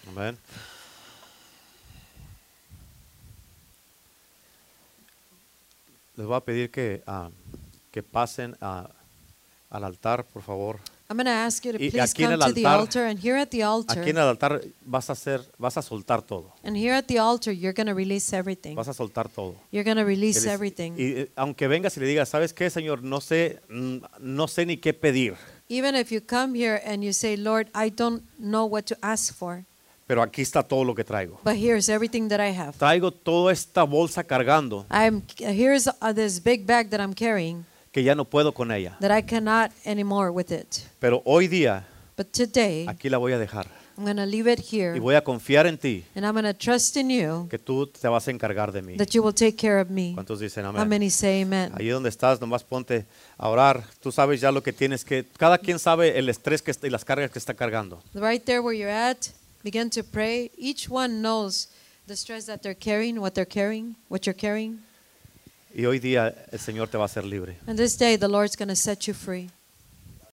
Amén. 0.08 0.38
Les 6.16 6.26
voy 6.26 6.36
a 6.36 6.42
pedir 6.42 6.70
que, 6.72 7.02
ah, 7.08 7.30
que 7.92 8.04
pasen 8.04 8.56
a- 8.62 8.90
al 9.70 9.84
altar, 9.84 10.26
por 10.26 10.42
favor. 10.42 10.80
I'm 11.12 11.18
going 11.18 11.26
to 11.26 11.32
ask 11.32 11.66
you 11.66 11.72
to 11.72 11.80
Y 11.84 11.90
please 11.90 12.04
aquí 12.12 12.24
en 12.24 12.30
come 12.32 12.34
el 12.36 12.50
to 12.50 12.54
the 12.54 12.66
altar- 12.68 12.80
altar. 12.82 13.06
And 13.08 13.20
here 13.20 13.36
at 13.40 13.50
the 13.50 13.64
altar, 13.64 13.98
Aquí 14.00 14.12
en 14.12 14.18
el 14.18 14.28
altar 14.28 14.62
vas 14.86 15.10
a 15.10 15.14
hacer, 15.14 15.42
vas 15.58 15.76
a 15.76 15.82
soltar 15.82 16.22
todo. 16.22 16.54
and 16.64 16.78
here 16.78 16.94
at 16.94 17.06
the 17.08 17.18
altar, 17.18 17.52
you're 17.52 17.74
going 17.74 17.88
to 17.88 17.96
release 17.96 18.32
everything. 18.32 18.76
Vas 18.76 18.88
a 18.90 18.94
soltar 18.94 19.28
todo. 19.28 19.56
You're 19.72 19.84
going 19.84 19.98
to 19.98 20.06
release 20.06 20.38
Él 20.44 20.50
es- 20.50 20.54
everything. 20.54 20.92
Y 20.98 21.22
eh, 21.22 21.32
aunque 21.36 21.68
vengas 21.68 21.98
y 21.98 22.00
le 22.02 22.06
digas, 22.06 22.30
¿sabes 22.30 22.54
qué, 22.54 22.70
Señor? 22.70 23.02
No 23.02 23.22
sé, 23.22 23.60
mm, 23.70 23.98
no 24.20 24.48
sé 24.48 24.66
ni 24.68 24.78
qué 24.78 24.94
pedir, 24.94 25.36
Even 25.68 25.96
if 25.96 26.12
you 26.12 26.22
come 26.22 26.54
here 26.56 26.80
and 26.86 27.04
you 27.04 27.12
say, 27.14 27.36
Lord, 27.38 27.70
I 27.76 27.90
don't 27.90 28.24
know 28.38 28.66
what 28.68 28.84
to 28.86 28.96
ask 29.02 29.34
for, 29.34 29.66
pero 30.08 30.22
aquí 30.24 30.42
está 30.44 30.62
todo 30.64 30.84
lo 30.84 30.94
que 30.96 31.04
traigo. 31.04 31.40
but 31.44 31.56
here's 31.56 31.90
everything 31.90 32.28
that 32.30 32.40
I 32.40 32.52
have. 32.56 32.78
Traigo 32.78 33.12
toda 33.12 33.52
esta 33.52 33.84
bolsa 33.84 34.24
cargando 34.24 34.86
I'm 34.92 35.24
here's 35.40 35.88
uh, 35.88 36.14
this 36.14 36.40
big 36.44 36.66
bag 36.68 36.90
that 36.90 37.00
I'm 37.00 37.14
carrying 37.14 37.66
que 37.92 38.04
ya 38.04 38.16
no 38.16 38.26
puedo 38.26 38.54
con 38.54 38.72
ella. 38.72 38.98
that 39.00 39.12
I 39.18 39.22
cannot 39.24 39.72
anymore 39.86 40.32
with 40.32 40.52
it. 40.52 40.84
Pero 41.00 41.22
hoy 41.26 41.48
día 41.48 41.86
But 42.18 42.28
today, 42.32 42.86
aquí 42.88 43.10
la 43.10 43.18
voy 43.18 43.32
a 43.34 43.38
dejar 43.40 43.68
I'm 43.98 44.06
going 44.06 44.16
to 44.18 44.26
leave 44.26 44.48
it 44.50 44.60
here 44.62 44.96
y 44.96 45.00
voy 45.00 45.16
a 45.16 45.22
confiar 45.24 45.68
en 45.68 45.78
ti 45.78 46.06
and 46.16 46.26
I'm 46.26 46.32
going 46.34 46.46
to 46.46 46.54
trust 46.54 46.96
in 46.96 47.10
you 47.10 47.48
que 47.50 47.60
tú 47.60 47.88
te 47.88 48.08
vas 48.08 48.28
a 48.30 48.32
encargar 48.32 48.72
de 48.72 48.82
mí. 48.82 48.96
that 48.98 49.10
you 49.14 49.22
will 49.22 49.34
take 49.34 49.58
care 49.58 49.82
of 49.82 49.90
me. 49.90 50.14
¿Cuántos 50.14 50.40
dicen 50.40 50.64
How 50.66 50.70
amén? 50.70 50.88
many 50.88 51.10
say 51.10 51.42
amen? 51.42 51.74
Ahí 51.76 51.90
donde 51.90 52.08
estás, 52.08 52.40
nomás 52.40 52.64
ponte 52.64 53.06
a 53.38 53.50
orar. 53.50 53.84
Tú 54.02 54.12
sabes 54.14 54.40
ya 54.40 54.52
lo 54.54 54.64
que 54.64 54.72
tienes 54.72 55.04
que. 55.04 55.26
Cada 55.38 55.58
quien 55.58 55.80
sabe 55.80 56.18
el 56.18 56.30
estrés 56.30 56.62
que 56.62 56.72
está, 56.72 56.88
y 56.88 56.90
las 56.90 57.04
cargas 57.04 57.32
que 57.32 57.40
está 57.40 57.54
cargando. 57.54 58.02
Right 58.14 58.44
there 58.46 58.62
where 58.62 58.78
you're 58.78 58.90
at, 58.90 59.28
begin 59.64 59.90
to 59.90 60.02
pray. 60.04 60.50
Each 60.58 60.90
one 60.90 61.22
knows 61.22 61.68
the 62.08 62.16
stress 62.16 62.46
that 62.46 62.62
they're 62.62 62.80
carrying, 62.80 63.20
what 63.20 63.34
they're 63.34 63.46
carrying, 63.46 63.96
what 64.08 64.22
you're 64.26 64.34
carrying. 64.38 64.80
Y 65.74 65.86
hoy 65.86 66.00
día 66.00 66.46
el 66.52 66.60
Señor 66.60 66.90
te 66.90 66.98
va 66.98 67.04
a 67.04 67.06
hacer 67.06 67.26
libre. 67.26 67.58
And 67.68 67.78
this 67.78 67.98
day, 67.98 68.18
the 68.18 68.28
Lord's 68.28 68.56
going 68.56 68.70
to 68.70 68.76
set 68.76 69.08
you 69.08 69.14
free. 69.14 69.50